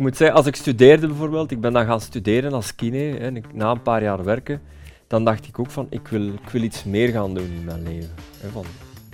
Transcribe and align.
moet 0.00 0.16
zeggen, 0.16 0.36
als 0.36 0.46
ik 0.46 0.56
studeerde 0.56 1.06
bijvoorbeeld, 1.06 1.50
ik 1.50 1.60
ben 1.60 1.72
dan 1.72 1.86
gaan 1.86 2.00
studeren 2.00 2.52
als 2.52 2.74
kine, 2.74 2.96
hè, 2.96 3.16
en 3.16 3.36
ik, 3.36 3.54
na 3.54 3.70
een 3.70 3.82
paar 3.82 4.02
jaar 4.02 4.24
werken, 4.24 4.60
dan 5.06 5.24
dacht 5.24 5.46
ik 5.46 5.58
ook 5.58 5.70
van, 5.70 5.86
ik 5.90 6.08
wil, 6.08 6.26
ik 6.28 6.48
wil 6.52 6.62
iets 6.62 6.84
meer 6.84 7.08
gaan 7.08 7.34
doen 7.34 7.44
in 7.58 7.64
mijn 7.64 7.82
leven. 7.82 8.10
Hè, 8.40 8.48
van, 8.48 8.64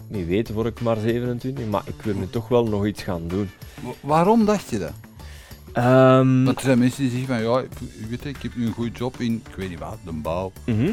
wie 0.08 0.24
weet 0.24 0.52
word 0.52 0.66
ik 0.66 0.80
maar 0.80 0.96
27, 0.96 1.66
maar 1.66 1.82
ik 1.86 2.02
wil 2.02 2.14
nu 2.14 2.26
toch 2.30 2.48
wel 2.48 2.64
nog 2.66 2.86
iets 2.86 3.02
gaan 3.02 3.28
doen. 3.28 3.50
Wa- 3.82 3.90
Waarom 4.00 4.44
dacht 4.44 4.68
je 4.70 4.78
dat? 4.78 4.92
Want 5.74 6.56
er 6.56 6.60
zijn 6.64 6.78
mensen 6.78 7.02
die 7.02 7.10
zeggen 7.10 7.28
van 7.28 7.42
ja, 7.42 7.58
ik, 7.60 7.70
weet 8.08 8.22
je, 8.22 8.28
ik 8.28 8.42
heb 8.42 8.54
nu 8.56 8.66
een 8.66 8.72
goede 8.72 8.90
job 8.98 9.16
in, 9.20 9.42
ik 9.50 9.56
weet 9.56 9.68
niet 9.68 9.78
wat, 9.78 9.98
de 10.04 10.12
bouw. 10.12 10.52
mhm. 10.64 10.90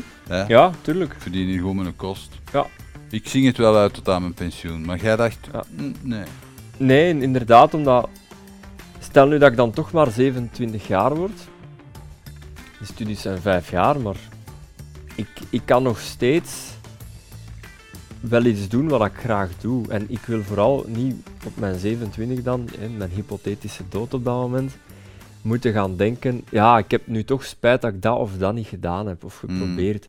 Ja, 0.47 0.71
tuurlijk. 0.81 1.11
Ik 1.13 1.21
verdien 1.21 1.47
hier 1.47 1.57
gewoon 1.59 1.75
mijn 1.75 1.95
kost. 1.95 2.29
Ja. 2.53 2.65
Ik 3.09 3.27
zing 3.27 3.45
het 3.45 3.57
wel 3.57 3.75
uit 3.75 3.93
tot 3.93 4.09
aan 4.09 4.21
mijn 4.21 4.33
pensioen, 4.33 4.85
maar 4.85 5.01
jij 5.01 5.15
dacht, 5.15 5.37
Ja. 5.53 5.63
"Mm, 5.77 5.93
nee. 6.01 6.23
Nee, 6.77 7.21
inderdaad, 7.21 7.73
omdat... 7.73 8.09
Stel 9.13 9.27
nu 9.27 9.37
dat 9.37 9.51
ik 9.51 9.57
dan 9.57 9.71
toch 9.71 9.91
maar 9.91 10.11
27 10.11 10.87
jaar 10.87 11.15
word. 11.15 11.47
De 12.79 12.85
studies 12.85 13.21
zijn 13.21 13.41
vijf 13.41 13.69
jaar, 13.69 13.99
maar 13.99 14.15
ik, 15.15 15.27
ik 15.49 15.61
kan 15.65 15.83
nog 15.83 15.99
steeds 15.99 16.73
wel 18.19 18.45
iets 18.45 18.67
doen 18.67 18.87
wat 18.87 19.05
ik 19.05 19.13
graag 19.13 19.49
doe. 19.61 19.87
En 19.89 20.05
ik 20.07 20.19
wil 20.19 20.43
vooral 20.43 20.85
niet 20.87 21.15
op 21.45 21.57
mijn 21.57 21.79
27 21.79 22.43
dan, 22.43 22.67
in 22.79 22.97
mijn 22.97 23.09
hypothetische 23.09 23.83
dood 23.89 24.13
op 24.13 24.23
dat 24.23 24.35
moment, 24.35 24.77
moeten 25.41 25.73
gaan 25.73 25.95
denken, 25.95 26.43
ja, 26.49 26.77
ik 26.77 26.91
heb 26.91 27.07
nu 27.07 27.23
toch 27.23 27.43
spijt 27.43 27.81
dat 27.81 27.93
ik 27.93 28.01
dat 28.01 28.17
of 28.17 28.37
dat 28.37 28.53
niet 28.53 28.67
gedaan 28.67 29.07
heb 29.07 29.23
of 29.23 29.37
geprobeerd. 29.37 30.05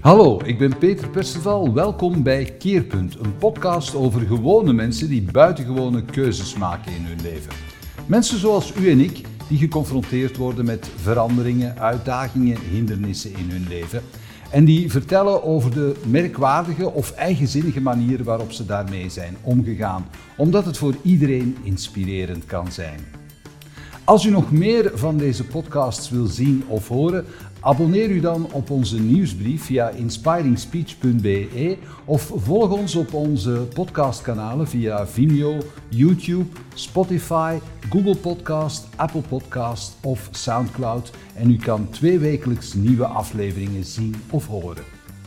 Hallo, 0.00 0.40
ik 0.44 0.58
ben 0.58 0.78
Peter 0.78 1.08
Perceval. 1.08 1.72
Welkom 1.72 2.22
bij 2.22 2.44
Keerpunt, 2.44 3.18
een 3.18 3.36
podcast 3.36 3.94
over 3.94 4.20
gewone 4.20 4.72
mensen 4.72 5.08
die 5.08 5.22
buitengewone 5.22 6.04
keuzes 6.04 6.54
maken 6.54 6.92
in 6.92 7.04
hun 7.04 7.20
leven. 7.22 7.52
Mensen 8.06 8.38
zoals 8.38 8.72
u 8.76 8.90
en 8.90 9.00
ik, 9.00 9.20
die 9.48 9.58
geconfronteerd 9.58 10.36
worden 10.36 10.64
met 10.64 10.90
veranderingen, 10.96 11.78
uitdagingen, 11.78 12.58
hindernissen 12.70 13.30
in 13.36 13.50
hun 13.50 13.66
leven. 13.68 14.02
En 14.50 14.64
die 14.64 14.90
vertellen 14.90 15.44
over 15.44 15.74
de 15.74 15.94
merkwaardige 16.06 16.90
of 16.90 17.10
eigenzinnige 17.10 17.80
manier 17.80 18.24
waarop 18.24 18.52
ze 18.52 18.66
daarmee 18.66 19.08
zijn 19.08 19.36
omgegaan, 19.42 20.06
omdat 20.36 20.64
het 20.64 20.76
voor 20.76 20.94
iedereen 21.02 21.56
inspirerend 21.62 22.46
kan 22.46 22.72
zijn. 22.72 23.00
Als 24.10 24.24
u 24.24 24.30
nog 24.30 24.52
meer 24.52 24.90
van 24.94 25.16
deze 25.16 25.44
podcasts 25.44 26.10
wil 26.10 26.26
zien 26.26 26.64
of 26.68 26.88
horen, 26.88 27.24
abonneer 27.60 28.10
u 28.10 28.20
dan 28.20 28.52
op 28.52 28.70
onze 28.70 29.00
nieuwsbrief 29.00 29.64
via 29.64 29.88
inspiringspeech.be 29.88 31.76
of 32.04 32.32
volg 32.34 32.70
ons 32.70 32.94
op 32.94 33.14
onze 33.14 33.50
podcastkanalen 33.74 34.68
via 34.68 35.06
Vimeo, 35.06 35.58
YouTube, 35.88 36.44
Spotify, 36.74 37.58
Google 37.90 38.16
Podcast, 38.16 38.88
Apple 38.96 39.22
Podcast 39.28 39.96
of 40.02 40.28
Soundcloud 40.30 41.10
en 41.34 41.50
u 41.50 41.56
kan 41.56 41.90
tweewekelijks 41.90 42.74
nieuwe 42.74 43.06
afleveringen 43.06 43.84
zien 43.84 44.14
of 44.30 44.46
horen. 44.46 44.84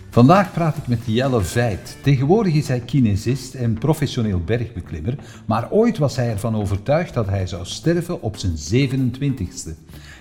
Vandaag 0.09 0.54
praat 0.54 0.78
ik 0.78 0.88
met 0.88 1.00
Jelle 1.06 1.42
Veit. 1.42 1.98
Tegenwoordig 2.02 2.54
is 2.54 2.67
hij 2.67 2.80
kinesist 2.80 3.54
en 3.54 3.73
professioneel 3.73 4.39
bergbeklimmer, 4.39 5.16
maar 5.45 5.72
ooit 5.72 5.98
was 5.98 6.16
hij 6.16 6.30
ervan 6.30 6.56
overtuigd 6.56 7.14
dat 7.14 7.28
hij 7.28 7.48
zou 7.48 7.66
sterven 7.66 8.22
op 8.22 8.38
zijn 8.38 8.54
27ste. 8.54 9.73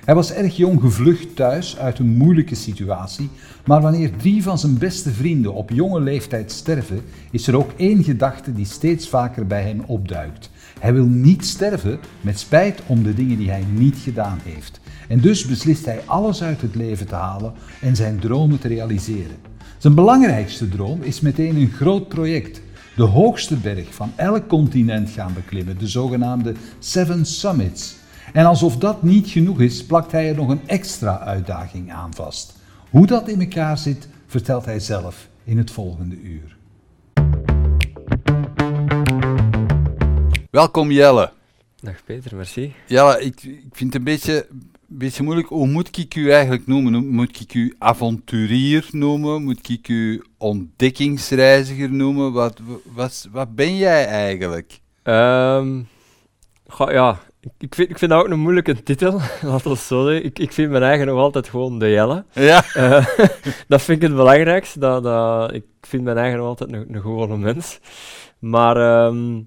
Hij 0.04 0.14
was 0.14 0.32
erg 0.32 0.56
jong 0.56 0.80
gevlucht 0.80 1.36
thuis 1.36 1.78
uit 1.78 1.98
een 1.98 2.16
moeilijke 2.16 2.54
situatie, 2.54 3.28
maar 3.66 3.80
wanneer 3.80 4.16
drie 4.16 4.42
van 4.42 4.58
zijn 4.58 4.78
beste 4.78 5.10
vrienden 5.10 5.54
op 5.54 5.70
jonge 5.70 6.00
leeftijd 6.00 6.52
sterven, 6.52 7.00
is 7.30 7.46
er 7.46 7.56
ook 7.56 7.70
één 7.76 8.04
gedachte 8.04 8.52
die 8.52 8.64
steeds 8.64 9.08
vaker 9.08 9.46
bij 9.46 9.62
hem 9.62 9.80
opduikt. 9.86 10.50
Hij 10.80 10.92
wil 10.92 11.06
niet 11.06 11.46
sterven 11.46 11.98
met 12.20 12.38
spijt 12.38 12.80
om 12.86 13.02
de 13.02 13.14
dingen 13.14 13.38
die 13.38 13.50
hij 13.50 13.64
niet 13.74 13.96
gedaan 13.96 14.38
heeft. 14.44 14.80
En 15.08 15.20
dus 15.20 15.46
beslist 15.46 15.84
hij 15.84 16.00
alles 16.06 16.42
uit 16.42 16.60
het 16.60 16.74
leven 16.74 17.06
te 17.06 17.14
halen 17.14 17.52
en 17.80 17.96
zijn 17.96 18.18
dromen 18.18 18.58
te 18.58 18.68
realiseren. 18.68 19.36
Zijn 19.78 19.94
belangrijkste 19.94 20.68
droom 20.68 21.02
is 21.02 21.20
meteen 21.20 21.56
een 21.56 21.70
groot 21.70 22.08
project. 22.08 22.60
De 22.96 23.02
hoogste 23.02 23.56
berg 23.56 23.94
van 23.94 24.12
elk 24.16 24.48
continent 24.48 25.10
gaan 25.10 25.34
beklimmen, 25.34 25.78
de 25.78 25.88
zogenaamde 25.88 26.54
Seven 26.78 27.26
Summits. 27.26 28.00
En 28.32 28.46
alsof 28.46 28.76
dat 28.76 29.02
niet 29.02 29.28
genoeg 29.28 29.60
is, 29.60 29.86
plakt 29.86 30.12
hij 30.12 30.28
er 30.28 30.34
nog 30.34 30.48
een 30.48 30.68
extra 30.68 31.18
uitdaging 31.18 31.92
aan 31.92 32.14
vast. 32.14 32.56
Hoe 32.90 33.06
dat 33.06 33.28
in 33.28 33.40
elkaar 33.40 33.78
zit, 33.78 34.08
vertelt 34.26 34.64
hij 34.64 34.80
zelf 34.80 35.28
in 35.44 35.58
het 35.58 35.70
volgende 35.70 36.16
uur. 36.16 36.56
Welkom 40.50 40.90
Jelle. 40.90 41.32
Dag 41.80 42.04
Peter, 42.04 42.36
merci. 42.36 42.74
Jelle, 42.86 43.20
ik, 43.20 43.42
ik 43.42 43.72
vind 43.72 43.92
het 43.92 43.94
een 43.94 44.04
beetje, 44.04 44.46
een 44.50 44.72
beetje 44.88 45.22
moeilijk, 45.22 45.48
hoe 45.48 45.66
moet 45.66 45.98
ik 45.98 46.14
u 46.14 46.30
eigenlijk 46.30 46.66
noemen? 46.66 47.08
Moet 47.08 47.40
ik 47.40 47.54
u 47.54 47.74
avonturier 47.78 48.88
noemen? 48.90 49.42
Moet 49.42 49.68
ik 49.68 49.88
u 49.88 50.24
ontdekkingsreiziger 50.38 51.90
noemen? 51.90 52.32
Wat, 52.32 52.60
wat, 52.94 53.28
wat 53.32 53.54
ben 53.54 53.76
jij 53.76 54.06
eigenlijk? 54.06 54.80
Ehm, 55.02 55.80
goh, 56.66 56.90
ja, 56.90 57.18
ik, 57.42 57.52
ik, 57.58 57.74
vind, 57.74 57.90
ik 57.90 57.98
vind 57.98 58.10
dat 58.10 58.20
ook 58.24 58.30
een 58.30 58.38
moeilijke 58.40 58.82
titel, 58.82 59.12
laten 59.42 59.64
we 59.64 59.70
het 59.70 59.78
zo 59.78 60.04
zeggen. 60.06 60.24
Ik, 60.24 60.38
ik 60.38 60.52
vind 60.52 60.70
mijn 60.70 60.82
eigen 60.82 61.06
nog 61.06 61.18
altijd 61.18 61.48
gewoon 61.48 61.78
de 61.78 61.90
Jelle. 61.90 62.24
Ja. 62.32 62.64
Eh, 62.74 63.06
dat 63.68 63.82
vind 63.82 64.02
ik 64.02 64.08
het 64.08 64.16
belangrijkste. 64.16 64.78
Dat, 64.78 65.02
dat, 65.02 65.52
ik 65.54 65.64
vind 65.80 66.04
mijn 66.04 66.16
eigen 66.16 66.38
nog 66.38 66.46
altijd 66.46 66.72
een, 66.72 66.94
een 66.94 67.00
gewone 67.00 67.36
mens. 67.36 67.80
Maar 68.38 68.76
ehm, 68.76 69.40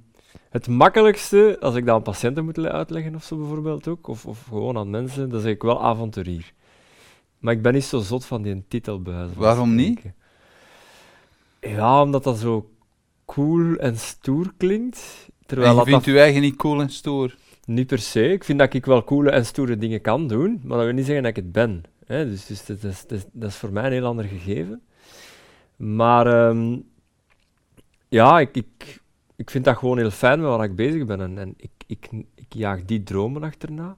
het 0.50 0.68
makkelijkste, 0.68 1.58
als 1.60 1.76
ik 1.76 1.86
dat 1.86 1.96
aan 1.96 2.02
patiënten 2.02 2.46
moet 2.46 2.58
le- 2.58 2.72
uitleggen 2.72 3.16
of 3.16 3.24
zo 3.24 3.38
bijvoorbeeld 3.38 3.88
ook, 3.88 4.08
of, 4.08 4.26
of 4.26 4.44
gewoon 4.48 4.78
aan 4.78 4.90
mensen, 4.90 5.30
dan 5.30 5.42
zeg 5.42 5.52
ik 5.52 5.62
wel 5.62 5.84
avonturier. 5.84 6.54
Maar 7.40 7.54
ik 7.54 7.62
ben 7.62 7.74
niet 7.74 7.84
zo 7.86 8.00
zot 8.00 8.26
van 8.26 8.42
die 8.42 8.64
titel 8.68 9.02
bij 9.02 9.28
Waarom 9.36 9.76
niet? 9.76 10.02
Ja, 11.62 12.02
omdat 12.02 12.24
dat 12.24 12.38
zo 12.38 12.70
cool 13.26 13.76
en 13.76 13.98
stoer 13.98 14.54
klinkt. 14.58 15.30
Terwijl 15.46 15.70
En 15.70 15.74
je 15.74 15.80
dat, 15.80 15.90
vindt 15.90 16.06
dat 16.06 16.14
uw 16.14 16.20
eigen 16.20 16.42
niet 16.42 16.56
cool 16.56 16.82
en 16.82 16.90
stoer? 16.90 17.36
Niet 17.66 17.88
per 17.88 18.00
se. 18.00 18.32
Ik 18.32 18.44
vind 18.44 18.60
dat 18.60 18.74
ik 18.74 18.86
wel 18.86 19.04
coole 19.04 19.30
en 19.30 19.46
stoere 19.46 19.78
dingen 19.78 20.02
kan 20.02 20.28
doen, 20.28 20.62
maar 20.64 20.78
dat 20.78 20.86
wil 20.86 20.96
niet 20.96 21.06
zeggen 21.06 21.24
dat 21.24 21.38
ik 21.38 21.44
het 21.44 21.52
ben. 21.52 21.84
Hè? 22.06 22.30
Dus, 22.30 22.46
dus 22.46 22.66
dat, 22.66 22.84
is, 22.84 23.26
dat, 23.32 23.54
voor 23.54 23.72
mij 23.72 23.86
een 23.86 23.92
heel 23.92 24.06
ander 24.06 24.26
gegeven. 24.26 24.82
Maar 25.76 26.28
ehm, 26.28 26.80
ja, 28.08 28.40
ik, 28.40 28.56
ik, 28.56 29.02
ik 29.36 29.50
vind 29.50 29.66
dat 29.66 29.78
gewoon 29.78 29.98
heel 29.98 30.12
fijn 30.12 30.40
met 30.40 30.50
waar 30.50 30.64
ik 30.64 30.76
bezig 30.76 31.06
ben. 31.06 31.22
En, 31.22 31.38
en 31.38 31.54
ik, 31.58 31.72
ik, 31.88 32.10
ik 32.36 32.54
jaag 32.54 32.86
die 32.86 33.04
dromen 33.04 33.44
achterna. 33.44 33.98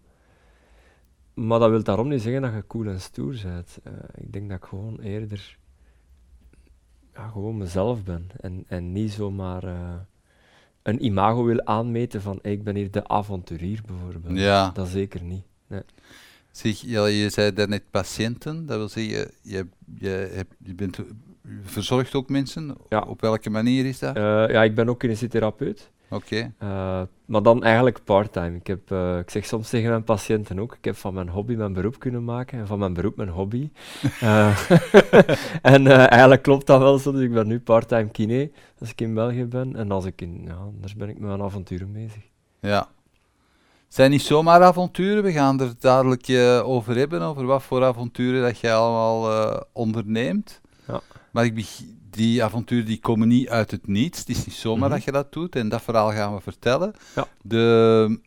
Maar 1.33 1.59
dat 1.59 1.69
wil 1.69 1.83
daarom 1.83 2.07
niet 2.07 2.21
zeggen 2.21 2.41
dat 2.41 2.53
je 2.53 2.67
cool 2.67 2.87
en 2.87 3.01
stoer 3.01 3.35
bent. 3.43 3.79
Eh, 3.83 3.93
ik 4.15 4.33
denk 4.33 4.49
dat 4.49 4.57
ik 4.57 4.65
gewoon 4.65 4.99
eerder 4.99 5.57
ja, 7.13 7.27
gewoon 7.27 7.57
mezelf 7.57 8.03
ben. 8.03 8.27
En, 8.39 8.63
en 8.67 8.91
niet 8.91 9.11
zomaar 9.11 9.63
eh, 9.63 9.95
een 10.87 11.05
imago 11.05 11.43
wil 11.43 11.65
aanmeten 11.65 12.21
van 12.21 12.39
"Hey, 12.41 12.51
ik 12.51 12.63
ben 12.63 12.75
hier 12.75 12.91
de 12.91 13.07
avonturier 13.07 13.81
bijvoorbeeld. 13.85 14.37
Ja. 14.37 14.71
Dat 14.73 14.87
zeker 14.87 15.21
niet. 15.21 15.43
Zeg, 16.51 16.81
Jelle, 16.81 17.09
je 17.09 17.29
zei 17.29 17.53
daarnet 17.53 17.83
patiënten, 17.91 18.65
dat 18.65 18.77
wil 18.77 18.89
zeggen, 18.89 19.31
je, 19.41 19.67
je, 19.99 20.29
hebt, 20.33 20.53
je 20.63 20.73
bent, 20.75 20.95
je 20.95 21.05
verzorgt 21.61 22.15
ook 22.15 22.29
mensen? 22.29 22.75
Ja. 22.89 23.01
Op 23.01 23.21
welke 23.21 23.49
manier 23.49 23.85
is 23.85 23.99
dat? 23.99 24.15
Eh, 24.15 24.23
ja, 24.23 24.63
ik 24.63 24.75
ben 24.75 24.89
ook 24.89 24.99
kinesitherapeut. 24.99 25.91
Oké. 26.09 26.53
Eh, 26.57 27.01
maar 27.25 27.43
dan 27.43 27.63
eigenlijk 27.63 28.03
part-time. 28.03 28.55
Ik, 28.55 28.67
heb, 28.67 28.91
eh, 28.91 29.17
ik 29.17 29.29
zeg 29.29 29.45
soms 29.45 29.69
tegen 29.69 29.89
mijn 29.89 30.03
patiënten 30.03 30.59
ook, 30.59 30.73
ik 30.73 30.85
heb 30.85 30.95
van 30.95 31.13
mijn 31.13 31.29
hobby 31.29 31.55
mijn 31.55 31.73
beroep 31.73 31.99
kunnen 31.99 32.23
maken 32.23 32.59
en 32.59 32.67
van 32.67 32.79
mijn 32.79 32.93
beroep 32.93 33.15
mijn 33.15 33.29
hobby. 33.29 33.69
Eh, 34.19 34.69
en 35.61 35.87
eigenlijk 35.87 36.41
klopt 36.41 36.67
dat 36.67 36.79
wel 36.79 36.97
zo, 36.97 37.11
dus 37.11 37.21
ik 37.21 37.33
ben 37.33 37.47
nu 37.47 37.59
part-time 37.59 38.09
kine 38.09 38.51
als 38.79 38.89
ik 38.89 39.01
in 39.01 39.13
België 39.13 39.45
ben. 39.45 39.75
En 39.75 39.91
als 39.91 40.05
ik 40.05 40.21
in, 40.21 40.41
ja, 40.45 40.53
anders 40.53 40.95
ben 40.95 41.09
ik 41.09 41.19
met 41.19 41.27
mijn 41.29 41.41
avonturen 41.41 41.91
bezig. 41.91 42.23
Ja. 42.59 42.87
Het 43.85 43.95
zijn 43.95 44.11
niet 44.11 44.21
zomaar 44.21 44.63
avonturen, 44.63 45.23
we 45.23 45.31
gaan 45.31 45.59
er 45.59 45.73
dadelijk 45.79 46.29
over 46.63 46.95
hebben, 46.95 47.21
over 47.21 47.45
wat 47.45 47.63
voor 47.63 47.83
avonturen 47.83 48.41
dat 48.41 48.59
jij 48.59 48.75
allemaal 48.75 49.65
onderneemt. 49.73 50.61
Maar 51.31 51.45
ik 51.45 51.67
die 52.09 52.43
avonturen 52.43 52.85
die 52.85 52.99
komen 52.99 53.27
niet 53.27 53.49
uit 53.49 53.71
het 53.71 53.87
niets, 53.87 54.19
het 54.19 54.29
is 54.29 54.45
niet 54.45 54.55
zomaar 54.55 54.87
Mhm. 54.89 54.97
dat 54.97 55.03
je 55.05 55.11
dat 55.11 55.33
doet 55.33 55.55
en 55.55 55.69
dat 55.69 55.81
verhaal 55.81 56.11
gaan 56.11 56.35
we 56.35 56.41
vertellen. 56.41 56.93
Ja. 57.15 57.27
De, 57.41 58.19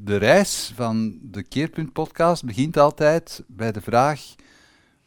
de 0.00 0.16
reis 0.16 0.72
van 0.76 1.18
de 1.22 1.42
Keerpunt 1.42 1.92
podcast 1.92 2.44
begint 2.44 2.76
altijd 2.76 3.42
bij 3.46 3.72
de 3.72 3.80
vraag, 3.80 4.20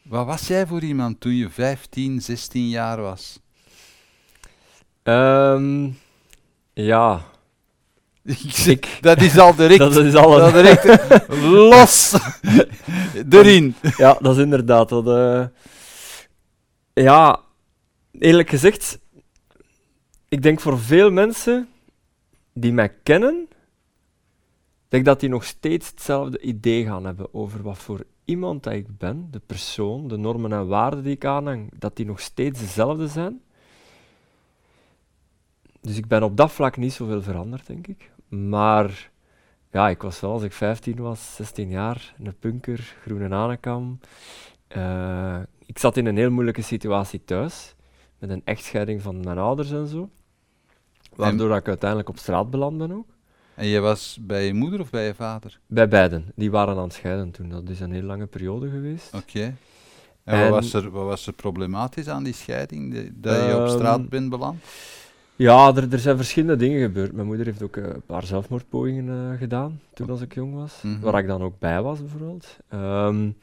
wat 0.02 0.26
was 0.26 0.46
jij 0.46 0.66
voor 0.66 0.82
iemand 0.82 1.20
toen 1.20 1.34
je 1.34 1.50
15, 1.50 2.20
16 2.22 2.68
jaar 2.68 3.00
was? 3.00 3.38
Ehm, 5.02 5.88
ja, 6.72 7.20
Ik 8.66 8.98
dat 9.00 9.20
is 9.22 9.38
al 9.38 9.54
direct, 9.54 9.78
dat 9.94 9.96
is 9.96 10.14
alles. 10.14 10.40
dat 10.40 10.52
direct 10.52 11.28
los 11.70 12.14
erin. 13.30 13.74
Ja, 13.96 14.16
dat 14.20 14.36
is 14.36 14.42
inderdaad. 14.42 14.88
Dat, 14.88 15.06
eh, 15.08 15.44
ja, 17.02 17.42
eerlijk 18.10 18.50
gezegd, 18.50 18.98
ik 20.28 20.42
denk 20.42 20.60
voor 20.60 20.78
veel 20.78 21.10
mensen 21.10 21.68
die 22.52 22.72
mij 22.72 22.88
kennen, 23.02 23.48
denk 24.88 25.04
dat 25.04 25.20
die 25.20 25.28
nog 25.28 25.44
steeds 25.44 25.90
hetzelfde 25.90 26.40
idee 26.40 26.84
gaan 26.84 27.04
hebben 27.04 27.34
over 27.34 27.62
wat 27.62 27.78
voor 27.78 28.04
iemand 28.24 28.62
dat 28.62 28.72
ik 28.72 28.98
ben, 28.98 29.28
de 29.30 29.40
persoon, 29.46 30.08
de 30.08 30.16
normen 30.16 30.52
en 30.52 30.66
waarden 30.66 31.02
die 31.02 31.14
ik 31.14 31.24
aanhang, 31.24 31.70
dat 31.78 31.96
die 31.96 32.06
nog 32.06 32.20
steeds 32.20 32.60
dezelfde 32.60 33.08
zijn. 33.08 33.42
Dus 35.80 35.96
ik 35.96 36.06
ben 36.06 36.22
op 36.22 36.36
dat 36.36 36.52
vlak 36.52 36.76
niet 36.76 36.92
zoveel 36.92 37.22
veranderd, 37.22 37.66
denk 37.66 37.86
ik. 37.86 38.10
Maar 38.28 39.10
ja, 39.70 39.88
ik 39.88 40.02
was 40.02 40.20
wel, 40.20 40.32
als 40.32 40.42
ik 40.42 40.52
15 40.52 40.96
was, 40.96 41.34
16 41.34 41.68
jaar, 41.68 42.14
een 42.22 42.38
punker, 42.38 42.94
groene 43.02 43.34
anekam. 43.34 43.98
Uh, 44.76 45.40
ik 45.68 45.78
zat 45.78 45.96
in 45.96 46.06
een 46.06 46.16
heel 46.16 46.30
moeilijke 46.30 46.62
situatie 46.62 47.24
thuis, 47.24 47.74
met 48.18 48.30
een 48.30 48.42
echtscheiding 48.44 49.02
van 49.02 49.24
mijn 49.24 49.38
ouders 49.38 49.70
en 49.70 49.86
zo. 49.86 50.08
Waardoor 51.14 51.56
ik 51.56 51.68
uiteindelijk 51.68 52.08
op 52.08 52.18
straat 52.18 52.50
beland 52.50 52.78
ben 52.78 52.92
ook. 52.92 53.06
En 53.54 53.66
je 53.66 53.80
was 53.80 54.18
bij 54.20 54.46
je 54.46 54.54
moeder 54.54 54.80
of 54.80 54.90
bij 54.90 55.06
je 55.06 55.14
vader? 55.14 55.60
Bij 55.66 55.88
beiden. 55.88 56.32
Die 56.34 56.50
waren 56.50 56.76
aan 56.76 56.82
het 56.82 56.92
scheiden 56.92 57.30
toen. 57.30 57.48
Dat 57.48 57.68
is 57.68 57.80
een 57.80 57.92
heel 57.92 58.02
lange 58.02 58.26
periode 58.26 58.70
geweest. 58.70 59.14
Oké. 59.14 59.54
En, 60.24 60.40
wat, 60.40 60.50
was 60.50 60.72
er, 60.72 60.90
wat 60.90 61.04
was 61.04 61.26
er 61.26 61.32
problematisch 61.32 62.08
aan 62.08 62.24
die 62.24 62.34
scheiding, 62.34 63.12
dat 63.14 63.36
je 63.36 63.54
op 63.54 63.66
ehm, 63.66 63.68
straat 63.68 64.08
bent 64.08 64.30
beland? 64.30 64.62
Ja, 65.36 65.74
er, 65.74 65.92
er 65.92 65.98
zijn 65.98 66.16
verschillende 66.16 66.56
dingen 66.56 66.80
gebeurd. 66.80 67.12
Mijn 67.12 67.26
moeder 67.26 67.46
heeft 67.46 67.62
ook 67.62 67.76
eh, 67.76 67.84
een 67.84 68.02
paar 68.06 68.24
zelfmoordpogingen 68.24 69.32
uh, 69.32 69.38
gedaan 69.38 69.80
toen 69.94 70.10
als 70.10 70.20
ik 70.20 70.34
jong 70.34 70.54
was, 70.54 70.80
mhm. 70.82 71.00
waar 71.00 71.18
ik 71.18 71.26
dan 71.26 71.42
ook 71.42 71.58
bij 71.58 71.82
was 71.82 71.98
bijvoorbeeld. 72.00 72.56
Um, 72.74 73.36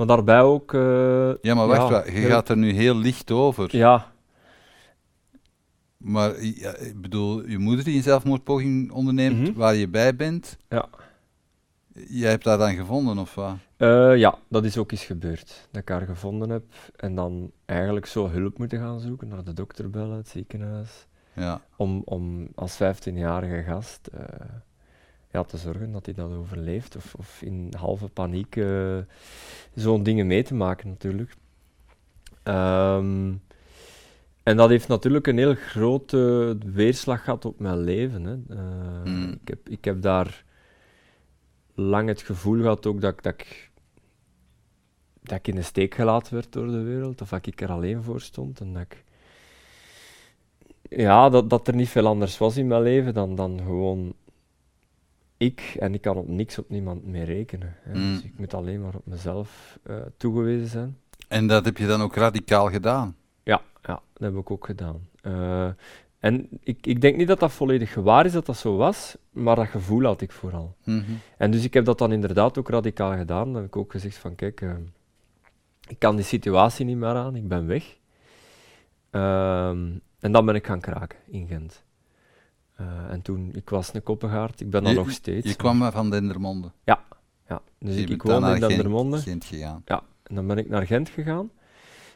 maar 0.00 0.16
daarbij 0.16 0.40
ook... 0.40 0.72
Uh, 0.72 1.34
ja, 1.42 1.54
maar 1.54 1.66
wacht, 1.66 1.88
ja, 1.88 2.12
je 2.12 2.26
gaat 2.26 2.48
er 2.48 2.56
nu 2.56 2.72
heel 2.72 2.96
licht 2.96 3.30
over. 3.30 3.76
Ja. 3.76 4.12
Maar 5.96 6.44
ja, 6.44 6.76
ik 6.76 7.00
bedoel, 7.00 7.48
je 7.48 7.58
moeder 7.58 7.84
die 7.84 7.96
een 7.96 8.02
zelfmoordpoging 8.02 8.92
onderneemt, 8.92 9.48
mhm. 9.48 9.58
waar 9.58 9.74
je 9.74 9.88
bij 9.88 10.16
bent. 10.16 10.56
Ja. 10.68 10.88
Jij 12.08 12.30
hebt 12.30 12.44
haar 12.44 12.58
dan 12.58 12.74
gevonden, 12.74 13.18
of 13.18 13.34
wat? 13.34 13.56
ja, 14.18 14.38
dat 14.48 14.64
is 14.64 14.78
ook 14.78 14.92
eens 14.92 15.04
gebeurd. 15.04 15.68
Dat 15.70 15.82
ik 15.82 15.88
haar 15.88 16.06
gevonden 16.06 16.50
heb 16.50 16.64
en 16.96 17.14
dan 17.14 17.50
eigenlijk 17.64 18.06
zo 18.06 18.28
hulp 18.28 18.58
moeten 18.58 18.78
gaan 18.78 19.00
zoeken, 19.00 19.28
naar 19.28 19.44
de 19.44 19.52
dokter 19.52 19.90
bellen, 19.90 20.16
het 20.16 20.28
ziekenhuis. 20.28 21.06
Ja. 21.32 21.60
Om, 21.76 22.02
om 22.04 22.48
als 22.54 22.74
15-jarige 22.82 23.62
gast 23.62 24.08
uh, 24.14 24.20
ja, 25.30 25.42
te 25.42 25.56
zorgen 25.56 25.92
dat 25.92 26.04
hij 26.04 26.14
dat 26.14 26.32
overleeft. 26.32 26.96
Of, 26.96 27.14
of 27.14 27.42
in 27.42 27.72
halve 27.76 28.08
paniek 28.08 28.56
uh, 28.56 28.98
zo'n 29.74 30.02
dingen 30.02 30.26
mee 30.26 30.42
te 30.42 30.54
maken, 30.54 30.88
natuurlijk. 30.88 31.34
Um, 32.44 33.42
en 34.42 34.56
dat 34.56 34.68
heeft 34.68 34.88
natuurlijk 34.88 35.26
een 35.26 35.38
heel 35.38 35.54
grote 35.54 36.56
weerslag 36.66 37.24
gehad 37.24 37.44
op 37.44 37.60
mijn 37.60 37.80
leven. 37.80 38.24
Hè. 38.24 38.36
Uh, 38.56 39.32
ik, 39.32 39.48
heb, 39.48 39.68
ik 39.68 39.84
heb 39.84 40.02
daar 40.02 40.44
lang 41.74 42.08
het 42.08 42.22
gevoel 42.22 42.60
gehad 42.60 42.86
ook 42.86 43.00
dat, 43.00 43.22
dat, 43.22 43.34
ik, 43.34 43.70
dat 45.22 45.38
ik 45.38 45.48
in 45.48 45.54
de 45.54 45.62
steek 45.62 45.94
gelaten 45.94 46.34
werd 46.34 46.52
door 46.52 46.66
de 46.66 46.82
wereld, 46.82 47.20
of 47.20 47.28
dat 47.28 47.46
ik 47.46 47.60
er 47.60 47.70
alleen 47.70 48.02
voor 48.02 48.20
stond. 48.20 48.60
En 48.60 48.72
dat 48.72 48.82
ik 48.82 49.04
ja, 50.98 51.28
dat, 51.28 51.50
dat 51.50 51.68
er 51.68 51.74
niet 51.74 51.88
veel 51.88 52.06
anders 52.06 52.38
was 52.38 52.56
in 52.56 52.66
mijn 52.66 52.82
leven 52.82 53.14
dan, 53.14 53.34
dan 53.34 53.60
gewoon 53.64 54.14
ik. 55.40 55.76
En 55.78 55.94
ik 55.94 56.00
kan 56.00 56.16
op 56.16 56.28
niks 56.28 56.58
op 56.58 56.68
niemand 56.68 57.06
meer 57.06 57.24
rekenen. 57.24 57.76
Mm. 57.86 57.94
Dus 57.94 58.22
ik 58.22 58.38
moet 58.38 58.54
alleen 58.54 58.80
maar 58.80 58.94
op 58.94 59.06
mezelf 59.06 59.78
uh, 59.86 59.96
toegewezen 60.16 60.68
zijn. 60.68 60.96
En 61.28 61.46
dat 61.46 61.64
heb 61.64 61.76
je 61.76 61.86
dan 61.86 62.00
ook 62.00 62.14
radicaal 62.14 62.70
gedaan? 62.70 63.16
Ja, 63.42 63.62
ja 63.82 64.02
dat 64.12 64.32
heb 64.32 64.40
ik 64.40 64.50
ook 64.50 64.66
gedaan. 64.66 65.08
Uh, 65.22 65.68
en 66.18 66.48
ik, 66.62 66.86
ik 66.86 67.00
denk 67.00 67.16
niet 67.16 67.28
dat 67.28 67.40
dat 67.40 67.52
volledig 67.52 67.92
gewaar 67.92 68.24
is 68.24 68.32
dat 68.32 68.46
dat 68.46 68.56
zo 68.56 68.76
was, 68.76 69.16
maar 69.30 69.56
dat 69.56 69.68
gevoel 69.68 70.04
had 70.04 70.20
ik 70.20 70.32
vooral. 70.32 70.76
Mm 70.84 71.04
-hmm. 71.06 71.18
En 71.36 71.50
dus 71.50 71.64
ik 71.64 71.74
heb 71.74 71.84
dat 71.84 71.98
dan 71.98 72.12
inderdaad 72.12 72.58
ook 72.58 72.68
radicaal 72.68 73.16
gedaan. 73.16 73.44
Dan 73.44 73.54
heb 73.54 73.64
ik 73.64 73.76
ook 73.76 73.90
gezegd 73.90 74.16
van 74.16 74.34
kijk, 74.34 74.60
uh, 74.60 74.72
ik 75.88 75.98
kan 75.98 76.16
die 76.16 76.24
situatie 76.24 76.84
niet 76.84 76.96
meer 76.96 77.14
aan, 77.14 77.36
ik 77.36 77.48
ben 77.48 77.66
weg. 77.66 77.96
Ehm, 79.10 79.88
en 80.20 80.32
dan 80.32 80.46
ben 80.46 80.54
ik 80.54 80.66
gaan 80.66 80.80
kraken 80.80 81.18
in 81.26 81.46
Gent. 81.46 81.84
Uh, 82.80 83.12
en 83.12 83.22
toen, 83.22 83.50
ik 83.54 83.70
was 83.70 83.94
een 83.94 84.02
koppengaard, 84.02 84.60
ik 84.60 84.70
ben 84.70 84.84
dan 84.84 84.94
nog 84.94 85.10
steeds. 85.10 85.48
Je 85.48 85.54
kwam 85.54 85.76
maar 85.76 85.92
van 85.92 86.10
Dendermonde? 86.10 86.70
Ja, 86.84 87.04
ja. 87.48 87.62
dus 87.78 87.96
ik, 87.96 88.08
ik 88.08 88.22
woonde 88.22 88.54
in 88.54 88.60
Dendermonde. 88.60 89.18
Gent 89.18 89.44
gegaan? 89.44 89.82
Ja, 89.84 90.02
en 90.22 90.34
dan 90.34 90.46
ben 90.46 90.58
ik 90.58 90.68
naar 90.68 90.86
Gent 90.86 91.08
gegaan. 91.08 91.50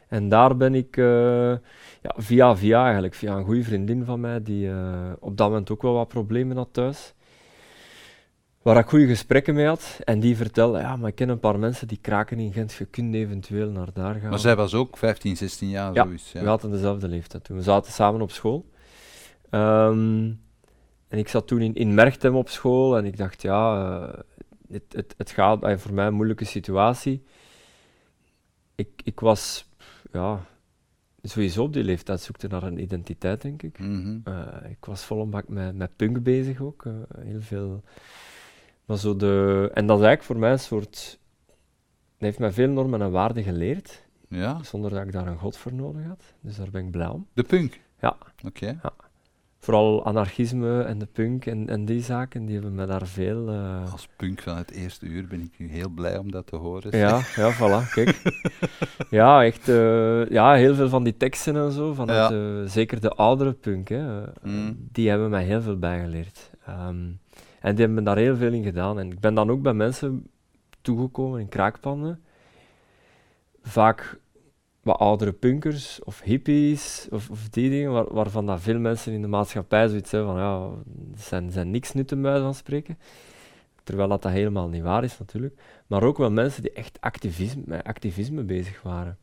En 0.07 0.29
daar 0.29 0.57
ben 0.57 0.75
ik 0.75 0.97
uh, 0.97 1.05
ja, 2.01 2.13
via 2.15 2.57
via 2.57 2.83
eigenlijk, 2.83 3.13
via 3.13 3.35
een 3.35 3.45
goede 3.45 3.63
vriendin 3.63 4.05
van 4.05 4.19
mij, 4.19 4.43
die 4.43 4.67
uh, 4.67 5.11
op 5.19 5.37
dat 5.37 5.47
moment 5.47 5.71
ook 5.71 5.81
wel 5.81 5.93
wat 5.93 6.07
problemen 6.07 6.57
had 6.57 6.69
thuis 6.71 7.13
waar 8.65 8.77
ik 8.77 8.87
goede 8.87 9.07
gesprekken 9.07 9.53
mee 9.53 9.65
had. 9.65 9.99
En 10.03 10.19
die 10.19 10.37
vertelde, 10.37 10.79
ja, 10.79 10.95
maar 10.95 11.09
ik 11.09 11.15
ken 11.15 11.29
een 11.29 11.39
paar 11.39 11.59
mensen 11.59 11.87
die 11.87 11.97
kraken 12.01 12.39
in 12.39 12.53
Gent, 12.53 12.73
je 12.73 12.85
kunt 12.85 13.15
eventueel 13.15 13.69
naar 13.69 13.93
daar 13.93 14.15
gaan. 14.15 14.29
Maar 14.29 14.39
zij 14.39 14.55
was 14.55 14.73
ook 14.73 14.97
15, 14.97 15.37
16 15.37 15.69
jaar, 15.69 15.93
ja, 15.93 16.03
zoiets. 16.03 16.31
Ja, 16.31 16.41
we 16.41 16.47
hadden 16.47 16.71
dezelfde 16.71 17.07
leeftijd 17.07 17.43
toen. 17.43 17.57
We 17.57 17.63
zaten 17.63 17.91
samen 17.91 18.21
op 18.21 18.31
school. 18.31 18.65
Um, 19.51 20.41
en 21.07 21.17
ik 21.17 21.27
zat 21.27 21.47
toen 21.47 21.61
in, 21.61 21.73
in 21.73 21.93
Merchtem 21.93 22.35
op 22.35 22.49
school 22.49 22.97
en 22.97 23.05
ik 23.05 23.17
dacht, 23.17 23.41
ja, 23.41 23.89
uh, 24.01 24.19
het, 24.69 24.83
het, 24.89 25.13
het 25.17 25.31
gaat 25.31 25.63
uh, 25.63 25.77
voor 25.77 25.93
mij 25.93 26.07
een 26.07 26.13
moeilijke 26.13 26.45
situatie. 26.45 27.23
Ik, 28.75 28.89
ik 29.03 29.19
was, 29.19 29.69
ja, 30.11 30.45
sowieso 31.21 31.63
op 31.63 31.73
die 31.73 31.83
leeftijd 31.83 32.21
zoekte 32.21 32.47
naar 32.47 32.63
een 32.63 32.81
identiteit, 32.81 33.41
denk 33.41 33.63
ik. 33.63 33.79
Mm 33.79 34.01
-hmm. 34.01 34.33
uh, 34.33 34.69
ik 34.69 34.85
was 34.85 35.03
volop 35.03 35.47
met, 35.47 35.75
met 35.75 35.95
punk 35.95 36.23
bezig 36.23 36.61
ook. 36.61 36.83
heel 37.19 37.41
veel 37.41 37.83
maar 38.85 38.97
zo 38.97 39.15
de, 39.15 39.71
en 39.73 39.85
dat 39.87 39.99
is 39.99 40.05
eigenlijk 40.05 40.23
voor 40.23 40.37
mij 40.37 40.51
een 40.51 40.59
soort. 40.59 41.19
Het 42.13 42.23
heeft 42.23 42.39
mij 42.39 42.51
veel 42.51 42.69
normen 42.69 43.01
en 43.01 43.11
waarden 43.11 43.43
geleerd. 43.43 44.03
Ja. 44.29 44.63
Zonder 44.63 44.91
dat 44.91 45.03
ik 45.03 45.11
daar 45.11 45.27
een 45.27 45.37
god 45.37 45.57
voor 45.57 45.73
nodig 45.73 46.05
had. 46.05 46.33
Dus 46.41 46.55
daar 46.55 46.69
ben 46.69 46.85
ik 46.85 46.91
blij 46.91 47.07
om. 47.07 47.27
De 47.33 47.43
punk? 47.43 47.81
Ja. 47.99 48.17
Oké. 48.45 48.79
Ja. 48.83 48.93
Vooral 49.65 50.05
anarchisme 50.05 50.81
en 50.81 50.97
de 50.97 51.05
punk 51.05 51.45
en, 51.45 51.69
en 51.69 51.85
die 51.85 52.01
zaken, 52.01 52.45
die 52.45 52.53
hebben 52.53 52.75
me 52.75 52.85
daar 52.85 53.07
veel... 53.07 53.49
Uh... 53.49 53.91
Als 53.91 54.07
punk 54.15 54.41
van 54.41 54.57
het 54.57 54.71
eerste 54.71 55.05
uur 55.05 55.27
ben 55.27 55.41
ik 55.41 55.51
nu 55.57 55.69
heel 55.69 55.89
blij 55.89 56.17
om 56.17 56.31
dat 56.31 56.47
te 56.47 56.55
horen. 56.55 56.97
Ja, 56.97 57.21
ja, 57.35 57.53
voilà, 57.53 57.89
kijk. 57.93 58.21
ja, 59.09 59.43
echt, 59.43 59.69
uh, 59.69 60.29
ja, 60.29 60.53
heel 60.53 60.75
veel 60.75 60.89
van 60.89 61.03
die 61.03 61.17
teksten 61.17 61.55
en 61.55 61.71
zo, 61.71 61.93
van 61.93 62.07
ja. 62.07 62.23
het, 62.23 62.31
uh, 62.31 62.69
zeker 62.69 63.01
de 63.01 63.09
oudere 63.09 63.53
punk, 63.53 63.87
hè, 63.87 64.21
mm. 64.43 64.87
die 64.91 65.09
hebben 65.09 65.29
mij 65.29 65.43
heel 65.43 65.61
veel 65.61 65.77
bijgeleerd. 65.77 66.51
Um, 66.69 67.19
en 67.59 67.75
die 67.75 67.85
hebben 67.85 68.03
daar 68.03 68.17
heel 68.17 68.35
veel 68.35 68.53
in 68.53 68.63
gedaan. 68.63 68.99
En 68.99 69.11
ik 69.11 69.19
ben 69.19 69.33
dan 69.33 69.49
ook 69.49 69.61
bij 69.61 69.73
mensen 69.73 70.27
toegekomen 70.81 71.39
in 71.39 71.49
kraakpanden. 71.49 72.23
Vaak 73.61 74.19
wat 74.85 74.97
oudere 74.97 75.31
punkers 75.31 76.03
of 76.03 76.21
hippies 76.21 77.07
of, 77.11 77.29
of 77.29 77.49
die 77.49 77.69
dingen, 77.69 77.91
waar, 77.91 78.13
waarvan 78.13 78.45
dat 78.45 78.61
veel 78.61 78.79
mensen 78.79 79.13
in 79.13 79.21
de 79.21 79.27
maatschappij 79.27 79.87
zoiets 79.87 80.11
hebben 80.11 80.31
van 80.31 80.39
ja, 80.39 80.69
zijn, 81.15 81.51
zijn 81.51 81.71
niks 81.71 81.93
nutten 81.93 82.21
bij 82.21 82.39
van 82.39 82.55
spreken. 82.55 82.97
Terwijl 83.83 84.09
dat, 84.09 84.21
dat 84.21 84.31
helemaal 84.31 84.67
niet 84.67 84.81
waar 84.81 85.03
is 85.03 85.19
natuurlijk. 85.19 85.61
Maar 85.87 86.03
ook 86.03 86.17
wel 86.17 86.31
mensen 86.31 86.61
die 86.61 86.71
echt 86.71 86.97
activisme, 87.01 87.61
met 87.65 87.83
activisme 87.83 88.43
bezig 88.43 88.81
waren. 88.81 89.17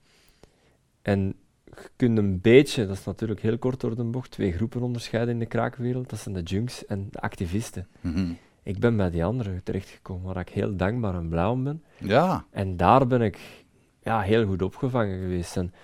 En 1.02 1.34
je 1.64 1.88
kunt 1.96 2.18
een 2.18 2.40
beetje, 2.40 2.86
dat 2.86 2.96
is 2.96 3.04
natuurlijk 3.04 3.40
heel 3.40 3.58
kort 3.58 3.80
door 3.80 3.96
de 3.96 4.04
bocht, 4.04 4.30
twee 4.30 4.52
groepen 4.52 4.82
onderscheiden 4.82 5.34
in 5.34 5.40
de 5.40 5.46
kraakwereld. 5.46 6.10
Dat 6.10 6.18
zijn 6.18 6.34
de 6.34 6.42
junks 6.42 6.86
en 6.86 7.08
de 7.10 7.20
activisten. 7.20 7.86
Mm 8.00 8.14
-hmm. 8.14 8.38
Ik 8.62 8.78
ben 8.78 8.96
bij 8.96 9.10
die 9.10 9.24
anderen 9.24 9.62
terechtgekomen, 9.62 10.26
waar 10.26 10.40
ik 10.40 10.48
heel 10.48 10.76
dankbaar 10.76 11.14
en 11.14 11.28
blij 11.28 11.46
om 11.46 11.64
ben. 11.64 11.82
Ja. 11.98 12.44
En 12.50 12.76
daar 12.76 13.06
ben 13.06 13.22
ik 13.22 13.61
ja, 14.02 14.20
heel 14.20 14.46
goed 14.46 14.62
opgevangen 14.62 15.20
geweest. 15.20 15.56
En 15.56 15.74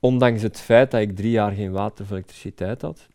ondanks 0.00 0.42
het 0.42 0.60
feit 0.60 0.90
dat 0.90 1.00
ik 1.00 1.16
drie 1.16 1.30
jaar 1.30 1.52
geen 1.52 1.72
water 1.72 2.04
of 2.04 2.10
elektriciteit 2.10 2.82
had, 2.82 3.08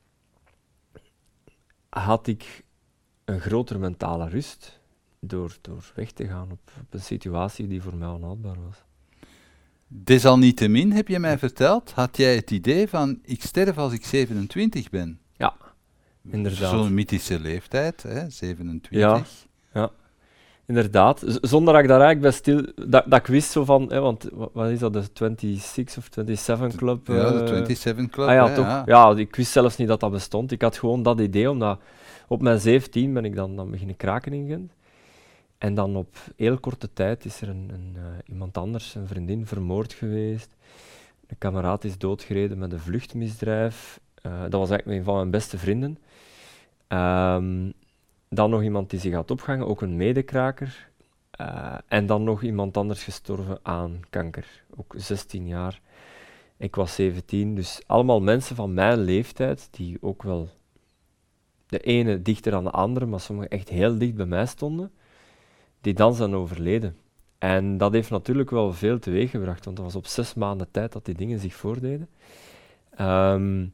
had 1.90 2.28
ik 2.28 2.64
een 3.26 3.40
grotere 3.40 3.80
mentale 3.80 4.30
rust 4.30 4.80
door, 5.20 5.58
door 5.62 5.92
weg 5.96 6.12
te 6.12 6.28
gaan 6.28 6.52
op, 6.52 6.72
op 6.80 6.94
een 6.94 7.02
situatie 7.02 7.68
die 7.68 7.82
voor 7.82 7.96
mij 7.96 8.08
onhoudbaar 8.08 8.64
was. 8.66 8.84
Desalniettemin, 9.88 10.92
heb 10.92 11.08
je 11.08 11.20
mij 11.20 11.38
verteld, 11.38 11.92
had 11.92 12.18
jij 12.18 12.36
het 12.36 12.52
idee 12.52 12.88
van 12.88 13.20
ik 13.24 13.44
sterf 13.44 13.78
als 13.78 13.94
ik 13.94 14.06
27 14.06 14.90
ben. 14.90 15.20
Ja, 15.38 15.56
inderdaad. 16.24 16.70
Zo'n 16.70 16.94
mythische 16.94 17.40
leeftijd, 17.40 18.04
hè, 18.04 18.30
27. 18.30 19.00
Ja, 19.00 19.24
ja. 19.74 19.92
Inderdaad. 20.66 21.20
Z 21.20 21.38
zonder 21.42 21.74
dat 21.74 21.82
ik 21.82 21.90
daar 21.90 22.02
eigenlijk 22.02 22.22
bij 22.22 22.32
stil... 22.32 22.88
Dat, 22.90 23.04
dat 23.08 23.20
ik 23.20 23.26
wist 23.26 23.52
zo 23.52 23.66
van... 23.66 23.92
Hè, 23.92 24.00
want 24.00 24.30
wat 24.54 24.70
is 24.70 24.80
dat, 24.80 24.94
de 24.94 25.04
26 25.14 25.98
of 25.98 26.10
27 26.14 26.80
Club? 26.80 27.08
Ja, 27.08 27.32
de 27.32 27.48
27 27.48 28.10
Club, 28.10 28.28
ah, 28.28 28.34
ja, 28.34 28.48
hè, 28.48 28.56
toch. 28.56 28.66
ja. 28.66 28.84
Ja, 28.86 29.16
ik 29.16 29.36
wist 29.36 29.52
zelfs 29.52 29.78
niet 29.78 29.88
dat 29.88 30.00
dat 30.00 30.12
bestond. 30.12 30.52
Ik 30.52 30.62
had 30.62 30.78
gewoon 30.78 31.04
dat 31.04 31.20
idee, 31.20 31.50
omdat 31.50 31.80
op 32.28 32.42
mijn 32.42 32.60
17 32.60 33.14
ben 33.14 33.26
ik 33.26 33.36
dan, 33.36 33.56
dan 33.56 33.72
beginnen 33.72 33.98
kraken 33.98 34.34
in 34.34 34.48
Gent. 34.48 34.72
En 35.58 35.74
dan 35.74 35.96
op 35.96 36.16
heel 36.36 36.60
korte 36.60 36.94
tijd 36.94 37.26
is 37.26 37.42
er 37.42 37.50
een, 37.50 37.70
een, 37.74 37.94
uh, 37.96 38.04
iemand 38.26 38.58
anders, 38.58 38.96
een 38.96 39.08
vriendin, 39.08 39.46
vermoord 39.46 39.94
geweest. 39.94 40.56
Een 41.28 41.38
kameraad 41.38 41.84
is 41.84 41.98
doodgereden 41.98 42.58
met 42.58 42.72
een 42.72 42.80
vluchtmisdrijf. 42.80 44.00
Uh, 44.26 44.42
dat 44.42 44.60
was 44.60 44.70
eigenlijk 44.70 45.00
een 45.00 45.06
van 45.06 45.16
mijn 45.16 45.30
beste 45.30 45.58
vrienden. 45.58 45.98
Ehm, 46.88 47.70
dan 48.34 48.50
nog 48.50 48.64
iemand 48.64 48.90
die 48.90 49.00
zich 49.00 49.14
had 49.14 49.32
opgehangen, 49.32 49.68
ook 49.68 49.82
een 49.82 49.96
medekraker. 49.96 50.90
Eh, 51.32 51.78
en 51.88 52.06
dan 52.06 52.24
nog 52.24 52.44
iemand 52.44 52.78
anders 52.78 53.04
gestorven 53.04 53.60
aan 53.62 54.00
kanker, 54.10 54.64
ook 54.76 54.94
16 54.98 55.48
jaar. 55.48 55.82
Ik 56.58 56.76
was 56.76 56.96
17, 56.96 57.56
dus 57.56 57.82
allemaal 57.86 58.22
mensen 58.22 58.56
van 58.56 58.74
mijn 58.74 59.00
leeftijd 59.00 59.68
die 59.72 59.98
ook 60.02 60.24
wel 60.24 60.50
de 61.68 61.80
ene 61.80 62.22
dichter 62.22 62.52
dan 62.52 62.64
de 62.64 62.72
andere, 62.72 63.06
maar 63.06 63.20
sommigen 63.20 63.52
echt 63.52 63.70
heel 63.70 63.98
dicht 63.98 64.16
bij 64.16 64.26
mij 64.26 64.46
stonden, 64.46 64.92
die 65.82 65.94
dan 65.94 66.16
zijn 66.16 66.36
overleden. 66.36 66.96
En 67.38 67.78
dat 67.78 67.94
heeft 67.94 68.10
natuurlijk 68.10 68.50
wel 68.50 68.74
veel 68.74 69.00
teweeggebracht, 69.00 69.66
want 69.66 69.78
dat 69.78 69.86
was 69.86 69.96
op 69.96 70.06
zes 70.06 70.34
maanden 70.34 70.72
tijd 70.72 70.92
dat 70.92 71.06
die 71.06 71.16
dingen 71.16 71.40
zich 71.40 71.54
voordeden. 71.56 72.10
Ehm, 72.96 73.66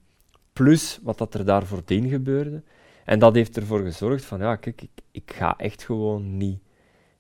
plus 0.54 1.00
wat 1.04 1.18
dat 1.18 1.34
er 1.34 1.46
daar 1.46 1.66
voordien 1.66 2.10
gebeurde. 2.10 2.62
En 3.08 3.20
dat 3.20 3.36
heeft 3.36 3.58
ervoor 3.58 3.80
gezorgd 3.80 4.26
van, 4.26 4.40
ja, 4.40 4.56
kijk, 4.56 4.82
ik, 4.82 4.90
ik 5.12 5.32
ga 5.34 5.58
echt 5.58 5.84
gewoon 5.84 6.38
niet, 6.38 6.60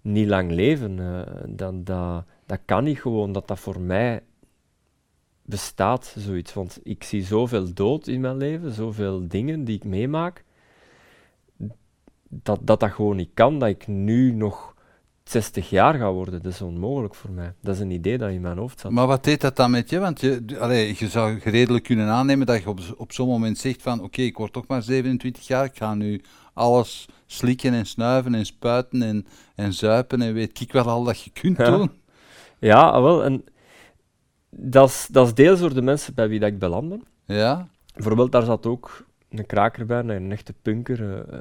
niet 0.01 0.27
lang 0.27 0.51
leven. 0.51 0.97
Uh, 0.97 1.21
dat, 1.45 1.85
dat, 1.85 2.23
dat 2.45 2.59
kan 2.65 2.83
niet 2.83 2.99
gewoon, 3.01 3.31
dat 3.31 3.47
dat 3.47 3.59
voor 3.59 3.81
mij 3.81 4.23
bestaat, 5.41 6.15
zoiets. 6.17 6.53
Want 6.53 6.79
ik 6.83 7.03
zie 7.03 7.23
zoveel 7.23 7.73
dood 7.73 8.07
in 8.07 8.21
mijn 8.21 8.37
leven, 8.37 8.71
zoveel 8.71 9.27
dingen 9.27 9.63
die 9.63 9.75
ik 9.75 9.83
meemaak, 9.83 10.43
dat 12.29 12.59
dat, 12.61 12.79
dat 12.79 12.91
gewoon 12.91 13.15
niet 13.15 13.31
kan, 13.33 13.59
dat 13.59 13.69
ik 13.69 13.87
nu 13.87 14.31
nog 14.31 14.75
60 15.29 15.69
jaar 15.69 15.93
ga 15.93 16.11
worden. 16.11 16.41
Dat 16.41 16.51
is 16.51 16.61
onmogelijk 16.61 17.15
voor 17.15 17.31
mij. 17.31 17.53
Dat 17.61 17.75
is 17.75 17.81
een 17.81 17.91
idee 17.91 18.17
dat 18.17 18.29
in 18.29 18.41
mijn 18.41 18.57
hoofd 18.57 18.79
zat. 18.79 18.91
Maar 18.91 19.07
wat 19.07 19.23
deed 19.23 19.41
dat 19.41 19.55
dan 19.55 19.71
met 19.71 19.89
je? 19.89 19.99
Want 19.99 20.21
je, 20.21 20.45
allee, 20.59 20.95
je 20.97 21.07
zou 21.07 21.39
redelijk 21.43 21.83
kunnen 21.83 22.07
aannemen 22.07 22.45
dat 22.45 22.61
je 22.61 22.69
op, 22.69 22.79
op 22.97 23.11
zo'n 23.11 23.27
moment 23.27 23.57
zegt 23.57 23.81
van 23.81 24.03
oké, 24.03 24.21
ik 24.21 24.37
word 24.37 24.53
toch 24.53 24.67
maar 24.67 24.83
27 24.83 25.47
jaar, 25.47 25.65
ik 25.65 25.77
ga 25.77 25.93
nu 25.93 26.21
alles 26.53 27.07
slikken 27.25 27.73
en 27.73 27.85
snuiven 27.85 28.35
en 28.35 28.45
spuiten 28.45 29.01
en, 29.01 29.25
en 29.55 29.73
zuipen 29.73 30.21
en 30.21 30.33
weet 30.33 30.59
ik 30.59 30.71
wel 30.71 30.85
al 30.85 31.03
dat 31.03 31.21
je 31.21 31.31
kunt 31.31 31.57
doen. 31.57 31.91
Ja, 32.59 32.89
ah, 32.89 33.03
wel. 33.03 33.23
En 33.23 33.43
dat 34.49 34.89
is, 34.89 35.07
dat 35.11 35.27
is 35.27 35.33
deels 35.33 35.59
door 35.59 35.73
de 35.73 35.81
mensen 35.81 36.13
bij 36.13 36.29
wie 36.29 36.39
dat 36.39 36.49
ik 36.49 36.59
beland 36.59 36.89
ben. 36.89 37.03
Ja. 37.25 37.67
Bijvoorbeeld, 37.93 38.31
daar 38.31 38.43
zat 38.43 38.65
ook 38.65 39.05
een 39.29 39.45
kraker 39.45 39.85
bij, 39.85 39.99
een 39.99 40.31
echte 40.31 40.53
punker, 40.61 41.01
een, 41.01 41.33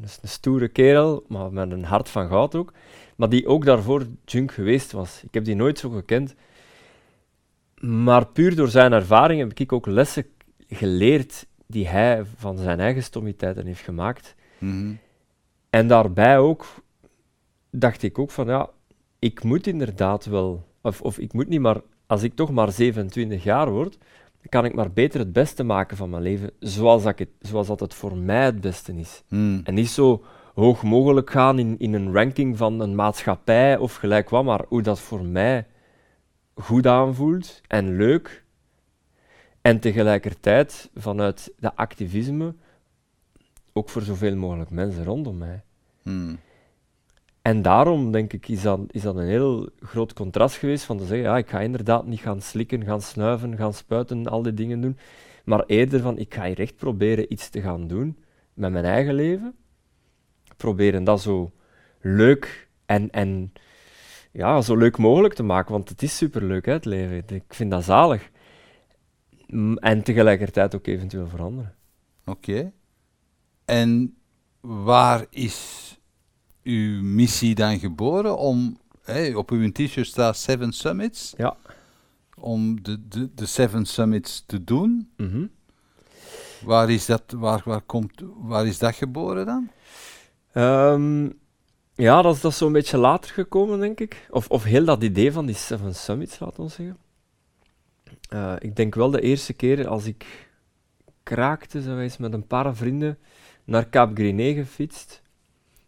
een, 0.00 0.28
stoere 0.28 0.68
kerel, 0.68 1.24
maar 1.28 1.52
met 1.52 1.70
een 1.70 1.84
hart 1.84 2.08
van 2.08 2.28
goud 2.28 2.54
ook 2.54 2.72
maar 3.18 3.28
die 3.28 3.46
ook 3.46 3.64
daarvoor 3.64 4.06
junk 4.24 4.52
geweest 4.52 4.92
was. 4.92 5.22
Ik 5.22 5.34
heb 5.34 5.44
die 5.44 5.54
nooit 5.54 5.78
zo 5.78 5.90
gekend. 5.90 6.34
Maar 7.80 8.26
puur 8.26 8.56
door 8.56 8.68
zijn 8.68 8.92
ervaring 8.92 9.40
heb 9.40 9.58
ik 9.58 9.72
ook 9.72 9.86
lessen 9.86 10.26
geleerd 10.68 11.46
die 11.66 11.88
hij 11.88 12.24
van 12.36 12.56
zijn 12.58 12.80
eigen 12.80 13.02
stommiteiten 13.02 13.66
heeft 13.66 13.80
gemaakt. 13.80 14.34
Mhm. 14.58 14.92
En 15.70 15.88
daarbij 15.88 16.38
ook 16.38 16.66
dacht 17.70 18.02
ik 18.02 18.18
ook 18.18 18.30
van 18.30 18.46
ja, 18.46 18.70
ik 19.18 19.42
moet 19.42 19.66
inderdaad 19.66 20.24
wel, 20.24 20.66
of, 20.80 21.00
of 21.00 21.18
ik 21.18 21.32
moet 21.32 21.48
niet 21.48 21.60
maar, 21.60 21.80
als 22.06 22.22
ik 22.22 22.34
toch 22.34 22.50
maar 22.50 22.72
27 22.72 23.42
jaar 23.44 23.70
word, 23.70 23.98
kan 24.48 24.64
ik 24.64 24.74
maar 24.74 24.92
beter 24.92 25.20
het 25.20 25.32
beste 25.32 25.64
maken 25.64 25.96
van 25.96 26.10
mijn 26.10 26.22
leven, 26.22 26.50
zoals 26.60 27.02
dat 27.02 27.18
het, 27.18 27.28
zoals 27.40 27.66
dat 27.66 27.80
het 27.80 27.94
voor 27.94 28.16
mij 28.16 28.44
het 28.44 28.60
beste 28.60 28.92
is. 28.92 29.22
Mhm. 29.28 29.60
En 29.64 29.74
niet 29.74 29.90
zo 29.90 30.24
hoog 30.58 30.82
mogelijk 30.82 31.30
gaan 31.30 31.58
in, 31.58 31.78
in 31.78 31.94
een 31.94 32.12
ranking 32.12 32.56
van 32.56 32.80
een 32.80 32.94
maatschappij 32.94 33.76
of 33.76 33.94
gelijk 33.94 34.28
wat, 34.28 34.44
maar 34.44 34.64
hoe 34.68 34.82
dat 34.82 35.00
voor 35.00 35.24
mij 35.24 35.66
goed 36.54 36.86
aanvoelt 36.86 37.60
en 37.66 37.96
leuk. 37.96 38.44
En 39.60 39.80
tegelijkertijd 39.80 40.90
vanuit 40.94 41.52
dat 41.58 41.72
activisme 41.76 42.54
ook 43.72 43.88
voor 43.88 44.02
zoveel 44.02 44.36
mogelijk 44.36 44.70
mensen 44.70 45.04
rondom 45.04 45.38
mij. 45.38 45.62
Hmm. 46.02 46.38
En 47.42 47.62
daarom 47.62 48.12
denk 48.12 48.32
ik, 48.32 48.48
is 48.48 48.62
dat, 48.62 48.80
is 48.90 49.02
dat 49.02 49.16
een 49.16 49.26
heel 49.26 49.68
groot 49.80 50.12
contrast 50.12 50.56
geweest 50.56 50.84
van 50.84 50.98
te 50.98 51.06
zeggen, 51.06 51.26
ja, 51.26 51.36
ik 51.36 51.48
ga 51.48 51.60
inderdaad 51.60 52.06
niet 52.06 52.20
gaan 52.20 52.42
slikken, 52.42 52.84
gaan 52.84 53.02
snuiven, 53.02 53.56
gaan 53.56 53.74
spuiten, 53.74 54.26
al 54.26 54.42
die 54.42 54.54
dingen 54.54 54.80
doen, 54.80 54.98
maar 55.44 55.64
eerder 55.66 56.00
van, 56.00 56.18
ik 56.18 56.34
ga 56.34 56.44
hier 56.44 56.60
echt 56.60 56.76
proberen 56.76 57.32
iets 57.32 57.48
te 57.48 57.60
gaan 57.60 57.86
doen 57.86 58.16
met 58.54 58.72
mijn 58.72 58.84
eigen 58.84 59.14
leven, 59.14 59.54
proberen 60.58 61.04
dat 61.04 61.20
zo 61.20 61.52
leuk 62.00 62.68
en, 62.86 63.10
en 63.10 63.52
ja, 64.32 64.60
zo 64.60 64.76
leuk 64.76 64.98
mogelijk 64.98 65.34
te 65.34 65.42
maken, 65.42 65.72
want 65.72 65.88
het 65.88 66.02
is 66.02 66.16
superleuk, 66.16 66.66
hè, 66.66 66.72
het 66.72 66.84
leven. 66.84 67.36
Ik 67.36 67.54
vind 67.54 67.70
dat 67.70 67.84
zalig. 67.84 68.30
En 69.76 70.02
tegelijkertijd 70.02 70.74
ook 70.74 70.86
eventueel 70.86 71.28
veranderen. 71.28 71.74
Oké. 72.24 72.72
En 73.64 74.16
waar 74.60 75.26
is 75.30 75.98
uw 76.62 77.02
missie 77.02 77.54
dan 77.54 77.78
geboren? 77.78 78.38
Om, 78.38 78.78
hey, 79.02 79.34
op 79.34 79.50
uw 79.50 79.72
t-shirt 79.72 80.06
staat 80.06 80.36
Seven 80.36 80.72
Summits. 80.72 81.34
Ja. 81.36 81.56
Om 82.34 82.82
de, 82.82 83.08
de, 83.08 83.34
de 83.34 83.46
Seven 83.46 83.86
Summits 83.86 84.44
te 84.46 84.64
doen. 84.64 85.10
Mhm. 85.16 85.46
Waar 86.64 86.90
is 86.90 87.06
dat, 87.06 87.22
waar, 87.36 87.62
waar, 87.64 87.80
komt, 87.80 88.22
waar 88.36 88.66
is 88.66 88.78
dat 88.78 88.94
geboren 88.94 89.46
dan? 89.46 89.70
Um, 90.54 91.38
ja, 91.94 92.22
dat 92.22 92.34
is, 92.34 92.40
dat 92.40 92.54
zo'n 92.54 92.72
beetje 92.72 92.98
later 92.98 93.30
gekomen, 93.30 93.80
denk 93.80 94.00
ik. 94.00 94.26
Of, 94.30 94.48
of 94.48 94.64
heel 94.64 94.84
dat 94.84 95.02
idee 95.02 95.32
van 95.32 95.46
die 95.46 95.54
Seven 95.54 95.94
Summits, 95.94 96.38
laten 96.38 96.62
we 96.62 96.70
zeggen. 96.70 96.96
Uh, 98.32 98.54
ik 98.58 98.76
denk 98.76 98.94
wel 98.94 99.10
de 99.10 99.20
eerste 99.20 99.52
keer 99.52 99.88
als 99.88 100.06
ik 100.06 100.48
kraakte, 101.22 101.82
zo 101.82 101.98
eens 101.98 102.16
met 102.16 102.32
een 102.32 102.46
paar 102.46 102.76
vrienden 102.76 103.18
naar 103.64 103.88
Cap 103.88 104.14
Griné 104.14 104.52
gefietst. 104.52 105.22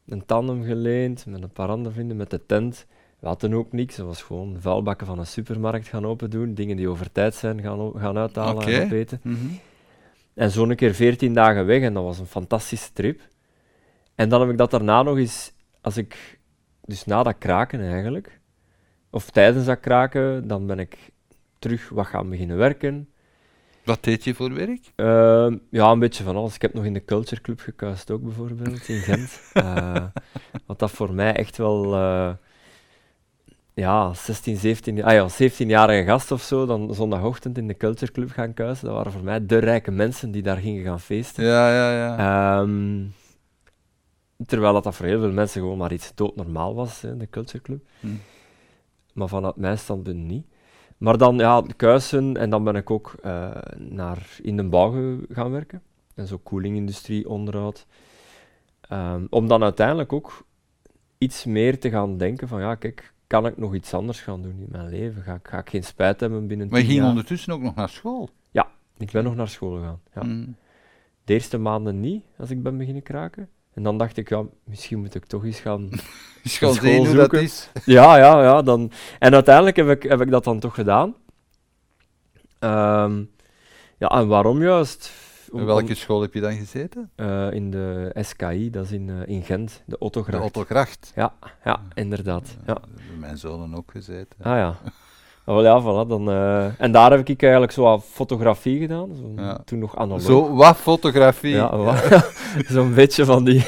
Een 0.07 0.27
tandem 0.27 0.65
geleend, 0.65 1.27
met 1.27 1.43
een 1.43 1.53
paar 1.53 1.69
andere 1.69 1.95
vrienden, 1.95 2.17
met 2.17 2.31
de 2.31 2.47
tent. 2.47 2.87
We 3.19 3.27
hadden 3.27 3.55
ook 3.55 3.73
niks, 3.73 3.97
dat 3.97 4.07
was 4.07 4.23
gewoon 4.23 4.57
vuilbakken 4.61 5.07
van 5.07 5.19
een 5.19 5.27
supermarkt 5.27 5.89
gaan 5.89 6.07
open 6.07 6.31
doen, 6.31 6.55
dingen 6.55 6.77
die 6.77 6.89
over 6.89 7.13
tijd 7.13 7.35
zijn 7.35 7.63
gaan, 7.63 7.93
gaan 7.97 8.19
uithalen 8.19 8.63
okay. 8.63 8.75
en 8.75 8.85
opeten. 8.85 9.21
Mm 9.23 9.35
-hmm. 9.35 9.59
En 10.35 10.51
zo'n 10.51 10.75
keer 10.75 10.95
veertien 10.95 11.35
dagen 11.35 11.67
weg, 11.67 11.83
en 11.83 11.95
dat 11.95 12.05
was 12.05 12.19
een 12.19 12.27
fantastische 12.27 12.93
trip. 12.93 13.21
En 14.21 14.29
dan 14.29 14.41
heb 14.41 14.51
ik 14.51 14.59
dat 14.59 14.71
daarna 14.71 15.03
nog 15.03 15.17
eens, 15.17 15.53
als 15.81 15.97
ik, 15.97 16.39
dus 16.85 17.05
na 17.05 17.23
dat 17.23 17.39
kraken 17.39 17.81
eigenlijk, 17.81 18.41
of 19.11 19.31
tijdens 19.31 19.67
dat 19.67 19.81
kraken, 19.81 20.49
dan 20.49 20.67
ben 20.67 20.79
ik 20.79 20.97
terug 21.59 21.89
wat 21.89 22.07
gaan 22.07 22.31
beginnen 22.31 22.57
werken. 22.57 23.09
Wat 23.85 24.05
deed 24.05 24.25
je 24.25 24.35
voor 24.35 24.55
werk? 24.55 24.93
Uh, 24.97 25.57
ja, 25.71 25.91
een 25.91 25.99
beetje 25.99 26.25
van 26.25 26.37
alles. 26.37 26.55
Ik 26.55 26.63
heb 26.63 26.75
nog 26.75 26.85
in 26.85 26.93
de 26.93 27.05
Culture 27.05 27.41
Club 27.41 27.61
gekuist 27.61 28.11
ook 28.11 28.23
bijvoorbeeld, 28.23 28.89
in 28.89 29.01
Gent. 29.01 29.41
uh, 29.55 30.05
wat 30.67 30.79
dat 30.79 30.91
voor 30.91 31.15
mij 31.15 31.37
echt 31.37 31.57
wel, 31.57 31.95
uh, 31.95 32.31
ja, 33.75 34.15
16, 34.15 34.57
17, 34.57 35.05
ah 35.05 35.13
ja, 35.13 35.29
17-jarige 35.49 36.05
gast 36.05 36.33
of 36.33 36.43
zo, 36.43 36.67
dan 36.67 36.95
zondagochtend 36.95 37.59
in 37.59 37.67
de 37.67 37.77
Culture 37.77 38.13
Club 38.13 38.31
gaan 38.31 38.55
kuisen. 38.55 38.87
Dat 38.87 38.95
waren 38.95 39.13
voor 39.13 39.25
mij 39.25 39.47
de 39.47 39.59
rijke 39.59 39.91
mensen 39.91 40.31
die 40.31 40.43
daar 40.43 40.57
gingen 40.57 40.85
gaan 40.85 41.01
feesten. 41.01 41.45
Ja, 41.45 41.75
ja, 41.75 41.93
ja. 41.93 42.61
Um, 42.61 43.13
Terwijl 44.47 44.73
dat, 44.73 44.85
dat 44.85 44.95
voor 44.95 45.07
heel 45.07 45.21
veel 45.21 45.33
mensen 45.33 45.61
gewoon 45.61 45.79
maar 45.79 45.93
iets 45.93 46.15
doodnormaal 46.15 46.75
was, 46.75 47.01
hè, 47.01 47.17
de 47.17 47.29
Culture 47.29 47.63
Club. 47.63 47.87
Hm. 48.01 48.07
Maar 49.13 49.29
vanuit 49.29 49.57
mijn 49.57 49.79
standpunt 49.79 50.25
niet. 50.25 50.47
Maar 50.97 51.19
dan, 51.19 51.37
ja, 51.39 51.63
kuisen 51.77 52.37
en 52.37 52.51
dan 52.51 52.65
ben 52.65 52.75
ik 52.75 52.91
ook 52.91 53.15
uh, 53.25 53.51
naar 53.79 54.39
in 54.43 54.57
de 54.57 54.65
bouw 54.65 55.19
gaan 55.29 55.51
werken. 55.51 55.83
En 56.15 56.27
zo 56.27 56.39
koelingindustrie, 56.39 57.29
onderhoud. 57.29 57.87
Um, 58.93 59.27
om 59.31 59.49
dan 59.49 59.63
uiteindelijk 59.63 60.13
ook 60.13 60.45
iets 61.19 61.45
meer 61.45 61.79
te 61.81 61.91
gaan 61.91 62.17
denken 62.17 62.49
van, 62.49 62.61
ja, 62.61 62.75
kijk, 62.75 63.13
kan 63.27 63.47
ik 63.47 63.57
nog 63.57 63.75
iets 63.75 63.95
anders 63.95 64.21
gaan 64.21 64.43
doen 64.43 64.59
in 64.59 64.69
mijn 64.71 64.89
leven? 64.89 65.23
Ga, 65.23 65.41
ga 65.43 65.59
ik 65.59 65.71
geen 65.71 65.85
spijt 65.85 66.21
hebben 66.21 66.47
binnen 66.47 66.69
Maar 66.69 66.81
je 66.81 66.87
ging 66.87 66.99
jaar? 66.99 67.09
ondertussen 67.09 67.53
ook 67.53 67.61
nog 67.61 67.75
naar 67.75 67.89
school? 67.89 68.29
Ja, 68.51 68.71
ik 68.97 69.11
ben 69.11 69.25
nog 69.25 69.35
naar 69.35 69.49
school 69.49 69.77
gegaan. 69.77 70.01
Ja. 70.15 70.23
Mm. 70.23 70.57
De 71.25 71.33
eerste 71.33 71.59
maanden 71.59 72.01
niet, 72.01 72.25
als 72.39 72.51
ik 72.51 72.63
ben 72.63 72.79
beginnen 72.79 73.03
kraken. 73.03 73.49
En 73.75 73.83
dan 73.83 73.99
dacht 73.99 74.17
ik, 74.17 74.29
ja, 74.29 74.45
misschien 74.65 74.99
moet 74.99 75.15
ik 75.15 75.27
toch 75.27 75.45
eens 75.45 75.61
gaan, 75.61 75.89
eens 76.43 76.59
gaan 76.59 76.75
school 76.75 76.91
zien 76.91 77.07
hoe 77.07 77.17
dat 77.17 77.33
is. 77.33 77.71
Ja, 77.85 78.17
ja, 78.17 78.43
ja. 78.43 78.63
Dan... 78.63 78.91
En 79.19 79.35
uiteindelijk 79.35 79.77
heb 79.77 79.89
ik, 79.89 80.03
heb 80.03 80.21
ik 80.21 80.31
dat 80.31 80.45
dan 80.45 80.61
toch 80.61 80.75
gedaan. 80.75 81.15
Ehm, 82.59 83.25
ja, 83.99 84.09
en 84.09 84.29
waarom 84.29 84.63
juist? 84.63 85.13
In 85.53 85.65
welke 85.65 85.95
school 85.95 86.21
heb 86.21 86.35
je 86.35 86.41
dan 86.41 86.53
gezeten? 86.53 87.11
Uh, 87.17 87.53
in 87.53 87.71
de 87.71 88.13
SKI, 88.15 88.71
dat 88.71 88.85
is 88.85 88.93
in, 88.93 89.09
uh, 89.09 89.27
in 89.27 89.43
Gent, 89.43 89.83
de 89.87 89.99
Ottogracht. 89.99 90.39
De 90.39 90.45
Ottogracht. 90.45 91.13
Ja, 91.15 91.35
ja, 91.65 91.83
inderdaad. 91.95 92.57
Ja. 92.67 92.79
Hebben 92.97 93.19
mijn 93.19 93.39
zonen 93.39 93.75
ook 93.75 93.91
gezeten. 93.91 94.39
Ah 94.43 94.57
ja. 94.57 94.77
Oh, 95.51 95.57
wel, 95.57 95.65
ja, 95.65 95.81
voilà, 95.83 96.09
dan, 96.09 96.29
uh, 96.29 96.81
en 96.81 96.93
daar 96.93 97.11
heb 97.11 97.29
ik 97.29 97.43
eigenlijk 97.43 97.73
zo 97.73 97.83
wat 97.83 98.05
fotografie 98.05 98.79
gedaan, 98.79 99.15
zo, 99.15 99.43
Ja. 99.43 99.59
toen 99.65 99.79
nog 99.79 99.97
analoog. 99.97 100.23
Zo, 100.23 100.55
wat 100.55 100.77
fotografie. 100.77 101.55
Ja, 101.55 101.97
zo'n 102.69 102.95
beetje 102.95 103.25
van 103.25 103.45
die. 103.45 103.67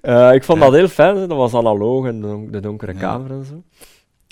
Eh, 0.00 0.32
ik 0.32 0.44
vond 0.44 0.60
dat 0.60 0.72
heel 0.72 0.88
fijn, 0.88 1.16
hè. 1.16 1.26
dat 1.26 1.36
was 1.36 1.54
analoog 1.54 2.06
en 2.06 2.20
de, 2.20 2.26
don- 2.26 2.50
de 2.50 2.60
donkere 2.60 2.94
kamer 2.94 3.30
en 3.30 3.44
zo. 3.44 3.62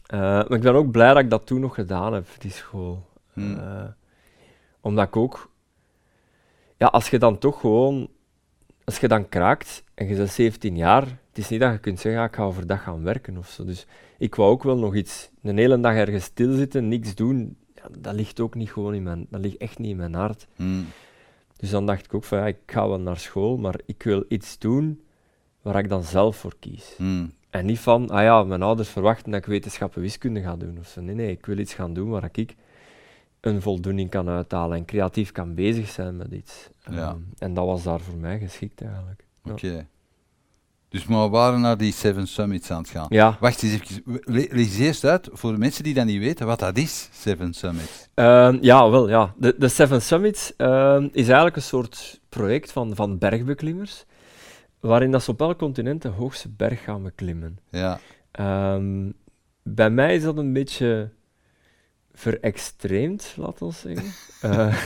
Eh, 0.06 0.18
maar 0.20 0.52
ik 0.52 0.60
ben 0.60 0.74
ook 0.74 0.90
blij 0.90 1.08
dat 1.08 1.22
ik 1.22 1.30
dat 1.30 1.46
toen 1.46 1.60
nog 1.60 1.74
gedaan 1.74 2.12
heb, 2.12 2.26
die 2.38 2.50
school. 2.50 3.06
Hm. 3.32 3.54
Eh, 3.54 3.84
omdat 4.80 5.06
ik 5.06 5.16
ook, 5.16 5.50
ja, 6.76 6.86
als 6.86 7.10
je 7.10 7.18
dan 7.18 7.38
toch 7.38 7.60
gewoon 7.60 8.08
als 8.84 8.98
je 8.98 9.08
dan 9.08 9.28
kraakt 9.28 9.84
en 9.94 10.08
je 10.08 10.16
bent 10.16 10.30
17 10.30 10.76
jaar, 10.76 11.02
het 11.02 11.38
is 11.38 11.48
niet 11.48 11.60
dat 11.60 11.72
je 11.72 11.78
kunt 11.78 12.00
zeggen, 12.00 12.20
ja, 12.20 12.26
ik 12.26 12.34
ga 12.34 12.42
overdag 12.42 12.82
gaan 12.82 13.02
werken 13.02 13.36
of 13.36 13.48
zo. 13.48 13.64
Dus 13.64 13.86
ik 14.18 14.34
wou 14.34 14.50
ook 14.50 14.62
wel 14.62 14.78
nog 14.78 14.94
iets, 14.94 15.30
een 15.42 15.58
hele 15.58 15.80
dag 15.80 15.94
ergens 15.94 16.24
stilzitten, 16.24 16.88
niks 16.88 17.14
doen, 17.14 17.56
ja, 17.74 17.82
dat 17.98 18.14
ligt 18.14 18.40
ook 18.40 18.54
niet 18.54 18.72
gewoon 18.72 18.94
in 18.94 19.02
mijn, 19.02 19.26
dat 19.30 19.40
ligt 19.40 19.56
echt 19.56 19.78
niet 19.78 19.90
in 19.90 19.96
mijn 19.96 20.14
hart. 20.14 20.46
Hmm. 20.56 20.86
Dus 21.56 21.70
dan 21.70 21.86
dacht 21.86 22.04
ik 22.04 22.14
ook 22.14 22.24
van, 22.24 22.38
ja, 22.38 22.46
ik 22.46 22.58
ga 22.66 22.88
wel 22.88 23.00
naar 23.00 23.18
school, 23.18 23.56
maar 23.56 23.80
ik 23.86 24.02
wil 24.02 24.24
iets 24.28 24.58
doen 24.58 25.02
waar 25.62 25.78
ik 25.78 25.88
dan 25.88 26.02
zelf 26.02 26.36
voor 26.36 26.54
kies. 26.58 26.94
Hmm. 26.96 27.32
En 27.50 27.66
niet 27.66 27.78
van, 27.78 28.10
ah 28.10 28.22
ja, 28.22 28.42
mijn 28.42 28.62
ouders 28.62 28.88
verwachten 28.88 29.30
dat 29.30 29.40
ik 29.40 29.46
wetenschappen 29.46 30.00
wiskunde 30.00 30.40
ga 30.40 30.56
doen 30.56 30.78
of 30.78 30.86
zo. 30.86 31.00
Nee, 31.00 31.14
nee, 31.14 31.30
ik 31.30 31.46
wil 31.46 31.58
iets 31.58 31.74
gaan 31.74 31.94
doen 31.94 32.08
waar 32.08 32.28
ik 32.32 32.54
een 33.44 33.62
voldoening 33.62 34.10
kan 34.10 34.28
uithalen 34.28 34.76
en 34.76 34.84
creatief 34.84 35.32
kan 35.32 35.54
bezig 35.54 35.88
zijn 35.88 36.16
met 36.16 36.32
iets. 36.32 36.68
Ja. 36.90 37.08
Ehm, 37.08 37.18
en 37.38 37.54
dat 37.54 37.66
was 37.66 37.82
daar 37.82 38.00
voor 38.00 38.16
mij 38.16 38.38
geschikt 38.38 38.82
eigenlijk. 38.82 39.24
Ja. 39.44 39.52
Oké. 39.52 39.86
Dus 40.88 41.06
maar 41.06 41.22
we 41.24 41.28
waren 41.28 41.60
naar 41.60 41.76
die 41.76 41.92
Seven 41.92 42.26
Summits 42.26 42.70
aan 42.70 42.78
het 42.80 42.88
gaan. 42.90 43.06
Ja, 43.08 43.36
Wacht 43.40 43.62
eens 43.62 43.72
even, 43.72 44.02
le- 44.24 44.46
lees 44.50 44.78
eerst 44.78 45.04
uit 45.04 45.28
voor 45.32 45.52
de 45.52 45.58
mensen 45.58 45.84
die 45.84 45.94
dat 45.94 46.04
niet 46.06 46.18
weten 46.18 46.46
wat 46.46 46.58
dat 46.58 46.76
is, 46.76 47.08
Seven 47.12 47.52
Summits. 47.54 48.08
Ehm, 48.14 48.58
ja, 48.60 48.90
wel, 48.90 49.08
ja. 49.08 49.34
De, 49.36 49.54
de 49.58 49.68
Seven 49.68 50.02
Summits 50.02 50.56
ehm, 50.56 51.02
is 51.12 51.24
eigenlijk 51.26 51.56
een 51.56 51.62
soort 51.62 52.20
project 52.28 52.72
van, 52.72 52.94
van 52.94 53.18
bergbeklimmers, 53.18 54.04
waarin 54.80 55.10
dat 55.10 55.22
ze 55.22 55.30
op 55.30 55.40
elk 55.40 55.58
continent 55.58 56.02
de 56.02 56.08
hoogste 56.08 56.48
berg 56.48 56.82
gaan 56.82 57.02
beklimmen. 57.02 57.58
Ja, 57.70 57.98
bij 59.62 59.90
mij 59.90 60.14
is 60.14 60.22
dat 60.22 60.36
een 60.38 60.52
beetje 60.52 61.10
verextreemd, 62.14 63.34
laten 63.36 63.66
we 63.66 63.72
zeggen. 63.72 64.12
Eh, 64.44 64.76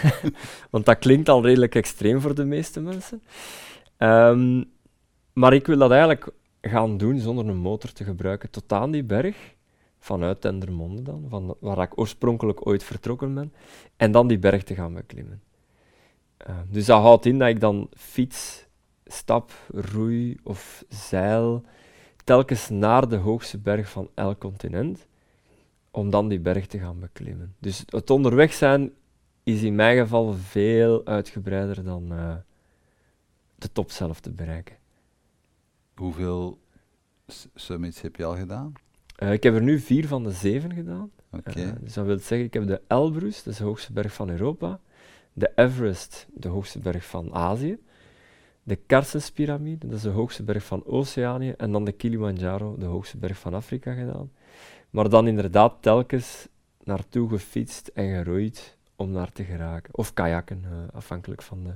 want 0.70 0.85
dat 0.87 0.99
klinkt 0.99 1.28
al 1.28 1.42
redelijk 1.42 1.75
extreem 1.75 2.20
voor 2.20 2.35
de 2.35 2.44
meeste 2.44 2.80
mensen. 2.80 3.23
Ehm, 3.97 4.64
maar 5.32 5.52
ik 5.52 5.66
wil 5.66 5.78
dat 5.78 5.90
eigenlijk 5.90 6.30
gaan 6.61 6.97
doen 6.97 7.18
zonder 7.18 7.49
een 7.49 7.56
motor 7.56 7.92
te 7.92 8.04
gebruiken 8.04 8.50
tot 8.50 8.73
aan 8.73 8.90
die 8.90 9.04
berg, 9.04 9.54
vanuit 9.99 10.42
Dendermonde 10.42 11.02
dan, 11.02 11.26
van 11.28 11.56
waar 11.61 11.82
ik 11.82 11.99
oorspronkelijk 11.99 12.66
ooit 12.66 12.85
vertrokken 12.85 13.35
ben, 13.35 13.52
en 13.97 14.12
dan 14.12 14.28
die 14.28 14.38
berg 14.38 14.62
te 14.62 14.75
gaan 14.75 14.94
beklimmen. 14.94 15.42
Eh, 16.37 16.54
dus 16.70 16.87
dat 16.87 17.00
houdt 17.00 17.26
in 17.26 17.38
dat 17.38 17.49
ik 17.49 17.61
dan 17.61 17.88
fiets, 17.97 18.66
stap, 19.04 19.52
roei 19.68 20.38
of 20.42 20.85
zeil 20.88 21.64
telkens 22.25 22.68
naar 22.68 23.08
de 23.08 23.16
hoogste 23.16 23.58
berg 23.58 23.88
van 23.90 24.11
elk 24.14 24.38
continent, 24.38 25.06
om 25.99 26.11
dan 26.11 26.28
die 26.28 26.40
berg 26.40 26.67
te 26.67 26.78
gaan 26.78 27.00
beklimmen. 27.00 27.55
Dus 27.59 27.83
het 27.87 28.11
onderweg 28.11 28.52
zijn 28.52 28.93
is 29.43 29.62
in 29.62 29.75
mijn 29.75 29.99
geval 29.99 30.33
veel 30.33 31.07
uitgebreider 31.07 31.85
dan 31.85 32.12
eh, 32.12 32.35
de 33.55 33.73
top 33.73 33.90
zelf 33.90 34.21
te 34.21 34.31
bereiken. 34.31 34.76
hoeveel 35.95 36.59
summits 37.55 38.00
heb 38.00 38.17
je 38.17 38.25
al 38.25 38.37
gedaan? 38.37 38.73
Eh, 39.17 39.33
ik 39.33 39.43
heb 39.43 39.55
er 39.55 39.62
nu 39.62 39.78
vier 39.78 40.07
van 40.07 40.25
de 40.25 40.31
zeven 40.31 40.75
gedaan. 40.75 41.11
Eh, 41.31 41.55
dus 41.81 41.95
dat 41.95 42.07
wil 42.07 42.19
zeggen, 42.19 42.47
ik 42.47 42.55
heb 42.55 42.67
de 42.67 42.81
Elbrus, 42.87 43.43
dat 43.43 43.52
is 43.52 43.59
de 43.59 43.64
hoogste 43.64 43.93
berg 43.93 44.12
van 44.12 44.31
Europa, 44.31 44.81
de 45.33 45.52
Everest, 45.55 46.26
de 46.35 46.49
hoogste 46.49 46.78
berg 46.78 47.07
van 47.07 47.35
Azië, 47.35 47.78
de 48.62 48.76
Karsenspyramide, 48.76 49.87
dat 49.87 49.97
is 49.97 50.02
de 50.02 50.09
hoogste 50.09 50.43
berg 50.43 50.64
van 50.64 50.85
Oceanië, 50.85 51.50
en 51.50 51.73
dan 51.73 51.85
de 51.85 51.93
Kilimanjaro, 51.93 52.76
de 52.78 52.87
hoogste 52.87 53.17
berg 53.17 53.38
van 53.38 53.55
Afrika 53.55 53.93
gedaan. 53.93 54.31
Maar 54.90 55.09
dan 55.09 55.26
inderdaad 55.26 55.75
telkens 55.80 56.47
naartoe 56.85 57.28
gefietst 57.28 57.90
en 57.95 58.16
geroeid 58.16 58.76
om 58.97 59.11
naar 59.11 59.33
te 59.33 59.45
geraken. 59.45 59.95
Of 59.95 60.14
kajakken, 60.14 60.62
eh, 60.64 60.97
afhankelijk 60.97 61.42
van 61.42 61.64
de... 61.64 61.73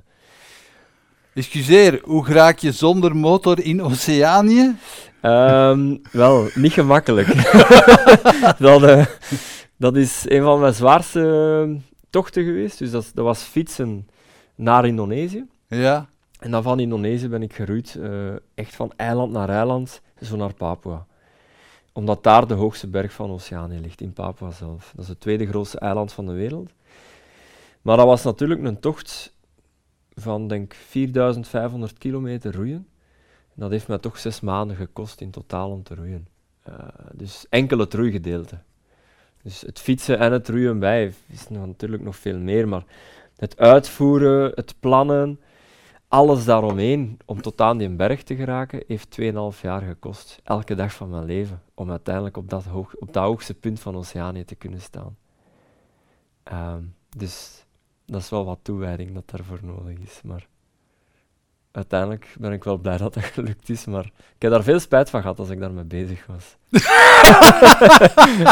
Excuseer, 1.34 2.00
hoe 2.04 2.26
raak 2.26 2.58
je 2.58 2.72
zonder 2.72 3.16
motor 3.16 3.64
in 3.64 3.82
Oceanië? 3.82 4.76
Ehm, 5.20 5.96
wel, 6.10 6.48
niet 6.54 6.72
gemakkelijk. 6.72 7.28
dat, 8.58 8.82
eh, 8.82 9.06
dat 9.76 9.96
is 9.96 10.24
een 10.28 10.42
van 10.42 10.60
mijn 10.60 10.74
zwaarste 10.74 11.20
eh, 11.68 11.82
tochten 12.10 12.44
geweest. 12.44 12.78
Dus 12.78 12.90
dat, 12.90 13.10
dat 13.14 13.24
was 13.24 13.42
fietsen 13.42 14.08
naar 14.54 14.86
Indonesië. 14.86 15.46
Ja, 15.68 16.08
En 16.38 16.50
dan 16.50 16.62
van 16.62 16.80
Indonesië 16.80 17.28
ben 17.28 17.42
ik 17.42 17.54
geroeid, 17.54 17.98
eh, 18.02 18.34
echt 18.54 18.74
van 18.74 18.92
eiland 18.96 19.32
naar 19.32 19.48
eiland, 19.48 20.00
zo 20.20 20.36
naar 20.36 20.54
Papua. 20.54 21.06
Omdat 21.92 22.22
daar 22.22 22.46
de 22.46 22.54
hoogste 22.54 22.88
berg 22.88 23.12
van 23.12 23.30
Oceanië 23.30 23.80
ligt, 23.80 24.00
in 24.00 24.12
Papua 24.12 24.50
zelf. 24.50 24.92
Dat 24.94 25.04
is 25.04 25.10
het 25.10 25.20
tweede 25.20 25.46
grootste 25.46 25.78
eiland 25.78 26.12
van 26.12 26.26
de 26.26 26.32
wereld. 26.32 26.70
Maar 27.82 27.96
dat 27.96 28.06
was 28.06 28.22
natuurlijk 28.22 28.62
een 28.64 28.80
tocht 28.80 29.34
van, 30.14 30.48
denk 30.48 30.74
4500 30.74 31.98
kilometer 31.98 32.54
roeien. 32.54 32.86
En 33.54 33.60
dat 33.60 33.70
heeft 33.70 33.88
mij 33.88 33.98
toch 33.98 34.18
zes 34.18 34.40
maanden 34.40 34.76
gekost 34.76 35.20
in 35.20 35.30
totaal 35.30 35.70
om 35.70 35.82
te 35.82 35.94
roeien. 35.94 36.28
Eh, 36.62 36.74
dus 37.12 37.46
enkel 37.48 37.78
het 37.78 37.94
roeigedeelte. 37.94 38.58
Dus 39.42 39.60
het 39.60 39.78
fietsen 39.78 40.18
en 40.18 40.32
het 40.32 40.48
roeien 40.48 40.78
bij 40.78 41.12
is 41.26 41.48
natuurlijk 41.48 42.02
nog 42.02 42.16
veel 42.16 42.38
meer, 42.38 42.68
maar 42.68 42.84
het 43.36 43.58
uitvoeren, 43.58 44.52
het 44.54 44.74
plannen, 44.80 45.40
alles 46.12 46.44
daaromheen 46.44 47.18
om 47.24 47.42
tot 47.42 47.60
aan 47.60 47.78
die 47.78 47.88
berg 47.88 48.22
te 48.22 48.34
geraken, 48.34 48.84
heeft 48.86 49.20
2,5 49.20 49.60
jaar 49.60 49.82
gekost. 49.82 50.40
Elke 50.44 50.74
dag 50.74 50.92
van 50.92 51.10
mijn 51.10 51.24
leven. 51.24 51.62
Om 51.74 51.90
uiteindelijk 51.90 52.36
op 52.36 52.50
dat, 52.50 52.64
hoog, 52.64 52.94
op 52.94 53.12
dat 53.12 53.24
hoogste 53.24 53.54
punt 53.54 53.80
van 53.80 53.96
Oceanië 53.96 54.44
te 54.44 54.54
kunnen 54.54 54.80
staan. 54.80 55.16
Ehm, 56.42 56.82
dus 57.16 57.64
dat 58.04 58.20
is 58.20 58.30
wel 58.30 58.44
wat 58.44 58.58
toewijding 58.62 59.14
dat 59.14 59.30
daarvoor 59.30 59.58
nodig 59.62 59.98
is. 59.98 60.20
Maar 60.22 60.48
uiteindelijk 61.72 62.26
ben 62.38 62.52
ik 62.52 62.64
wel 62.64 62.76
blij 62.78 62.96
dat 62.96 63.14
dat 63.14 63.24
gelukt 63.34 63.68
is. 63.68 63.84
Maar 63.84 64.04
ik 64.04 64.42
heb 64.42 64.50
daar 64.50 64.62
veel 64.62 64.80
spijt 64.80 65.10
van 65.10 65.20
gehad 65.20 65.38
als 65.38 65.50
ik 65.50 65.60
daarmee 65.60 65.84
bezig 65.84 66.26
was. 66.26 66.56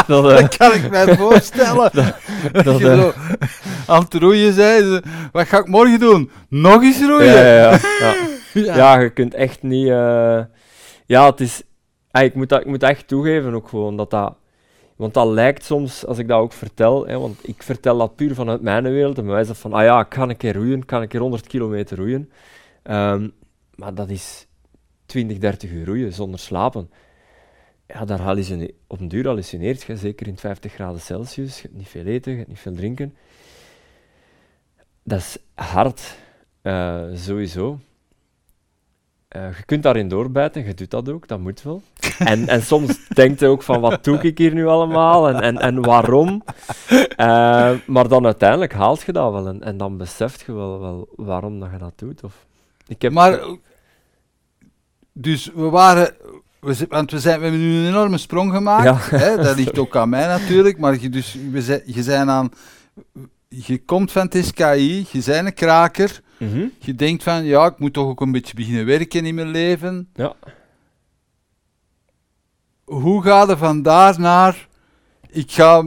dat, 0.07 0.29
eh, 0.31 0.37
dat 0.37 0.57
kan 0.57 0.73
ik 0.73 0.89
mij 0.89 1.15
voorstellen. 1.17 1.91
dat 2.53 2.63
dat, 2.65 2.77
je 2.77 2.89
eh, 2.89 2.99
zo 2.99 3.13
aan 3.87 4.01
het 4.03 4.13
roeien 4.13 4.53
zei, 4.53 4.99
wat 5.31 5.47
ga 5.47 5.57
ik 5.59 5.67
morgen 5.67 5.99
doen? 5.99 6.31
Nog 6.49 6.81
eens 6.83 6.99
roeien? 7.01 7.25
ja, 7.25 7.43
ja, 7.43 7.69
ja, 7.99 8.15
ja. 8.53 8.75
Ja, 8.75 8.99
je 8.99 9.09
kunt 9.09 9.33
echt 9.33 9.61
niet. 9.63 9.87
eh, 9.87 10.39
Ja, 11.05 11.25
het 11.25 11.39
is. 11.39 11.61
ah, 12.11 12.23
ik, 12.23 12.33
moet 12.35 12.49
dat, 12.49 12.59
ik 12.61 12.65
moet 12.67 12.83
echt 12.83 13.07
toegeven 13.07 13.53
ook 13.53 13.67
gewoon. 13.67 13.97
Dat 13.97 14.09
dat, 14.11 14.33
want 14.95 15.13
dat 15.13 15.27
lijkt 15.27 15.63
soms, 15.65 16.05
als 16.05 16.17
ik 16.17 16.27
dat 16.27 16.39
ook 16.39 16.53
vertel, 16.53 17.07
hè, 17.07 17.19
want 17.19 17.39
ik 17.41 17.63
vertel 17.63 17.97
dat 17.97 18.15
puur 18.15 18.35
vanuit 18.35 18.61
mijn 18.61 18.83
wereld. 18.83 19.17
En 19.17 19.25
mij 19.25 19.41
is 19.41 19.47
dat 19.47 19.57
van, 19.57 19.73
ah 19.73 19.83
ja, 19.83 19.99
ik 19.99 20.09
kan 20.09 20.29
een 20.29 20.37
keer 20.37 20.53
roeien, 20.55 20.77
ik 20.79 20.85
kan 20.87 21.01
een 21.01 21.07
keer 21.07 21.19
100 21.19 21.47
kilometer 21.47 21.97
roeien. 21.97 22.29
Ehm, 22.83 23.29
maar 23.75 23.93
dat 23.93 24.09
is 24.09 24.47
20, 25.05 25.37
30 25.37 25.71
uur 25.71 25.85
roeien 25.85 26.13
zonder 26.13 26.39
slapen. 26.39 26.89
Ja, 27.87 28.05
daar 28.05 28.19
hallucine- 28.19 28.73
op 28.87 28.99
een 28.99 29.07
duur 29.07 29.25
hallucineert 29.25 29.81
je, 29.83 29.97
zeker 29.97 30.27
in 30.27 30.37
50 30.37 30.73
graden 30.73 31.01
Celsius. 31.01 31.55
Je 31.55 31.61
hebt 31.61 31.75
niet 31.75 31.87
veel 31.87 32.05
eten, 32.05 32.31
je 32.31 32.37
hebt 32.37 32.49
niet 32.49 32.59
veel 32.59 32.73
drinken. 32.73 33.15
Dat 35.03 35.19
is 35.19 35.37
hard, 35.53 36.17
eh, 36.61 37.03
sowieso. 37.13 37.79
Eh, 39.27 39.57
je 39.57 39.63
kunt 39.65 39.83
daarin 39.83 40.07
doorbijten, 40.07 40.65
je 40.65 40.73
doet 40.73 40.91
dat 40.91 41.09
ook, 41.09 41.27
dat 41.27 41.39
moet 41.39 41.61
wel. 41.61 41.81
En, 42.19 42.47
en 42.47 42.61
soms 42.61 43.07
denkt 43.13 43.39
je 43.39 43.47
ook 43.47 43.63
van, 43.63 43.81
wat 43.81 44.03
doe 44.03 44.17
ik 44.21 44.37
hier 44.37 44.53
nu 44.53 44.67
allemaal 44.67 45.29
en, 45.29 45.41
en, 45.41 45.57
en 45.57 45.81
waarom? 45.81 46.43
Eh, 47.15 47.71
maar 47.87 48.07
dan 48.07 48.25
uiteindelijk 48.25 48.73
haalt 48.73 49.01
je 49.01 49.11
dat 49.11 49.31
wel 49.31 49.47
en, 49.47 49.63
en 49.63 49.77
dan 49.77 49.97
beseft 49.97 50.41
je 50.45 50.53
wel, 50.53 50.79
wel 50.79 51.09
waarom 51.15 51.59
dat 51.59 51.71
je 51.71 51.77
dat 51.77 51.93
doet. 51.95 52.23
Of, 52.23 52.45
ik 52.91 53.01
heb, 53.01 53.11
Maar, 53.11 53.39
dus 55.13 55.51
we 55.55 55.69
waren, 55.69 56.15
we, 56.59 56.85
want 56.89 57.11
we, 57.11 57.19
zijn, 57.19 57.39
we 57.39 57.43
hebben 57.43 57.61
nu 57.61 57.77
een 57.77 57.87
enorme 57.87 58.17
sprong 58.17 58.53
gemaakt. 58.53 59.09
Ja. 59.09 59.17
Hè, 59.17 59.35
dat 59.43 59.55
ligt 59.55 59.77
ook 59.77 59.95
aan 59.95 60.09
mij 60.09 60.25
natuurlijk, 60.25 60.77
maar 60.77 61.01
je, 61.01 61.09
dus, 61.09 61.37
we 61.51 61.61
zijn, 61.61 61.81
je 61.85 62.03
zijn 62.03 62.29
aan, 62.29 62.51
je 63.47 63.85
komt 63.85 64.11
van 64.11 64.29
het 64.29 64.45
SKI, 64.45 65.05
je 65.11 65.21
bent 65.25 65.47
een 65.47 65.53
kraker. 65.53 66.21
Mhm. 66.37 66.65
Je 66.79 66.95
denkt 66.95 67.23
van, 67.23 67.43
ja, 67.43 67.65
ik 67.65 67.79
moet 67.79 67.93
toch 67.93 68.07
ook 68.07 68.21
een 68.21 68.31
beetje 68.31 68.55
beginnen 68.55 68.85
werken 68.85 69.25
in 69.25 69.35
mijn 69.35 69.49
leven. 69.49 70.09
Ja. 70.13 70.35
Hoe 72.83 73.23
ga 73.23 73.45
je 73.47 73.57
van 73.57 73.81
daar 73.81 74.19
naar, 74.19 74.67
ik 75.29 75.51
ga 75.51 75.85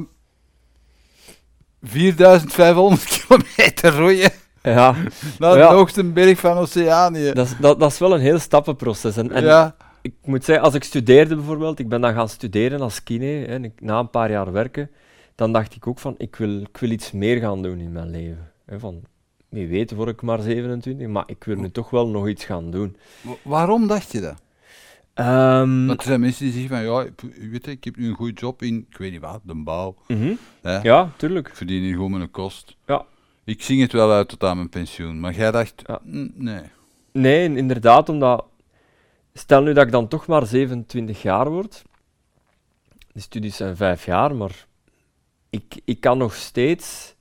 4500 1.82 3.04
kilometer 3.04 3.96
roeien 3.96 4.32
Ja, 4.64 4.94
naar 5.38 5.57
Ja. 5.57 5.68
de 5.68 5.74
hoogste 5.74 6.05
berg 6.05 6.38
van 6.40 6.57
Oceanië? 6.57 7.33
dat 7.33 7.46
is, 7.46 7.57
dat, 7.61 7.81
dat 7.81 7.90
is 7.92 7.98
wel 7.98 8.14
een 8.14 8.20
heel 8.20 8.38
stappenproces. 8.38 9.16
En, 9.16 9.31
en 9.33 9.44
ja, 9.44 9.77
ik 10.03 10.14
moet 10.24 10.44
zeggen, 10.44 10.64
als 10.64 10.74
ik 10.74 10.85
studeerde 10.85 11.35
bijvoorbeeld, 11.37 11.79
ik 11.79 11.88
ben 11.88 12.00
dan 12.00 12.14
gaan 12.14 12.29
studeren 12.29 12.81
als 12.81 13.03
kine, 13.03 13.44
en 13.44 13.64
ik, 13.64 13.81
na 13.81 13.98
een 13.98 14.11
paar 14.11 14.31
jaar 14.31 14.53
werken, 14.53 14.90
dan 15.35 15.53
dacht 15.53 15.74
ik 15.74 15.87
ook 15.87 15.98
van, 15.98 16.14
ik 16.18 16.37
wil, 16.37 16.61
ik 16.61 16.77
wil 16.77 16.90
iets 16.90 17.12
meer 17.12 17.38
gaan 17.40 17.62
doen 17.62 17.79
in 17.79 17.92
mijn 17.92 18.11
leven. 18.11 18.50
Hè, 18.66 18.79
van, 18.79 19.03
wie 19.48 19.66
weet 19.68 19.92
word 19.94 20.09
ik 20.09 20.22
maar 20.22 20.40
27, 20.40 21.07
maar 21.09 21.24
ik 21.27 21.44
wil 21.44 21.57
nu 21.57 21.70
toch 21.70 21.90
wel 21.90 22.09
nog 22.09 22.29
iets 22.29 22.44
gaan 22.44 22.70
doen. 22.70 22.96
wa- 23.22 23.35
waarom 23.42 23.87
dacht 23.87 24.12
je 24.12 24.20
dat? 24.20 24.42
Want 25.14 25.90
er 26.00 26.03
zijn 26.07 26.20
mensen 26.20 26.44
die 26.44 26.53
zeggen 26.53 26.70
van, 26.77 26.85
ja, 26.85 27.03
ik, 27.03 27.50
weet 27.50 27.66
ik 27.66 27.85
heb 27.85 27.96
nu 27.96 28.09
een 28.09 28.14
goede 28.14 28.33
job 28.40 28.62
in, 28.62 28.87
ik 28.90 28.96
weet 28.96 29.11
niet 29.12 29.20
wat, 29.20 29.40
de 29.42 29.55
bouw. 29.55 29.94
Hè? 30.62 30.79
Ja, 30.83 31.11
tuurlijk. 31.16 31.48
Ik 31.48 31.55
verdien 31.57 31.83
hier 31.83 31.94
gewoon 31.94 32.11
mijn 32.11 32.31
kost. 32.31 32.77
Ja. 32.87 33.05
Ik 33.44 33.62
zing 33.62 33.80
het 33.80 33.92
wel 33.92 34.12
uit 34.12 34.28
tot 34.28 34.44
aan 34.44 34.57
mijn 34.57 34.68
pensioen. 34.68 35.20
Maar 35.20 35.35
jij 35.35 35.50
dacht, 35.50 35.83
Ja. 35.87 36.00
"Mm, 36.02 36.33
nee. 36.35 36.62
Nee, 37.12 37.57
inderdaad, 37.57 38.09
omdat... 38.09 38.44
Stel 39.35 39.62
nu 39.62 39.72
dat 39.72 39.87
ik 39.87 39.92
dan 39.92 40.09
toch 40.09 40.26
maar 40.26 40.46
27 40.46 41.22
jaar 41.22 41.50
word. 41.50 41.83
De 43.12 43.20
studies 43.20 43.57
zijn 43.57 43.76
vijf 43.76 44.04
jaar, 44.04 44.35
maar 44.35 44.66
ik, 45.50 45.80
ik 45.85 46.00
kan 46.00 46.18
nog 46.18 46.35
steeds 46.35 47.14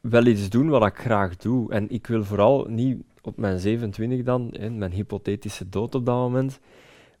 wel 0.00 0.26
iets 0.26 0.48
doen 0.48 0.68
wat 0.68 0.86
ik 0.86 0.98
graag 0.98 1.36
doe. 1.36 1.72
En 1.72 1.90
ik 1.90 2.06
wil 2.06 2.24
vooral 2.24 2.64
niet 2.68 3.02
op 3.22 3.36
mijn 3.36 3.58
27 3.58 4.22
dan, 4.22 4.52
in 4.52 4.78
mijn 4.78 4.92
hypothetische 4.92 5.68
dood 5.68 5.94
op 5.94 6.06
dat 6.06 6.14
moment, 6.14 6.60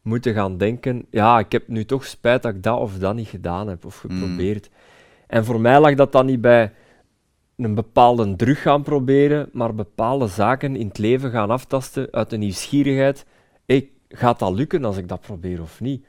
moeten 0.02 0.34
gaan 0.34 0.56
denken, 0.56 1.06
ja, 1.10 1.38
ik 1.38 1.52
heb 1.52 1.68
nu 1.68 1.84
toch 1.84 2.04
spijt 2.04 2.42
dat 2.42 2.54
ik 2.54 2.62
dat 2.62 2.78
of 2.78 2.98
dat 2.98 3.14
niet 3.14 3.28
gedaan 3.28 3.68
heb 3.68 3.84
of 3.84 3.96
geprobeerd. 3.96 4.70
En 5.26 5.44
voor 5.44 5.60
mij 5.60 5.80
lag 5.80 5.94
dat 5.94 6.12
dan 6.12 6.26
niet 6.26 6.40
bij 6.40 6.72
een 7.64 7.74
bepaalde 7.74 8.36
druk 8.36 8.58
gaan 8.58 8.82
proberen, 8.82 9.48
maar 9.52 9.74
bepaalde 9.74 10.26
zaken 10.26 10.76
in 10.76 10.86
het 10.86 10.98
leven 10.98 11.30
gaan 11.30 11.50
aftasten 11.50 12.08
uit 12.10 12.30
de 12.30 12.36
nieuwsgierigheid. 12.36 13.26
Hey, 13.66 13.90
gaat 14.08 14.38
dat 14.38 14.52
lukken 14.52 14.84
als 14.84 14.96
ik 14.96 15.08
dat 15.08 15.20
probeer 15.20 15.62
of 15.62 15.80
niet? 15.80 16.04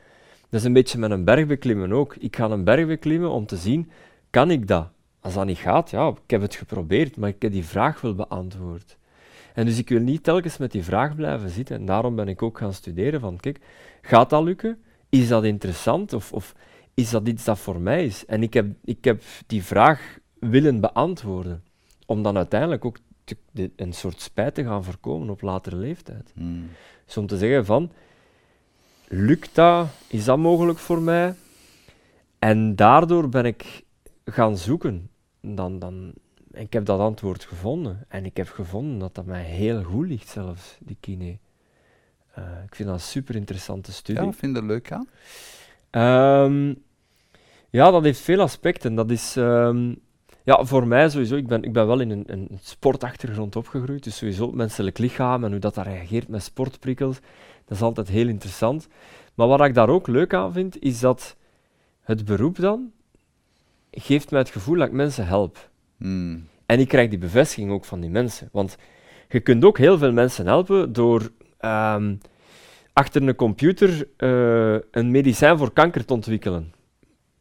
Dat 0.49 0.59
is 0.59 0.65
een 0.65 0.73
beetje 0.73 0.97
met 0.97 1.11
een 1.11 1.23
berg 1.23 1.47
beklimmen 1.47 1.91
ook. 1.91 2.15
Ik 2.15 2.35
ga 2.35 2.49
een 2.49 2.63
berg 2.63 2.87
beklimmen 2.87 3.31
om 3.31 3.45
te 3.45 3.57
zien, 3.57 3.89
kan 4.29 4.51
ik 4.51 4.67
dat? 4.67 4.89
Als 5.19 5.33
dat 5.33 5.45
niet 5.45 5.57
gaat, 5.57 5.89
ja, 5.89 6.07
ik 6.07 6.29
heb 6.29 6.41
het 6.41 6.55
geprobeerd, 6.55 7.17
maar 7.17 7.29
ik 7.29 7.41
heb 7.41 7.51
die 7.51 7.65
vraag 7.65 8.01
wel 8.01 8.15
beantwoord. 8.15 8.97
En 9.53 9.65
dus 9.65 9.77
ik 9.77 9.89
wil 9.89 9.99
niet 9.99 10.23
telkens 10.23 10.57
met 10.57 10.71
die 10.71 10.83
vraag 10.83 11.15
blijven 11.15 11.49
zitten. 11.49 11.75
En 11.75 11.85
daarom 11.85 12.15
ben 12.15 12.27
ik 12.27 12.41
ook 12.41 12.57
gaan 12.57 12.73
studeren 12.73 13.19
van, 13.19 13.37
kijk, 13.37 13.59
gaat 14.01 14.29
dat 14.29 14.43
lukken? 14.43 14.77
Is 15.09 15.27
dat 15.27 15.43
interessant? 15.43 16.13
Of, 16.13 16.33
of 16.33 16.55
is 16.93 17.09
dat 17.09 17.27
iets 17.27 17.43
dat 17.43 17.59
voor 17.59 17.79
mij 17.79 18.05
is? 18.05 18.25
En 18.25 18.43
ik 18.43 18.53
heb, 18.53 18.65
ik 18.83 19.03
heb 19.03 19.21
die 19.47 19.63
vraag 19.63 20.19
willen 20.41 20.80
beantwoorden. 20.80 21.63
Om 22.06 22.23
dan 22.23 22.38
uiteindelijk 22.38 22.86
ook 22.86 22.97
te, 23.23 23.38
de, 23.51 23.71
een 23.75 23.93
soort 23.93 24.21
spijt 24.21 24.56
te 24.56 24.63
gaan 24.63 24.84
voorkomen 24.84 25.30
op 25.30 25.41
latere 25.41 25.75
leeftijd. 25.75 26.32
Mm. 26.36 26.69
Dus 27.06 27.17
om 27.17 27.27
te 27.27 27.38
zeggen 27.38 27.65
van, 27.65 27.91
lukt 29.08 29.56
dat? 29.56 29.88
Is 30.08 30.25
dat 30.25 30.38
mogelijk 30.38 30.80
voor 30.80 31.01
mij? 31.01 31.34
En 32.39 32.75
daardoor 32.75 33.30
ben 33.30 33.45
ik 33.45 33.84
gaan 34.25 34.58
zoeken. 34.58 35.10
Dan, 35.41 35.80
dan, 35.80 36.13
ik 36.51 36.73
heb 36.73 36.86
dat 36.86 36.99
antwoord 36.99 37.43
gevonden. 37.43 38.06
En 38.08 38.25
ik 38.25 38.38
heb 38.38 38.47
gevonden 38.47 38.99
dat 38.99 39.15
dat 39.15 39.25
mij 39.25 39.43
heel 39.43 39.84
goed 39.84 40.08
ligt 40.08 40.27
zelfs, 40.27 40.77
die 40.80 40.97
kine. 40.99 41.38
Uh, 42.38 42.63
ik 42.65 42.75
vind 42.75 42.89
dat 42.89 42.97
een 42.97 43.04
super 43.04 43.36
interessante 43.36 43.91
studie. 43.91 44.23
Ja, 44.23 44.32
vind 44.32 44.56
je 44.56 44.62
er 44.62 44.67
leuk 44.67 44.91
aan? 44.91 45.08
Um, 46.43 46.84
ja, 47.69 47.91
dat 47.91 48.04
heeft 48.04 48.19
veel 48.19 48.41
aspecten. 48.41 48.95
Dat 48.95 49.12
is 49.12 49.36
um, 49.36 50.01
ja, 50.57 50.65
voor 50.65 50.87
mij 50.87 51.09
sowieso. 51.09 51.35
Ik 51.35 51.47
ben, 51.47 51.63
ik 51.63 51.73
ben 51.73 51.87
wel 51.87 51.99
in 51.99 52.09
een, 52.09 52.23
een 52.27 52.49
sportachtergrond 52.61 53.55
opgegroeid. 53.55 54.03
Dus 54.03 54.17
sowieso 54.17 54.45
het 54.45 54.55
menselijk 54.55 54.97
lichaam 54.97 55.43
en 55.43 55.51
hoe 55.51 55.59
dat, 55.59 55.75
dat 55.75 55.85
reageert 55.85 56.27
met 56.27 56.43
sportprikkels. 56.43 57.19
Dat 57.65 57.77
is 57.77 57.83
altijd 57.83 58.07
heel 58.07 58.27
interessant. 58.27 58.87
Maar 59.33 59.47
wat 59.47 59.65
ik 59.65 59.73
daar 59.73 59.89
ook 59.89 60.07
leuk 60.07 60.33
aan 60.33 60.53
vind, 60.53 60.81
is 60.81 60.99
dat 60.99 61.35
het 62.01 62.25
beroep 62.25 62.59
dan 62.59 62.91
geeft 63.91 64.31
mij 64.31 64.39
het 64.39 64.49
gevoel 64.49 64.77
dat 64.77 64.87
ik 64.87 64.93
mensen 64.93 65.27
help. 65.27 65.69
Mm. 65.97 66.47
En 66.65 66.79
ik 66.79 66.87
krijg 66.87 67.09
die 67.09 67.19
bevestiging 67.19 67.71
ook 67.71 67.85
van 67.85 67.99
die 67.99 68.09
mensen. 68.09 68.49
Want 68.51 68.77
je 69.29 69.39
kunt 69.39 69.65
ook 69.65 69.77
heel 69.77 69.97
veel 69.97 70.11
mensen 70.11 70.45
helpen 70.45 70.93
door 70.93 71.31
um, 71.61 72.19
achter 72.93 73.27
een 73.27 73.35
computer 73.35 74.07
uh, 74.17 74.79
een 74.91 75.11
medicijn 75.11 75.57
voor 75.57 75.71
kanker 75.71 76.05
te 76.05 76.13
ontwikkelen. 76.13 76.73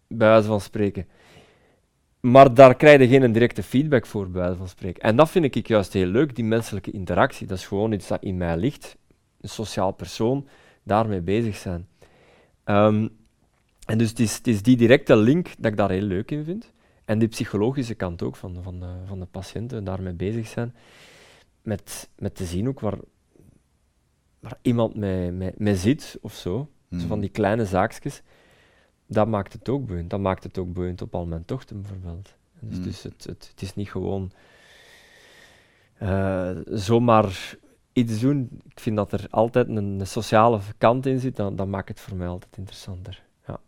Bij 0.08 0.28
wijze 0.28 0.46
van 0.46 0.60
spreken. 0.60 1.06
Maar 2.20 2.54
daar 2.54 2.74
krijg 2.76 3.00
je 3.00 3.09
geen 3.09 3.33
directe 3.33 3.62
feedback 3.62 4.06
voor, 4.06 4.30
bij 4.30 4.40
wijze 4.40 4.56
van 4.56 4.68
spreken. 4.68 5.02
En 5.02 5.16
dat 5.16 5.30
vind 5.30 5.54
ik 5.56 5.66
juist 5.66 5.92
heel 5.92 6.06
leuk, 6.06 6.35
die 6.35 6.44
menselijke 6.44 6.90
interactie. 6.90 7.46
Dat 7.46 7.59
is 7.59 7.66
gewoon 7.66 7.92
iets 7.92 8.09
dat 8.09 8.22
in 8.22 8.37
mij 8.37 8.56
ligt. 8.56 8.96
Een 9.40 9.48
sociaal 9.48 9.92
persoon, 9.92 10.48
daarmee 10.83 11.20
bezig 11.20 11.56
zijn. 11.56 11.88
Um, 12.64 13.18
en 13.87 13.98
dus 13.98 14.09
het 14.09 14.18
is, 14.18 14.37
het 14.37 14.46
is 14.46 14.62
die 14.62 14.76
directe 14.76 15.16
link 15.16 15.48
dat 15.59 15.70
ik 15.70 15.76
daar 15.76 15.90
heel 15.90 16.02
leuk 16.02 16.30
in 16.30 16.44
vind. 16.44 16.72
En 17.04 17.18
die 17.18 17.28
psychologische 17.28 17.94
kant 17.94 18.22
ook 18.22 18.37
van, 18.37 18.62
van, 18.62 18.80
de, 18.80 18.87
van 19.06 19.20
de 19.20 19.26
patiënten, 19.26 19.85
daarmee 19.85 20.12
bezig 20.12 20.46
zijn. 20.46 20.74
Met, 21.62 22.09
met 22.18 22.35
te 22.35 22.44
zien 22.44 22.68
ook 22.68 22.80
waar, 22.80 22.98
waar 24.40 24.59
iemand 24.62 24.94
mee, 24.94 25.30
mee, 25.30 25.52
mee 25.56 25.76
zit 25.76 26.18
of 26.20 26.35
zo. 26.35 26.68
Mm. 26.88 27.00
Zo 27.00 27.06
van 27.06 27.20
die 27.20 27.30
kleine 27.30 27.64
zaakjes. 27.64 28.22
Dat 29.12 29.28
maakt 29.28 29.52
het 29.52 29.68
ook 29.68 29.86
boeiend. 29.86 30.10
Dat 30.10 30.20
maakt 30.20 30.42
het 30.44 30.58
ook 30.58 30.72
boeiend 30.72 31.02
op 31.02 31.14
al 31.14 31.26
mijn 31.26 31.44
tochten 31.44 31.80
bijvoorbeeld. 31.82 32.34
Dus, 32.60 32.76
Mm. 32.78 32.82
dus 32.84 33.02
het, 33.02 33.24
het, 33.24 33.48
het 33.50 33.62
is 33.62 33.74
niet 33.74 33.90
gewoon 33.90 34.32
eh, 35.98 36.50
zomaar 36.64 37.56
iets 37.92 38.20
doen. 38.20 38.60
Ik 38.68 38.80
vind 38.80 38.96
dat 38.96 39.12
er 39.12 39.26
altijd 39.30 39.68
een, 39.68 39.76
een 40.00 40.06
sociale 40.06 40.60
kant 40.78 41.06
in 41.06 41.20
zit. 41.20 41.36
Dan, 41.36 41.56
dan 41.56 41.70
maakt 41.70 41.88
het 41.88 42.00
voor 42.00 42.16
mij 42.16 42.26
altijd 42.28 42.56
interessanter. 42.56 43.22
Ja, 43.46 43.60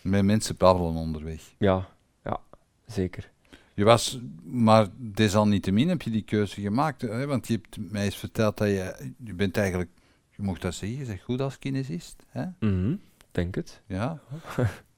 Met 0.00 0.24
mensen 0.24 0.56
babbelen 0.56 0.94
onderweg. 0.94 1.54
ja, 1.58 1.88
ja 2.24 2.40
zeker. 2.86 3.30
Je 3.74 3.84
was, 3.84 4.18
maar 4.42 4.86
desalniettemin 4.96 5.88
heb 5.88 6.02
je 6.02 6.10
die 6.10 6.22
keuze 6.22 6.60
gemaakt. 6.60 7.00
Hè? 7.02 7.26
Want 7.26 7.46
je 7.48 7.52
hebt 7.62 7.92
mij 7.92 8.04
eens 8.04 8.16
verteld 8.16 8.56
dat 8.58 8.68
je, 8.68 9.10
je 9.24 9.34
bent 9.34 9.56
eigenlijk, 9.56 9.90
je 10.36 10.42
mocht 10.42 10.62
dat 10.62 10.74
zeggen, 10.74 10.98
je 10.98 11.04
bent 11.06 11.20
goed 11.20 11.40
als 11.40 11.58
kinesist. 11.58 12.22
Hè? 12.28 12.44
Mhm, 12.60 12.94
Denk 13.32 13.54
het. 13.54 13.82
Ja. 13.86 14.18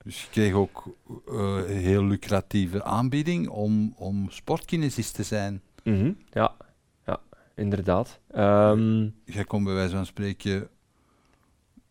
dus 0.04 0.22
je 0.22 0.28
kreeg 0.30 0.52
ook 0.52 0.84
eh, 1.28 1.34
een 1.68 1.76
heel 1.76 2.04
lucratieve 2.04 2.84
aanbieding 2.84 3.48
om, 3.48 3.94
om 3.96 4.26
sportkinesist 4.30 5.14
te 5.14 5.22
zijn. 5.22 5.62
Mhm, 5.84 6.12
Ja, 6.30 6.54
ja, 7.06 7.20
inderdaad. 7.54 8.18
Ehm, 8.30 9.08
Jij 9.24 9.44
kon 9.46 9.64
bij 9.64 9.74
wijze 9.74 9.94
van 9.94 10.06
spreken 10.06 10.68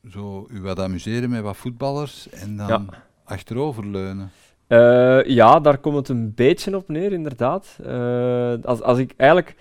zo 0.10 0.48
u 0.50 0.62
wat 0.62 0.80
amuseren 0.80 1.30
met 1.30 1.42
wat 1.42 1.58
voetballers 1.58 2.30
en 2.30 2.58
dan 2.58 2.68
Ja. 2.68 2.86
achteroverleunen. 3.24 4.32
Eh, 4.68 5.24
ja, 5.26 5.60
daar 5.60 5.78
komt 5.78 5.96
het 5.96 6.10
een 6.10 6.34
beetje 6.34 6.76
op 6.76 6.88
neer, 6.88 7.12
inderdaad. 7.14 7.78
Eh, 7.84 8.54
als, 8.64 8.82
als 8.82 8.98
ik 8.98 9.14
eigenlijk, 9.18 9.56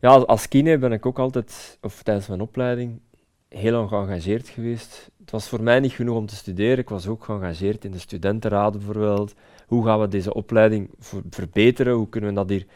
ja, 0.00 0.08
als, 0.08 0.26
als 0.26 0.48
kine 0.48 0.78
ben 0.78 0.92
ik 0.92 1.06
ook 1.06 1.18
altijd, 1.18 1.78
of 1.80 2.02
tijdens 2.02 2.26
mijn 2.28 2.40
opleiding, 2.40 3.00
heel 3.48 3.72
lang 3.72 3.88
geëngageerd 3.88 4.48
geweest. 4.48 5.10
Was 5.32 5.48
voor 5.48 5.62
mij 5.62 5.80
niet 5.80 5.92
genoeg 5.92 6.16
om 6.16 6.26
te 6.26 6.34
studeren. 6.34 6.78
Ik 6.78 6.88
was 6.88 7.06
ook 7.06 7.24
geëngageerd 7.24 7.84
in 7.84 7.90
de 7.90 7.98
studentenraad 7.98 8.72
bijvoorbeeld. 8.72 9.34
Hoe 9.66 9.84
gaan 9.84 10.00
we 10.00 10.08
deze 10.08 10.34
opleiding 10.34 10.90
ver- 10.98 11.22
verbeteren? 11.30 11.94
Hoe 11.94 12.08
kunnen 12.08 12.30
we 12.30 12.36
dat 12.36 12.48
hier... 12.48 12.66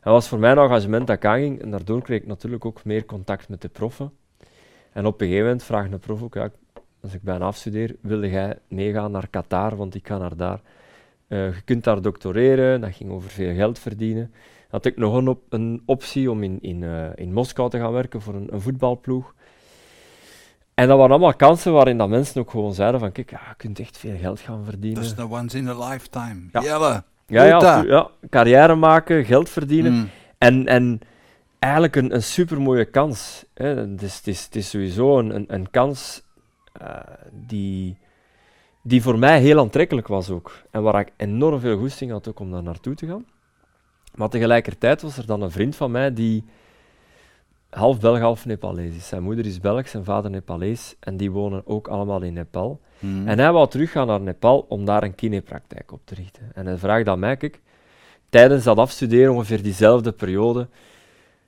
Dat 0.00 0.12
was 0.12 0.28
voor 0.28 0.38
mij 0.38 0.52
een 0.52 0.58
engagement 0.58 1.06
dat 1.06 1.16
ik 1.16 1.24
aanging. 1.24 1.62
En 1.62 1.70
daardoor 1.70 2.02
kreeg 2.02 2.20
ik 2.20 2.26
natuurlijk 2.26 2.64
ook 2.64 2.84
meer 2.84 3.04
contact 3.04 3.48
met 3.48 3.60
de 3.62 3.68
proffen. 3.68 4.12
En 4.92 5.06
op 5.06 5.20
een 5.20 5.26
gegeven 5.26 5.46
moment 5.46 5.62
vraagt 5.62 5.92
een 5.92 5.98
prof 5.98 6.22
ook, 6.22 6.34
ja, 6.34 6.50
als 7.00 7.14
ik 7.14 7.22
bijna 7.22 7.44
afstudeer, 7.44 7.96
wilde 8.00 8.30
jij 8.30 8.58
meegaan 8.68 9.10
naar 9.10 9.28
Qatar, 9.28 9.76
want 9.76 9.94
ik 9.94 10.06
ga 10.06 10.18
naar 10.18 10.36
daar. 10.36 10.60
Eh, 11.26 11.54
je 11.54 11.62
kunt 11.64 11.84
daar 11.84 12.02
doctoreren, 12.02 12.80
dat 12.80 12.94
ging 12.94 13.10
over 13.10 13.30
veel 13.30 13.54
geld 13.54 13.78
verdienen. 13.78 14.32
Had 14.68 14.84
ik 14.84 14.96
nog 14.96 15.14
een, 15.14 15.28
op, 15.28 15.42
een 15.48 15.82
optie 15.86 16.30
om 16.30 16.42
in, 16.42 16.58
in, 16.60 16.82
eh, 16.82 17.06
in 17.14 17.32
Moskou 17.32 17.70
te 17.70 17.78
gaan 17.78 17.92
werken 17.92 18.20
voor 18.20 18.34
een, 18.34 18.48
een 18.52 18.60
voetbalploeg. 18.60 19.34
En 20.74 20.88
dat 20.88 20.98
waren 20.98 21.12
allemaal 21.12 21.34
kansen 21.34 21.72
waarin 21.72 21.98
dat 21.98 22.08
mensen 22.08 22.40
ook 22.40 22.50
gewoon 22.50 22.74
zeiden 22.74 23.00
van, 23.00 23.12
kijk, 23.12 23.30
ja, 23.30 23.40
je 23.48 23.54
kunt 23.56 23.78
echt 23.78 23.98
veel 23.98 24.16
geld 24.18 24.40
gaan 24.40 24.64
verdienen. 24.64 25.02
Dat 25.02 25.12
is 25.12 25.18
een 25.18 25.30
once 25.30 25.58
in 25.58 25.68
a 25.68 25.88
lifetime. 25.88 26.40
Ja. 26.52 26.62
Jelle, 26.62 27.02
ja, 27.26 27.44
ja, 27.44 27.82
ja, 27.82 28.10
carrière 28.30 28.74
maken, 28.74 29.24
geld 29.24 29.48
verdienen. 29.48 29.92
Mm. 29.92 30.10
En, 30.38 30.66
en 30.66 31.00
eigenlijk 31.58 31.96
een, 31.96 32.14
een 32.14 32.22
supermooie 32.22 32.84
kans. 32.84 33.44
Hè. 33.54 33.66
Het, 33.66 34.02
is, 34.02 34.16
het, 34.16 34.26
is, 34.26 34.44
het 34.44 34.56
is 34.56 34.70
sowieso 34.70 35.18
een, 35.18 35.34
een, 35.34 35.44
een 35.48 35.70
kans 35.70 36.22
eh, 36.72 36.96
die, 37.32 37.96
die 38.82 39.02
voor 39.02 39.18
mij 39.18 39.40
heel 39.40 39.58
aantrekkelijk 39.58 40.08
was 40.08 40.30
ook. 40.30 40.52
En 40.70 40.82
waar 40.82 41.00
ik 41.00 41.12
enorm 41.16 41.60
veel 41.60 41.78
goesting 41.78 42.10
had 42.10 42.28
ook 42.28 42.40
om 42.40 42.50
daar 42.50 42.62
naartoe 42.62 42.94
te 42.94 43.06
gaan. 43.06 43.24
Maar 44.14 44.28
tegelijkertijd 44.28 45.02
was 45.02 45.16
er 45.16 45.26
dan 45.26 45.42
een 45.42 45.50
vriend 45.50 45.76
van 45.76 45.90
mij 45.90 46.14
die 46.14 46.44
half 47.74 48.00
Belg, 48.00 48.18
half 48.18 48.46
Nepalees 48.46 48.94
is. 48.96 49.08
Zijn 49.08 49.22
moeder 49.22 49.46
is 49.46 49.60
Belg, 49.60 49.88
zijn 49.88 50.04
vader 50.04 50.30
Nepalees. 50.30 50.96
En 51.00 51.16
die 51.16 51.30
wonen 51.30 51.66
ook 51.66 51.88
allemaal 51.88 52.22
in 52.22 52.32
Nepal. 52.32 52.80
Mm. 52.98 53.28
En 53.28 53.38
hij 53.38 53.52
wou 53.52 53.68
teruggaan 53.68 54.06
naar 54.06 54.20
Nepal 54.20 54.66
om 54.68 54.84
daar 54.84 55.02
een 55.02 55.14
kinepraktijk 55.14 55.92
op 55.92 56.00
te 56.04 56.14
richten. 56.14 56.50
En 56.54 56.66
hij 56.66 56.76
vraagt 56.76 57.08
aan 57.08 57.18
mij, 57.18 57.36
kijk, 57.36 57.60
tijdens 58.28 58.64
dat 58.64 58.78
afstuderen, 58.78 59.32
ongeveer 59.32 59.62
diezelfde 59.62 60.12
periode, 60.12 60.68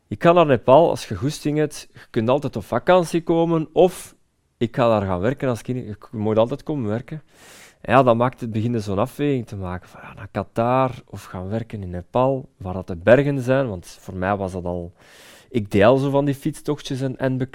je 0.07 0.17
kan 0.17 0.35
naar 0.35 0.47
Nepal 0.47 0.91
als 0.91 1.09
je 1.09 1.15
goesting 1.15 1.59
hebt, 1.59 1.89
je 1.93 2.07
kunt 2.11 2.29
altijd 2.29 2.57
op 2.57 2.65
vakantie 2.65 3.23
komen, 3.23 3.69
of 3.73 4.15
ik 4.57 4.77
ga 4.77 4.89
daar 4.89 5.07
gaan 5.07 5.21
werken 5.21 5.49
als 5.49 5.62
kine, 5.62 5.85
je 5.85 5.97
moet 6.11 6.39
altijd 6.39 6.62
komen 6.62 6.89
werken. 6.89 7.23
En 7.81 7.93
ja, 7.93 8.03
dan 8.03 8.17
maakt 8.17 8.41
het 8.41 8.53
beginnen 8.53 8.83
zo'n 8.83 8.99
afweging 8.99 9.47
te 9.47 9.57
maken 9.57 9.89
van 9.89 10.01
ja, 10.03 10.15
naar 10.15 10.29
Qatar 10.31 10.91
of 11.07 11.25
gaan 11.25 11.49
werken 11.49 11.83
in 11.83 11.91
Nepal, 11.91 12.49
waar 12.57 12.75
dat 12.75 12.87
de 12.87 12.97
bergen 12.97 13.41
zijn, 13.41 13.69
want 13.69 13.87
voor 14.01 14.15
mij 14.15 14.37
was 14.37 14.53
dat 14.53 14.65
al... 14.65 14.93
Ik 15.57 15.71
deel 15.71 15.97
zo 15.97 16.11
van 16.11 16.25
die 16.25 16.35
fietstochtjes 16.35 17.01
en, 17.01 17.19
en 17.19 17.51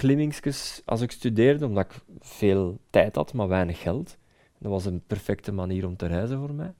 als 0.84 1.00
ik 1.00 1.10
studeerde, 1.10 1.66
omdat 1.66 1.84
ik 1.84 2.00
veel 2.20 2.78
tijd 2.90 3.14
had, 3.14 3.32
maar 3.32 3.48
weinig 3.48 3.80
geld. 3.80 4.16
Dat 4.58 4.70
was 4.70 4.84
een 4.84 5.02
perfecte 5.06 5.52
manier 5.52 5.86
om 5.86 5.96
te 5.96 6.06
reizen 6.06 6.38
voor 6.38 6.54
mij. 6.54 6.72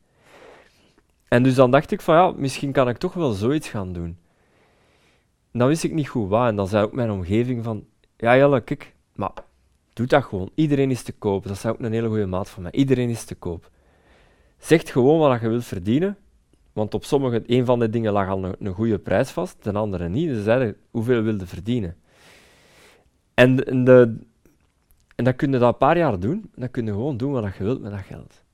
En 1.28 1.42
dus 1.42 1.54
dan 1.54 1.70
dacht 1.70 1.90
ik 1.90 2.00
van 2.00 2.14
ja, 2.14 2.32
misschien 2.36 2.72
kan 2.72 2.88
ik 2.88 2.96
toch 2.96 3.14
wel 3.14 3.32
zoiets 3.32 3.68
gaan 3.68 3.92
doen. 3.92 4.16
dan 5.52 5.68
wist 5.68 5.84
ik 5.84 5.92
niet 5.92 6.08
goed 6.08 6.28
wat. 6.28 6.48
En 6.48 6.56
dan 6.56 6.68
zei 6.68 6.84
ook 6.84 6.92
mijn 6.92 7.10
omgeving 7.10 7.64
van, 7.64 7.84
ja 8.16 8.36
Jelle, 8.36 8.60
kijk, 8.60 8.94
maar 9.14 9.32
doe 9.92 10.06
dat 10.06 10.24
gewoon. 10.24 10.50
Iedereen 10.54 10.90
is 10.90 11.02
te 11.02 11.12
koop. 11.12 11.42
Dat 11.42 11.56
is 11.56 11.66
ook 11.66 11.80
een 11.80 11.92
hele 11.92 12.08
goede 12.08 12.26
maat 12.26 12.50
van 12.50 12.62
mij. 12.62 12.72
Iedereen 12.72 13.08
is 13.08 13.24
te 13.24 13.34
koop. 13.34 13.70
Zeg 14.58 14.90
gewoon 14.90 15.18
wat 15.18 15.40
je 15.40 15.48
wilt 15.48 15.64
verdienen. 15.64 16.16
Want 16.72 16.94
op 16.94 17.04
sommige, 17.04 17.42
een 17.46 17.64
van 17.64 17.78
de 17.78 17.90
dingen 17.90 18.12
lag 18.12 18.28
al 18.28 18.44
een, 18.58 18.72
goede 18.74 18.98
prijs 18.98 19.30
vast, 19.30 19.56
ten 19.60 19.76
andere 19.76 20.08
niet. 20.08 20.28
Dus 20.28 20.44
zeiden, 20.44 20.76
hoeveel 20.90 21.22
wilde 21.22 21.46
verdienen? 21.46 21.96
En, 23.34 23.56
de, 23.56 23.64
en, 23.64 23.84
de, 23.84 24.18
dat 25.16 25.36
kun 25.36 25.52
je 25.52 25.58
dat 25.58 25.72
een 25.72 25.78
paar 25.78 25.98
jaar 25.98 26.18
doen. 26.18 26.50
Dan 26.54 26.70
kun 26.70 26.86
je 26.86 26.92
gewoon 26.92 27.16
doen 27.16 27.32
wat 27.32 27.56
je 27.56 27.64
wilt 27.64 27.82
met 27.82 27.90
dat 27.90 28.00
geld. 28.00 28.44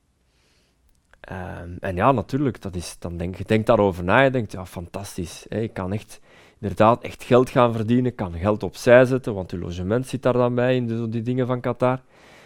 Ehm, 1.20 1.70
en 1.80 1.96
ja, 1.96 2.12
natuurlijk, 2.12 2.62
dat 2.62 2.74
is, 2.74 2.96
dan 2.98 3.16
denk, 3.16 3.36
je 3.36 3.44
denkt 3.44 3.66
daarover 3.66 4.04
na. 4.04 4.20
Je 4.20 4.30
denkt, 4.30 4.52
ja, 4.52 4.66
fantastisch. 4.66 5.46
Ik 5.46 5.72
kan 5.72 5.92
echt, 5.92 6.20
inderdaad 6.58 7.02
echt 7.02 7.24
geld 7.24 7.50
gaan 7.50 7.72
verdienen. 7.72 8.10
Ik 8.10 8.16
kan 8.16 8.32
geld 8.32 8.62
opzij 8.62 9.04
zetten, 9.04 9.34
want 9.34 9.50
je 9.50 9.58
logement 9.58 10.06
zit 10.06 10.22
daar 10.22 10.32
dan 10.32 10.54
bij, 10.54 10.76
in 10.76 10.86
de, 10.86 11.08
die 11.08 11.22
dingen 11.22 11.46
van 11.46 11.60
Qatar. 11.60 12.02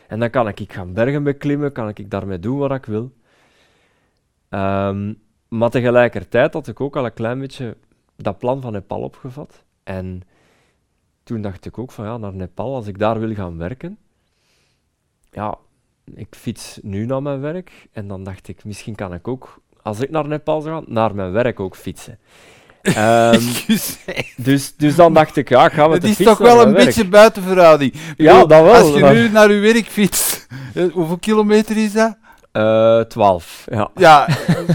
En 0.09 0.19
dan 0.19 0.31
kan 0.31 0.49
ik 0.49 0.73
gaan 0.73 0.93
bergen 0.93 1.23
beklimmen, 1.23 1.73
kan 1.73 1.89
ik 1.89 2.11
daarmee 2.11 2.39
doen 2.39 2.59
wat 2.59 2.73
ik 2.73 2.85
wil. 2.85 3.13
Um, 4.51 5.19
maar 5.53 5.71
tegelijkertijd 5.71 6.53
had 6.53 6.69
ik 6.69 6.81
ook 6.81 6.97
al 6.97 7.05
een 7.05 7.13
klein 7.13 7.39
beetje 7.39 7.77
dat 8.17 8.39
plan 8.39 8.61
van 8.61 8.73
Nepal 8.73 9.01
opgevat. 9.01 9.65
En 9.83 10.23
toen 11.23 11.43
dacht 11.43 11.67
ik 11.67 11.79
ook 11.79 11.93
van 11.93 12.05
ja, 12.05 12.17
naar 12.17 12.35
Nepal, 12.35 12.75
als 12.75 12.87
ik 12.87 12.99
daar 12.99 13.21
wil 13.21 13.35
gaan 13.35 13.59
werken, 13.59 13.99
ja, 15.31 15.59
ik 16.15 16.27
fiets 16.31 16.79
nu 16.83 17.07
naar 17.07 17.23
mijn 17.23 17.41
werk. 17.41 17.89
En 17.93 18.09
dan 18.09 18.25
dacht 18.25 18.49
ik, 18.49 18.65
misschien 18.65 18.95
kan 18.95 19.15
ik 19.15 19.29
ook, 19.29 19.61
als 19.83 20.01
ik 20.01 20.11
naar 20.11 20.29
Nepal 20.29 20.61
zou 20.61 20.75
gaan, 20.75 20.93
naar 20.93 21.15
mijn 21.15 21.33
werk 21.33 21.61
ook 21.61 21.77
fietsen. 21.77 22.19
um, 22.99 23.41
dus, 24.37 24.77
dus 24.77 24.95
dan 24.95 25.15
dacht 25.15 25.37
ik, 25.37 25.49
ja, 25.49 25.69
gaan 25.69 25.89
we 25.89 25.95
Het 25.95 26.05
is 26.05 26.17
toch 26.17 26.39
wel 26.39 26.67
een 26.67 26.73
beetje 26.73 27.09
buiten 27.09 27.43
verhouding. 27.43 27.95
Ja, 28.17 28.45
dat 28.45 28.63
wel. 28.63 28.75
Als 28.75 28.95
je 28.95 29.05
nu 29.05 29.29
naar 29.29 29.53
je 29.53 29.61
werk 29.61 29.87
fietst, 29.87 30.47
eh, 30.75 30.93
hoeveel 30.93 31.19
kilometer 31.19 31.77
is 31.77 31.93
dat? 31.93 32.17
Uh, 32.53 33.01
12, 33.01 33.65
ja. 33.71 33.91
Ja, 33.95 34.29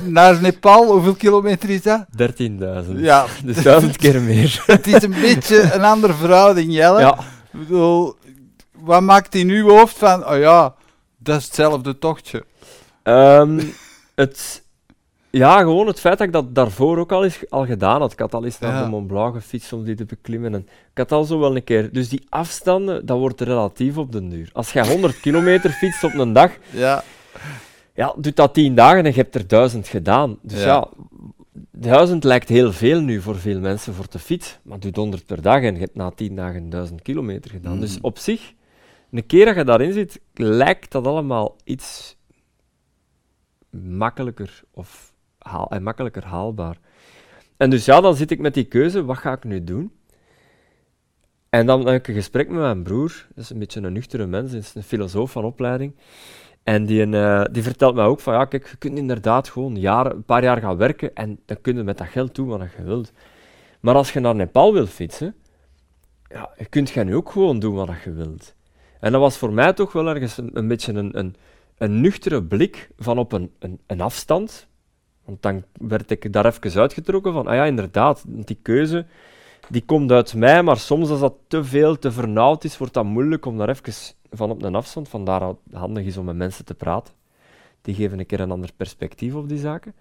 naar 0.03 0.41
Nepal, 0.41 0.91
hoeveel 0.91 1.13
kilometer 1.15 1.69
is 1.69 1.81
dat? 1.81 2.05
13.000. 2.41 2.95
Ja. 2.95 3.25
Dus 3.45 3.63
duizend 3.63 3.97
keer 3.97 4.21
meer. 4.21 4.63
Het 4.65 4.87
is 4.87 5.03
een 5.03 5.15
beetje 5.21 5.73
een 5.73 5.83
andere 5.83 6.13
verhouding, 6.13 6.73
Jelle. 6.73 6.99
Ja. 6.99 7.17
Ik 7.53 7.59
bedoel, 7.59 8.15
wat 8.71 9.01
maakt 9.01 9.35
in 9.35 9.49
uw 9.49 9.69
hoofd 9.69 9.97
van, 9.97 10.27
oh 10.27 10.37
ja, 10.37 10.73
dat 11.17 11.37
is 11.39 11.45
hetzelfde 11.45 11.97
tochtje? 11.97 12.45
Um, 13.03 13.73
het, 14.15 14.63
ja, 15.29 15.59
gewoon 15.59 15.87
het 15.87 15.99
feit 15.99 16.17
dat 16.17 16.27
ik 16.27 16.33
dat 16.33 16.55
daarvoor 16.55 16.97
ook 16.97 17.11
al, 17.11 17.23
is, 17.23 17.39
al 17.49 17.65
gedaan 17.65 18.01
had. 18.01 18.11
Ik 18.11 18.19
had 18.19 18.33
al 18.33 18.45
eens 18.45 18.59
naar 18.59 18.73
Ja. 18.73 18.83
de 18.83 18.89
Mont 18.89 19.07
Blanc 19.07 19.35
gefietst 19.35 19.73
om 19.73 19.83
die 19.83 19.95
te 19.95 20.05
beklimmen. 20.05 20.53
En 20.53 20.61
ik 20.91 20.97
had 20.97 21.11
al 21.11 21.23
zo 21.23 21.39
wel 21.39 21.55
een 21.55 21.63
keer... 21.63 21.91
Dus 21.91 22.09
die 22.09 22.25
afstanden, 22.29 23.05
dat 23.05 23.17
wordt 23.17 23.41
relatief 23.41 23.97
op 23.97 24.11
den 24.11 24.29
duur. 24.29 24.49
Als 24.53 24.71
je 24.71 24.87
100 24.87 25.19
kilometer 25.19 25.69
fietst 25.69 26.03
op 26.03 26.13
een 26.13 26.33
dag, 26.33 26.51
Ja. 26.69 27.03
Ja, 27.97 28.15
doet 28.17 28.35
dat 28.35 28.53
10 28.53 28.75
dagen 28.75 29.05
en 29.05 29.09
je 29.11 29.15
hebt 29.17 29.35
er 29.35 29.47
1000 29.47 29.87
gedaan. 29.87 30.37
Dus 30.41 30.63
Ja. 30.63 30.65
ja, 30.65 30.89
1000 31.71 32.23
lijkt 32.23 32.49
heel 32.49 32.71
veel 32.71 33.01
nu 33.01 33.21
voor 33.21 33.35
veel 33.35 33.59
mensen 33.59 33.93
voor 33.93 34.07
te 34.07 34.19
fiets. 34.19 34.59
Maar 34.63 34.79
doet 34.79 34.95
100 34.95 35.25
per 35.25 35.41
dag 35.41 35.61
en 35.61 35.73
je 35.73 35.79
hebt 35.79 35.95
na 35.95 36.11
10 36.11 36.35
dagen 36.35 36.69
1000 36.69 37.01
kilometer 37.01 37.51
gedaan. 37.51 37.73
Mm. 37.73 37.79
Dus 37.79 38.01
op 38.01 38.17
zich, 38.17 38.53
een 39.11 39.25
keer 39.25 39.45
dat 39.45 39.55
je 39.55 39.63
daarin 39.63 39.93
zit, 39.93 40.19
lijkt 40.33 40.91
dat 40.91 41.07
allemaal 41.07 41.55
iets 41.63 42.17
makkelijker 43.69 44.63
of 44.71 45.13
haal, 45.37 45.69
en 45.69 45.83
makkelijker 45.83 46.25
haalbaar. 46.25 46.77
En 47.57 47.69
dus 47.69 47.85
ja, 47.85 48.01
dan 48.01 48.15
zit 48.15 48.31
ik 48.31 48.39
met 48.39 48.53
die 48.53 48.65
keuze, 48.65 49.05
wat 49.05 49.17
ga 49.17 49.31
ik 49.31 49.43
nu 49.43 49.63
doen? 49.63 49.91
En 51.49 51.65
dan 51.65 51.87
heb 51.87 51.95
ik 51.95 52.07
een 52.07 52.13
gesprek 52.13 52.49
met 52.49 52.59
mijn 52.59 52.83
broer, 52.83 53.25
dat 53.35 53.43
is 53.43 53.49
een 53.49 53.59
beetje 53.59 53.81
een 53.81 53.93
nuchtere 53.93 54.25
mens, 54.25 54.53
is 54.53 54.75
een 54.75 54.83
filosoof 54.83 55.31
van 55.31 55.45
opleiding. 55.45 55.95
En 56.67 56.85
die, 56.85 57.17
eh, 57.17 57.43
die 57.51 57.63
vertelt 57.63 57.95
mij 57.95 58.05
ook 58.05 58.19
van, 58.19 58.33
ja 58.33 58.45
kijk, 58.45 58.67
je 58.67 58.77
kunt 58.77 58.97
inderdaad 58.97 59.49
gewoon 59.49 59.75
jaren, 59.75 60.15
een 60.15 60.23
paar 60.23 60.43
jaar 60.43 60.57
gaan 60.57 60.77
werken 60.77 61.15
en 61.15 61.39
dan 61.45 61.61
kun 61.61 61.75
je 61.75 61.83
met 61.83 61.97
dat 61.97 62.07
geld 62.07 62.35
doen 62.35 62.47
wat 62.47 62.61
je 62.77 62.83
wilt. 62.83 63.11
Maar 63.79 63.95
als 63.95 64.13
je 64.13 64.19
naar 64.19 64.35
Nepal 64.35 64.73
wil 64.73 64.85
fietsen, 64.85 65.35
ja, 66.29 66.49
kunt 66.69 66.89
je 66.89 67.03
nu 67.03 67.15
ook 67.15 67.31
gewoon 67.31 67.59
doen 67.59 67.75
wat 67.75 68.01
je 68.03 68.11
wilt. 68.11 68.55
En 68.99 69.11
dat 69.11 69.21
was 69.21 69.37
voor 69.37 69.53
mij 69.53 69.73
toch 69.73 69.91
wel 69.91 70.07
ergens 70.07 70.37
een, 70.37 70.49
een 70.53 70.67
beetje 70.67 70.93
een, 70.93 71.17
een, 71.17 71.35
een 71.77 72.01
nuchtere 72.01 72.43
blik 72.43 72.89
van 72.97 73.17
op 73.17 73.31
een, 73.31 73.51
een, 73.59 73.79
een 73.85 74.01
afstand. 74.01 74.67
Want 75.25 75.41
dan 75.41 75.63
werd 75.73 76.11
ik 76.11 76.33
daar 76.33 76.45
even 76.45 76.81
uitgetrokken 76.81 77.33
van, 77.33 77.47
ah 77.47 77.55
ja, 77.55 77.65
inderdaad, 77.65 78.23
die 78.27 78.59
keuze, 78.61 79.05
die 79.69 79.83
komt 79.85 80.11
uit 80.11 80.33
mij, 80.33 80.63
maar 80.63 80.77
soms 80.77 81.09
als 81.09 81.19
dat 81.19 81.35
te 81.47 81.63
veel, 81.63 81.99
te 81.99 82.11
vernauwd 82.11 82.63
is, 82.63 82.77
wordt 82.77 82.93
dat 82.93 83.05
moeilijk 83.05 83.45
om 83.45 83.57
daar 83.57 83.69
even 83.69 83.93
van 84.31 84.49
op 84.49 84.63
een 84.63 84.75
afstand, 84.75 85.09
vandaar 85.09 85.39
dat 85.39 85.57
het 85.63 85.79
handig 85.79 86.05
is 86.05 86.17
om 86.17 86.25
met 86.25 86.35
mensen 86.35 86.65
te 86.65 86.73
praten. 86.73 87.13
Die 87.81 87.95
geven 87.95 88.19
een 88.19 88.25
keer 88.25 88.39
een 88.39 88.51
ander 88.51 88.69
perspectief 88.77 89.33
op 89.33 89.49
die 89.49 89.57
zaken. 89.57 89.93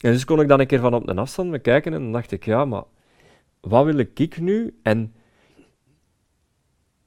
En 0.00 0.12
dus 0.12 0.24
kon 0.24 0.40
ik 0.40 0.48
dan 0.48 0.60
een 0.60 0.66
keer 0.66 0.80
van 0.80 0.94
op 0.94 1.08
een 1.08 1.18
afstand 1.18 1.50
bekijken 1.50 1.92
en 1.92 2.02
dan 2.02 2.12
dacht 2.12 2.32
ik, 2.32 2.44
ja, 2.44 2.64
maar 2.64 2.84
wat 3.60 3.84
wil 3.84 3.98
ik 3.98 4.40
nu? 4.40 4.78
En 4.82 5.12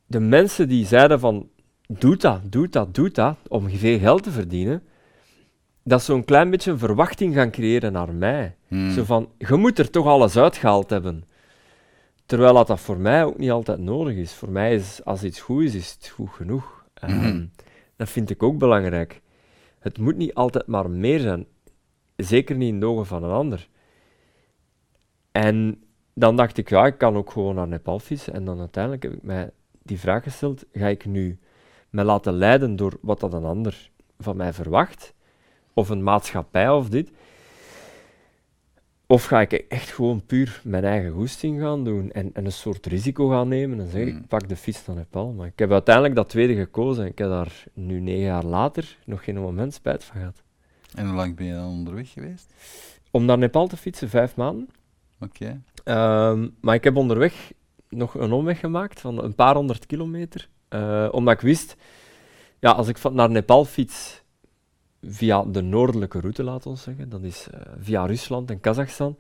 de 0.05 0.19
mensen 0.19 0.67
die 0.67 0.85
zeiden 0.85 1.19
van, 1.19 1.49
doe 1.87 2.17
dat, 2.17 2.51
doe 2.51 2.69
dat, 2.69 2.95
doe 2.95 3.11
dat, 3.11 3.37
om 3.47 3.69
veel 3.69 3.99
geld 3.99 4.23
te 4.23 4.31
verdienen, 4.31 4.83
dat 5.83 6.03
zo'n 6.03 6.25
klein 6.25 6.49
beetje 6.49 6.71
een 6.71 6.77
verwachting 6.77 7.33
gaan 7.33 7.51
creëren 7.51 7.91
naar 7.91 8.13
mij. 8.13 8.55
Hmm. 8.67 8.91
Zo 8.91 9.03
van, 9.03 9.29
je 9.37 9.55
moet 9.55 9.79
er 9.79 9.89
toch 9.89 10.05
alles 10.05 10.37
uitgehaald 10.37 10.89
hebben. 10.89 11.23
Terwijl 12.33 12.53
dat, 12.53 12.67
dat 12.67 12.79
voor 12.79 12.97
mij 12.97 13.23
ook 13.23 13.37
niet 13.37 13.51
altijd 13.51 13.79
nodig 13.79 14.15
is. 14.15 14.33
Voor 14.33 14.49
mij 14.49 14.73
is, 14.73 15.05
als 15.05 15.23
iets 15.23 15.41
goed 15.41 15.63
is, 15.63 15.75
is 15.75 15.91
het 15.91 16.07
goed 16.07 16.29
genoeg. 16.29 16.85
Ehm, 16.93 17.17
Mhm. 17.17 17.45
Dat 17.95 18.09
vind 18.09 18.29
ik 18.29 18.43
ook 18.43 18.57
belangrijk. 18.57 19.21
Het 19.79 19.97
moet 19.97 20.15
niet 20.15 20.33
altijd 20.33 20.67
maar 20.67 20.89
meer 20.89 21.19
zijn. 21.19 21.45
Zeker 22.15 22.55
niet 22.55 22.69
in 22.69 22.79
de 22.79 22.85
ogen 22.85 23.05
van 23.05 23.23
een 23.23 23.31
ander. 23.31 23.67
En 25.31 25.83
dan 26.13 26.35
dacht 26.35 26.57
ik, 26.57 26.69
ja, 26.69 26.85
ik 26.85 26.97
kan 26.97 27.15
ook 27.15 27.31
gewoon 27.31 27.55
naar 27.55 27.67
Nepal 27.67 27.99
fietsen. 27.99 28.33
En 28.33 28.45
dan 28.45 28.59
uiteindelijk 28.59 29.03
heb 29.03 29.13
ik 29.13 29.23
mij 29.23 29.51
die 29.83 29.99
vraag 29.99 30.23
gesteld, 30.23 30.65
ga 30.71 30.87
ik 30.87 31.05
nu 31.05 31.39
me 31.89 32.03
laten 32.03 32.33
leiden 32.33 32.75
door 32.75 32.97
wat 33.01 33.19
dat 33.19 33.33
een 33.33 33.45
ander 33.45 33.89
van 34.19 34.37
mij 34.37 34.53
verwacht? 34.53 35.13
Of 35.73 35.89
een 35.89 36.03
maatschappij 36.03 36.69
of 36.69 36.89
dit? 36.89 37.11
Of 39.07 39.25
ga 39.25 39.41
ik 39.41 39.51
echt 39.53 39.89
gewoon 39.91 40.25
puur 40.25 40.61
mijn 40.63 40.83
eigen 40.83 41.11
goesting 41.11 41.59
gaan 41.61 41.83
doen 41.83 42.11
en, 42.11 42.29
en 42.33 42.45
een 42.45 42.51
soort 42.51 42.85
risico 42.85 43.27
gaan 43.27 43.47
nemen 43.47 43.79
en 43.79 43.87
zeggen, 43.89 44.11
Hmm. 44.11 44.21
ik 44.21 44.27
pak 44.27 44.49
de 44.49 44.55
fiets 44.55 44.85
naar 44.85 44.95
Nepal. 44.95 45.31
Maar 45.31 45.47
ik 45.47 45.59
heb 45.59 45.71
uiteindelijk 45.71 46.15
dat 46.15 46.29
tweede 46.29 46.55
gekozen 46.55 47.03
en 47.03 47.09
ik 47.09 47.17
heb 47.17 47.29
daar 47.29 47.63
nu 47.73 47.99
negen 47.99 48.21
jaar 48.23 48.43
later 48.45 48.97
nog 49.05 49.23
geen 49.23 49.35
moment 49.39 49.73
spijt 49.73 50.03
van 50.03 50.15
gehad. 50.17 50.43
En 50.95 51.05
hoe 51.07 51.15
lang 51.15 51.35
ben 51.35 51.45
je 51.45 51.53
dan 51.53 51.65
onderweg 51.67 52.11
geweest? 52.11 52.53
Om 53.11 53.25
naar 53.25 53.37
Nepal 53.37 53.67
te 53.67 53.77
fietsen, 53.77 54.09
vijf 54.09 54.35
maanden. 54.35 54.69
Oké. 55.19 55.61
Ehm, 55.83 56.47
maar 56.61 56.75
ik 56.75 56.83
heb 56.83 56.95
onderweg 56.95 57.51
nog 57.89 58.13
een 58.13 58.31
omweg 58.31 58.59
gemaakt 58.59 58.99
van 58.99 59.23
een 59.23 59.35
paar 59.35 59.55
honderd 59.55 59.85
kilometer. 59.85 60.49
eh, 60.69 61.07
omdat 61.11 61.33
ik 61.33 61.41
wist, 61.41 61.75
ja, 62.59 62.71
als 62.71 62.87
ik 62.87 62.97
van, 62.97 63.15
naar 63.15 63.29
Nepal 63.29 63.65
fiets 63.65 64.22
via 65.05 65.43
de 65.43 65.61
noordelijke 65.61 66.19
route, 66.19 66.43
laat 66.43 66.65
ons 66.65 66.81
zeggen, 66.81 67.09
dat 67.09 67.23
is 67.23 67.47
eh, 67.51 67.59
via 67.79 68.05
Rusland 68.05 68.49
en 68.49 68.59
Kazachstan, 68.59 69.15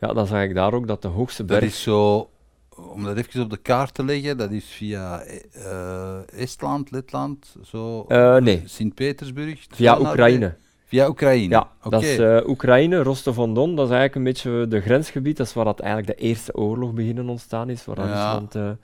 ja, 0.00 0.12
dan 0.12 0.26
zag 0.26 0.42
ik 0.42 0.54
daar 0.54 0.72
ook 0.74 0.86
dat 0.86 1.02
de 1.02 1.08
hoogste 1.08 1.44
Dat 1.44 1.58
berg... 1.58 1.70
is 1.70 1.82
zo, 1.82 2.30
om 2.76 3.04
dat 3.04 3.16
even 3.16 3.42
op 3.42 3.50
de 3.50 3.56
kaart 3.56 3.94
te 3.94 4.04
leggen, 4.04 4.36
dat 4.36 4.50
is 4.50 4.64
via 4.64 5.20
eh, 5.20 6.40
Estland, 6.40 6.90
Letland, 6.90 7.56
zo. 7.64 8.04
Eh, 8.08 8.36
nee. 8.36 8.62
Sint-Petersburg. 8.64 9.66
Via 9.70 10.00
Oekraïne. 10.00 10.56
Via 10.84 11.08
Oekraïne. 11.08 11.48
Ja, 11.54 11.70
Oké. 11.82 11.90
dat 11.90 12.02
is 12.02 12.18
Oekraïne, 12.46 13.02
Rostov-on-Don, 13.02 13.76
dat 13.76 13.84
is 13.90 13.94
eigenlijk 13.94 14.14
een 14.14 14.32
beetje 14.32 14.68
de 14.68 14.80
grensgebied, 14.80 15.36
dat 15.36 15.46
is 15.46 15.52
waar 15.54 15.64
dat 15.64 15.80
eigenlijk 15.80 16.18
de 16.18 16.24
eerste 16.24 16.54
oorlog 16.54 16.92
beginnen 16.92 17.28
ontstaan 17.28 17.70
is, 17.70 17.84
waar 17.84 17.96
dat 17.96 18.06
Ja. 18.06 18.32
Rusland 18.38 18.78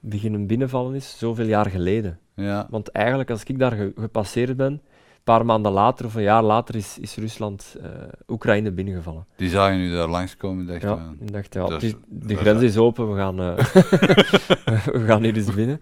beginnen 0.00 0.46
binnenvallen 0.46 0.94
is, 0.94 1.18
zoveel 1.18 1.46
jaar 1.46 1.70
geleden. 1.70 2.18
Ja. 2.34 2.66
Want 2.70 2.88
eigenlijk, 2.88 3.30
als 3.30 3.42
ik 3.44 3.58
daar 3.58 3.72
ge- 3.72 3.92
gepasseerd 3.96 4.56
ben, 4.56 4.82
paar 5.24 5.44
maanden 5.44 5.72
later 5.72 6.06
of 6.06 6.14
een 6.14 6.22
jaar 6.22 6.42
later 6.42 6.74
is, 6.74 6.98
is 7.00 7.16
Rusland 7.16 7.76
eh, 7.82 7.88
Oekraïne 8.28 8.70
binnengevallen. 8.72 9.26
Die 9.36 9.48
zagen 9.50 9.76
nu 9.78 9.92
daar 9.92 10.08
langskomen, 10.08 10.66
dacht 10.66 10.82
Ja, 10.82 11.12
dacht, 11.20 11.54
ja, 11.54 11.66
de 12.08 12.36
grens 12.36 12.62
is- 12.62 12.70
is 12.70 12.76
open, 12.78 13.10
we 13.12 13.16
gaan, 13.18 13.40
eh, 13.40 13.56
we 15.00 15.04
gaan 15.06 15.22
hier 15.22 15.36
eens 15.36 15.54
binnen. 15.54 15.80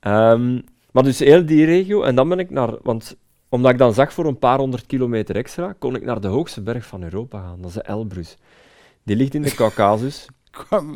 Ehm, 0.00 0.60
maar 0.92 1.02
dus 1.02 1.18
heel 1.18 1.46
die 1.46 1.64
regio, 1.64 2.02
en 2.02 2.14
dan 2.14 2.28
ben 2.28 2.38
ik 2.38 2.50
naar, 2.50 2.74
want 2.82 3.16
omdat 3.48 3.70
ik 3.70 3.78
dan 3.78 3.94
zag 3.94 4.12
voor 4.12 4.26
een 4.26 4.38
paar 4.38 4.58
honderd 4.58 4.86
kilometer 4.86 5.36
extra, 5.36 5.74
kon 5.78 5.94
ik 5.94 6.04
naar 6.04 6.20
de 6.20 6.28
hoogste 6.28 6.60
berg 6.62 6.86
van 6.86 7.02
Europa 7.02 7.40
gaan, 7.40 7.56
dat 7.60 7.68
is 7.68 7.74
de 7.76 7.82
Elbrus. 7.82 8.36
Die 9.04 9.16
ligt 9.16 9.34
in 9.34 9.42
de 9.42 9.54
Caucasus. 9.62 10.26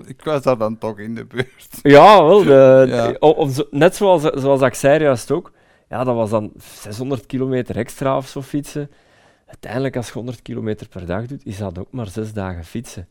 ik, 0.07 0.23
was 0.25 0.43
daar 0.43 0.59
dan 0.59 0.79
toch 0.79 0.99
in 0.99 1.15
de 1.15 1.25
buurt. 1.25 1.69
Ja, 1.83 2.25
wel. 2.25 2.45
De, 2.45 2.85
Ja. 2.89 3.15
o- 3.19 3.29
of 3.31 3.53
zo- 3.55 3.67
net 3.71 3.97
zoals, 3.97 4.23
zoals 4.23 4.61
ik 4.63 4.75
zei 4.75 5.03
juist 5.03 5.31
ook. 5.31 5.53
Ja, 5.89 6.05
dat 6.05 6.15
was 6.15 6.31
dan 6.31 6.53
600 6.59 7.27
kilometer 7.27 7.77
extra 7.77 8.17
of 8.17 8.29
zo 8.29 8.43
fietsen. 8.43 8.91
Uiteindelijk, 9.47 9.97
als 9.97 10.07
je 10.07 10.13
100 10.13 10.43
kilometer 10.43 10.89
per 10.89 11.07
dag 11.07 11.27
doet, 11.27 11.47
is 11.47 11.59
dat 11.59 11.79
ook 11.79 11.93
maar 11.93 12.09
zes 12.09 12.33
dagen 12.33 12.65
fietsen. 12.65 13.09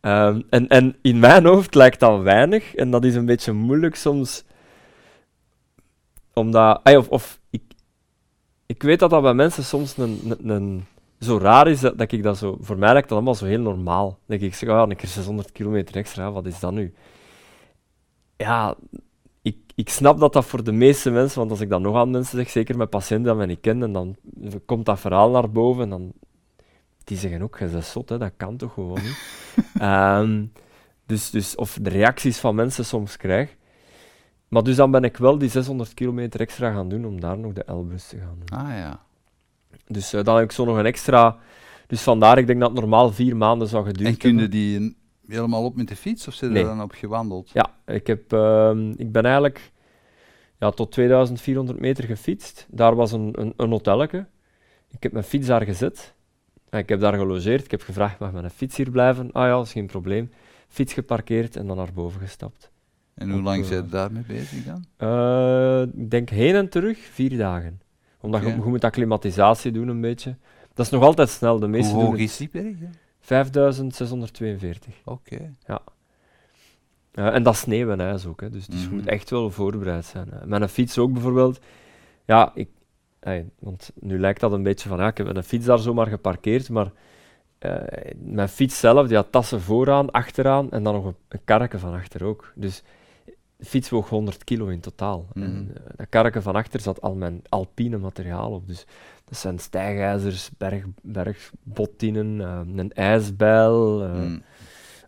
Ehm, 0.00 0.40
en, 0.50 0.68
en 0.68 0.96
in 1.02 1.18
mijn 1.18 1.44
hoofd 1.44 1.74
lijkt 1.74 2.00
dat 2.00 2.22
weinig, 2.22 2.74
en 2.74 2.90
dat 2.90 3.04
is 3.04 3.14
een 3.14 3.26
beetje 3.26 3.52
moeilijk 3.52 3.94
soms, 3.94 4.44
omdat, 6.32 6.80
of, 6.96 7.08
of 7.08 7.40
ik, 7.50 7.62
ik 8.66 8.82
weet 8.82 8.98
dat 8.98 9.10
dat 9.10 9.22
bij 9.22 9.34
mensen 9.34 9.64
soms 9.64 9.96
een, 9.96 10.34
een, 10.42 10.84
zo 11.20 11.38
raar 11.38 11.68
is, 11.68 11.80
dat, 11.80 11.98
dat 11.98 12.12
ik 12.12 12.22
dat 12.22 12.38
zo, 12.38 12.56
voor 12.60 12.78
mij 12.78 12.92
lijkt 12.92 13.08
dat 13.08 13.16
allemaal 13.16 13.34
zo 13.34 13.44
heel 13.46 13.60
normaal. 13.60 14.18
Dat 14.26 14.40
ik 14.40 14.54
zeg, 14.54 14.68
ah, 14.68 14.88
een 14.90 14.96
keer 14.96 15.08
600 15.08 15.52
kilometer 15.52 15.96
extra, 15.96 16.32
wat 16.32 16.46
is 16.46 16.60
dat 16.60 16.72
nu? 16.72 16.94
Ja, 18.36 18.74
ik, 19.74 19.88
snap 19.88 20.18
dat 20.18 20.32
dat 20.32 20.44
voor 20.44 20.64
de 20.64 20.72
meeste 20.72 21.10
mensen, 21.10 21.38
want 21.38 21.50
als 21.50 21.60
ik 21.60 21.68
dat 21.68 21.80
nog 21.80 21.96
aan 21.96 22.10
mensen 22.10 22.38
zeg, 22.38 22.50
zeker 22.50 22.76
met 22.76 22.90
patiënten 22.90 23.24
die 23.24 23.34
mij 23.34 23.46
niet 23.46 23.60
kennen, 23.60 23.86
en 23.86 23.92
dan 23.92 24.16
komt 24.66 24.86
dat 24.86 25.00
verhaal 25.00 25.30
naar 25.30 25.50
boven 25.50 25.82
en 25.82 25.90
dan 25.90 26.12
die 27.04 27.16
zeggen 27.16 27.42
ook, 27.42 27.58
je 27.58 27.66
bent 27.66 27.84
zot, 27.84 28.08
hè, 28.08 28.18
dat 28.18 28.32
kan 28.36 28.56
toch 28.56 28.72
gewoon 28.72 29.02
niet. 29.02 29.40
Ehm, 29.78 30.44
dus, 31.06 31.30
dus, 31.30 31.54
of 31.54 31.78
de 31.80 31.90
reacties 31.90 32.38
van 32.38 32.54
mensen 32.54 32.84
soms 32.84 33.16
krijg. 33.16 33.56
Maar 34.48 34.62
dus 34.62 34.76
dan 34.76 34.90
ben 34.90 35.04
ik 35.04 35.16
wel 35.16 35.38
die 35.38 35.48
600 35.48 35.94
kilometer 35.94 36.40
extra 36.40 36.72
gaan 36.72 36.88
doen 36.88 37.04
om 37.04 37.20
daar 37.20 37.38
nog 37.38 37.52
de 37.52 37.64
Elbrus 37.64 38.08
te 38.08 38.18
gaan 38.18 38.36
doen. 38.44 38.58
Ah 38.58 38.68
ja. 38.68 39.02
Dus 39.86 40.12
eh, 40.12 40.24
dan 40.24 40.36
heb 40.36 40.44
ik 40.44 40.52
zo 40.52 40.64
nog 40.64 40.76
een 40.76 40.86
extra... 40.86 41.36
Dus 41.86 42.02
vandaar, 42.02 42.38
ik 42.38 42.46
denk 42.46 42.60
dat 42.60 42.70
het 42.70 42.80
normaal 42.80 43.12
vier 43.12 43.36
maanden 43.36 43.68
zou 43.68 43.84
geduurd 43.84 44.08
En 44.08 44.16
kun 44.16 44.34
je 44.34 44.40
hebben. 44.40 44.58
die 44.58 44.96
helemaal 45.26 45.64
op 45.64 45.76
met 45.76 45.88
de 45.88 45.96
fiets 45.96 46.28
of 46.28 46.34
zit 46.34 46.48
je 46.48 46.54
Nee. 46.54 46.64
dan 46.64 46.82
op 46.82 46.92
gewandeld? 46.92 47.50
Ja, 47.52 47.74
ik, 47.86 48.06
heb, 48.06 48.32
ehm, 48.32 48.90
ik 48.90 49.12
ben 49.12 49.22
eigenlijk 49.22 49.72
ja, 50.58 50.70
tot 50.70 50.92
2400 50.92 51.80
meter 51.80 52.04
gefietst. 52.04 52.66
Daar 52.70 52.94
was 52.94 53.12
een, 53.12 53.32
een, 53.40 53.52
een 53.56 53.70
hotelletje. 53.70 54.26
Ik 54.90 55.02
heb 55.02 55.12
mijn 55.12 55.24
fiets 55.24 55.46
daar 55.46 55.62
gezet. 55.62 56.14
En 56.70 56.78
ik 56.78 56.88
heb 56.88 57.00
daar 57.00 57.14
gelogeerd. 57.14 57.64
Ik 57.64 57.70
heb 57.70 57.82
gevraagd, 57.82 58.18
mag 58.18 58.32
mijn 58.32 58.50
fiets 58.50 58.76
hier 58.76 58.90
blijven? 58.90 59.32
Ah 59.32 59.42
ja, 59.42 59.50
dat 59.56 59.66
is 59.66 59.72
geen 59.72 59.86
probleem. 59.86 60.30
Fiets 60.68 60.92
geparkeerd 60.92 61.56
en 61.56 61.66
dan 61.66 61.76
naar 61.76 61.92
boven 61.94 62.20
gestapt. 62.20 62.70
En 63.14 63.30
hoe 63.30 63.42
lang 63.42 63.62
eh, 63.62 63.68
zijn 63.68 63.82
je 63.82 63.88
daarmee 63.88 64.22
bezig 64.26 64.64
dan? 64.64 64.84
Eh, 64.96 65.82
ik 66.02 66.10
denk 66.10 66.28
heen 66.30 66.54
en 66.54 66.68
terug 66.68 66.98
vier 66.98 67.36
dagen. 67.38 67.80
Omdat 68.20 68.42
je, 68.42 68.54
moet 68.54 68.84
acclimatisatie 68.84 69.72
doen 69.72 69.88
een 69.88 70.00
beetje. 70.00 70.36
Dat 70.74 70.86
is 70.86 70.92
nog 70.92 71.02
altijd 71.02 71.28
snel. 71.28 71.54
De 71.54 71.60
Hoe 71.60 71.68
meeste 71.68 71.92
doen 71.92 72.02
hoog 72.02 72.12
het 72.12 72.20
is 72.20 72.36
die 72.36 72.48
berg? 72.52 72.76
Dan? 73.26 73.92
5642. 73.92 74.94
Oké. 75.04 75.54
Eh, 77.12 77.26
en 77.34 77.42
dat 77.42 77.56
sneeuw 77.56 77.90
en 77.90 78.00
ijs 78.00 78.26
ook, 78.26 78.40
hè. 78.40 78.50
Dus, 78.50 78.66
dus 78.66 78.80
je 78.80 78.86
Mhm. 78.86 78.94
moet 78.94 79.06
echt 79.06 79.30
wel 79.30 79.50
voorbereid 79.50 80.04
zijn. 80.04 80.28
Hè. 80.30 80.46
Met 80.46 80.62
een 80.62 80.68
fiets 80.68 80.98
ook 80.98 81.12
bijvoorbeeld. 81.12 81.60
Ja, 82.24 82.52
ik, 82.54 82.68
want 83.58 83.90
nu 84.00 84.18
lijkt 84.18 84.40
dat 84.40 84.52
een 84.52 84.62
beetje 84.62 84.88
van, 84.88 84.98
ja, 84.98 85.06
ik 85.06 85.16
heb 85.16 85.26
een 85.36 85.42
fiets 85.44 85.66
daar 85.66 85.78
zomaar 85.78 86.06
geparkeerd, 86.06 86.68
maar 86.70 86.92
eh, 87.58 88.12
mijn 88.18 88.48
fiets 88.48 88.78
zelf, 88.80 89.06
die 89.06 89.16
had 89.16 89.32
tassen 89.32 89.60
vooraan, 89.60 90.10
achteraan 90.10 90.70
en 90.70 90.82
dan 90.82 90.94
nog 90.94 91.04
een, 91.04 91.16
een 91.28 91.40
karretje 91.44 91.78
van 91.78 91.94
achter 91.94 92.24
ook. 92.24 92.52
Dus 92.54 92.82
de 93.56 93.64
fiets 93.64 93.90
woog 93.90 94.08
100 94.08 94.44
kilo 94.44 94.66
in 94.66 94.80
totaal. 94.80 95.26
En 95.34 95.52
Mhm. 95.62 95.70
eh, 95.76 95.82
dat 95.96 96.06
karretje 96.08 96.42
van 96.42 96.54
achter 96.56 96.80
zat 96.80 97.00
al 97.00 97.14
mijn 97.14 97.42
alpine 97.48 97.98
materiaal 97.98 98.50
op. 98.52 98.66
Dus 98.68 98.86
dat 99.32 99.40
zijn 99.40 99.58
stijgijzers, 99.58 100.50
berg, 100.58 100.84
bergbottinen, 101.02 102.40
eh, 102.40 102.60
een 102.76 102.92
ijsbijl, 102.92 104.02
eh, 104.02 104.14
Mm, 104.14 104.42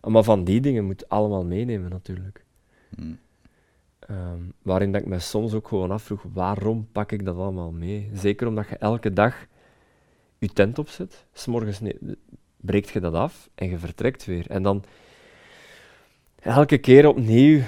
allemaal 0.01 0.23
van 0.23 0.43
die 0.43 0.61
dingen 0.61 0.85
moet 0.85 0.99
je 0.99 1.09
allemaal 1.09 1.45
meenemen 1.45 1.89
natuurlijk. 1.89 2.43
mm. 2.95 3.17
Ehm, 3.99 4.39
waarin 4.61 4.91
dat 4.91 5.01
ik 5.01 5.07
me 5.07 5.19
soms 5.19 5.53
ook 5.53 5.67
gewoon 5.67 5.91
afvroeg, 5.91 6.23
waarom 6.33 6.87
pak 6.91 7.11
ik 7.11 7.25
dat 7.25 7.37
allemaal 7.37 7.71
mee? 7.71 8.09
Zeker 8.13 8.47
omdat 8.47 8.67
je 8.69 8.77
elke 8.77 9.13
dag 9.13 9.45
je 10.37 10.47
tent 10.47 10.79
opzet, 10.79 11.25
s'morgens 11.33 11.81
breekt 12.57 12.89
je 12.89 12.99
dat 12.99 13.13
af 13.13 13.49
en 13.55 13.69
je 13.69 13.77
vertrekt 13.77 14.25
weer. 14.25 14.49
En 14.49 14.63
dan 14.63 14.83
elke 16.41 16.77
keer 16.77 17.07
opnieuw 17.07 17.61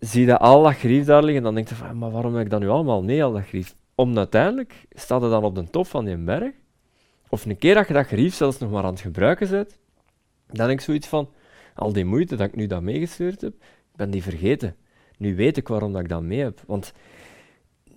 zie 0.00 0.26
je 0.26 0.38
al 0.38 0.62
dat 0.62 0.74
grief 0.74 1.04
daar 1.04 1.22
liggen 1.22 1.38
en 1.38 1.42
dan 1.42 1.54
denk 1.54 1.68
je 1.68 1.74
van, 1.74 1.98
maar 1.98 2.10
waarom 2.10 2.34
heb 2.34 2.44
ik 2.44 2.50
dat 2.50 2.60
nu 2.60 2.68
allemaal 2.68 3.02
mee, 3.02 3.24
al 3.24 3.32
dat 3.32 3.46
grief? 3.46 3.74
Om 3.94 4.18
uiteindelijk, 4.18 4.86
staat 4.90 5.22
je 5.22 5.28
dan 5.28 5.44
op 5.44 5.54
de 5.54 5.70
top 5.70 5.86
van 5.86 6.04
die 6.04 6.16
berg, 6.16 6.52
of 7.28 7.44
een 7.44 7.58
keer 7.58 7.74
dat 7.74 7.88
je 7.88 7.94
dat 7.94 8.06
grief 8.06 8.34
zelfs 8.34 8.58
nog 8.58 8.70
maar 8.70 8.84
aan 8.84 8.92
het 8.92 9.00
gebruiken 9.00 9.50
bent, 9.50 9.78
dan 10.46 10.66
denk 10.66 10.78
ik 10.78 10.84
zoiets 10.84 11.06
van, 11.06 11.30
al 11.74 11.92
die 11.92 12.04
moeite 12.04 12.36
dat 12.36 12.46
ik 12.46 12.56
nu 12.56 12.66
dat 12.66 12.82
meegestuurd 12.82 13.40
heb, 13.40 13.52
ik 13.52 13.96
ben 13.96 14.10
die 14.10 14.22
vergeten. 14.22 14.76
Nu 15.18 15.36
weet 15.36 15.56
ik 15.56 15.68
waarom 15.68 15.92
dat 15.92 16.02
ik 16.02 16.08
dat 16.08 16.22
mee 16.22 16.40
heb. 16.40 16.62
Want 16.66 16.92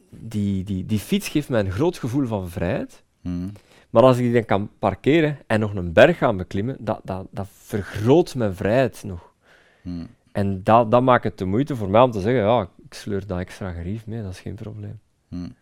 die, 0.09 0.63
die, 0.63 0.85
die 0.85 0.99
fiets 0.99 1.27
geeft 1.27 1.49
mij 1.49 1.59
een 1.59 1.71
groot 1.71 1.97
gevoel 1.97 2.25
van 2.25 2.49
vrijheid. 2.49 3.03
Mm. 3.21 3.51
Maar 3.89 4.03
als 4.03 4.17
ik 4.17 4.23
die 4.23 4.33
dan 4.33 4.45
kan 4.45 4.69
parkeren 4.79 5.37
en 5.47 5.59
nog 5.59 5.75
een 5.75 5.93
berg 5.93 6.17
gaan 6.17 6.37
beklimmen, 6.37 6.77
dat, 6.79 6.99
dat, 7.03 7.27
dat 7.31 7.47
vergroot 7.51 8.35
mijn 8.35 8.55
vrijheid 8.55 9.03
nog. 9.03 9.33
Mm. 9.81 10.07
En 10.31 10.63
dat, 10.63 10.91
dat 10.91 11.01
maakt 11.01 11.23
het 11.23 11.37
de 11.37 11.45
moeite 11.45 11.75
voor 11.75 11.89
mij 11.89 12.01
om 12.01 12.11
te 12.11 12.19
zeggen, 12.19 12.41
ja, 12.41 12.61
ik 12.61 12.93
sleur 12.93 13.27
dat 13.27 13.39
extra 13.39 13.71
gerief 13.71 14.05
mee, 14.05 14.21
dat 14.21 14.31
is 14.31 14.39
geen 14.39 14.55
probleem. 14.55 14.99
Mm. 15.27 15.55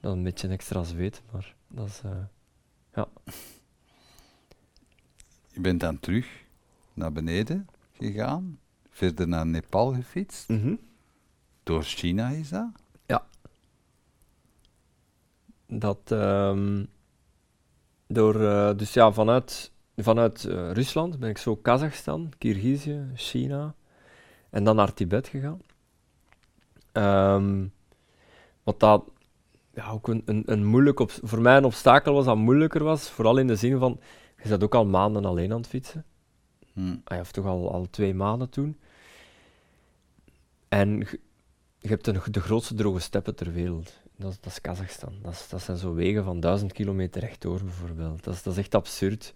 Dat 0.00 0.12
een 0.12 0.22
beetje 0.22 0.48
extra 0.48 0.82
zweet, 0.82 1.22
maar 1.32 1.54
dat 1.68 1.86
is... 1.86 2.00
eh, 2.04 2.10
Je 5.52 5.60
bent 5.60 5.80
dan 5.80 6.00
terug 6.00 6.44
naar 6.94 7.12
beneden 7.12 7.66
gegaan, 7.92 8.58
verder 8.90 9.28
naar 9.28 9.46
Nepal 9.46 9.94
gefietst. 9.94 10.48
Door 11.62 11.82
China 11.82 12.28
is 12.28 12.48
dat? 12.48 12.68
Dat, 15.66 15.98
ehm, 16.10 16.84
door, 18.06 18.40
eh, 18.44 18.76
dus 18.76 18.92
ja, 18.92 19.12
vanuit, 19.12 19.72
vanuit 19.96 20.44
eh, 20.44 20.70
Rusland 20.72 21.18
ben 21.18 21.30
ik 21.30 21.38
zo 21.38 21.56
Kazachstan, 21.56 22.32
Kirgizië, 22.38 23.10
China 23.14 23.74
en 24.50 24.64
dan 24.64 24.76
naar 24.76 24.94
Tibet 24.94 25.28
gegaan. 25.28 25.60
Ehm, 26.92 27.66
wat 28.62 28.80
dat 28.80 29.04
ja, 29.80 29.90
ook 29.90 30.08
een, 30.08 30.22
een, 30.24 30.42
een 30.46 30.64
moeilijk, 30.64 31.00
op, 31.00 31.10
voor 31.22 31.40
mij 31.40 31.56
een 31.56 31.64
obstakel 31.64 32.14
was 32.14 32.24
dat 32.24 32.36
moeilijker 32.36 32.84
was, 32.84 33.10
vooral 33.10 33.38
in 33.38 33.46
de 33.46 33.56
zin 33.56 33.78
van, 33.78 34.00
je 34.42 34.48
zat 34.48 34.64
ook 34.64 34.74
al 34.74 34.86
maanden 34.86 35.24
alleen 35.24 35.50
aan 35.52 35.56
het 35.58 35.66
fietsen. 35.66 36.04
Mm. 36.72 37.00
Ah 37.04 37.16
ja, 37.16 37.22
of 37.22 37.32
toch 37.32 37.46
al, 37.46 37.72
al 37.72 37.86
twee 37.90 38.14
maanden 38.14 38.48
toen. 38.50 38.78
En 40.68 40.98
je, 41.78 41.88
hebt 41.88 42.04
de, 42.04 42.20
de 42.30 42.40
grootste 42.40 42.74
droge 42.74 42.98
steppen 43.00 43.34
ter 43.34 43.52
wereld. 43.52 43.92
Dat, 44.16 44.30
is- 44.30 44.40
dat 44.40 44.52
is 44.52 44.60
Kazachstan. 44.60 45.14
Dat, 45.22 45.32
is- 45.32 45.48
dat 45.48 45.62
zijn 45.62 45.76
zo 45.76 45.94
wegen 45.94 46.24
van 46.24 46.40
duizend 46.40 46.72
kilometer 46.72 47.20
rechtdoor 47.20 47.60
bijvoorbeeld. 47.64 48.24
Dat 48.24 48.34
is, 48.34 48.42
dat 48.42 48.52
is 48.52 48.58
echt 48.58 48.74
absurd 48.74 49.34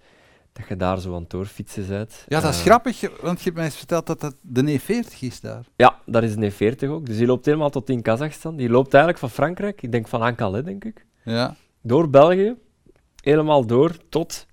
dat 0.59 0.69
je 0.69 0.77
daar 0.77 0.99
zo 1.01 1.15
aan 1.15 1.21
het 1.21 1.31
doorfietsen 1.31 1.87
bent. 1.89 2.25
Ja, 2.29 2.41
dat 2.41 2.51
is 2.53 2.59
Eh, 2.59 2.65
grappig, 2.65 3.01
want 3.21 3.39
je 3.39 3.45
hebt 3.45 3.57
mij 3.57 3.65
eens 3.65 3.77
verteld 3.77 4.07
dat 4.07 4.21
dat 4.21 4.35
de 4.41 4.79
E40 4.81 5.19
is 5.21 5.41
daar. 5.41 5.65
Ja, 5.77 5.99
dat 6.07 6.23
is 6.23 6.35
een 6.37 6.53
E40 6.53 6.89
ook. 6.89 7.07
Dus 7.07 7.17
die 7.17 7.27
loopt 7.27 7.45
helemaal 7.45 7.71
tot 7.71 7.89
in 7.91 8.03
Kazachstan. 8.03 8.57
Die 8.57 8.69
loopt 8.69 8.89
eigenlijk 8.95 9.19
van 9.19 9.31
Frankrijk, 9.31 9.83
ik 9.83 9.93
denk 9.93 10.09
van 10.09 10.23
Ankale, 10.23 10.63
denk 10.63 10.85
ik, 10.85 11.07
Ja. 11.25 11.55
door 11.83 12.11
België, 12.11 12.55
helemaal 13.23 13.67
door 13.67 13.97
tot 14.09 14.47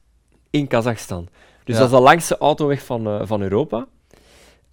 in 0.49 0.67
Kazachstan. 0.67 1.27
Dus 1.63 1.75
Ja. 1.75 1.81
dat 1.81 1.91
is 1.91 1.97
de 1.97 2.03
langste 2.03 2.37
autoweg 2.37 2.83
van, 2.85 3.07
eh, 3.07 3.21
van 3.23 3.41
Europa. 3.41 3.87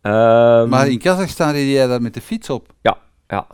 Ehm, 0.01 0.69
Maar 0.69 0.89
in 0.89 0.99
Kazachstan 0.99 1.51
reed 1.53 1.71
jij 1.73 1.87
daar 1.87 2.03
met 2.03 2.15
de 2.15 2.21
fiets 2.21 2.51
op. 2.51 2.73
Ja, 2.83 2.99
ja, 3.27 3.47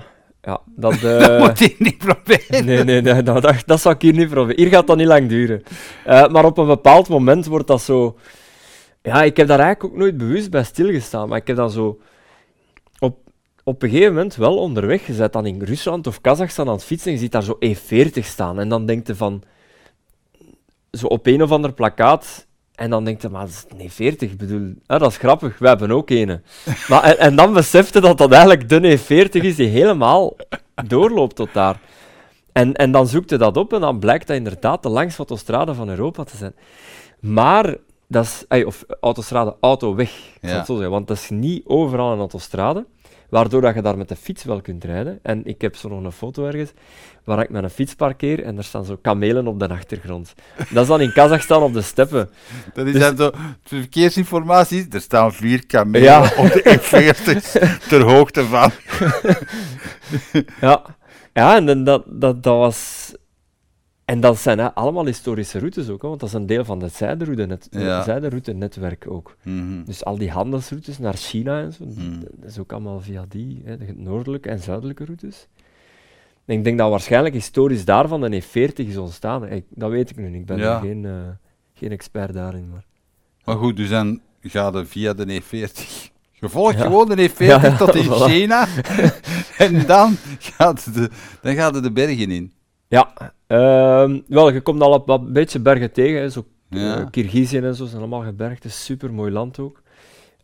dat... 0.45 0.61
dat 0.77 1.03
eh, 1.03 1.39
moet 1.39 1.59
je 1.59 1.75
niet 1.79 1.99
proberen. 1.99 2.65
nee, 2.65 2.85
nee, 2.85 3.01
nee 3.01 3.23
dat, 3.23 3.43
dat, 3.43 3.63
dat 3.67 3.81
zou 3.81 3.95
ik 3.95 4.03
hier 4.03 4.13
niet 4.13 4.29
proberen. 4.29 4.63
Hier 4.63 4.71
gaat 4.71 4.87
dat 4.87 4.97
niet 4.97 5.07
lang 5.07 5.29
duren. 5.29 5.63
Eh, 6.05 6.29
maar 6.29 6.45
op 6.45 6.59
een 6.59 6.67
bepaald 6.67 7.09
moment 7.09 7.47
wordt 7.47 7.67
dat 7.67 7.83
zo... 7.83 8.19
Ja, 9.03 9.23
ik 9.23 9.37
heb 9.37 9.47
daar 9.47 9.61
eigenlijk 9.61 9.93
ook 9.95 10.01
nooit 10.01 10.17
bewust 10.17 10.51
bij 10.51 10.65
stilgestaan, 10.65 11.29
maar 11.29 11.39
ik 11.39 11.47
heb 11.47 11.57
dan 11.57 11.71
zo... 11.71 12.01
Op, 12.99 13.19
op 13.65 13.83
een 13.83 13.91
gegeven 13.91 14.15
moment 14.15 14.37
wel 14.37 14.57
onderweg, 14.57 15.07
je 15.07 15.13
bent 15.13 15.33
dan 15.33 15.47
in 15.47 15.63
Rusland 15.63 16.07
of 16.07 16.21
Kazachstan 16.21 16.67
aan 16.69 16.75
het 16.75 16.85
fietsen 16.85 17.09
en 17.09 17.15
je 17.15 17.23
ziet 17.23 17.33
daar 17.33 17.43
zo 17.43 17.59
E40 17.67 18.25
staan. 18.25 18.61
En 18.61 18.69
dan 18.69 18.87
denk 18.87 19.07
je 19.07 19.15
van... 19.15 19.43
Zo 20.91 21.07
op 21.07 21.27
een 21.27 21.43
of 21.43 21.51
ander 21.51 21.73
plakkaat... 21.73 22.47
En 22.75 22.91
dan 22.91 23.05
denk 23.05 23.23
je, 23.23 23.29
maar 23.29 23.47
dat 23.47 23.67
is 23.79 23.93
E40, 23.93 24.17
ik 24.19 24.37
bedoel, 24.37 24.73
hè, 24.87 24.99
dat 24.99 25.11
is 25.11 25.17
grappig, 25.17 25.59
wij 25.59 25.69
hebben 25.69 25.91
ook 25.91 26.11
een. 26.11 26.29
Maar, 26.89 27.03
en, 27.03 27.19
en 27.19 27.37
dan 27.37 27.53
besefte 27.53 28.01
dat 28.01 28.19
dat 28.19 28.33
eigenlijk 28.33 28.69
de 28.69 28.99
E40 28.99 29.31
is 29.31 29.57
die 29.57 29.69
helemaal 29.69 30.37
doorloopt 30.87 31.37
tot 31.37 31.49
daar. 31.53 31.81
En, 32.53 32.75
en 32.75 32.93
dan 32.93 33.07
zoekt 33.07 33.31
je 33.31 33.37
dat 33.37 33.57
op 33.57 33.73
en 33.73 33.81
dan 33.81 33.99
blijkt 33.99 34.27
dat 34.27 34.37
inderdaad 34.37 34.83
de 34.83 34.89
langste 34.89 35.19
autostrade 35.19 35.75
van 35.75 35.89
Europa 35.89 36.25
te 36.25 36.37
zijn. 36.37 36.55
Maar, 37.21 37.77
dat 38.09 38.25
is, 38.25 38.45
ey, 38.49 38.63
of 38.65 38.85
autostrade, 39.01 39.57
autoweg, 39.61 40.13
Ja. 40.41 40.65
zo 40.65 40.73
zeggen, 40.75 40.91
want 40.91 41.09
dat 41.09 41.17
is 41.17 41.31
niet 41.31 41.63
overal 41.67 42.13
een 42.13 42.19
autostrade, 42.19 42.87
waardoor 43.35 43.61
dat 43.61 43.75
je 43.75 43.83
daar 43.83 43.97
met 43.97 44.09
de 44.09 44.17
fiets 44.17 44.45
wel 44.45 44.61
kunt 44.61 44.85
rijden. 44.85 45.19
En 45.23 45.45
ik 45.45 45.61
heb 45.61 45.77
zo 45.77 45.89
nog 45.89 46.05
een 46.05 46.13
foto 46.13 46.47
ergens, 46.47 46.73
waar 47.25 47.41
ik 47.43 47.49
met 47.51 47.63
een 47.63 47.71
fiets 47.71 47.95
parkeer 47.95 48.45
en 48.45 48.57
er 48.57 48.65
staan 48.65 48.85
zo 48.85 48.99
kamelen 49.03 49.47
op 49.47 49.59
de 49.59 49.69
achtergrond. 49.69 50.35
Dat 50.71 50.83
is 50.83 50.89
dan 50.89 51.01
in 51.01 51.13
Kazachstan 51.13 51.63
op 51.63 51.73
de 51.73 51.83
steppen. 51.83 52.31
Dat 52.75 52.87
is 52.87 52.93
Dus- 52.93 53.03
dan 53.03 53.17
zo, 53.17 53.31
verkeersinformatie, 53.65 54.87
er 54.91 55.01
staan 55.01 55.33
vier 55.33 55.67
kamelen 55.67 56.03
Ja. 56.03 56.23
op 56.37 56.53
de 56.53 56.63
E40 56.79 57.89
ter 57.89 58.03
hoogte 58.03 58.45
van. 58.45 58.71
Ja, 60.61 60.83
ja 61.33 61.57
en 61.57 61.67
dan 61.67 61.85
dat, 61.85 62.03
dat, 62.07 62.43
dat 62.43 62.57
was... 62.57 63.13
En 64.05 64.21
dat 64.21 64.39
zijn 64.39 64.59
hè, 64.59 64.75
allemaal 64.75 65.07
historische 65.07 65.59
routes 65.59 65.89
ook, 65.89 66.03
hè, 66.03 66.09
want 66.09 66.21
dat 66.21 66.29
is 66.29 66.35
een 66.35 66.47
deel 66.47 66.65
van 66.65 66.83
het 66.83 66.95
zijderoute, 66.95 67.47
net, 67.47 67.67
Ja. 67.71 68.03
zijderoute-netwerk 68.03 69.05
ook. 69.09 69.37
Mhm. 69.43 69.85
Dus 69.85 70.05
al 70.05 70.19
die 70.19 70.31
handelsroutes 70.31 70.99
naar 70.99 71.15
China 71.15 71.61
en 71.61 71.73
zo, 71.73 71.85
Hmm. 71.85 72.21
dat 72.21 72.51
is 72.51 72.59
ook 72.59 72.73
allemaal 72.73 73.01
via 73.01 73.25
die, 73.29 73.63
hè, 73.65 73.77
de 73.79 73.93
noordelijke 73.97 74.49
en 74.49 74.59
zuidelijke 74.59 75.05
routes. 75.05 75.47
En 76.45 76.57
ik 76.59 76.65
denk 76.65 76.79
dat 76.79 76.91
waarschijnlijk 76.91 77.35
historisch 77.35 77.85
daarvan 77.85 78.21
de 78.21 78.43
E40 78.43 78.87
is 78.89 78.97
ontstaan. 78.97 79.49
Ik, 79.49 79.65
dat 79.69 79.91
weet 79.91 80.11
ik 80.11 80.17
nu 80.17 80.29
niet, 80.29 80.41
ik 80.41 80.47
ben 80.47 80.59
Ja. 80.59 80.79
geen, 80.79 81.05
eh, 81.05 81.13
geen 81.75 81.91
expert 81.91 82.33
daarin. 82.35 82.69
Maar. 82.71 82.85
Maar 83.45 83.57
goed, 83.57 83.77
dus 83.77 83.89
dan 83.89 84.21
ga 84.43 84.71
je 84.75 84.85
via 84.87 85.15
de 85.15 85.33
E40. 85.33 86.11
Je 86.33 86.49
volgt 86.49 86.77
Ja. 86.77 86.83
gewoon 86.83 87.09
de 87.09 87.17
E40 87.31 87.37
Ja, 87.47 87.63
ja, 87.63 87.77
tot 87.77 87.95
in 87.95 88.05
voilà. 88.11 88.25
China. 88.31 88.67
en 89.59 89.87
dan 89.87 90.17
gaat, 90.39 90.95
de, 90.95 91.11
dan 91.43 91.55
gaat 91.55 91.83
de 91.83 91.93
bergen 91.93 92.31
in. 92.31 92.53
Ja, 92.95 93.33
ehm, 93.47 94.21
wel, 94.27 94.51
je 94.51 94.61
komt 94.61 94.83
al 94.83 94.93
op 94.93 95.07
wat 95.07 95.33
beetje 95.33 95.61
bergen 95.61 95.93
tegen, 95.93 96.21
hè, 96.21 96.29
zo 96.29 96.45
Ja. 96.69 96.99
eh, 96.99 97.07
Kirgizië 97.11 97.59
en 97.59 97.75
zo 97.75 97.85
zijn 97.87 98.01
allemaal 98.01 98.23
gebergte, 98.23 98.71
super 98.71 99.13
mooi 99.13 99.33
land 99.33 99.59
ook. 99.59 99.83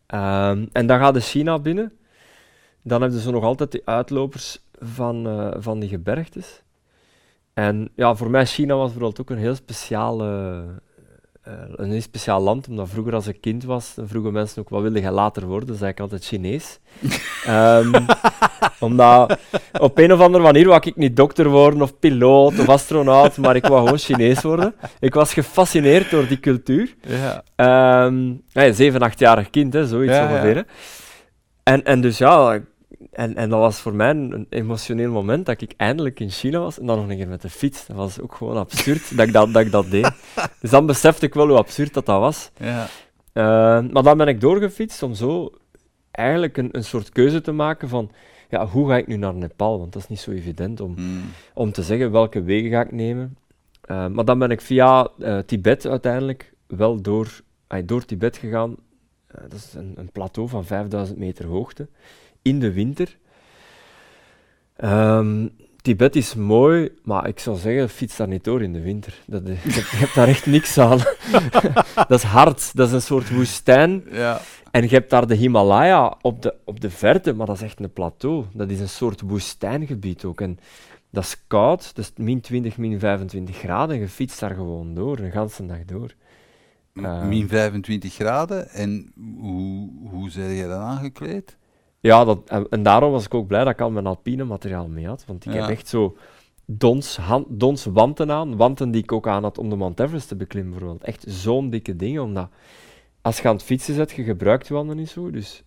Ehm, 0.06 0.66
en 0.72 0.86
dan 0.86 0.98
gaat 0.98 1.14
de 1.14 1.20
China 1.20 1.58
binnen. 1.58 1.92
Dan 2.82 3.00
hebben 3.00 3.20
ze 3.20 3.30
nog 3.30 3.44
altijd 3.44 3.72
die 3.72 3.82
uitlopers 3.84 4.58
van, 4.78 5.26
eh, 5.26 5.50
van 5.58 5.80
die 5.80 5.88
gebergtes. 5.88 6.62
En 7.54 7.90
ja, 7.94 8.14
voor 8.14 8.30
mij 8.30 8.46
China 8.46 8.74
was 8.74 8.90
bijvoorbeeld 8.90 9.20
ook 9.20 9.30
een 9.30 9.42
heel 9.42 9.54
speciale, 9.54 10.64
een 11.76 11.90
heel 11.90 12.00
speciaal 12.00 12.40
land, 12.40 12.68
omdat 12.68 12.88
vroeger 12.88 13.14
als 13.14 13.26
ik 13.26 13.40
kind 13.40 13.64
was, 13.64 13.94
vroegen 14.04 14.32
mensen 14.32 14.62
ook 14.62 14.68
wat 14.68 14.82
wilde 14.82 15.00
je 15.00 15.10
later 15.10 15.46
worden, 15.46 15.76
zei 15.76 15.90
ik 15.90 16.00
altijd 16.00 16.24
Chinees. 16.24 16.78
Ehm, 17.46 18.04
omdat 18.78 19.38
op 19.80 19.98
een 19.98 20.12
of 20.12 20.20
andere 20.20 20.44
manier 20.44 20.66
wou 20.66 20.80
ik 20.84 20.96
niet 20.96 21.16
dokter 21.16 21.48
worden 21.48 21.82
of 21.82 21.98
piloot 21.98 22.58
of 22.58 22.68
astronaut, 22.68 23.36
maar 23.36 23.56
ik 23.56 23.66
wou 23.66 23.82
gewoon 23.84 23.98
Chinees 23.98 24.42
worden. 24.42 24.74
Ik 25.00 25.14
was 25.14 25.32
gefascineerd 25.32 26.10
door 26.10 26.26
die 26.26 26.40
cultuur. 26.40 26.94
Ja. 27.06 27.42
Ja, 28.52 28.72
zeven, 28.72 29.00
achtjarig 29.00 29.50
kind, 29.50 29.72
hè, 29.72 29.86
zoiets 29.86 30.12
Ja, 30.12 30.22
ja. 30.22 30.30
ongeveer. 30.30 30.54
hè. 30.56 30.62
En, 31.62 31.84
en 31.84 32.00
dus 32.00 32.18
ja, 32.18 32.60
en, 33.10 33.36
en 33.36 33.48
dat 33.50 33.58
was 33.58 33.80
voor 33.80 33.94
mij 33.94 34.10
een, 34.10 34.32
een 34.32 34.46
emotioneel 34.50 35.12
moment 35.12 35.46
dat 35.46 35.60
ik 35.60 35.72
eindelijk 35.76 36.20
in 36.20 36.30
China 36.30 36.58
was 36.58 36.78
en 36.78 36.86
dan 36.86 36.98
nog 36.98 37.08
een 37.08 37.16
keer 37.16 37.28
met 37.28 37.42
de 37.42 37.50
fiets. 37.50 37.86
Dat 37.86 37.96
was 37.96 38.20
ook 38.20 38.34
gewoon 38.34 38.56
absurd 38.56 39.16
dat 39.16 39.26
ik 39.26 39.32
dat, 39.32 39.52
dat, 39.52 39.62
ik 39.64 39.70
dat 39.70 39.90
deed. 39.90 40.10
Dus 40.60 40.70
dan 40.70 40.86
besefte 40.86 41.26
ik 41.26 41.34
wel 41.34 41.48
hoe 41.48 41.56
absurd 41.56 41.94
dat, 41.94 42.06
dat 42.06 42.20
was. 42.20 42.50
Ja. 42.56 42.86
Eh, 43.32 43.42
maar 43.90 44.02
dan 44.02 44.16
ben 44.16 44.28
ik 44.28 44.40
doorgefietst 44.40 45.02
om 45.02 45.14
zo 45.14 45.52
eigenlijk 46.10 46.56
een, 46.56 46.68
een 46.72 46.84
soort 46.84 47.08
keuze 47.08 47.40
te 47.40 47.52
maken 47.52 47.88
van 47.88 48.10
ja, 48.48 48.66
hoe 48.66 48.88
ga 48.88 48.96
ik 48.96 49.06
nu 49.06 49.16
naar 49.16 49.34
Nepal? 49.34 49.78
Want 49.78 49.92
dat 49.92 50.02
is 50.02 50.08
niet 50.08 50.20
zo 50.20 50.30
evident 50.30 50.80
om, 50.80 50.94
Mm. 50.96 51.22
om 51.54 51.72
te 51.72 51.82
zeggen 51.82 52.10
welke 52.10 52.42
wegen 52.42 52.70
ga 52.70 52.80
ik 52.80 52.92
nemen. 52.92 53.36
Eh, 53.80 54.06
maar 54.06 54.24
dan 54.24 54.38
ben 54.38 54.50
ik 54.50 54.60
via 54.60 55.08
eh, 55.18 55.38
Tibet 55.38 55.86
uiteindelijk 55.86 56.52
wel 56.66 57.00
door, 57.00 57.40
door 57.84 58.04
Tibet 58.04 58.36
gegaan. 58.36 58.76
Dat 59.26 59.52
is 59.52 59.74
een, 59.74 59.92
een 59.96 60.12
plateau 60.12 60.48
van 60.48 60.64
5000 60.64 61.18
meter 61.18 61.46
hoogte 61.46 61.88
in 62.42 62.58
de 62.58 62.72
winter. 62.72 63.16
Ehm, 64.76 65.46
Tibet 65.82 66.16
is 66.16 66.34
mooi, 66.34 66.90
maar 67.02 67.28
ik 67.28 67.38
zou 67.38 67.56
zeggen, 67.56 67.88
fiets 67.88 68.16
daar 68.16 68.28
niet 68.28 68.44
door 68.44 68.62
in 68.62 68.72
de 68.72 68.80
winter. 68.80 69.14
Dat, 69.26 69.46
je, 69.46 69.52
hebt, 69.52 69.90
je 69.90 69.96
hebt 69.96 70.14
daar 70.14 70.28
echt 70.28 70.46
niks 70.46 70.78
aan. 70.78 70.98
dat 72.08 72.10
is 72.10 72.22
hard, 72.22 72.76
dat 72.76 72.86
is 72.86 72.92
een 72.92 73.02
soort 73.02 73.30
woestijn. 73.30 74.04
Ja. 74.10 74.40
En 74.70 74.82
je 74.82 74.88
hebt 74.88 75.10
daar 75.10 75.26
de 75.26 75.34
Himalaya 75.34 76.16
op 76.20 76.42
de, 76.42 76.54
op 76.64 76.80
de 76.80 76.90
verte, 76.90 77.34
maar 77.34 77.46
dat 77.46 77.56
is 77.56 77.62
echt 77.62 77.80
een 77.80 77.92
plateau. 77.92 78.44
Dat 78.52 78.70
is 78.70 78.80
een 78.80 78.88
soort 78.88 79.20
woestijngebied 79.20 80.24
ook. 80.24 80.40
En 80.40 80.58
dat 81.10 81.24
is 81.24 81.44
koud, 81.46 81.94
dat 81.94 82.04
is 82.04 82.24
min 82.24 82.40
20, 82.40 82.76
min 82.76 82.98
25 82.98 83.56
graden. 83.56 83.98
Je 83.98 84.08
fietst 84.08 84.40
daar 84.40 84.54
gewoon 84.54 84.94
door, 84.94 85.18
een 85.18 85.30
ganse 85.30 85.66
dag 85.66 85.84
door. 85.84 86.14
Min 87.28 87.48
25 87.48 88.14
graden. 88.14 88.68
En 88.68 89.12
hoe, 89.40 89.90
hoe 90.10 90.30
zijn 90.30 90.54
jij 90.54 90.68
dan 90.68 90.80
aangekleed? 90.80 91.56
Ja, 92.00 92.24
dat, 92.24 92.48
en, 92.48 92.66
en 92.68 92.82
daarom 92.82 93.10
was 93.12 93.24
ik 93.24 93.34
ook 93.34 93.46
blij 93.46 93.64
dat 93.64 93.72
ik 93.72 93.80
al 93.80 93.90
mijn 93.90 94.06
alpine 94.06 94.44
materiaal 94.44 94.88
mee 94.88 95.06
had. 95.06 95.24
Want 95.26 95.46
ik 95.46 95.52
Ja. 95.52 95.60
heb 95.60 95.70
echt 95.70 95.88
zo 95.88 96.16
dons, 96.66 97.16
hand, 97.16 97.46
dons 97.48 97.84
wanten 97.84 98.30
aan. 98.30 98.56
Wanten 98.56 98.90
die 98.90 99.02
ik 99.02 99.12
ook 99.12 99.28
aan 99.28 99.42
had 99.42 99.58
om 99.58 99.68
de 99.70 99.76
Mount 99.76 100.00
Everest 100.00 100.28
te 100.28 100.36
beklimmen 100.36 100.70
bijvoorbeeld. 100.72 101.04
Echt 101.04 101.24
zo'n 101.28 101.70
dikke 101.70 101.96
dingen, 101.96 102.22
omdat 102.22 102.48
als 103.22 103.40
je 103.40 103.48
aan 103.48 103.54
het 103.54 103.64
fietsen 103.64 103.94
zet, 103.94 104.10
je 104.10 104.22
gebruikt 104.22 104.66
je 104.66 104.74
wanden 104.74 104.96
niet 104.96 105.10
zo. 105.10 105.30
Dus 105.30 105.64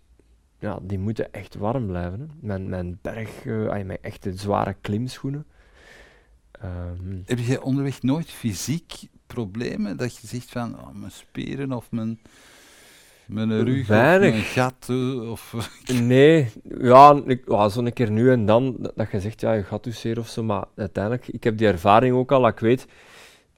ja, 0.60 0.80
die 0.82 1.00
moeten 1.00 1.34
echt 1.34 1.56
warm 1.56 1.86
blijven. 1.88 2.20
Hè. 2.20 2.26
Mijn, 2.40 2.70
mijn 2.70 3.00
berg, 3.02 3.48
ay, 3.48 3.84
mijn 3.84 4.00
echte 4.02 4.38
zware 4.38 4.76
klimschoenen. 4.82 5.46
Ehm, 6.52 7.22
Heb 7.26 7.40
je 7.40 7.62
onderweg 7.64 8.02
nooit 8.02 8.30
fysiek 8.30 8.94
problemen? 9.28 9.98
Dat 9.98 10.18
je 10.18 10.28
zegt 10.28 10.52
van 10.52 10.80
oh, 10.80 10.90
mijn 10.94 11.12
spieren 11.12 11.72
of 11.72 11.92
mijn, 11.92 12.20
mijn 13.26 13.64
rug 13.64 13.88
Weinig. 13.88 14.34
of 14.34 14.52
gat 14.52 14.88
eh, 14.88 15.32
of... 15.32 15.72
Nee, 16.02 16.48
ja, 16.80 17.22
ik, 17.26 17.44
ja, 17.48 17.70
zo'n 17.70 17.94
keer 17.94 18.12
nu 18.12 18.32
en 18.32 18.46
dan 18.46 18.90
dat, 18.96 19.12
je 19.12 19.20
zegt, 19.20 19.42
ja, 19.42 19.54
je 19.54 19.64
gaat 19.64 19.84
dus 19.84 20.00
zeer 20.00 20.20
of 20.20 20.28
zo, 20.28 20.44
maar 20.44 20.66
uiteindelijk, 20.76 21.28
ik 21.28 21.44
heb 21.44 21.58
die 21.58 21.68
ervaring 21.68 22.16
ook 22.16 22.32
al, 22.32 22.42
dat 22.42 22.52
ik 22.52 22.60
weet, 22.60 22.88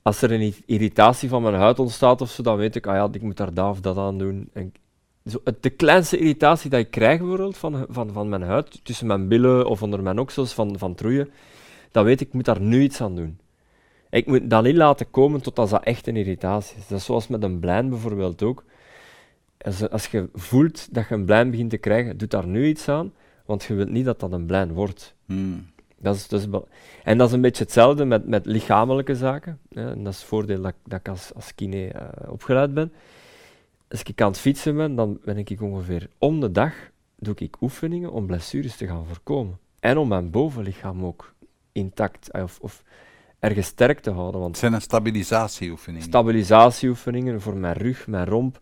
als 0.02 0.22
er 0.22 0.32
een 0.32 0.54
irritatie 0.66 1.30
van 1.30 1.42
mijn 1.42 1.56
huid 1.56 1.80
ontstaat 1.80 2.22
of 2.22 2.30
zo, 2.30 2.44
dan 2.44 2.58
weet 2.58 2.76
ik, 2.76 2.88
ah 2.88 2.96
ja, 2.96 3.08
ik 3.12 3.22
moet 3.22 3.38
daar 3.38 3.54
dat 3.54 3.70
of 3.70 3.82
dat 3.82 3.98
aan 3.98 4.18
doen. 4.18 4.50
En 4.54 4.74
zo, 5.26 5.40
de 5.60 5.70
kleinste 5.70 6.18
irritatie 6.18 6.70
dat 6.70 6.80
ik 6.80 6.92
krijg 6.92 7.20
bijvoorbeeld 7.20 7.58
van, 7.58 7.86
van, 7.90 8.12
van 8.12 8.30
mijn 8.30 8.42
huid, 8.42 8.80
tussen 8.84 9.08
mijn 9.08 9.28
billen 9.28 9.68
of 9.68 9.82
onder 9.82 10.04
mijn 10.04 10.20
oksels 10.20 10.54
van, 10.54 10.78
van 10.78 10.96
troeien, 10.96 11.30
dan 11.92 12.04
weet 12.04 12.22
ik, 12.22 12.28
ik 12.28 12.34
moet 12.34 12.46
daar 12.46 12.62
nu 12.62 12.82
iets 12.82 13.02
aan 13.02 13.16
doen. 13.16 13.40
Ik 14.10 14.26
moet 14.26 14.50
dat 14.50 14.64
niet 14.64 14.76
laten 14.76 15.12
komen 15.12 15.42
tot 15.42 15.60
als 15.60 15.70
dat 15.70 15.84
echt 15.84 16.08
een 16.08 16.16
irritatie 16.16 16.78
is. 16.78 16.88
Dat 16.88 17.00
is 17.00 17.06
zoals 17.06 17.28
met 17.28 17.44
een 17.44 17.60
blijn 17.60 17.90
bijvoorbeeld 17.90 18.44
ook. 18.44 18.64
Als, 19.66 19.90
als 19.90 20.06
je 20.08 20.30
voelt 20.34 20.94
dat 20.94 21.08
je 21.08 21.14
een 21.16 21.26
blijn 21.26 21.52
begint 21.52 21.70
te 21.70 21.78
krijgen, 21.78 22.18
doe 22.18 22.28
daar 22.28 22.48
nu 22.48 22.68
iets 22.68 22.90
aan, 22.90 23.14
want 23.46 23.64
je 23.64 23.74
wilt 23.74 23.90
niet 23.90 24.06
dat 24.06 24.20
dat 24.20 24.32
een 24.32 24.46
blijn 24.46 24.72
wordt. 24.74 25.16
Hmm. 25.26 25.66
Dat 25.98 26.16
is, 26.16 26.28
dat 26.28 26.40
is 26.42 26.48
en 27.04 27.18
dat 27.18 27.28
is 27.28 27.34
een 27.34 27.42
beetje 27.42 27.64
hetzelfde 27.64 28.06
met, 28.06 28.28
met 28.28 28.46
lichamelijke 28.46 29.16
zaken. 29.16 29.60
Hè. 29.74 29.90
En 29.92 30.04
dat 30.04 30.14
is 30.14 30.20
het 30.20 30.28
voordeel 30.28 30.62
dat, 30.62 30.72
ik- 30.72 30.90
dat 30.92 31.00
ik 31.00 31.08
als, 31.08 31.32
als 31.36 31.56
kine 31.56 31.88
eh, 31.88 32.32
opgeleid 32.32 32.74
ben. 32.74 32.94
Als 33.90 34.04
ik 34.04 34.22
aan 34.22 34.28
het 34.28 34.40
fietsen 34.40 34.76
ben, 34.76 34.96
dan 34.96 35.20
ben 35.24 35.38
ik 35.38 35.62
ongeveer 35.62 36.10
om 36.18 36.40
de 36.40 36.52
dag 36.52 36.74
doe 37.20 37.34
ik 37.38 37.62
oefeningen 37.62 38.12
om 38.12 38.26
blessures 38.26 38.76
te 38.76 38.88
gaan 38.88 39.06
voorkomen. 39.06 39.58
En 39.80 39.98
om 39.98 40.08
mijn 40.08 40.30
bovenlichaam 40.32 41.06
ook 41.06 41.34
intact 41.72 42.30
eh, 42.32 42.44
of, 42.44 42.58
of 42.62 42.84
ergens 43.40 43.68
sterk 43.68 44.00
te 44.00 44.12
houden. 44.12 44.40
Want 44.40 44.52
Het 44.52 44.60
zijn 44.60 44.74
een 44.74 44.82
stabilisatieoefening. 44.82 46.04
stabilisatieoefeningen 46.04 47.42
voor 47.42 47.58
mijn 47.58 47.74
rug, 47.78 48.08
mijn 48.08 48.26
romp, 48.26 48.60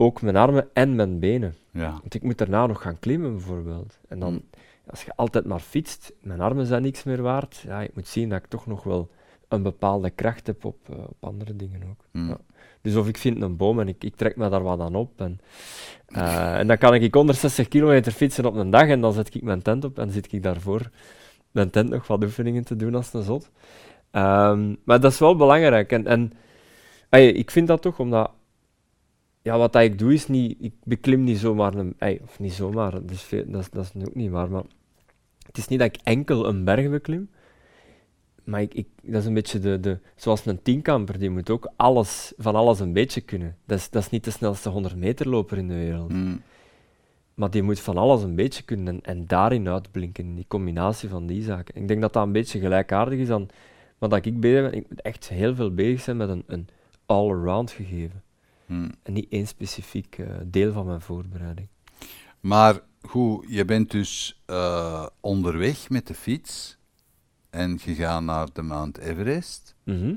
ook 0.00 0.22
mijn 0.22 0.36
armen 0.36 0.68
en 0.72 0.94
mijn 0.96 1.18
benen. 1.18 1.54
ja. 1.70 1.90
Want 1.90 2.14
ik 2.14 2.22
moet 2.22 2.38
daarna 2.38 2.66
nog 2.66 2.82
gaan 2.82 2.98
klimmen 2.98 3.32
bijvoorbeeld. 3.32 3.98
En 4.08 4.18
dan, 4.18 4.32
Mm. 4.32 4.44
als 4.90 5.04
je 5.04 5.12
altijd 5.16 5.44
maar 5.46 5.60
fietst, 5.60 6.12
mijn 6.20 6.40
armen 6.40 6.66
zijn 6.66 6.82
niks 6.82 7.02
meer 7.04 7.22
waard. 7.22 7.62
Ja, 7.66 7.80
ik 7.80 7.94
moet 7.94 8.06
zien 8.08 8.28
dat 8.28 8.38
ik 8.38 8.46
toch 8.48 8.66
nog 8.66 8.82
wel 8.82 9.10
een 9.48 9.62
bepaalde 9.62 10.10
kracht 10.10 10.46
heb 10.46 10.64
op, 10.64 10.76
eh, 10.90 10.98
op 10.98 11.16
andere 11.20 11.56
dingen 11.56 11.82
ook. 11.90 12.04
Hmm. 12.10 12.28
Ja. 12.28 12.38
Dus 12.82 12.96
of 12.96 13.08
ik 13.08 13.16
vind 13.18 13.42
een 13.42 13.56
boom 13.56 13.80
en 13.80 13.88
ik, 13.88 14.04
ik 14.04 14.16
trek 14.16 14.36
me 14.36 14.48
daar 14.48 14.62
wat 14.62 14.80
aan 14.80 14.94
op. 14.94 15.20
En, 15.20 15.40
eh, 16.06 16.58
en 16.58 16.66
dan 16.66 16.78
kan 16.78 16.94
ik 16.94 17.14
160 17.14 17.68
kilometer 17.68 18.12
fietsen 18.12 18.44
op 18.46 18.54
een 18.54 18.70
dag 18.70 18.88
en 18.88 19.00
dan 19.00 19.12
zet 19.12 19.34
ik 19.34 19.42
mijn 19.42 19.62
tent 19.62 19.84
op 19.84 19.98
en 19.98 20.10
zit 20.10 20.32
ik 20.32 20.42
daarvoor 20.42 20.90
mijn 21.50 21.70
tent 21.70 21.90
nog 21.90 22.06
wat 22.06 22.24
oefeningen 22.24 22.64
te 22.64 22.76
doen 22.76 22.94
als 22.94 23.12
een 23.12 23.22
zot. 23.22 23.50
Ehm, 24.10 24.74
maar 24.84 25.00
dat 25.00 25.12
is 25.12 25.18
wel 25.18 25.36
belangrijk. 25.36 25.92
En, 25.92 26.06
en 26.06 26.32
ik 27.36 27.50
vind 27.50 27.66
dat 27.68 27.82
toch, 27.82 27.98
omdat 27.98 28.30
ja, 29.48 29.58
wat 29.58 29.72
dat 29.72 29.82
ik 29.82 29.98
doe 29.98 30.12
is 30.12 30.26
niet, 30.26 30.56
ik 30.60 30.72
beklim 30.84 31.24
niet 31.24 31.38
zomaar 31.38 31.74
een, 31.74 31.94
ey, 31.98 32.20
of 32.22 32.38
niet 32.38 32.52
zomaar, 32.52 32.90
dat 32.90 33.10
is, 33.10 33.22
veel, 33.22 33.44
dat, 33.46 33.60
is, 33.60 33.70
dat 33.70 33.92
is 33.94 34.06
ook 34.06 34.14
niet 34.14 34.30
waar, 34.30 34.50
maar 34.50 34.62
het 35.46 35.58
is 35.58 35.68
niet 35.68 35.78
dat 35.78 35.88
ik 35.94 36.00
enkel 36.02 36.48
een 36.48 36.64
berg 36.64 36.90
beklim, 36.90 37.30
maar 38.44 38.60
ik, 38.60 38.74
ik, 38.74 38.86
dat 39.02 39.20
is 39.20 39.26
een 39.26 39.34
beetje 39.34 39.58
de, 39.58 39.80
de, 39.80 39.98
zoals 40.16 40.46
een 40.46 40.62
tienkamper, 40.62 41.18
die 41.18 41.30
moet 41.30 41.50
ook 41.50 41.72
alles, 41.76 42.32
van 42.36 42.54
alles 42.54 42.80
een 42.80 42.92
beetje 42.92 43.20
kunnen. 43.20 43.56
Dat 43.64 43.78
is, 43.78 43.90
dat 43.90 44.02
is 44.02 44.10
niet 44.10 44.24
de 44.24 44.30
snelste 44.30 44.68
100 44.68 44.96
meter 44.96 45.28
loper 45.28 45.58
in 45.58 45.68
de 45.68 45.74
wereld, 45.74 46.10
Hmm. 46.10 46.42
maar 47.34 47.50
die 47.50 47.62
moet 47.62 47.80
van 47.80 47.96
alles 47.96 48.22
een 48.22 48.34
beetje 48.34 48.62
kunnen 48.62 48.86
en, 48.86 49.00
en 49.02 49.26
daarin 49.26 49.68
uitblinken, 49.68 50.24
in 50.24 50.34
die 50.34 50.48
combinatie 50.48 51.08
van 51.08 51.26
die 51.26 51.42
zaken. 51.42 51.74
Ik 51.76 51.88
denk 51.88 52.00
dat 52.00 52.12
dat 52.12 52.26
een 52.26 52.32
beetje 52.32 52.60
gelijkaardig 52.60 53.18
is 53.18 53.30
aan 53.30 53.48
wat 53.98 54.10
dat 54.10 54.24
ik 54.24 54.40
bezig 54.40 54.70
ben. 54.70 54.78
Ik 54.78 54.88
moet 54.88 55.02
echt 55.02 55.28
heel 55.28 55.54
veel 55.54 55.74
bezig 55.74 56.00
zijn 56.00 56.16
met 56.16 56.28
een, 56.28 56.42
een 56.46 56.68
all-around 57.06 57.70
gegeven. 57.70 58.22
Hmm. 58.68 58.90
En 59.02 59.12
niet 59.12 59.26
één 59.30 59.46
specifiek 59.46 60.18
eh, 60.18 60.26
deel 60.44 60.72
van 60.72 60.86
mijn 60.86 61.00
voorbereiding. 61.00 61.68
Maar 62.40 62.80
goed, 63.02 63.44
je 63.48 63.64
bent 63.64 63.90
dus 63.90 64.42
eh, 64.46 65.06
onderweg 65.20 65.90
met 65.90 66.06
de 66.06 66.14
fiets 66.14 66.76
en 67.50 67.78
je 67.84 67.94
gaat 67.94 68.22
naar 68.22 68.48
de 68.52 68.62
Mount 68.62 68.98
Everest. 68.98 69.74
Mhm. 69.84 70.14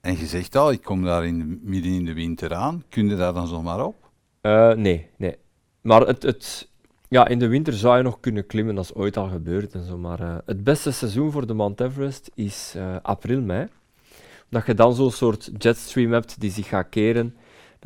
En 0.00 0.18
je 0.18 0.26
zegt 0.26 0.56
al, 0.56 0.70
ik 0.72 0.82
kom 0.82 1.04
daar 1.04 1.26
in 1.26 1.38
de- 1.38 1.58
midden 1.62 1.92
in 1.92 2.04
de 2.04 2.12
winter 2.14 2.54
aan. 2.54 2.84
Kun 2.88 3.08
je 3.08 3.16
daar 3.16 3.32
dan 3.32 3.46
zomaar 3.46 3.84
op? 3.84 4.10
Eh, 4.40 4.72
nee, 4.72 5.08
nee. 5.16 5.36
Maar 5.80 6.00
het, 6.00 6.22
het, 6.22 6.68
ja, 7.08 7.28
in 7.28 7.38
de 7.38 7.48
winter 7.48 7.72
zou 7.72 7.96
je 7.96 8.02
nog 8.02 8.20
kunnen 8.20 8.46
klimmen, 8.46 8.74
dat 8.74 8.84
is 8.84 8.94
ooit 8.94 9.16
al 9.16 9.28
gebeurd 9.28 9.74
en 9.74 9.84
zo. 9.84 9.98
Maar 9.98 10.42
het 10.44 10.64
beste 10.64 10.90
seizoen 10.90 11.30
voor 11.32 11.46
de 11.46 11.54
Mount 11.54 11.80
Everest 11.80 12.30
is 12.34 12.74
april, 13.02 13.40
mei. 13.40 13.68
Dat 14.48 14.66
je 14.66 14.74
dan 14.74 14.94
zo'n 14.94 15.10
soort 15.10 15.50
jetstream 15.58 16.12
hebt 16.12 16.40
die 16.40 16.50
zich 16.50 16.68
gaat 16.68 16.88
keren. 16.88 17.36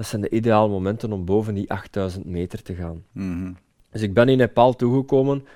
Dat 0.01 0.09
zijn 0.09 0.20
de 0.22 0.30
ideale 0.30 0.68
momenten 0.68 1.12
om 1.12 1.24
boven 1.24 1.55
die 1.55 1.70
8000 1.70 2.24
meter 2.24 2.62
te 2.62 2.74
gaan. 2.74 3.05
Mhm. 3.12 3.53
Dus 3.90 4.03
ik 4.03 4.14
ben 4.14 4.28
in 4.28 4.36
Nepal 4.36 4.76
toegekomen. 4.76 5.46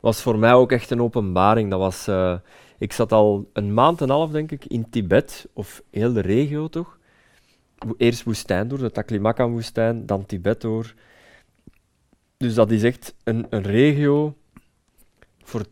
Was 0.00 0.22
voor 0.22 0.38
mij 0.38 0.52
ook 0.52 0.72
echt 0.72 0.90
een 0.90 1.02
openbaring. 1.02 1.70
Dat 1.70 1.78
was, 1.78 2.06
eh, 2.06 2.38
ik 2.78 2.92
zat 2.92 3.12
al 3.12 3.50
een 3.52 3.74
maand 3.74 4.00
en 4.00 4.08
een 4.08 4.14
half, 4.14 4.30
denk 4.30 4.50
ik, 4.50 4.64
in 4.64 4.90
Tibet, 4.90 5.48
of 5.52 5.82
heel 5.90 6.12
de 6.12 6.20
regio 6.20 6.68
toch. 6.68 6.98
Eerst 7.96 8.22
woestijn 8.22 8.68
door, 8.68 8.78
de 8.78 8.90
Taklamakan-woestijn, 8.90 10.06
dan 10.06 10.26
Tibet 10.26 10.60
door. 10.60 10.94
Dus 12.36 12.54
dat 12.54 12.70
is 12.70 12.82
echt 12.82 13.14
een, 13.22 13.46
een 13.50 13.62
regio 13.62 14.34
voor 15.42 15.64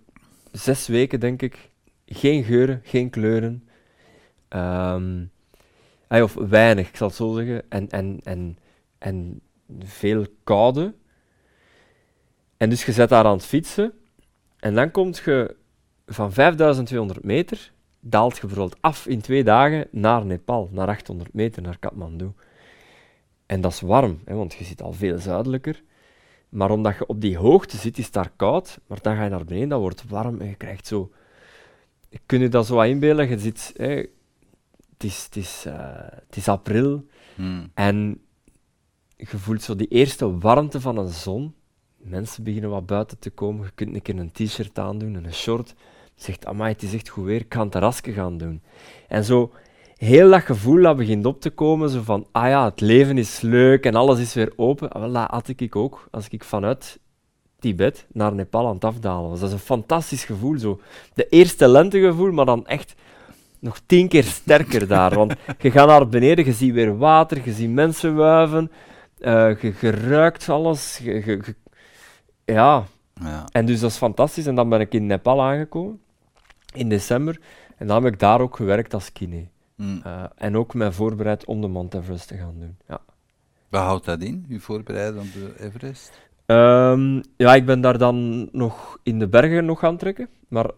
zes 0.53 0.87
weken, 0.87 1.21
denk 1.21 1.43
ik. 1.43 1.71
Geen 2.07 2.45
geuren, 2.45 2.81
geen 2.85 3.11
kleuren. 3.11 3.69
Ehm, 4.49 5.25
of 6.21 6.35
weinig, 6.35 6.89
ik 6.89 6.97
zal 6.97 7.07
het 7.07 7.17
zo 7.17 7.35
zeggen. 7.35 7.71
En, 7.71 7.89
en, 7.91 8.21
en, 8.23 8.59
en 8.99 9.41
veel 9.79 10.27
koude. 10.45 10.95
En 12.57 12.71
dus 12.71 12.85
je 12.85 12.93
zet 12.93 13.09
daar 13.09 13.25
aan 13.25 13.37
het 13.37 13.45
fietsen. 13.45 13.93
En 14.59 14.75
dan 14.75 14.91
komt 14.91 15.23
je 15.25 15.57
van 16.07 16.33
5200 16.33 17.25
meter, 17.25 17.73
daalt 18.01 18.37
je 18.37 18.47
bijvoorbeeld 18.47 18.83
af 18.83 19.07
in 19.07 19.21
twee 19.21 19.45
dagen 19.45 19.89
naar 19.91 20.27
Nepal, 20.27 20.69
naar 20.73 20.89
800 20.89 21.33
meter, 21.33 21.63
naar 21.63 21.79
Kathmandu. 21.79 22.33
En 23.47 23.61
dat 23.61 23.73
is 23.73 23.81
warm, 23.81 24.21
hè, 24.25 24.35
want 24.35 24.53
je 24.53 24.65
zit 24.65 24.83
al 24.83 24.93
veel 24.93 25.19
zuidelijker. 25.19 25.83
Maar 26.49 26.71
omdat 26.71 26.99
je 26.99 27.07
op 27.07 27.21
die 27.21 27.37
hoogte 27.37 27.77
zit, 27.77 27.99
is 27.99 28.05
het 28.05 28.13
daar 28.13 28.33
koud. 28.37 28.79
Maar 28.87 28.99
dan 29.03 29.17
ga 29.17 29.25
je 29.25 29.31
naar 29.31 29.45
beneden, 29.45 29.69
dat 29.69 29.81
wordt 29.81 30.09
warm 30.09 30.41
en 30.41 30.47
je 30.47 30.55
krijgt 30.55 30.87
zo... 30.87 31.11
Kun 32.27 32.41
je 32.41 32.49
dat 32.49 32.67
zo 32.67 32.75
wat 32.75 32.87
inbeelden? 32.87 33.29
Je 33.29 33.39
zit... 33.39 33.73
het, 35.03 35.11
is, 35.11 35.25
het, 35.25 35.37
is, 35.37 35.65
eh, 35.67 35.75
het 36.27 36.37
is 36.37 36.49
april 36.49 37.05
Mhm. 37.37 37.67
en 37.75 38.21
je 39.17 39.27
voelt 39.39 39.63
zo 39.63 39.77
die 39.77 39.89
eerste 39.89 40.39
warmte 40.39 40.81
van 40.81 40.97
een 40.97 41.09
zon. 41.09 41.55
Mensen 41.97 42.45
beginnen 42.45 42.71
wat 42.71 42.87
buiten 42.87 43.19
te 43.19 43.31
komen. 43.31 43.65
Je 43.65 43.71
kunt 43.75 43.95
een 43.95 44.03
keer 44.03 44.19
een 44.19 44.33
t-shirt 44.33 44.79
aandoen 44.79 45.17
en 45.17 45.25
een 45.25 45.35
short. 45.35 45.75
Je 46.15 46.23
zegt, 46.23 46.47
amai, 46.47 46.73
het 46.73 46.83
is 46.83 46.95
echt 46.95 47.09
goed 47.09 47.25
weer, 47.25 47.41
ik 47.41 47.55
ga 47.55 47.61
een 47.61 47.71
terrasje 47.71 48.13
gaan 48.13 48.39
doen. 48.39 48.63
En 49.09 49.25
zo 49.25 49.53
heel 49.97 50.31
dat 50.31 50.43
gevoel 50.43 50.83
dat 50.83 50.97
begint 50.97 51.27
op 51.27 51.41
te 51.41 51.51
komen, 51.51 51.89
zo 51.91 52.03
van, 52.03 52.27
ah 52.33 52.49
ja, 52.49 52.65
het 52.65 52.81
leven 52.81 53.19
is 53.19 53.41
leuk 53.41 53.85
en 53.87 53.95
alles 53.95 54.19
is 54.19 54.35
weer 54.35 54.53
open. 54.57 54.91
Ah, 54.91 55.01
wel, 55.03 55.13
Dat 55.13 55.31
had 55.31 55.49
ik 55.49 55.77
ook, 55.77 56.09
als 56.11 56.29
ik 56.29 56.45
vanuit 56.45 56.99
Tibet 57.59 58.07
naar 58.13 58.35
Nepal 58.35 58.67
aan 58.67 58.75
het 58.75 58.85
afdalen 58.85 59.31
was. 59.31 59.41
Dat 59.41 59.49
is 59.49 59.55
een 59.55 59.61
fantastisch 59.61 60.25
gevoel, 60.25 60.59
zo. 60.59 60.81
De 61.15 61.29
eerste 61.29 61.69
lentegevoel, 61.69 62.33
maar 62.33 62.45
dan 62.47 62.67
echt 62.67 62.95
nog 63.63 63.81
tien 63.87 64.09
keer 64.09 64.25
sterker 64.25 64.87
daar. 64.89 65.15
Want 65.15 65.35
je 65.59 65.71
gaat 65.71 65.87
naar 65.89 66.09
beneden, 66.09 66.45
je 66.45 66.53
ziet 66.53 66.73
weer 66.75 66.99
water, 66.99 67.41
je 67.45 67.53
ziet 67.53 67.71
mensen 67.71 68.15
wuiven, 68.15 68.71
eh, 69.19 69.61
je, 69.61 69.73
je 69.81 69.91
ruikt 69.91 70.49
alles. 70.49 70.99
je- 71.03 71.13
je- 71.15 71.41
je- 71.45 71.55
ja, 72.45 72.85
Ja. 73.21 73.45
en 73.53 73.67
dus 73.67 73.81
dat 73.81 73.91
is 73.91 73.97
fantastisch. 73.97 74.47
En 74.47 74.55
dan 74.55 74.69
ben 74.69 74.81
ik 74.81 74.95
in 74.95 75.07
Nepal 75.07 75.43
aangekomen, 75.43 76.01
in 76.75 76.89
december. 76.89 77.41
En 77.77 77.87
dan 77.87 78.05
heb 78.05 78.13
ik 78.13 78.19
daar 78.19 78.41
ook 78.41 78.57
gewerkt 78.57 78.95
als 78.95 79.13
kine. 79.13 79.47
Mhm. 79.77 79.99
Eh, 80.05 80.23
en 80.37 80.57
ook 80.57 80.75
mij 80.75 80.93
voorbereid 80.93 81.45
om 81.45 81.61
de 81.61 81.69
Mount 81.69 81.95
Everest 81.95 82.29
te 82.29 82.37
gaan 82.37 82.55
doen. 82.59 82.77
Ja. 82.89 82.99
Wat 83.69 83.83
houdt 83.83 84.05
dat 84.05 84.21
in, 84.21 84.45
u 84.49 84.61
voorbereiden 84.61 85.21
op 85.21 85.33
de 85.33 85.53
Everest? 85.65 86.21
Ehm, 86.47 87.21
ja, 87.37 87.55
ik 87.55 87.67
ben 87.67 87.81
daar 87.81 87.99
dan 87.99 88.49
nog 88.53 88.99
in 89.03 89.19
de 89.19 89.29
bergen 89.29 89.65
nog 89.65 89.79
gaan 89.79 89.97
trekken. 89.97 90.29
Maar, 90.49 90.71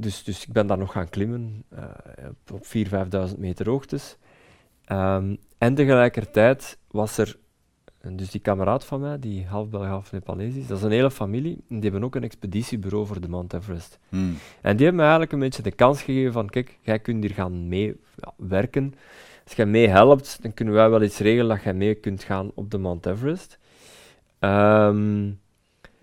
dus, 0.00 0.24
dus 0.24 0.46
ik 0.46 0.52
ben 0.52 0.66
daar 0.66 0.78
nog 0.78 0.92
gaan 0.92 1.08
klimmen 1.08 1.64
eh, 1.68 1.84
op, 2.28 2.52
op 2.52 2.64
4.000, 2.64 3.32
5.000 3.32 3.38
meter 3.38 3.68
hoogtes. 3.68 4.16
Ehm, 4.84 5.36
en 5.58 5.74
tegelijkertijd 5.74 6.78
was 6.90 7.18
er, 7.18 7.36
dus 8.12 8.30
die 8.30 8.40
kameraad 8.40 8.84
van 8.84 9.00
mij, 9.00 9.18
die 9.18 9.46
half 9.46 9.68
Belg, 9.68 9.86
half 9.86 10.12
Nepalees 10.12 10.54
is, 10.54 10.66
dat 10.66 10.78
is 10.78 10.84
een 10.84 10.90
hele 10.90 11.10
familie. 11.10 11.64
en 11.68 11.80
Die 11.80 11.90
hebben 11.90 12.04
ook 12.04 12.14
een 12.14 12.24
expeditiebureau 12.24 13.06
voor 13.06 13.20
de 13.20 13.28
Mount 13.28 13.52
Everest. 13.52 13.98
Mhm. 14.08 14.32
En 14.60 14.76
die 14.76 14.86
hebben 14.86 14.94
me 14.94 15.00
eigenlijk 15.00 15.32
een 15.32 15.38
beetje 15.38 15.62
de 15.62 15.70
kans 15.70 16.02
gegeven 16.02 16.32
van, 16.32 16.48
kijk, 16.48 16.78
jij 16.82 16.98
kunt 16.98 17.22
hier 17.22 17.34
gaan 17.34 17.68
mee 17.68 18.00
ja, 18.16 18.32
werken. 18.36 18.94
Als 19.44 19.54
jij 19.54 19.66
mee 19.66 19.88
helpt, 19.88 20.42
dan 20.42 20.54
kunnen 20.54 20.74
wij 20.74 20.90
wel 20.90 21.02
iets 21.02 21.18
regelen 21.18 21.56
dat 21.56 21.64
jij 21.64 21.74
mee 21.74 21.94
kunt 21.94 22.22
gaan 22.22 22.50
op 22.54 22.70
de 22.70 22.78
Mount 22.78 23.06
Everest. 23.06 23.58
Ehm, 24.38 25.30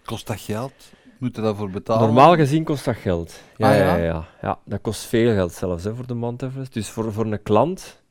Kost 0.05 0.27
dat 0.27 0.39
geld? 0.39 0.91
Moet 1.19 1.35
je 1.35 1.41
daarvoor 1.41 1.69
betalen? 1.69 2.05
normaal 2.05 2.35
gezien 2.35 2.63
kost 2.63 2.85
dat 2.85 2.95
geld. 2.95 3.41
Ja, 3.57 3.69
Ah, 3.71 3.77
ja? 3.77 3.95
ja? 3.95 4.03
Ja, 4.03 4.27
ja, 4.41 4.59
dat 4.65 4.81
kost 4.81 5.01
veel 5.05 5.33
geld 5.33 5.53
zelfs 5.53 5.83
hè, 5.83 5.95
voor 5.95 6.07
de 6.07 6.13
Mount 6.13 6.41
Everest. 6.41 6.73
Dus 6.73 6.89
voor, 6.89 7.13
voor 7.13 7.25
een 7.25 7.43
klant, 7.43 8.01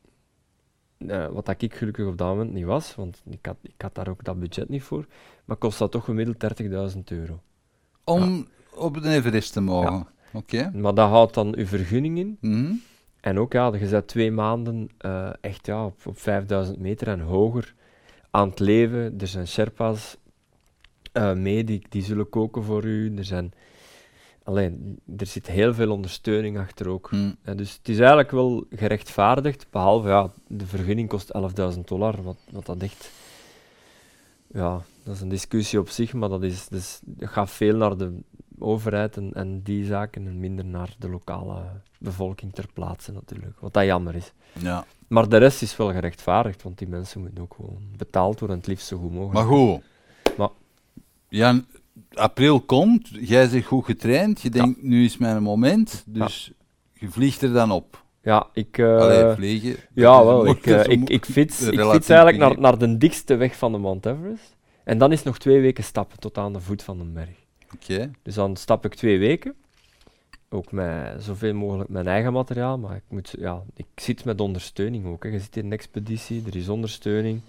eh, 0.97 1.27
wat 1.27 1.45
dat 1.45 1.61
ik 1.61 1.73
gelukkig 1.75 2.05
op 2.05 2.17
dat 2.17 2.27
moment 2.27 2.53
niet 2.53 2.65
was, 2.65 2.95
want 2.95 3.21
ik 3.29 3.45
had, 3.45 3.55
ik 3.61 3.81
had 3.81 3.95
daar 3.95 4.07
ook 4.07 4.23
dat 4.23 4.39
budget 4.39 4.69
niet 4.69 4.83
voor, 4.83 5.05
maar 5.45 5.57
kost 5.57 5.79
dat 5.79 5.91
toch 5.91 6.05
gemiddeld 6.05 6.39
30.000 6.39 7.11
euro. 7.11 7.39
Om 8.03 8.47
op 8.75 9.01
de 9.01 9.09
Everest 9.09 9.53
te 9.53 9.61
mogen? 9.61 10.07
Oké. 10.33 10.71
Maar 10.73 10.93
dat 10.93 11.09
houdt 11.09 11.33
dan 11.33 11.55
uw 11.55 11.65
vergunning 11.65 12.17
in. 12.17 12.37
Mhm. 12.41 12.71
En 13.19 13.39
ook, 13.39 13.53
ja, 13.53 13.71
je 13.79 13.87
bent 13.87 14.07
twee 14.07 14.31
maanden 14.31 14.89
eh, 14.97 15.29
echt 15.41 15.65
ja, 15.65 15.85
op, 15.85 16.05
op 16.05 16.19
5000 16.19 16.79
meter 16.79 17.07
en 17.07 17.19
hoger 17.19 17.73
aan 18.31 18.49
het 18.49 18.59
leven. 18.59 19.13
Er 19.19 19.27
zijn 19.27 19.47
Sherpa's 19.47 20.17
eh, 21.17 21.33
mee, 21.33 21.63
die, 21.63 21.81
die 21.89 22.03
zullen 22.03 22.29
koken 22.29 22.63
voor 22.63 22.83
u. 22.83 23.15
Er, 23.17 23.25
zijn, 23.25 23.53
alleen, 24.43 24.99
er 25.17 25.25
zit 25.25 25.47
heel 25.47 25.73
veel 25.73 25.91
ondersteuning 25.91 26.57
achter 26.57 26.89
ook. 26.89 27.11
Mhm. 27.11 27.31
En 27.41 27.57
dus 27.57 27.73
het 27.77 27.89
is 27.89 27.97
eigenlijk 27.97 28.31
wel 28.31 28.65
gerechtvaardigd, 28.69 29.67
behalve 29.69 30.07
ja, 30.07 30.31
de 30.47 30.65
vergunning 30.65 31.09
kost 31.09 31.31
11.000 31.75 31.79
dollar, 31.79 32.23
wat, 32.23 32.37
wat 32.51 32.65
dat 32.65 32.81
echt... 32.81 33.11
Ja, 34.47 34.81
dat 35.03 35.15
is 35.15 35.21
een 35.21 35.29
discussie 35.29 35.79
op 35.79 35.89
zich, 35.89 36.13
maar 36.13 36.29
dat, 36.29 36.43
is, 36.43 36.67
dus, 36.67 36.99
dat 37.03 37.29
gaat 37.29 37.51
veel 37.51 37.75
naar 37.75 37.97
de 37.97 38.19
overheid 38.59 39.17
en, 39.17 39.33
en 39.33 39.61
die 39.61 39.85
zaken 39.85 40.27
en 40.27 40.39
minder 40.39 40.65
naar 40.65 40.95
de 40.99 41.09
lokale 41.09 41.63
bevolking 41.99 42.53
ter 42.53 42.67
plaatse 42.73 43.11
natuurlijk, 43.11 43.59
wat 43.59 43.73
dat 43.73 43.85
jammer 43.85 44.15
is. 44.15 44.33
Ja. 44.59 44.85
Maar 45.07 45.29
de 45.29 45.37
rest 45.37 45.61
is 45.61 45.77
wel 45.77 45.91
gerechtvaardigd, 45.91 46.63
want 46.63 46.77
die 46.77 46.87
mensen 46.87 47.21
moeten 47.21 47.43
ook 47.43 47.53
gewoon 47.53 47.81
betaald 47.97 48.39
worden 48.39 48.55
en 48.55 48.61
het 48.61 48.67
liefst 48.67 48.87
zo 48.87 48.97
goed 48.97 49.11
mogelijk. 49.11 49.33
Maar 49.33 49.57
goed. 49.57 49.81
Jan, 51.29 51.65
april 52.13 52.61
komt, 52.61 53.09
jij 53.11 53.49
bent 53.49 53.65
goed 53.65 53.85
getraind, 53.85 54.41
je 54.41 54.49
denkt, 54.49 54.83
nu 54.83 55.05
is 55.05 55.17
mijn 55.17 55.43
moment, 55.43 56.03
dus 56.07 56.51
je 56.93 57.09
vliegt 57.09 57.41
er 57.41 57.53
dan 57.53 57.71
op. 57.71 58.05
Ja, 58.21 58.47
ik... 58.53 58.79
Allee, 58.79 59.35
vliegen. 59.35 59.75
Ja, 59.93 60.25
wel. 60.25 60.47
Ik, 60.47 60.65
eh, 60.65 60.87
ik, 60.95 61.09
ik, 61.09 61.25
fiets, 61.25 61.61
ik 61.61 61.79
fiets 61.79 62.09
eigenlijk 62.09 62.37
naar, 62.37 62.59
naar 62.59 62.77
de 62.77 62.97
dikste 62.97 63.35
weg 63.35 63.55
van 63.55 63.71
de 63.71 63.77
Mount 63.77 64.05
Everest. 64.05 64.55
En 64.83 64.97
dan 64.97 65.11
is 65.11 65.23
nog 65.23 65.37
twee 65.37 65.61
weken 65.61 65.83
stappen 65.83 66.19
tot 66.19 66.37
aan 66.37 66.53
de 66.53 66.59
voet 66.59 66.83
van 66.83 66.97
de 66.97 67.03
berg. 67.03 67.45
Oké. 67.73 68.11
Dus 68.23 68.35
dan 68.35 68.55
stap 68.55 68.85
ik 68.85 68.93
twee 68.93 69.19
weken. 69.19 69.55
Ook 70.49 70.71
met 70.71 71.23
zoveel 71.23 71.53
mogelijk 71.53 71.89
mijn 71.89 72.07
eigen 72.07 72.33
materiaal. 72.33 72.77
Maar 72.77 72.95
ik, 72.95 73.03
moet, 73.07 73.35
ja, 73.39 73.63
ik 73.75 73.85
zit 73.95 74.25
met 74.25 74.41
ondersteuning 74.41 75.05
ook. 75.05 75.23
Hè. 75.23 75.29
Je 75.29 75.39
zit 75.39 75.57
in 75.57 75.65
een 75.65 75.71
expeditie, 75.71 76.43
er 76.47 76.55
is 76.55 76.69
ondersteuning. 76.69 77.41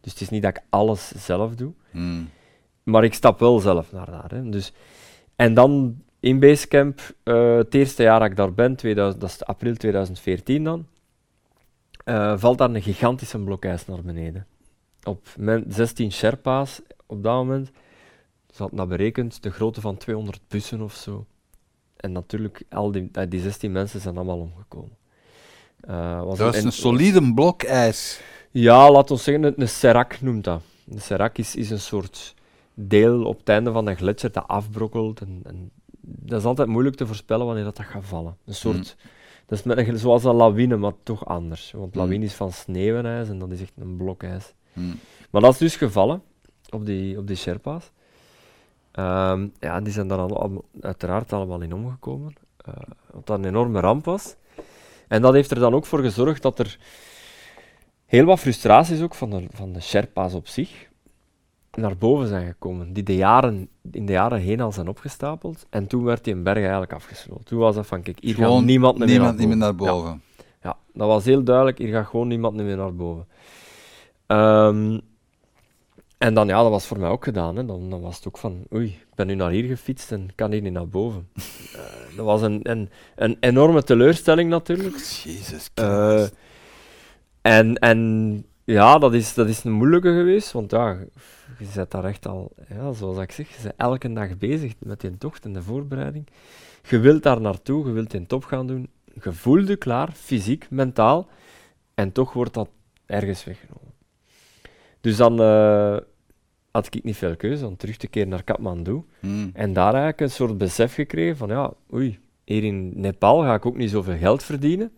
Dus 0.00 0.12
het 0.12 0.20
is 0.20 0.28
niet 0.28 0.42
dat 0.42 0.56
ik 0.56 0.62
alles 0.68 1.12
zelf 1.16 1.54
doe. 1.54 1.72
Hmm. 1.90 2.28
Maar 2.88 3.04
ik 3.04 3.14
stap 3.14 3.38
wel 3.38 3.58
zelf 3.58 3.92
naar 3.92 4.10
daar. 4.10 4.30
Hè. 4.30 4.48
Dus, 4.48 4.72
en 5.36 5.54
dan 5.54 6.02
in 6.20 6.40
Basecamp, 6.40 7.00
eh 7.22 7.56
het 7.56 7.74
eerste 7.74 8.02
jaar 8.02 8.20
dat 8.20 8.30
ik 8.30 8.36
daar 8.36 8.52
ben, 8.52 8.76
2000, 8.76 9.20
dat 9.20 9.30
is 9.30 9.44
april 9.44 9.74
2014 9.74 10.64
dan, 10.64 10.86
eh, 12.04 12.34
valt 12.38 12.58
daar 12.58 12.70
een 12.70 12.82
gigantische 12.82 13.38
blokijs 13.38 13.86
naar 13.86 14.02
beneden. 14.02 14.46
Op 15.02 15.26
mijn 15.36 15.64
16 15.68 16.12
Sherpa's 16.12 16.80
op 17.06 17.22
dat 17.22 17.34
moment, 17.34 17.70
ze 18.54 18.62
had 18.62 18.70
dat 18.74 18.88
berekend, 18.88 19.42
de 19.42 19.50
grootte 19.50 19.80
van 19.80 19.96
200 19.96 20.40
bussen 20.48 20.80
of 20.80 20.94
zo. 20.94 21.26
En 21.96 22.12
natuurlijk, 22.12 22.62
al 22.70 22.90
die, 22.90 23.08
eh, 23.12 23.24
die 23.28 23.40
16 23.40 23.72
mensen 23.72 24.00
zijn 24.00 24.16
allemaal 24.16 24.38
omgekomen. 24.40 24.96
Eh, 25.80 26.22
was 26.22 26.38
Dat 26.38 26.54
is 26.54 26.60
en- 26.60 26.66
een 26.66 26.72
solide 26.72 27.34
blok 27.34 27.62
ijs. 27.62 28.20
ja, 28.50 28.90
laat 28.90 29.10
ons 29.10 29.24
zeggen, 29.24 29.42
een, 29.44 29.54
een 29.60 29.68
serac 29.68 30.20
noemt 30.20 30.44
dat. 30.44 30.62
Een 30.90 31.00
serac 31.00 31.38
is, 31.38 31.56
is 31.56 31.70
een 31.70 31.80
soort 31.80 32.34
deel 32.80 33.24
op 33.24 33.38
het 33.38 33.48
einde 33.48 33.72
van 33.72 33.86
een 33.86 33.96
gletsjer 33.96 34.32
dat 34.32 34.44
afbrokkelt. 34.48 35.20
En, 35.20 35.40
en 35.44 35.70
dat 36.00 36.38
is 36.40 36.46
altijd 36.46 36.68
moeilijk 36.68 36.96
te 36.96 37.06
voorspellen 37.06 37.46
wanneer 37.46 37.64
dat, 37.64 37.76
dat 37.76 37.86
gaat 37.86 38.04
vallen. 38.04 38.36
Een 38.44 38.54
soort, 38.54 38.96
Dat 39.46 39.58
is 39.58 39.64
met 39.64 39.78
een, 39.78 39.98
zoals 39.98 40.24
een 40.24 40.34
lawine, 40.34 40.76
maar 40.76 40.92
toch 41.02 41.26
anders. 41.26 41.72
Want 41.72 41.94
Mm. 41.94 42.00
lawine 42.00 42.24
is 42.24 42.34
van 42.34 42.52
sneeuw 42.52 42.96
en 42.96 43.06
ijs 43.06 43.28
en 43.28 43.38
dat 43.38 43.50
is 43.50 43.60
echt 43.60 43.72
een 43.78 43.96
blok 43.96 44.22
ijs. 44.22 44.54
Hmm. 44.72 44.94
Maar 45.30 45.42
dat 45.42 45.52
is 45.52 45.58
dus 45.58 45.76
gevallen 45.76 46.22
op 46.70 46.86
die, 46.86 47.18
op 47.18 47.26
die 47.26 47.36
Sherpa's. 47.36 47.90
Ehm, 48.92 49.46
ja, 49.60 49.80
die 49.80 49.92
zijn 49.92 50.08
daar 50.08 50.18
al, 50.18 50.64
uiteraard 50.80 51.32
allemaal 51.32 51.60
in 51.60 51.74
omgekomen. 51.74 52.32
eh, 52.64 52.74
wat 53.12 53.26
dat 53.26 53.38
een 53.38 53.44
enorme 53.44 53.80
ramp 53.80 54.04
was. 54.04 54.34
En 55.08 55.22
dat 55.22 55.32
heeft 55.32 55.50
er 55.50 55.58
dan 55.58 55.74
ook 55.74 55.86
voor 55.86 56.00
gezorgd 56.00 56.42
dat 56.42 56.58
er 56.58 56.78
heel 58.06 58.24
wat 58.24 58.38
frustraties 58.40 59.00
ook 59.02 59.14
van 59.14 59.30
de, 59.30 59.46
van 59.50 59.72
de 59.72 59.80
Sherpa's 59.80 60.34
op 60.34 60.46
zich 60.48 60.87
naar 61.80 61.96
boven 61.96 62.26
zijn 62.28 62.46
gekomen. 62.46 62.92
Die 62.92 63.02
de 63.02 63.16
jaren, 63.16 63.68
in 63.92 64.06
de 64.06 64.12
jaren 64.12 64.40
heen 64.40 64.60
al 64.60 64.72
zijn 64.72 64.88
opgestapeld. 64.88 65.66
En 65.70 65.86
toen 65.86 66.04
werd 66.04 66.24
die 66.24 66.34
een 66.34 66.42
berg 66.42 66.58
eigenlijk 66.58 66.92
afgesloten. 66.92 67.44
Toen 67.44 67.58
was 67.58 67.74
dat 67.74 67.86
van, 67.86 68.02
kijk, 68.02 68.18
hier 68.20 68.34
Gewoon 68.34 68.56
gaat 68.58 68.64
niemand 68.64 68.98
meer 68.98 69.06
niemand 69.08 69.36
meer 69.36 69.46
boven. 69.46 69.58
naar 69.58 69.68
Ja. 69.68 69.74
boven. 69.74 70.22
Ja, 70.62 70.76
dat 70.92 71.06
was 71.08 71.24
heel 71.24 71.42
duidelijk, 71.44 71.78
hier 71.78 71.92
gaat 71.92 72.06
gewoon 72.06 72.28
niemand 72.28 72.56
meer 72.56 72.76
naar 72.76 72.94
boven. 72.94 73.26
Ehm, 74.26 74.98
en 76.18 76.34
dan, 76.34 76.46
ja, 76.46 76.62
dat 76.62 76.70
was 76.70 76.86
voor 76.86 76.98
mij 76.98 77.08
ook 77.10 77.24
gedaan. 77.24 77.56
Hè. 77.56 77.64
Dan, 77.66 77.90
dan 77.90 78.00
was 78.00 78.16
het 78.16 78.26
ook 78.28 78.38
van, 78.38 78.64
oei, 78.74 78.86
ik 78.86 79.14
ben 79.14 79.26
nu 79.26 79.34
naar 79.34 79.50
hier 79.50 79.64
gefietst 79.64 80.12
en 80.12 80.28
kan 80.34 80.52
hier 80.52 80.62
niet 80.62 80.72
naar 80.72 80.88
boven. 80.88 81.28
Eh, 81.78 82.16
dat 82.16 82.24
was 82.26 82.42
een, 82.42 82.60
een, 82.70 82.90
een 83.16 83.36
enorme 83.40 83.82
teleurstelling 83.82 84.50
natuurlijk. 84.50 84.94
Jezus 84.96 85.70
Eh, 85.74 85.84
Christus. 86.06 86.30
en, 87.42 87.74
en 87.74 88.44
ja, 88.72 88.98
dat 88.98 89.14
is, 89.14 89.34
dat 89.34 89.48
is 89.48 89.64
een 89.64 89.72
moeilijke 89.72 90.12
geweest, 90.12 90.52
want 90.52 90.70
ja, 90.70 90.98
je 91.58 91.66
bent 91.74 91.90
daar 91.90 92.04
echt 92.04 92.26
al, 92.26 92.52
ja, 92.68 92.92
zoals 92.92 93.18
ik 93.18 93.32
zeg, 93.32 93.48
je 93.48 93.62
bent 93.62 93.74
elke 93.76 94.12
dag 94.12 94.38
bezig 94.38 94.74
met 94.78 95.00
die 95.00 95.18
tocht 95.18 95.44
en 95.44 95.52
de 95.52 95.62
voorbereiding. 95.62 96.26
Je 96.88 96.98
wilt 96.98 97.22
daar 97.22 97.40
naartoe, 97.40 97.86
je 97.86 97.92
wilt 97.92 98.14
in 98.14 98.26
top 98.26 98.44
gaan 98.44 98.66
doen. 98.66 98.88
Je 99.22 99.32
voelt 99.32 99.68
je 99.68 99.76
klaar, 99.76 100.12
fysiek, 100.12 100.66
mentaal, 100.70 101.28
en 101.94 102.12
toch 102.12 102.32
wordt 102.32 102.54
dat 102.54 102.68
ergens 103.06 103.44
weggenomen. 103.44 103.92
Dus 105.00 105.16
dan 105.16 105.40
eh, 105.40 105.96
had 106.70 106.94
ik 106.94 107.04
niet 107.04 107.16
veel 107.16 107.36
keuze 107.36 107.66
om 107.66 107.76
terug 107.76 107.96
te 107.96 108.08
keren 108.08 108.28
naar 108.28 108.44
Kathmandu. 108.44 109.02
Hmm. 109.20 109.50
En 109.52 109.72
daar 109.72 109.92
eigenlijk 109.94 110.20
een 110.20 110.30
soort 110.30 110.58
besef 110.58 110.94
gekregen 110.94 111.36
van, 111.36 111.48
ja, 111.48 111.72
oei, 111.92 112.18
hier 112.44 112.64
in 112.64 112.92
Nepal 113.00 113.40
ga 113.42 113.54
ik 113.54 113.66
ook 113.66 113.76
niet 113.76 113.90
zoveel 113.90 114.16
geld 114.16 114.42
verdienen. 114.42 114.92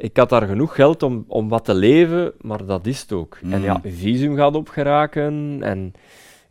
Ik 0.00 0.16
had 0.16 0.28
daar 0.28 0.46
genoeg 0.46 0.74
geld 0.74 1.02
om, 1.02 1.24
om 1.28 1.48
wat 1.48 1.64
te 1.64 1.74
leven, 1.74 2.32
maar 2.40 2.66
dat 2.66 2.86
is 2.86 3.00
het 3.00 3.12
ook. 3.12 3.38
En 3.42 3.60
ja, 3.62 3.74
Mm. 3.74 3.80
je 3.82 3.92
visum 3.92 4.36
gaat 4.36 4.54
opgeraken 4.54 5.58
en 5.62 5.92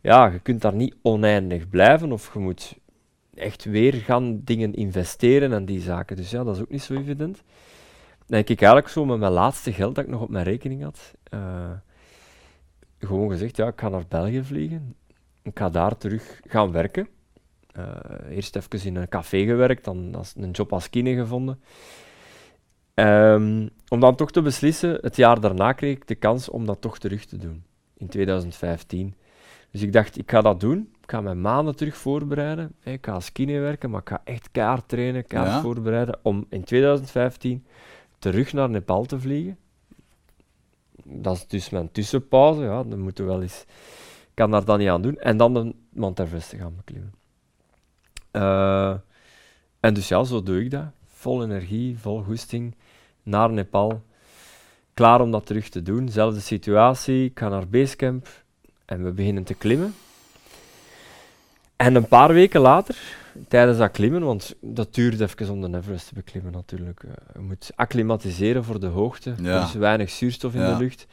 ja, 0.00 0.26
je 0.26 0.38
kunt 0.38 0.62
daar 0.62 0.74
niet 0.74 0.94
oneindig 1.02 1.68
blijven 1.68 2.12
of 2.12 2.30
je 2.32 2.38
moet 2.38 2.76
echt 3.34 3.64
weer 3.64 3.92
gaan 3.94 4.40
dingen 4.44 4.74
investeren 4.74 5.52
en 5.52 5.64
die 5.64 5.80
zaken. 5.80 6.16
Dus 6.16 6.30
ja, 6.30 6.44
dat 6.44 6.56
is 6.56 6.62
ook 6.62 6.70
niet 6.70 6.82
zo 6.82 6.94
evident. 6.94 7.42
Dan 8.26 8.38
heb 8.38 8.48
ik 8.48 8.60
eigenlijk 8.60 8.92
zo 8.92 9.04
met 9.04 9.18
mijn 9.18 9.32
laatste 9.32 9.72
geld 9.72 9.94
dat 9.94 10.04
ik 10.04 10.10
nog 10.10 10.20
op 10.22 10.28
mijn 10.30 10.44
rekening 10.44 10.82
had, 10.82 11.14
eh, 11.30 11.70
gewoon 12.98 13.30
gezegd, 13.30 13.56
ja, 13.56 13.66
ik 13.66 13.80
ga 13.80 13.88
naar 13.88 14.04
België 14.08 14.42
vliegen. 14.44 14.94
Ik 15.42 15.58
ga 15.58 15.68
daar 15.68 15.96
terug 15.96 16.40
gaan 16.48 16.72
werken. 16.72 17.08
Eh, 17.72 17.86
eerst 18.30 18.56
even 18.56 18.84
in 18.86 18.96
een 18.96 19.08
café 19.08 19.44
gewerkt, 19.44 19.84
dan 19.84 20.14
als, 20.14 20.34
een 20.36 20.50
job 20.50 20.72
als 20.72 20.90
kine 20.90 21.14
gevonden. 21.14 21.60
Ehm, 23.00 23.68
om 23.88 24.00
dan 24.00 24.14
toch 24.16 24.30
te 24.30 24.42
beslissen, 24.42 24.98
het 25.00 25.16
jaar 25.16 25.40
daarna 25.40 25.72
kreeg 25.72 25.96
ik 25.96 26.06
de 26.08 26.14
kans 26.14 26.48
om 26.48 26.66
dat 26.66 26.80
toch 26.80 26.98
terug 26.98 27.24
te 27.24 27.36
doen, 27.36 27.64
in 27.96 28.08
2015. 28.08 29.14
Dus 29.70 29.82
ik 29.82 29.92
dacht, 29.92 30.18
ik 30.18 30.30
ga 30.30 30.40
dat 30.40 30.60
doen. 30.60 30.88
Ik 31.02 31.10
ga 31.10 31.20
mijn 31.20 31.40
maanden 31.40 31.76
terug 31.76 31.96
voorbereiden. 31.96 32.72
Ik 32.82 33.06
ga 33.06 33.12
als 33.12 33.32
kine 33.32 33.58
werken, 33.58 33.90
maar 33.90 34.00
ik 34.00 34.08
ga 34.08 34.20
echt 34.24 34.48
kaart 34.52 34.88
trainen, 34.88 35.26
kaart 35.26 35.46
Ja. 35.48 35.60
voorbereiden, 35.60 36.18
om 36.22 36.46
in 36.48 36.64
2015 36.64 37.66
terug 38.18 38.52
naar 38.52 38.70
Nepal 38.70 39.04
te 39.04 39.20
vliegen. 39.20 39.58
Dat 41.04 41.36
is 41.36 41.46
dus 41.46 41.70
mijn 41.70 41.92
tussenpauze, 41.92 42.62
ja, 42.62 42.82
dan 42.82 43.00
moeten 43.00 43.24
we 43.24 43.30
wel 43.30 43.42
eens... 43.42 43.64
Ik 44.20 44.34
kan 44.46 44.50
daar 44.50 44.64
dan 44.64 44.78
niet 44.78 44.88
aan 44.88 45.02
doen. 45.02 45.18
En 45.18 45.36
dan 45.36 45.54
de 45.54 45.74
Mount 45.90 46.18
Everest 46.18 46.50
te 46.50 46.56
gaan 46.56 46.76
beklimmen. 46.76 47.14
Eh, 48.30 48.94
en 49.80 49.94
dus 49.94 50.08
ja, 50.08 50.24
zo 50.24 50.42
doe 50.42 50.60
ik 50.64 50.70
dat. 50.70 50.84
Vol 51.06 51.42
energie, 51.42 51.98
vol 51.98 52.22
goesting, 52.22 52.74
naar 53.30 53.50
Nepal. 53.50 54.02
Klaar 54.94 55.20
om 55.20 55.30
dat 55.30 55.46
terug 55.46 55.68
te 55.68 55.82
doen. 55.82 56.08
Zelfde 56.08 56.40
situatie, 56.40 57.24
ik 57.24 57.38
ga 57.38 57.48
naar 57.48 57.68
Basecamp 57.68 58.28
en 58.84 59.04
we 59.04 59.10
beginnen 59.12 59.44
te 59.44 59.54
klimmen. 59.54 59.94
En 61.76 61.94
een 61.94 62.08
paar 62.08 62.32
weken 62.32 62.60
later, 62.60 62.96
tijdens 63.48 63.78
dat 63.78 63.90
klimmen, 63.90 64.22
want 64.22 64.54
dat 64.60 64.94
duurt 64.94 65.20
even 65.20 65.50
om 65.50 65.72
de 65.72 65.78
Everest 65.78 66.08
te 66.08 66.14
beklimmen 66.14 66.52
natuurlijk. 66.52 67.02
eh, 67.02 67.10
je 67.34 67.40
moet 67.40 67.70
acclimatiseren 67.74 68.64
voor 68.64 68.80
de 68.80 68.86
hoogte, 68.86 69.34
Ja. 69.42 69.56
er 69.56 69.62
is 69.62 69.72
weinig 69.74 70.10
zuurstof 70.10 70.54
in 70.54 70.60
Ja. 70.60 70.72
de 70.72 70.82
lucht. 70.82 71.06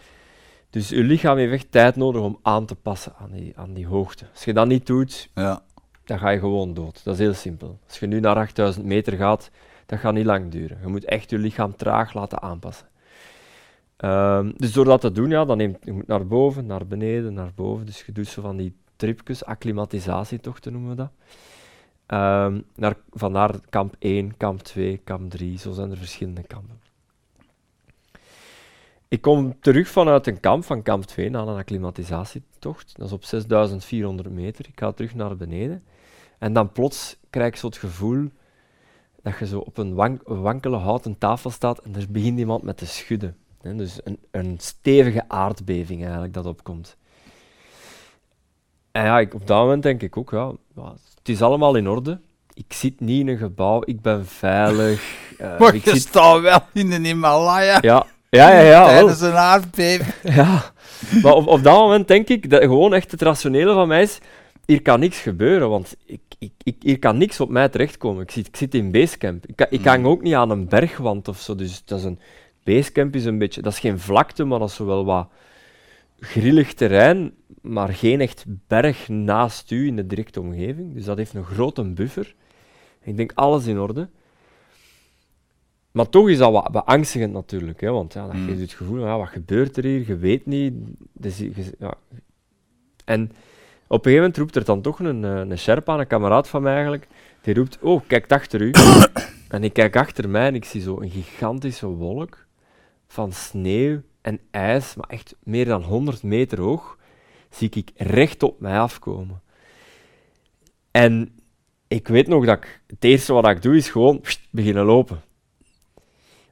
Dus 0.70 0.90
je 0.90 1.04
lichaam 1.04 1.38
heeft 1.38 1.54
echt 1.54 1.72
tijd 1.72 1.96
nodig 1.96 2.22
om 2.22 2.40
aan 2.42 2.66
te 2.66 2.76
passen 2.76 3.14
aan 3.20 3.32
die, 3.32 3.54
aan 3.56 3.74
die 3.74 3.88
hoogte. 3.88 4.26
Als 4.34 4.44
je 4.44 4.54
dat 4.54 4.68
niet 4.68 4.86
doet, 4.86 5.30
Ja. 5.36 5.62
dan 6.06 6.20
ga 6.20 6.30
je 6.30 6.40
gewoon 6.40 6.74
dood. 6.74 7.02
Dat 7.04 7.14
is 7.14 7.20
heel 7.20 7.34
simpel. 7.34 7.80
Als 7.88 8.00
je 8.00 8.08
nu 8.08 8.20
naar 8.20 8.36
8000 8.36 8.86
meter 8.86 9.14
gaat, 9.14 9.50
dat 9.88 10.00
gaat 10.00 10.14
niet 10.14 10.26
lang 10.26 10.52
duren. 10.52 10.78
Je 10.82 10.88
moet 10.88 11.06
echt 11.06 11.30
je 11.30 11.38
lichaam 11.38 11.76
traag 11.76 12.14
laten 12.14 12.42
aanpassen. 12.42 12.88
Ehm, 13.98 14.52
dus 14.56 14.72
door 14.72 14.86
dat 14.86 15.02
te 15.02 15.12
doen, 15.12 15.30
ja, 15.30 15.46
dan 15.46 15.58
neemt 15.58 15.78
je 15.84 15.92
moet 15.92 16.08
naar 16.08 16.28
boven, 16.28 16.66
naar 16.66 16.88
beneden, 16.88 17.34
naar 17.34 17.52
boven. 17.56 17.86
Dus 17.86 18.06
je 18.06 18.12
doet 18.12 18.28
zo 18.28 18.42
van 18.42 18.58
die 18.58 18.76
tripjes, 18.96 19.46
acclimatisatietochten 19.46 20.72
noemen 20.72 20.90
we 20.90 20.96
dat. 20.96 21.12
Ehm, 22.06 22.62
naar, 22.76 22.96
vandaar 23.12 23.56
kamp 23.70 23.96
1, 24.00 24.38
kamp 24.38 24.62
2, 24.62 25.02
kamp 25.04 25.30
3, 25.30 25.58
zo 25.60 25.72
zijn 25.72 25.92
er 25.92 25.98
verschillende 25.98 26.44
kampen. 26.44 26.80
Ik 29.08 29.22
kom 29.22 29.60
terug 29.60 29.88
vanuit 29.88 30.28
een 30.28 30.40
kamp, 30.40 30.64
van 30.64 30.84
kamp 30.84 31.04
2, 31.04 31.30
na 31.30 31.42
een 31.42 31.58
acclimatisatietocht. 31.58 32.98
Dat 32.98 33.06
is 33.06 33.14
op 33.14 33.24
6400 33.24 34.30
meter. 34.30 34.66
Ik 34.68 34.80
ga 34.80 34.92
terug 34.92 35.16
naar 35.16 35.38
beneden. 35.38 35.84
En 36.38 36.54
dan 36.54 36.72
plots 36.72 37.18
krijg 37.30 37.48
ik 37.48 37.56
zo 37.56 37.68
het 37.68 37.78
gevoel 37.78 38.30
dat 39.30 39.40
je 39.40 39.48
zo 39.48 39.60
op 39.60 39.78
een 39.78 39.94
wank- 39.94 40.22
wankele 40.26 40.78
houten 40.78 41.18
tafel 41.18 41.50
staat 41.50 41.80
en 41.80 41.96
er 41.96 42.06
begint 42.10 42.40
iemand 42.40 42.64
met 42.64 42.78
te 42.78 42.86
schudden. 42.86 43.36
Dus 43.62 44.00
een, 44.04 44.20
een 44.32 44.56
stevige 44.60 45.24
aardbeving 45.28 46.04
eigenlijk 46.04 46.34
dat 46.34 46.46
opkomt. 46.46 46.98
En 48.92 49.04
ja, 49.04 49.20
ik, 49.20 49.34
op 49.34 49.48
dat 49.48 49.58
moment 49.58 49.84
denk 49.84 50.02
ik 50.02 50.18
ook, 50.18 50.32
ja, 50.32 50.52
het 51.16 51.30
is 51.30 51.42
allemaal 51.42 51.76
in 51.76 51.88
orde. 51.90 52.20
Ik 52.54 52.74
zit 52.74 53.00
niet 53.00 53.20
in 53.20 53.28
een 53.28 53.38
gebouw, 53.38 53.82
ik 53.86 54.02
ben 54.02 54.26
veilig. 54.26 55.02
eh, 55.38 55.60
Maar 55.60 55.76
ik 55.76 55.84
je 55.84 55.90
zit, 55.92 56.02
staat 56.02 56.42
wel 56.42 56.60
in 56.74 56.90
de 56.90 56.96
Himalaya 57.00 57.78
ja, 57.82 58.06
ja, 58.30 58.50
ja, 58.50 58.60
ja, 58.60 58.80
wel. 58.80 58.88
tijdens 58.88 59.22
een 59.22 59.36
aardbeving. 59.36 60.14
Ja, 60.36 60.72
maar 61.22 61.34
op, 61.34 61.48
op 61.48 61.64
dat 61.64 61.78
moment 61.78 62.08
denk 62.08 62.28
ik 62.28 62.50
dat 62.50 62.62
gewoon 62.62 62.94
echt 62.94 63.12
het 63.12 63.22
rationele 63.22 63.74
van 63.74 63.88
mij 63.88 64.02
is: 64.02 64.20
hier 64.68 64.82
kan 64.82 65.00
niks 65.00 65.20
gebeuren, 65.20 65.70
want 65.70 65.98
ik, 66.06 66.22
ik, 66.40 66.52
ik, 66.64 66.76
hier 66.80 67.00
kan 67.00 67.18
niks 67.18 67.40
op 67.40 67.50
mij 67.50 67.70
terechtkomen. 67.70 68.24
Ik 68.24 68.32
zit, 68.32 68.48
ik 68.48 68.56
zit 68.56 68.76
in 68.76 68.92
basecamp. 68.92 69.46
Ik, 69.46 69.68
ik 69.70 69.86
hang 69.86 70.06
ook 70.06 70.22
niet 70.22 70.34
aan 70.34 70.50
een 70.50 70.68
bergwand 70.68 71.28
of 71.28 71.40
zo. 71.40 71.56
Dus 71.56 71.86
dat 71.86 72.00
is 72.00 72.06
een 72.06 72.20
basecamp 72.64 73.16
is 73.16 73.26
een 73.26 73.38
beetje, 73.38 73.62
dat 73.62 73.74
is 73.74 73.80
geen 73.80 74.00
vlakte, 74.00 74.44
maar 74.44 74.60
dat 74.60 74.70
is 74.70 74.78
wel 74.78 75.06
wat 75.06 75.28
grillig 76.20 76.74
terrein, 76.74 77.34
maar 77.62 77.94
geen 77.94 78.22
echt 78.22 78.46
berg 78.68 79.08
naast 79.08 79.72
u 79.72 79.88
in 79.88 79.96
de 79.96 80.08
directe 80.08 80.40
omgeving. 80.40 80.94
Dus 80.94 81.06
dat 81.06 81.18
heeft 81.18 81.34
een 81.34 81.44
grote 81.44 81.84
buffer. 81.84 82.36
Ik 83.04 83.18
denk 83.18 83.32
alles 83.36 83.66
in 83.66 83.80
orde. 83.80 84.10
Maar 85.92 86.10
toch 86.10 86.30
is 86.30 86.38
dat 86.38 86.52
wat 86.52 86.72
beangstigend 86.72 87.34
natuurlijk, 87.34 87.82
hè, 87.82 87.92
want 87.92 88.14
ja, 88.14 88.28
dan 88.28 88.40
Mm. 88.40 88.46
geeft 88.46 88.58
je 88.58 88.64
het 88.64 88.74
gevoel, 88.74 89.00
ja, 89.00 89.18
wat 89.18 89.28
gebeurt 89.28 89.78
er 89.78 89.84
hier, 89.84 90.08
je 90.08 90.18
weet 90.18 90.46
niet. 90.46 90.74
Dus, 91.14 91.42
ja. 91.80 91.94
En 93.06 93.32
op 93.88 94.06
een 94.06 94.12
gegeven 94.12 94.16
moment 94.16 94.38
roept 94.38 94.56
er 94.56 94.66
dan 94.66 94.82
toch 94.82 95.00
een, 95.00 95.24
eh, 95.24 95.38
een 95.38 95.58
Sherpa, 95.58 96.00
een 96.00 96.08
kameraad 96.08 96.48
van 96.48 96.62
mij 96.62 96.74
eigenlijk, 96.74 97.08
die 97.42 97.54
roept, 97.54 97.78
oh, 97.82 98.02
kijk 98.08 98.32
achter 98.32 98.62
u. 98.62 98.72
en 99.50 99.64
ik 99.64 99.74
kijk 99.74 99.96
achter 99.96 100.30
mij 100.30 100.48
en 100.48 100.56
ik 100.56 100.66
zie 100.66 100.82
zo 100.82 101.02
een 101.02 101.10
gigantische 101.10 101.88
wolk 101.88 102.46
van 103.08 103.32
sneeuw 103.32 104.02
en 104.22 104.40
ijs, 104.52 104.96
maar 104.96 105.10
echt 105.10 105.36
meer 105.44 105.66
dan 105.66 105.84
100 105.84 106.24
meter 106.24 106.60
hoog, 106.60 106.98
zie 107.50 107.70
ik 107.70 107.92
recht 107.96 108.44
op 108.44 108.60
mij 108.60 108.80
afkomen. 108.80 109.42
En 110.92 111.40
ik 111.88 112.08
weet 112.08 112.28
nog 112.28 112.46
dat 112.46 112.58
ik, 112.58 112.82
het 112.88 113.04
eerste 113.04 113.34
wat 113.34 113.48
ik 113.48 113.62
doe 113.62 113.76
is 113.76 113.90
gewoon 113.90 114.20
pst, 114.20 114.48
beginnen 114.50 114.86
lopen. 114.86 115.22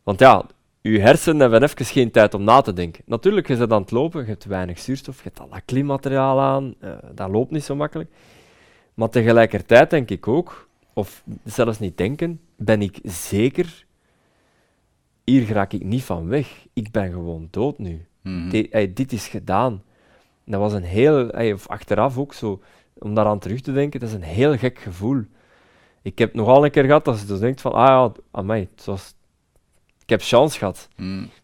Want 0.03 0.19
ja, 0.19 0.45
je 0.91 0.99
hersenen 0.99 1.41
hebben 1.41 1.63
even 1.63 1.85
geen 1.85 2.11
tijd 2.11 2.33
om 2.33 2.43
na 2.43 2.61
te 2.61 2.73
denken. 2.73 3.03
Natuurlijk, 3.05 3.47
je 3.47 3.57
bent 3.57 3.71
aan 3.71 3.81
het 3.81 3.91
lopen, 3.91 4.21
je 4.21 4.27
hebt 4.27 4.45
weinig 4.45 4.79
zuurstof, 4.79 5.15
je 5.15 5.23
hebt 5.23 5.39
al 5.39 5.49
dat 5.49 5.61
klimmateriaal 5.65 6.39
aan, 6.39 6.75
eh, 6.79 6.91
dat 7.13 7.29
loopt 7.29 7.51
niet 7.51 7.63
zo 7.63 7.75
makkelijk. 7.75 8.09
Maar 8.93 9.09
tegelijkertijd 9.09 9.89
denk 9.89 10.09
ik 10.09 10.27
ook, 10.27 10.67
of 10.93 11.23
zelfs 11.43 11.79
niet 11.79 11.97
denken, 11.97 12.39
ben 12.55 12.81
ik 12.81 12.99
zeker, 13.03 13.85
hier 15.23 15.47
raak 15.47 15.73
ik 15.73 15.83
niet 15.83 16.03
van 16.03 16.27
weg. 16.27 16.65
Ik 16.73 16.91
ben 16.91 17.11
gewoon 17.11 17.47
dood 17.51 17.77
nu. 17.77 18.05
Mhm. 18.21 18.49
Dit 18.93 19.13
is 19.13 19.27
gedaan. 19.27 19.83
Dat 20.43 20.59
was 20.59 20.73
een 20.73 20.83
heel, 20.83 21.29
of 21.29 21.67
achteraf 21.67 22.17
ook 22.17 22.33
zo, 22.33 22.61
om 22.93 23.13
daaraan 23.13 23.39
terug 23.39 23.61
te 23.61 23.73
denken, 23.73 23.99
dat 23.99 24.09
is 24.09 24.15
een 24.15 24.21
heel 24.21 24.57
gek 24.57 24.79
gevoel. 24.79 25.23
Ik 26.01 26.17
heb 26.17 26.33
nogal 26.33 26.65
een 26.65 26.71
keer 26.71 26.83
gehad 26.83 27.05
dat 27.05 27.19
je 27.19 27.25
dus 27.25 27.39
denkt 27.39 27.61
van, 27.61 27.71
ah 27.71 27.87
ja, 27.87 28.11
amai, 28.31 28.67
het 28.75 28.85
was, 28.85 29.15
ik 30.05 30.11
heb 30.11 30.21
chance 30.21 30.57
gehad. 30.57 30.87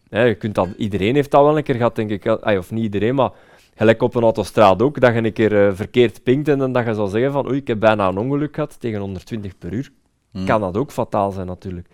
Hè, 0.08 0.22
je 0.22 0.34
kunt 0.34 0.54
dat, 0.54 0.68
iedereen 0.76 1.14
heeft 1.14 1.30
dat 1.30 1.44
wel 1.44 1.56
een 1.56 1.62
keer 1.62 1.74
gehad, 1.74 1.96
denk 1.96 2.10
ik. 2.10 2.24
Of 2.44 2.70
niet 2.70 2.82
iedereen, 2.82 3.14
maar 3.14 3.30
gelijk 3.74 4.02
op 4.02 4.14
een 4.14 4.22
autostraat 4.22 4.82
ook, 4.82 5.00
dat 5.00 5.14
je 5.14 5.22
een 5.22 5.32
keer 5.32 5.66
eh, 5.66 5.74
verkeerd 5.74 6.22
pinkt 6.22 6.48
en 6.48 6.58
dan 6.58 6.72
dat 6.72 6.86
je 6.86 6.94
zal 6.94 7.06
zeggen 7.06 7.32
van, 7.32 7.46
oei, 7.48 7.56
ik 7.56 7.66
heb 7.66 7.80
bijna 7.80 8.08
een 8.08 8.18
ongeluk 8.18 8.54
gehad 8.54 8.80
tegen 8.80 9.00
120 9.00 9.58
per 9.58 9.72
uur. 9.72 9.92
Mhm. 10.30 10.46
Kan 10.46 10.60
dat 10.60 10.76
ook 10.76 10.90
fataal 10.90 11.30
zijn 11.30 11.46
natuurlijk. 11.46 11.88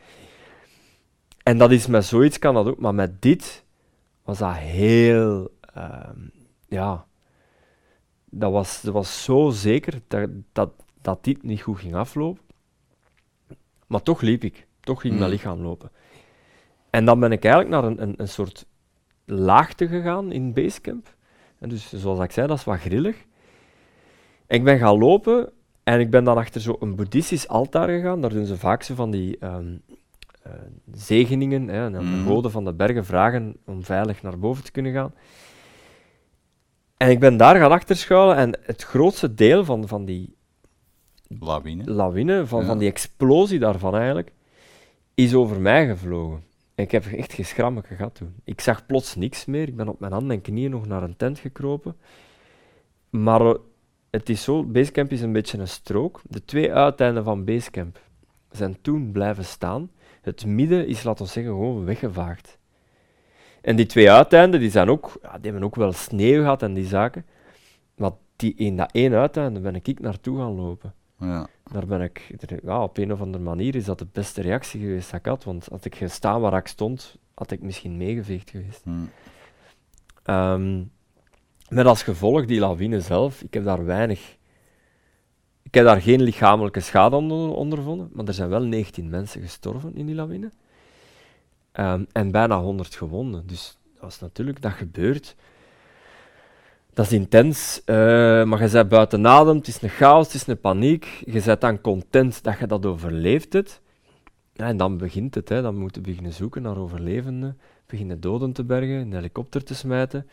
En 1.42 1.58
dat 1.58 1.70
is 1.70 1.86
met 1.86 2.04
zoiets 2.04 2.38
kan 2.38 2.54
dat 2.54 2.66
ook, 2.66 2.78
maar 2.78 2.94
met 2.94 3.22
dit 3.22 3.64
was 4.24 4.38
dat 4.38 4.54
heel, 4.54 5.50
ehm, 5.74 6.18
ja, 6.68 7.06
dat 8.24 8.52
was, 8.52 8.80
dat 8.82 8.92
was 8.92 9.24
zo 9.24 9.50
zeker 9.50 10.00
dat, 10.08 10.30
dat, 10.52 10.70
dat 11.02 11.24
dit 11.24 11.42
niet 11.42 11.62
goed 11.62 11.78
ging 11.78 11.94
aflopen. 11.94 12.42
Maar 13.86 14.02
toch 14.02 14.20
liep 14.20 14.44
ik, 14.44 14.66
toch 14.80 15.00
ging 15.00 15.14
mijn 15.14 15.26
Mm. 15.26 15.32
lichaam 15.32 15.60
lopen. 15.60 15.90
En 16.90 17.04
dan 17.04 17.20
ben 17.20 17.32
ik 17.32 17.44
eigenlijk 17.44 17.74
naar 17.74 17.84
een, 17.90 18.02
een, 18.02 18.14
een 18.16 18.28
soort 18.28 18.66
laagte 19.24 19.88
gegaan 19.88 20.32
in 20.32 20.52
Basecamp. 20.52 21.14
En 21.58 21.68
dus 21.68 21.92
zoals 21.92 22.20
ik 22.20 22.30
zei, 22.32 22.46
dat 22.46 22.58
is 22.58 22.64
wat 22.64 22.78
grillig. 22.78 23.16
Ik 24.46 24.64
ben 24.64 24.78
gaan 24.78 24.98
lopen 24.98 25.52
en 25.84 26.00
ik 26.00 26.10
ben 26.10 26.24
dan 26.24 26.36
achter 26.36 26.60
zo'n 26.60 26.94
boeddhistisch 26.96 27.48
altaar 27.48 27.88
gegaan. 27.88 28.20
Daar 28.20 28.32
doen 28.32 28.46
ze 28.46 28.56
vaak 28.56 28.82
zo 28.82 28.94
van 28.94 29.10
die 29.10 29.38
ehm, 29.38 29.76
eh, 30.42 30.52
zegeningen. 30.92 31.68
Hè, 31.68 31.84
en 31.84 31.92
dan 31.92 32.04
de 32.04 32.10
Mhm. 32.10 32.26
goden 32.26 32.50
van 32.50 32.64
de 32.64 32.72
bergen 32.74 33.04
vragen 33.04 33.56
om 33.66 33.84
veilig 33.84 34.22
naar 34.22 34.38
boven 34.38 34.64
te 34.64 34.70
kunnen 34.70 34.92
gaan. 34.92 35.14
En 36.96 37.10
ik 37.10 37.20
ben 37.20 37.36
daar 37.36 37.56
gaan 37.56 37.70
achterschuilen 37.70 38.36
en 38.36 38.58
het 38.62 38.82
grootste 38.82 39.34
deel 39.34 39.64
van, 39.64 39.88
van 39.88 40.04
die 40.04 40.36
Lawine. 41.38 41.90
lawine, 41.90 42.46
van, 42.46 42.60
Ja. 42.60 42.66
van 42.66 42.78
die 42.78 42.88
explosie 42.88 43.58
daarvan 43.58 43.94
eigenlijk, 43.96 44.32
is 45.14 45.34
over 45.34 45.60
mij 45.60 45.86
gevlogen. 45.86 46.42
Ik 46.78 46.90
heb 46.90 47.06
echt 47.06 47.32
geschrammetje 47.32 47.94
gehad 47.94 48.14
toen. 48.14 48.34
Ik 48.44 48.60
zag 48.60 48.86
plots 48.86 49.14
niks 49.14 49.44
meer. 49.44 49.68
Ik 49.68 49.76
ben 49.76 49.88
op 49.88 50.00
mijn 50.00 50.12
handen 50.12 50.36
en 50.36 50.42
knieën 50.42 50.70
nog 50.70 50.86
naar 50.86 51.02
een 51.02 51.16
tent 51.16 51.38
gekropen. 51.38 51.96
Maar 53.10 53.40
eh, 53.40 53.54
het 54.10 54.28
is 54.28 54.42
zo, 54.42 54.64
Basecamp 54.64 55.10
is 55.10 55.20
een 55.20 55.32
beetje 55.32 55.58
een 55.58 55.68
strook. 55.68 56.20
De 56.24 56.44
twee 56.44 56.72
uiteinden 56.72 57.24
van 57.24 57.44
Basecamp 57.44 58.00
zijn 58.50 58.80
toen 58.80 59.12
blijven 59.12 59.44
staan. 59.44 59.90
Het 60.20 60.46
midden 60.46 60.86
is, 60.86 61.02
laten 61.02 61.24
we 61.24 61.30
zeggen, 61.30 61.52
gewoon 61.52 61.84
weggevaagd. 61.84 62.58
En 63.60 63.76
die 63.76 63.86
twee 63.86 64.10
uiteinden, 64.10 64.60
die, 64.60 64.70
zijn 64.70 64.88
ook, 64.88 65.18
ja, 65.22 65.32
die 65.32 65.50
hebben 65.50 65.62
ook 65.62 65.76
wel 65.76 65.92
sneeuw 65.92 66.40
gehad 66.40 66.62
en 66.62 66.74
die 66.74 66.86
zaken. 66.86 67.26
Maar 67.94 68.12
die, 68.36 68.54
in 68.54 68.76
dat 68.76 68.92
één 68.92 69.14
uiteinde 69.14 69.60
ben 69.60 69.74
ik 69.74 70.00
naartoe 70.00 70.38
gaan 70.38 70.54
lopen. 70.54 70.94
Ja. 71.18 71.46
Daar 71.72 71.86
ben 71.86 72.00
ik, 72.00 72.34
ja, 72.62 72.82
op 72.82 72.98
een 72.98 73.12
of 73.12 73.20
andere 73.20 73.44
manier 73.44 73.74
is 73.74 73.84
dat 73.84 73.98
de 73.98 74.06
beste 74.12 74.40
reactie 74.40 74.80
geweest 74.80 75.10
dat 75.10 75.20
ik 75.20 75.26
had. 75.26 75.44
Want 75.44 75.66
had 75.66 75.84
ik 75.84 75.94
gestaan 75.94 76.40
waar 76.40 76.56
ik 76.56 76.66
stond, 76.66 77.16
had 77.34 77.50
ik 77.50 77.62
misschien 77.62 77.96
meegeveegd 77.96 78.50
geweest. 78.50 78.84
Hm. 78.84 78.90
Ehm, 80.22 80.84
met 81.68 81.86
als 81.86 82.02
gevolg 82.02 82.44
die 82.44 82.60
lawine 82.60 83.00
zelf, 83.00 83.42
ik 83.42 83.54
heb 83.54 83.64
daar 83.64 83.84
weinig. 83.84 84.36
Ik 85.62 85.74
heb 85.74 85.84
daar 85.84 86.00
geen 86.00 86.22
lichamelijke 86.22 86.80
schade 86.80 87.16
onder, 87.16 87.54
ondervonden, 87.54 88.10
maar 88.12 88.24
er 88.24 88.34
zijn 88.34 88.48
wel 88.48 88.62
19 88.62 89.08
mensen 89.08 89.42
gestorven 89.42 89.96
in 89.96 90.06
die 90.06 90.14
lawine. 90.14 90.50
Ehm, 91.72 92.04
en 92.12 92.30
bijna 92.30 92.60
100 92.60 92.94
gewonden. 92.94 93.46
Dus 93.46 93.78
als 94.00 94.20
natuurlijk 94.20 94.62
dat 94.62 94.72
gebeurt, 94.72 95.36
dat 96.98 97.06
is 97.06 97.12
intens. 97.12 97.82
eh, 97.84 97.96
maar 98.44 98.62
je 98.62 98.68
bent 98.70 98.88
buiten 98.88 99.26
adem, 99.26 99.56
het 99.56 99.66
is 99.68 99.82
een 99.82 99.88
chaos, 99.88 100.26
het 100.26 100.34
is 100.34 100.46
een 100.46 100.60
paniek. 100.60 101.22
Je 101.26 101.42
bent 101.44 101.60
dan 101.60 101.80
content 101.80 102.42
dat 102.42 102.58
je 102.58 102.66
dat 102.66 102.86
overleefd 102.86 103.52
hebt. 103.52 103.80
Ja, 104.52 104.66
en 104.66 104.76
dan 104.76 104.96
begint 104.98 105.34
het, 105.34 105.48
hè. 105.48 105.62
dan 105.62 105.76
moeten 105.76 106.02
we 106.02 106.08
beginnen 106.08 106.32
zoeken 106.32 106.62
naar 106.62 106.76
overlevenden, 106.76 107.58
beginnen 107.86 108.20
doden 108.20 108.52
te 108.52 108.64
bergen, 108.64 108.96
een 109.00 109.12
helikopter 109.12 109.64
te 109.64 109.74
smijten. 109.74 110.26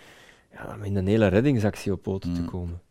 Ja, 0.52 0.66
dan 0.68 0.84
in 0.86 0.96
een 0.96 1.08
hele 1.08 1.28
reddingsactie 1.28 1.92
op 1.92 2.02
poten 2.02 2.34
te 2.34 2.42
Mm. 2.42 2.50
komen. 2.50 2.82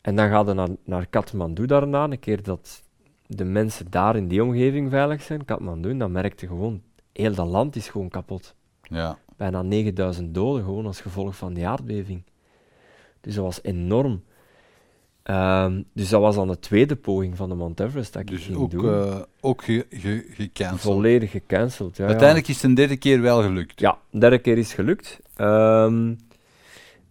En 0.00 0.16
dan 0.16 0.28
gaan 0.28 0.46
we 0.46 0.52
naar, 0.52 0.68
naar 0.84 1.06
Kathmandu 1.06 1.66
daarna, 1.66 2.04
een 2.04 2.18
keer 2.18 2.42
dat 2.42 2.82
de 3.26 3.44
mensen 3.44 3.86
daar 3.90 4.16
in 4.16 4.28
die 4.28 4.42
omgeving 4.42 4.90
veilig 4.90 5.22
zijn, 5.22 5.44
Kathmandu, 5.44 5.96
dan 5.96 6.12
merkte 6.12 6.46
gewoon, 6.46 6.82
heel 7.12 7.34
dat 7.34 7.46
land 7.46 7.76
is 7.76 7.88
gewoon 7.88 8.08
kapot. 8.08 8.54
Ja. 8.82 9.18
Bijna 9.36 9.62
9000 9.62 10.34
doden, 10.34 10.64
gewoon 10.64 10.86
als 10.86 11.00
gevolg 11.00 11.36
van 11.36 11.54
die 11.54 11.66
aardbeving. 11.66 12.22
Dus 13.20 13.34
dat 13.34 13.44
was 13.44 13.58
enorm. 13.62 14.22
Ehm, 15.22 15.82
dus 15.92 16.08
dat 16.08 16.20
was 16.20 16.34
dan 16.34 16.48
de 16.48 16.58
tweede 16.58 16.96
poging 16.96 17.36
van 17.36 17.48
de 17.48 17.54
Mount 17.54 17.80
Everest 17.80 18.12
dat 18.12 18.22
ik 18.22 18.28
Dus 18.28 18.44
ging 18.44 18.56
ook, 18.56 18.70
doen. 18.70 18.84
eh, 18.84 19.20
ook 19.40 19.64
ge, 19.64 19.86
ge, 19.90 20.26
gecanceld. 20.30 20.80
Volledig 20.80 21.30
gecanceld. 21.30 21.96
Ja, 21.96 22.02
ja. 22.04 22.10
Uiteindelijk 22.10 22.48
is 22.48 22.54
het 22.54 22.64
een 22.64 22.74
derde 22.74 22.96
keer 22.96 23.20
wel 23.20 23.42
gelukt. 23.42 23.80
Ja, 23.80 23.98
de 24.10 24.18
derde 24.18 24.38
keer 24.38 24.58
is 24.58 24.72
gelukt. 24.74 25.20
Ehm, 25.36 26.14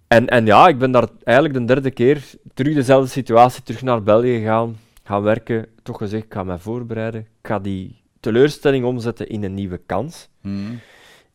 en, 0.07 0.27
en 0.27 0.45
ja, 0.45 0.67
ik 0.67 0.77
ben 0.77 0.91
daar 0.91 1.07
eigenlijk 1.23 1.57
de 1.59 1.65
derde 1.73 1.91
keer 1.91 2.23
terug 2.53 2.73
dezelfde 2.73 3.09
situatie, 3.09 3.63
terug 3.63 3.81
naar 3.81 4.03
België 4.03 4.37
gegaan, 4.37 4.77
gaan 5.03 5.21
werken. 5.21 5.65
Toch 5.83 5.97
gezegd, 5.97 6.23
ik 6.23 6.33
ga 6.33 6.43
mij 6.43 6.57
voorbereiden. 6.57 7.21
Ik 7.21 7.47
ga 7.47 7.59
die 7.59 8.01
teleurstelling 8.19 8.85
omzetten 8.85 9.27
in 9.29 9.43
een 9.43 9.53
nieuwe 9.53 9.81
kans. 9.85 10.29
Hm. 10.41 10.49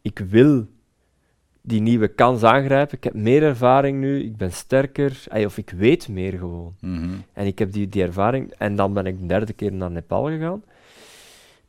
Ik 0.02 0.18
wil 0.18 0.66
die 1.62 1.80
nieuwe 1.80 2.08
kans 2.08 2.42
aangrijpen. 2.42 2.96
Ik 2.96 3.04
heb 3.04 3.14
meer 3.14 3.42
ervaring 3.42 4.00
nu, 4.00 4.22
ik 4.22 4.36
ben 4.36 4.52
sterker, 4.52 5.24
ey, 5.28 5.44
of 5.44 5.58
ik 5.58 5.70
weet 5.70 6.08
meer 6.08 6.38
gewoon. 6.38 6.74
Mhm. 6.80 7.14
En 7.32 7.46
ik 7.46 7.58
heb 7.58 7.72
die, 7.72 7.88
die 7.88 8.02
ervaring. 8.02 8.52
En 8.58 8.76
dan 8.76 8.92
ben 8.92 9.06
ik 9.06 9.20
de 9.20 9.26
derde 9.26 9.52
keer 9.52 9.72
naar 9.72 9.90
Nepal 9.90 10.24
gegaan. 10.24 10.62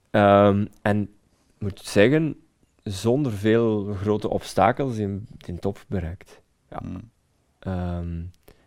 Ehm, 0.10 0.66
en 0.82 1.02
ik 1.02 1.10
moet 1.58 1.80
zeggen, 1.80 2.36
zonder 2.84 3.32
veel 3.32 3.94
grote 3.94 4.30
obstakels 4.30 4.98
in, 4.98 5.28
in 5.46 5.60
top 5.60 5.86
bereikt. 5.88 6.42
Ja. 6.70 6.80
Hm. 6.82 6.98
Ehm, 7.60 8.22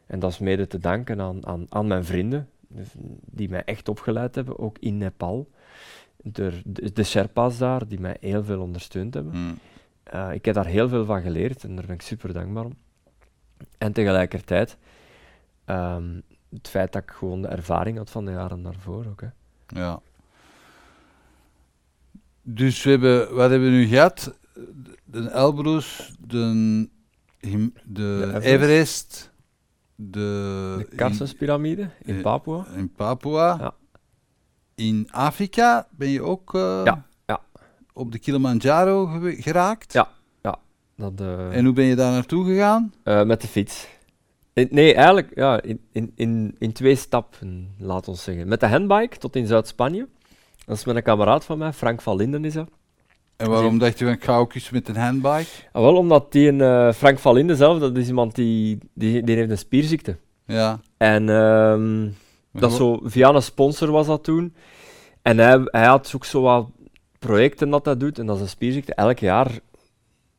en 0.07 0.19
dat 0.19 0.31
is 0.31 0.39
mede 0.39 0.67
te 0.67 0.79
danken 0.79 1.21
aan, 1.21 1.47
aan, 1.47 1.67
aan 1.69 1.87
mijn 1.87 2.05
vrienden, 2.05 2.49
dus 2.69 2.89
die 3.31 3.49
mij 3.49 3.65
echt 3.65 3.89
opgeleid 3.89 4.35
hebben, 4.35 4.59
ook 4.59 4.77
in 4.79 4.99
Nepal. 4.99 5.51
De, 6.17 6.61
de, 6.65 6.93
de 6.93 7.05
Sherpa's 7.05 7.59
daar, 7.59 7.89
die 7.89 8.01
mij 8.01 8.17
heel 8.21 8.45
veel 8.45 8.61
ondersteund 8.61 9.15
hebben. 9.15 9.33
Hm. 9.33 9.55
Eh, 10.15 10.33
ik 10.33 10.45
heb 10.45 10.55
daar 10.55 10.67
heel 10.67 10.89
veel 10.89 11.05
van 11.05 11.23
geleerd 11.23 11.65
en 11.65 11.77
daar 11.77 11.87
ben 11.87 11.95
ik 11.95 12.03
super 12.03 12.33
dankbaar 12.33 12.65
om. 12.65 12.77
En 13.79 13.93
tegelijkertijd 13.93 14.77
ehm, 15.65 16.21
het 16.51 16.69
feit 16.69 16.93
dat 16.93 17.03
ik 17.03 17.11
gewoon 17.11 17.43
de 17.43 17.49
ervaring 17.49 17.97
had 17.97 18.11
van 18.11 18.25
de 18.25 18.31
jaren 18.31 18.63
daarvoor 18.63 19.07
ook. 19.07 19.21
Hè. 19.21 19.29
Ja. 19.81 20.01
Dus 22.43 22.83
we 22.83 22.91
hebben, 22.91 23.35
wat 23.35 23.51
hebben 23.51 23.71
we 23.71 23.77
nu 23.77 23.87
gehad? 23.87 24.39
De 25.05 25.29
Elbrus, 25.29 26.15
de, 26.21 26.89
de, 27.41 27.71
De 27.85 28.23
Everest. 28.25 28.45
Everest, 28.47 29.33
de, 29.95 30.87
De 30.91 30.97
Karsenspyramide 30.97 31.91
in 32.03 32.17
eh, 32.17 32.23
Papua. 32.23 32.67
in, 32.73 32.79
in 32.79 32.93
Papua. 32.93 33.57
Ja. 33.61 33.75
In 34.75 35.09
Afrika 35.11 35.89
ben 35.91 36.09
je 36.09 36.23
ook 36.23 36.55
eh, 36.55 36.81
ja. 36.85 37.07
Op 37.95 38.13
de 38.13 38.19
Kilimanjaro 38.19 39.07
geraakt. 39.23 39.93
Ja. 39.93 40.09
Dat, 40.97 41.13
eh, 41.21 41.57
En 41.57 41.65
hoe 41.65 41.75
ben 41.75 41.85
je 41.85 41.95
daar 41.95 42.13
naartoe 42.13 42.45
gegaan? 42.45 42.93
eh, 43.03 43.23
met 43.25 43.41
de 43.41 43.49
fiets. 43.49 43.89
In- 44.53 44.69
nee, 44.71 44.95
eigenlijk 44.95 45.31
ja, 45.35 45.63
in, 45.63 45.81
in, 45.93 46.13
in, 46.15 46.55
in 46.59 46.73
twee 46.73 46.95
stappen, 46.95 47.69
laat 47.79 48.09
ons 48.09 48.23
zeggen. 48.23 48.49
Met 48.49 48.61
de 48.61 48.67
handbike 48.67 49.19
tot 49.19 49.37
in 49.37 49.47
Zuid-Spanje. 49.47 50.09
Dat 50.67 50.77
is 50.77 50.85
met 50.85 50.97
een 50.97 51.03
kameraad 51.03 51.45
van 51.45 51.59
mij, 51.59 51.73
Frank 51.73 52.01
van 52.03 52.17
Linden 52.17 52.45
is 52.45 52.53
dat. 52.53 52.69
En 53.37 53.51
waarom 53.51 53.79
dacht 53.79 53.99
je 53.99 54.07
ik 54.07 54.25
ga 54.25 54.37
ook 54.37 54.55
eens 54.55 54.71
met 54.71 54.89
een 54.89 54.97
handbike? 54.97 55.49
Ah, 55.73 55.83
wel, 55.83 55.97
omdat 55.97 56.33
die 56.33 56.49
een, 56.49 56.61
eh, 56.61 56.93
Frank 56.93 57.19
van 57.19 57.35
Linden 57.35 57.57
zelf, 57.57 57.79
dat 57.79 57.97
is 57.97 58.09
iemand 58.09 58.35
die, 58.35 58.79
die, 58.93 59.23
die 59.23 59.37
heeft 59.37 59.51
een 59.51 59.59
spierziekte. 59.59 60.17
Ja. 60.47 60.81
En 60.97 61.29
ehm, 61.29 62.09
dat 62.53 62.73
zo, 62.73 63.01
via 63.03 63.29
een 63.35 63.43
sponsor 63.43 63.91
was 63.91 64.07
dat 64.07 64.25
toen. 64.25 64.55
En 65.23 65.39
hij, 65.39 65.61
hij 65.65 65.87
had 65.87 66.13
ook 66.15 66.25
zo 66.25 66.43
wat 66.43 66.67
projecten 67.27 67.71
dat 67.71 67.85
hij 67.85 67.97
doet, 67.97 68.19
en 68.19 68.27
dat 68.27 68.37
is 68.37 68.43
een 68.43 68.49
spierziekte. 68.49 68.95
Elk 68.95 69.19
jaar 69.19 69.59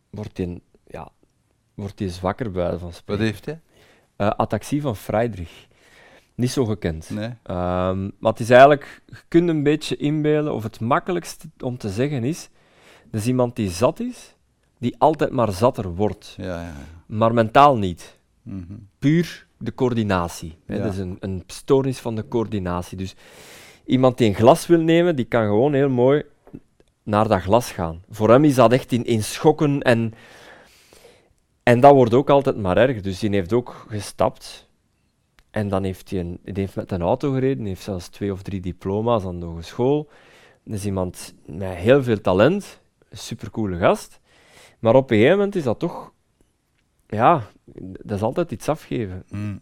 wordt 0.09 0.37
hij 0.37 0.59
ja, 0.87 1.09
wordt 1.73 1.99
hij 1.99 2.09
zwakker 2.09 2.51
bij 2.51 2.69
van 2.69 2.79
Wat 2.79 2.95
spreken. 2.95 3.23
heeft 3.23 3.45
hij? 3.45 3.59
Eh, 4.15 4.27
ataxie 4.29 4.81
van 4.81 4.95
Friedrich. 4.95 5.67
Niet 6.35 6.51
zo 6.51 6.65
gekend. 6.65 7.09
Nee. 7.09 7.29
Ehm, 7.43 8.03
maar 8.19 8.31
het 8.31 8.39
is 8.39 8.49
eigenlijk, 8.49 9.01
je 9.05 9.15
kunt 9.27 9.49
een 9.49 9.63
beetje 9.63 9.95
inbeelden, 9.95 10.53
of 10.53 10.63
het 10.63 10.79
makkelijkste 10.79 11.47
om 11.59 11.77
te 11.77 11.89
zeggen 11.89 12.23
is, 12.23 12.49
dat 13.11 13.21
is 13.21 13.27
iemand 13.27 13.55
die 13.55 13.69
zat 13.69 13.99
is, 13.99 14.35
die 14.79 14.95
altijd 14.97 15.31
maar 15.31 15.51
zatter 15.51 15.95
wordt, 15.95 16.33
Ja, 16.37 16.45
ja. 16.45 16.61
ja. 16.61 16.73
maar 17.05 17.33
mentaal 17.33 17.77
niet. 17.77 18.19
Mhm. 18.41 18.73
Puur 18.99 19.47
de 19.57 19.73
coördinatie. 19.73 20.57
Hè. 20.65 20.81
Dat 20.81 20.93
is 20.93 20.99
een, 20.99 21.17
een 21.19 21.43
stoornis 21.47 21.99
van 21.99 22.15
de 22.15 22.27
coördinatie. 22.27 22.97
Dus 22.97 23.15
iemand 23.85 24.17
die 24.17 24.27
een 24.27 24.35
glas 24.35 24.67
wil 24.67 24.81
nemen, 24.81 25.15
die 25.15 25.25
kan 25.25 25.43
gewoon 25.45 25.73
heel 25.73 25.89
mooi 25.89 26.23
naar 27.05 27.27
dat 27.27 27.41
glas 27.41 27.71
gaan. 27.71 28.03
Voor 28.09 28.29
hem 28.29 28.43
is 28.43 28.55
dat 28.55 28.71
echt 28.71 28.91
in, 28.91 29.05
in 29.05 29.23
schokken 29.23 29.81
en, 29.81 30.13
en 31.63 31.79
dat 31.79 31.93
wordt 31.93 32.13
ook 32.13 32.29
altijd 32.29 32.57
maar 32.57 32.77
erger. 32.77 33.01
Dus 33.01 33.19
die 33.19 33.29
heeft 33.29 33.53
ook 33.53 33.85
gestapt 33.89 34.69
en 35.51 35.69
dan 35.69 35.83
heeft 35.83 36.09
hij 36.09 36.19
een, 36.19 36.39
die 36.43 36.53
heeft 36.53 36.75
met 36.75 36.91
een 36.91 37.01
auto 37.01 37.31
gereden, 37.31 37.65
heeft 37.65 37.81
zelfs 37.81 38.07
twee 38.07 38.31
of 38.31 38.41
drie 38.41 38.61
diploma's 38.61 39.25
aan 39.25 39.39
de 39.39 39.45
hogeschool. 39.45 40.09
Dat 40.63 40.75
is 40.75 40.85
iemand 40.85 41.33
met 41.45 41.73
heel 41.73 42.03
veel 42.03 42.21
talent, 42.21 42.81
een 43.09 43.17
supercoole 43.17 43.77
gast. 43.77 44.19
Maar 44.79 44.95
op 44.95 45.11
een 45.11 45.17
gegeven 45.17 45.37
moment 45.37 45.55
is 45.55 45.63
dat 45.63 45.79
toch, 45.79 46.11
ja, 47.07 47.43
dat 48.03 48.17
is 48.17 48.21
altijd 48.21 48.51
iets 48.51 48.69
afgeven. 48.69 49.23
Mm. 49.29 49.61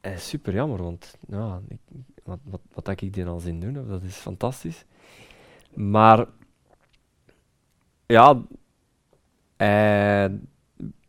En 0.00 0.20
super 0.20 0.54
jammer, 0.54 0.82
want 0.82 1.14
ja, 1.28 1.60
ik, 1.68 1.78
wat, 2.24 2.38
wat, 2.44 2.60
wat 2.72 2.88
ik 2.88 3.12
die 3.12 3.26
al 3.26 3.40
zien 3.40 3.60
doen, 3.60 3.88
dat 3.88 4.02
is 4.02 4.16
fantastisch. 4.16 4.84
Maar 5.74 6.26
ja, 8.10 8.40
hij- 9.56 10.38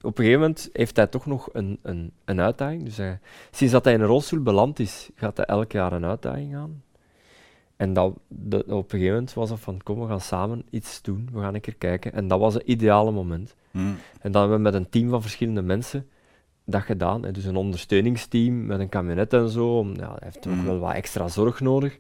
op 0.01 0.17
een 0.17 0.23
gegeven 0.23 0.39
moment 0.39 0.69
heeft 0.73 0.95
hij 0.95 1.07
toch 1.07 1.25
nog 1.25 1.49
een, 1.53 1.79
een, 1.81 2.11
een 2.25 2.41
uitdaging. 2.41 2.83
Dus 2.83 2.97
hij, 2.97 3.19
sinds 3.51 3.73
dat 3.73 3.83
hij 3.83 3.93
in 3.93 4.01
een 4.01 4.07
rolstoel 4.07 4.41
beland 4.41 4.79
is, 4.79 5.09
gaat 5.15 5.37
hij 5.37 5.45
elk 5.45 5.71
jaar 5.71 5.93
een 5.93 6.05
uitdaging 6.05 6.55
aan. 6.55 6.83
En 7.75 7.93
dat, 7.93 8.13
dat- 8.27 8.63
op 8.63 8.83
een 8.83 8.89
gegeven 8.89 9.13
moment 9.13 9.33
was 9.33 9.49
dat 9.49 9.59
van, 9.59 9.79
kom, 9.83 9.99
we 9.99 10.07
gaan 10.07 10.21
samen 10.21 10.63
iets 10.69 11.01
doen, 11.01 11.29
we 11.33 11.39
gaan 11.39 11.53
een 11.55 11.61
keer 11.61 11.75
kijken. 11.75 12.13
En 12.13 12.27
dat 12.27 12.39
was 12.39 12.53
het 12.53 12.63
ideale 12.63 13.11
moment. 13.11 13.55
Hm. 13.71 13.77
En 14.21 14.31
dan 14.31 14.41
hebben 14.41 14.57
we 14.57 14.63
met 14.63 14.73
een 14.73 14.89
team 14.89 15.09
van 15.09 15.21
verschillende 15.21 15.61
mensen 15.61 16.07
dat 16.65 16.81
gedaan. 16.81 17.23
hè. 17.23 17.31
Dus 17.31 17.45
een 17.45 17.55
ondersteuningsteam 17.55 18.65
met 18.65 18.79
een 18.79 18.89
kabinet 18.89 19.33
en 19.33 19.49
zo. 19.49 19.77
om- 19.77 19.95
Ja, 19.95 20.07
hij 20.09 20.17
heeft 20.19 20.47
ook 20.47 20.53
Mhm. 20.55 20.65
wel 20.65 20.79
wat 20.79 20.93
extra 20.93 21.27
zorg 21.27 21.59
nodig. 21.59 21.97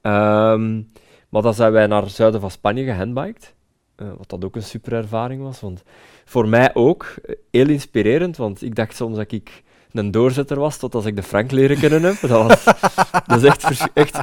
Ehm, 0.00 0.82
maar 1.28 1.42
dan 1.42 1.54
zijn 1.54 1.72
wij 1.72 1.86
naar 1.86 2.02
het 2.02 2.10
zuiden 2.10 2.40
van 2.40 2.50
Spanje 2.50 2.84
gehandbiked. 2.84 3.54
Eh, 3.96 4.06
wat 4.16 4.28
dat 4.28 4.44
ook 4.44 4.56
een 4.56 4.62
super 4.62 4.92
ervaring 4.92 5.42
was. 5.42 5.60
Want 5.60 5.82
voor 6.24 6.48
mij 6.48 6.74
ook 6.74 7.14
eh, 7.24 7.34
heel 7.50 7.68
inspirerend. 7.68 8.36
Want 8.36 8.62
ik 8.62 8.74
dacht 8.74 8.96
soms 8.96 9.16
dat 9.16 9.32
ik 9.32 9.62
een 9.92 10.10
doorzetter 10.10 10.58
was 10.58 10.76
tot 10.76 10.94
als 10.94 11.04
ik 11.04 11.16
de 11.16 11.22
Frank 11.22 11.50
leren 11.50 11.78
kennen 11.78 12.02
heb. 12.02 12.20
Dat, 12.20 12.46
was, 12.46 12.64
dat 13.26 13.42
is 13.42 13.42
echt, 13.42 13.90
echt 13.92 14.20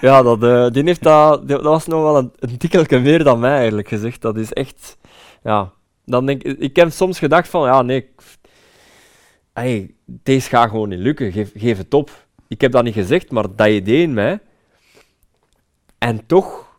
ja, 0.00 0.22
dat, 0.22 0.42
eh, 0.42 0.70
die 0.70 0.84
heeft 0.84 1.02
dat, 1.02 1.48
dat 1.48 1.62
was 1.62 1.86
nog 1.86 2.02
wel 2.02 2.18
een, 2.18 2.32
een 2.38 2.58
tikkeltje 2.58 2.98
meer 2.98 3.24
dan 3.24 3.40
mij, 3.40 3.56
eigenlijk 3.56 3.88
gezegd. 3.88 4.20
Dat 4.20 4.36
is 4.36 4.52
echt, 4.52 4.98
ja. 5.42 5.72
Dan 6.04 6.26
denk, 6.26 6.42
ik 6.42 6.76
heb 6.76 6.90
soms 6.90 7.18
gedacht 7.18 7.48
van, 7.48 7.66
ja, 7.66 7.82
nee, 7.82 8.10
hey, 9.52 9.94
deze 10.04 10.48
gaat 10.48 10.70
gewoon 10.70 10.88
niet 10.88 10.98
lukken, 10.98 11.32
geef, 11.32 11.52
geef 11.54 11.78
het 11.78 11.94
op. 11.94 12.26
Ik 12.48 12.60
heb 12.60 12.72
dat 12.72 12.84
niet 12.84 12.94
gezegd, 12.94 13.30
maar 13.30 13.56
dat 13.56 13.68
idee 13.68 14.02
in 14.02 14.14
mij. 14.14 14.40
En 15.98 16.26
toch 16.26 16.69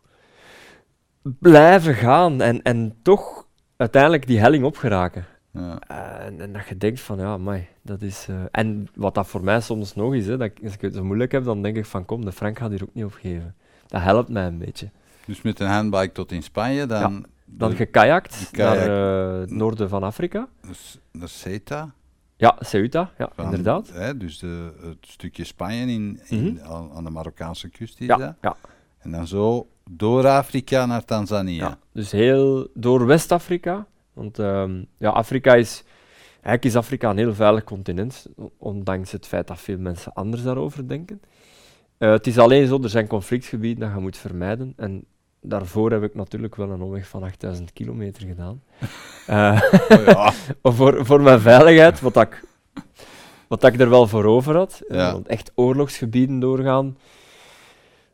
blijven 1.22 1.94
gaan 1.94 2.40
en, 2.40 2.62
en 2.62 2.94
toch 3.02 3.46
uiteindelijk 3.76 4.26
die 4.26 4.38
helling 4.40 4.64
opgeraken. 4.64 5.24
Ja. 5.50 5.78
Eh, 5.78 6.26
en, 6.26 6.40
en 6.40 6.52
dat 6.52 6.66
je 6.68 6.76
denkt 6.76 7.00
van, 7.00 7.18
ja, 7.18 7.36
mai, 7.38 7.66
dat 7.82 8.02
is... 8.02 8.26
eh, 8.28 8.36
en 8.50 8.88
wat 8.94 9.14
dat 9.14 9.26
voor 9.26 9.44
mij 9.44 9.60
soms 9.60 9.94
nog 9.94 10.14
is, 10.14 10.26
hè, 10.26 10.36
dat 10.36 10.46
ik, 10.46 10.58
als 10.64 10.72
ik 10.74 10.80
het 10.80 10.94
zo 10.94 11.04
moeilijk 11.04 11.32
heb, 11.32 11.44
dan 11.44 11.62
denk 11.62 11.76
ik 11.76 11.86
van, 11.86 12.04
kom, 12.04 12.24
de 12.24 12.32
Frank 12.32 12.58
gaat 12.58 12.70
hier 12.70 12.82
ook 12.82 12.94
niet 12.94 13.04
opgeven. 13.04 13.54
Dat 13.86 14.02
helpt 14.02 14.28
mij 14.28 14.46
een 14.46 14.58
beetje. 14.58 14.90
Dus 15.26 15.42
met 15.42 15.60
een 15.60 15.66
handbike 15.68 16.12
tot 16.12 16.32
in 16.32 16.42
Spanje, 16.42 16.86
dan... 16.86 17.24
Dan 17.44 17.70
de- 17.70 17.76
gekajakt 17.76 18.48
naar 18.56 18.76
eh, 18.76 19.40
het 19.40 19.50
noorden 19.50 19.88
van 19.88 20.02
Afrika. 20.02 20.48
dus 20.66 20.98
naar 21.12 21.28
Ceuta. 21.28 21.92
Ja, 22.36 22.56
Ceuta, 22.60 23.10
ja, 23.18 23.28
van- 23.34 23.44
inderdaad. 23.44 23.90
Hè, 23.92 24.16
dus 24.16 24.38
de, 24.38 24.72
het 24.82 24.96
stukje 25.00 25.44
Spanje 25.44 25.80
in, 25.86 26.20
in, 26.24 26.44
Mhm. 26.52 26.72
aan, 26.72 26.90
aan 26.94 27.04
de 27.04 27.10
Marokkaanse 27.10 27.68
kust 27.68 28.00
is 28.00 28.06
Ja, 28.06 28.16
dat. 28.16 28.34
ja, 28.40 28.56
En 28.98 29.10
dan 29.10 29.26
zo 29.26 29.66
door 29.90 30.26
Afrika 30.26 30.86
naar 30.86 31.04
Tanzania. 31.04 31.66
ja. 31.66 31.78
Dus 31.92 32.10
heel 32.10 32.68
door 32.74 33.06
West-Afrika. 33.06 33.86
Want 34.12 34.38
ehm, 34.38 34.82
ja, 34.98 35.10
Afrika 35.10 35.54
is... 35.54 35.84
Eigenlijk 36.32 36.64
is 36.64 36.76
Afrika 36.76 37.10
een 37.10 37.16
heel 37.16 37.34
veilig 37.34 37.64
continent, 37.64 38.26
ondanks 38.58 39.12
het 39.12 39.26
feit 39.26 39.46
dat 39.46 39.60
veel 39.60 39.78
mensen 39.78 40.12
anders 40.12 40.42
daarover 40.42 40.88
denken. 40.88 41.20
Eh, 41.98 42.10
het 42.10 42.26
is 42.26 42.38
alleen 42.38 42.66
zo, 42.66 42.82
er 42.82 42.88
zijn 42.88 43.06
conflictgebieden 43.06 43.84
dat 43.84 43.94
je 43.94 44.00
moet 44.00 44.16
vermijden. 44.16 44.72
En 44.76 45.04
daarvoor 45.40 45.90
heb 45.90 46.02
ik 46.02 46.14
natuurlijk 46.14 46.56
wel 46.56 46.70
een 46.70 46.82
omweg 46.82 47.08
van 47.08 47.22
8000 47.22 47.72
kilometer 47.72 48.26
gedaan. 48.26 48.62
Eh, 49.26 49.62
Oh 49.88 50.04
ja. 50.04 50.32
voor, 50.72 51.06
voor 51.06 51.20
mijn 51.20 51.40
veiligheid, 51.40 52.00
wat 52.00 52.16
ik, 52.16 52.44
wat 53.48 53.64
ik 53.64 53.80
er 53.80 53.90
wel 53.90 54.06
voor 54.06 54.24
over 54.24 54.56
had. 54.56 54.80
Eh, 54.88 54.96
Ja. 54.96 55.12
Want 55.12 55.26
echt 55.28 55.52
oorlogsgebieden 55.54 56.40
doorgaan. 56.40 56.96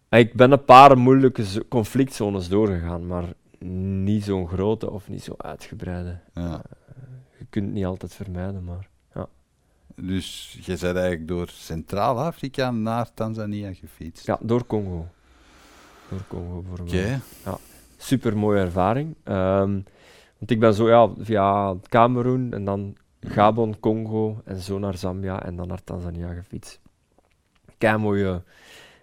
Eh, 0.08 0.18
Ik 0.20 0.34
ben 0.34 0.52
een 0.52 0.64
paar 0.64 0.98
moeilijke 0.98 1.44
zo- 1.44 1.60
conflictzones 1.68 2.48
doorgegaan, 2.48 3.06
maar 3.06 3.24
niet 4.04 4.24
zo'n 4.24 4.48
grote 4.48 4.90
of 4.90 5.08
niet 5.08 5.22
zo 5.22 5.34
uitgebreide. 5.36 6.18
ja. 6.34 6.62
Je 7.38 7.46
kunt 7.50 7.64
het 7.64 7.74
niet 7.74 7.84
altijd 7.84 8.14
vermijden, 8.14 8.64
maar... 8.64 8.88
Dus 10.00 10.58
je 10.60 10.66
bent 10.66 10.82
eigenlijk 10.82 11.28
door 11.28 11.48
Centraal-Afrika 11.48 12.70
naar 12.70 13.14
Tanzania 13.14 13.72
gefietst. 13.72 14.26
Ja, 14.26 14.38
door 14.40 14.66
Congo. 14.66 15.06
Door 16.10 16.20
Congo 16.28 16.64
voor 16.68 16.78
Oké. 16.80 16.92
mij. 16.94 17.20
Super 17.96 18.36
mooie 18.36 18.60
ervaring. 18.60 19.14
Ehm, 19.24 19.72
want 20.38 20.50
ik 20.50 20.60
ben 20.60 20.74
zo 20.74 20.88
ja, 20.88 21.08
via 21.18 21.74
Cameroen 21.88 22.52
en 22.52 22.64
dan 22.64 22.96
Gabon, 23.20 23.80
Congo 23.80 24.40
en 24.44 24.56
zo 24.60 24.78
naar 24.78 24.96
Zambia 24.96 25.42
en 25.44 25.56
dan 25.56 25.68
naar 25.68 25.84
Tanzania 25.84 26.32
gefietst. 26.32 26.80
Kei 27.78 27.96
mooie, 27.96 28.42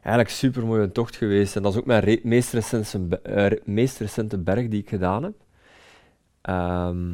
eigenlijk 0.05 0.35
super 0.35 0.65
mooie 0.65 0.91
tocht 0.91 1.15
geweest. 1.15 1.55
En 1.55 1.61
dat 1.63 1.71
is 1.73 1.79
ook 1.79 1.85
mijn 1.85 2.03
re- 2.03 2.19
meest, 2.23 2.53
recente, 2.53 3.19
eh, 3.21 3.51
meest 3.63 3.99
recente 3.99 4.37
berg 4.37 4.67
die 4.67 4.81
ik 4.81 4.89
gedaan 4.89 5.23
heb. 5.23 5.33
Ehm, 6.41 7.13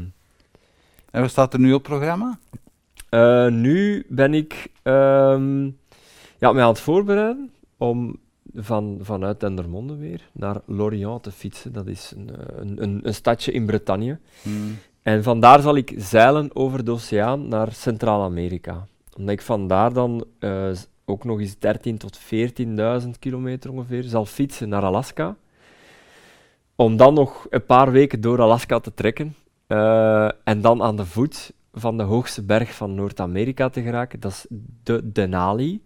En 1.12 1.22
wat 1.22 1.30
staat 1.30 1.54
er 1.54 1.60
nu 1.60 1.74
op 1.74 1.84
programma? 1.84 2.39
Eh, 3.10 3.48
nu 3.48 4.06
ben 4.10 4.34
ik 4.34 4.68
ehm, 4.84 5.64
ja, 6.38 6.52
mij 6.52 6.64
aan 6.64 6.70
het 6.70 6.80
voorbereiden 6.80 7.52
om 7.78 8.16
van, 8.56 8.98
vanuit 9.02 9.39
Dendermonde 9.39 9.96
weer 9.96 10.30
naar 10.32 10.56
Lorient 10.66 11.24
te 11.24 11.32
fietsen. 11.32 11.74
Dat 11.74 11.88
is 11.88 12.14
een, 12.16 12.30
eh, 12.36 12.58
een, 12.62 12.84
een, 12.84 13.00
een 13.04 13.14
stadje 13.14 13.52
in 13.52 13.66
Bretagne. 13.66 14.20
Hmm. 14.42 14.78
En 15.02 15.24
vandaar 15.24 15.62
zal 15.62 15.76
ik 15.76 15.94
zeilen 15.98 16.56
over 16.56 16.86
de 16.86 16.92
oceaan 16.92 17.48
naar 17.48 17.72
Centraal-Amerika. 17.72 18.88
Omdat 19.18 19.34
ik 19.34 19.42
vandaar 19.42 19.94
dan 19.94 20.26
ook 21.12 21.24
nog 21.24 21.39
eens 21.39 21.55
13.000 21.55 21.97
tot 21.97 22.20
14.000 23.03 23.09
kilometer 23.20 23.72
ongeveer 23.72 24.03
zal 24.03 24.26
fietsen 24.26 24.70
naar 24.70 24.84
Alaska. 24.84 25.36
Om 26.76 26.97
dan 26.97 27.14
nog 27.14 27.47
een 27.49 27.66
paar 27.66 27.91
weken 27.91 28.22
door 28.22 28.41
Alaska 28.41 28.80
te 28.80 28.93
trekken. 28.93 29.36
eh, 29.68 30.30
en 30.43 30.62
dan 30.62 30.82
aan 30.84 30.95
de 30.95 31.05
voet 31.05 31.53
van 31.74 31.97
de 31.97 32.03
hoogste 32.03 32.43
berg 32.43 32.74
van 32.74 32.95
Noord-Amerika 32.95 33.70
te 33.70 33.82
geraken. 33.82 34.20
Dat 34.20 34.32
is 34.32 34.45
de 34.84 35.12
Denali. 35.12 35.82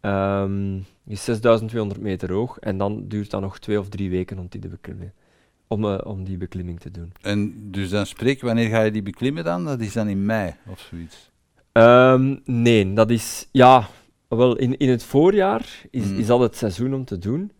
Ehm, 0.00 0.72
die 1.04 1.14
is 1.16 1.24
6200 1.24 2.00
meter 2.00 2.32
hoog. 2.32 2.58
En 2.58 2.78
dan 2.78 3.08
duurt 3.08 3.30
dat 3.30 3.40
nog 3.40 3.58
twee 3.58 3.78
of 3.78 3.88
drie 3.88 4.10
weken 4.10 4.38
om 4.38 4.46
die 4.48 4.60
te 4.60 4.68
beklimmen. 4.68 5.12
Om, 5.66 5.84
eh, 5.84 5.98
om 6.04 6.24
die 6.24 6.36
beklimming 6.36 6.80
te 6.80 6.90
doen. 6.90 7.12
En 7.20 7.70
dus 7.70 7.90
dan 7.90 8.06
spreken, 8.06 8.46
wanneer 8.46 8.68
ga 8.68 8.82
je 8.82 8.90
die 8.90 9.02
beklimmen 9.02 9.44
dan? 9.44 9.64
Dat 9.64 9.80
is 9.80 9.92
dan 9.92 10.08
in 10.08 10.24
mei 10.26 10.54
of 10.66 10.80
zoiets. 10.80 11.30
Ehm, 11.72 12.36
nee, 12.44 12.92
dat 12.92 13.10
is... 13.10 13.48
Ja, 13.52 13.88
wel, 14.38 14.56
in, 14.56 14.76
in 14.76 14.88
het 14.88 15.02
voorjaar 15.02 15.82
is, 15.90 16.04
Mm. 16.04 16.18
is 16.18 16.26
dat 16.26 16.40
het 16.40 16.56
seizoen 16.56 16.94
om 16.94 17.04
te 17.04 17.18
doen. 17.18 17.52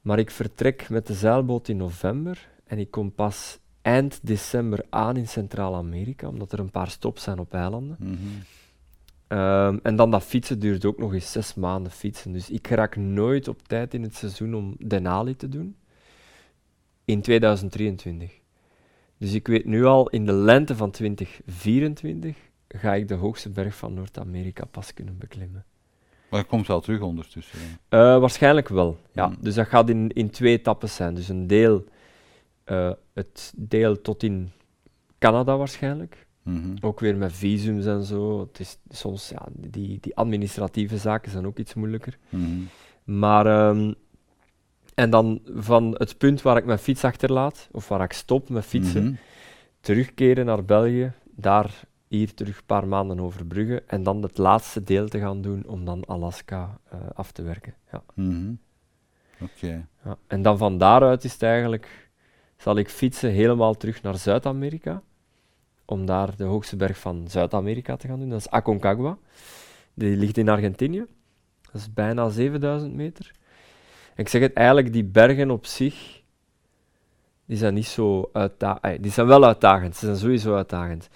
Maar 0.00 0.18
ik 0.18 0.30
vertrek 0.30 0.88
met 0.90 1.06
de 1.06 1.14
zeilboot 1.14 1.68
in 1.68 1.76
november. 1.76 2.48
En 2.64 2.78
ik 2.78 2.90
kom 2.90 3.12
pas 3.12 3.58
eind 3.82 4.20
december 4.22 4.84
aan 4.90 5.16
in 5.16 5.28
Centraal-Amerika, 5.28 6.28
omdat 6.28 6.52
er 6.52 6.58
een 6.58 6.70
paar 6.70 6.90
stops 6.90 7.22
zijn 7.22 7.38
op 7.38 7.54
eilanden. 7.54 7.96
Mhm. 7.98 8.16
Ehm, 9.26 9.78
en 9.82 9.96
dan 9.96 10.10
dat 10.10 10.22
fietsen 10.22 10.58
duurt 10.58 10.84
ook 10.84 10.98
nog 10.98 11.14
eens 11.14 11.32
zes 11.32 11.54
maanden 11.54 11.92
fietsen. 11.92 12.32
Dus 12.32 12.50
ik 12.50 12.66
raak 12.66 12.96
nooit 12.96 13.48
op 13.48 13.68
tijd 13.68 13.94
in 13.94 14.02
het 14.02 14.14
seizoen 14.14 14.54
om 14.54 14.76
Denali 14.86 15.36
te 15.36 15.48
doen. 15.48 15.76
In 17.04 17.20
2023. 17.20 18.40
Dus 19.18 19.32
ik 19.32 19.46
weet 19.46 19.64
nu 19.64 19.84
al, 19.84 20.08
in 20.08 20.26
de 20.26 20.32
lente 20.32 20.76
van 20.76 20.90
2024 20.90 22.36
ga 22.68 22.94
ik 22.94 23.08
de 23.08 23.14
hoogste 23.14 23.48
berg 23.50 23.76
van 23.76 23.94
Noord-Amerika 23.94 24.64
pas 24.64 24.94
kunnen 24.94 25.18
beklimmen. 25.18 25.64
Maar 26.32 26.40
je 26.40 26.46
komt 26.46 26.66
wel 26.66 26.80
terug 26.80 27.00
ondertussen. 27.00 27.58
Eh, 27.88 27.98
waarschijnlijk 28.18 28.68
wel, 28.68 28.98
ja. 29.12 29.26
Mm. 29.26 29.36
Dus 29.40 29.54
dat 29.54 29.66
gaat 29.66 29.88
in, 29.88 30.08
in 30.08 30.30
twee 30.30 30.58
etappes 30.58 30.94
zijn. 30.94 31.14
Dus 31.14 31.28
een 31.28 31.46
deel, 31.46 31.84
eh, 32.64 32.90
het 33.12 33.52
deel 33.56 34.00
tot 34.00 34.22
in 34.22 34.50
Canada 35.18 35.56
waarschijnlijk. 35.56 36.26
Mhm. 36.42 36.76
Ook 36.80 37.00
weer 37.00 37.16
met 37.16 37.32
visums 37.32 37.86
en 37.86 38.02
zo. 38.02 38.40
Het 38.40 38.60
is 38.60 38.78
soms, 38.88 39.28
ja, 39.28 39.46
die, 39.56 39.98
die 40.00 40.16
administratieve 40.16 40.96
zaken 40.98 41.30
zijn 41.30 41.46
ook 41.46 41.58
iets 41.58 41.74
moeilijker. 41.74 42.18
Mhm. 42.28 42.60
Maar, 43.04 43.46
ehm, 43.46 43.92
en 44.94 45.10
dan 45.10 45.40
van 45.54 45.94
het 45.98 46.18
punt 46.18 46.42
waar 46.42 46.56
ik 46.56 46.64
mijn 46.64 46.78
fiets 46.78 47.04
achterlaat, 47.04 47.68
of 47.72 47.88
waar 47.88 48.02
ik 48.02 48.12
stop 48.12 48.48
met 48.48 48.64
fietsen, 48.64 49.04
Mhm. 49.04 49.14
terugkeren 49.80 50.46
naar 50.46 50.64
België, 50.64 51.12
daar 51.36 51.80
hier 52.16 52.34
terug 52.34 52.56
een 52.56 52.64
paar 52.66 52.86
maanden 52.86 53.20
overbruggen 53.20 53.88
en 53.88 54.02
dan 54.02 54.22
het 54.22 54.38
laatste 54.38 54.82
deel 54.82 55.08
te 55.08 55.18
gaan 55.18 55.42
doen 55.42 55.64
om 55.66 55.84
dan 55.84 56.04
Alaska 56.04 56.78
eh, 56.90 56.98
af 57.14 57.32
te 57.32 57.42
werken. 57.42 57.74
Ja. 57.92 58.02
Oké. 59.40 59.86
Ja. 60.04 60.16
En 60.26 60.42
dan 60.42 60.58
van 60.58 60.78
daaruit 60.78 61.24
is 61.24 61.32
het 61.32 61.42
eigenlijk, 61.42 62.10
zal 62.56 62.76
ik 62.76 62.88
fietsen 62.88 63.30
helemaal 63.30 63.74
terug 63.74 64.02
naar 64.02 64.16
Zuid-Amerika, 64.16 65.02
om 65.84 66.06
daar 66.06 66.36
de 66.36 66.44
hoogste 66.44 66.76
berg 66.76 66.98
van 66.98 67.24
Zuid-Amerika 67.28 67.96
te 67.96 68.06
gaan 68.06 68.18
doen. 68.18 68.28
Dat 68.28 68.38
is 68.38 68.50
Aconcagua. 68.50 69.18
Die 69.94 70.16
ligt 70.16 70.36
in 70.36 70.48
Argentinië. 70.48 71.04
Dat 71.72 71.80
is 71.80 71.92
bijna 71.92 72.28
7000 72.28 72.94
meter. 72.94 73.32
En 74.14 74.22
ik 74.24 74.28
zeg 74.28 74.40
het 74.40 74.52
eigenlijk, 74.52 74.92
die 74.92 75.04
bergen 75.04 75.50
op 75.50 75.66
zich, 75.66 76.22
die 77.44 77.56
zijn 77.56 77.74
niet 77.74 77.86
zo 77.86 78.30
uitdagend. 78.32 79.02
Die 79.02 79.12
zijn 79.12 79.26
wel 79.26 79.44
uitdagend, 79.44 79.96
ze 79.96 80.06
zijn 80.06 80.18
sowieso 80.18 80.56
uitdagend. 80.56 81.08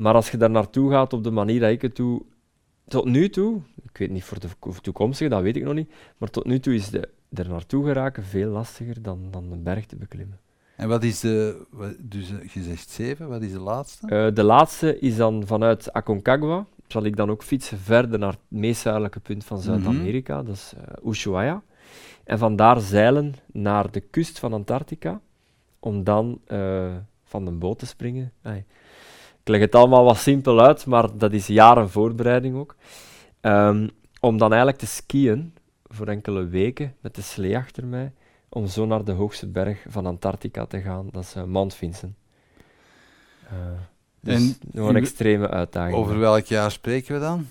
Maar 0.00 0.14
als 0.14 0.30
je 0.30 0.36
daar 0.36 0.50
naartoe 0.50 0.90
gaat 0.90 1.12
op 1.12 1.24
de 1.24 1.30
manier 1.30 1.60
dat 1.60 1.70
ik 1.70 1.82
het 1.82 1.96
doe, 1.96 2.22
tot 2.88 3.04
nu 3.04 3.28
toe, 3.28 3.60
ik 3.82 3.98
weet 3.98 4.10
niet 4.10 4.24
voor 4.24 4.40
de 4.40 4.48
toekomstige, 4.80 5.30
dat 5.30 5.42
weet 5.42 5.56
ik 5.56 5.64
nog 5.64 5.74
niet, 5.74 5.92
maar 6.16 6.30
tot 6.30 6.44
nu 6.44 6.60
toe 6.60 6.74
is 6.74 6.90
de, 6.90 7.08
er 7.32 7.48
naartoe 7.48 7.84
geraken 7.84 8.24
veel 8.24 8.50
lastiger 8.50 9.02
dan, 9.02 9.28
dan 9.30 9.52
een 9.52 9.62
berg 9.62 9.86
te 9.86 9.96
beklimmen. 9.96 10.38
En 10.76 10.88
wat 10.88 11.02
is 11.02 11.20
de, 11.20 11.66
dus 11.98 12.30
eh, 12.30 12.48
je 12.48 12.62
zegt 12.62 12.90
zeven, 12.90 13.28
wat 13.28 13.42
is 13.42 13.52
de 13.52 13.60
laatste? 13.60 14.06
Eh, 14.06 14.34
de 14.34 14.42
laatste 14.42 14.98
is 14.98 15.16
dan 15.16 15.46
vanuit 15.46 15.92
Aconcagua. 15.92 16.66
Zal 16.86 17.04
ik 17.04 17.16
dan 17.16 17.30
ook 17.30 17.42
fietsen 17.42 17.78
verder 17.78 18.18
naar 18.18 18.32
het 18.32 18.40
meest 18.48 18.80
zuidelijke 18.80 19.20
punt 19.20 19.44
van 19.44 19.58
Zuid-Amerika, 19.58 20.42
dat 20.42 20.54
is 20.54 20.72
eh, 20.76 21.10
Ushuaia. 21.10 21.62
En 22.24 22.38
vandaar 22.38 22.80
zeilen 22.80 23.34
naar 23.52 23.90
de 23.90 24.00
kust 24.00 24.38
van 24.38 24.52
Antarctica, 24.52 25.20
om 25.78 26.04
dan 26.04 26.40
van 27.24 27.44
de 27.44 27.50
boot 27.50 27.78
te 27.78 27.86
springen. 27.86 28.32
Ai. 28.42 28.64
Ik 29.50 29.56
leg 29.56 29.64
het 29.64 29.74
allemaal 29.74 30.04
wat 30.04 30.16
simpel 30.16 30.60
uit, 30.60 30.86
maar 30.86 31.18
dat 31.18 31.32
is 31.32 31.46
jaren 31.46 31.90
voorbereiding 31.90 32.56
ook. 32.56 32.76
Ehm, 33.40 33.88
om 34.20 34.38
dan 34.38 34.48
eigenlijk 34.48 34.80
te 34.80 34.86
skiën 34.86 35.54
voor 35.86 36.06
enkele 36.06 36.46
weken 36.46 36.94
met 37.00 37.14
de 37.14 37.22
slee 37.22 37.56
achter 37.56 37.86
mij, 37.86 38.12
om 38.48 38.66
zo 38.66 38.86
naar 38.86 39.04
de 39.04 39.12
hoogste 39.12 39.46
berg 39.46 39.84
van 39.88 40.06
Antarctica 40.06 40.66
te 40.66 40.80
gaan. 40.80 41.08
Dat 41.12 41.22
is 41.22 41.36
uh, 41.36 41.44
Mount 41.44 41.74
Vincent. 41.74 42.14
Uh, 43.44 43.50
dus 44.20 44.58
nog 44.60 44.88
een 44.88 44.96
extreme 44.96 45.48
uitdaging. 45.48 45.96
Over 45.96 46.18
welk 46.18 46.44
jaar 46.44 46.70
spreken 46.70 47.14
we 47.14 47.20
dan? 47.20 47.46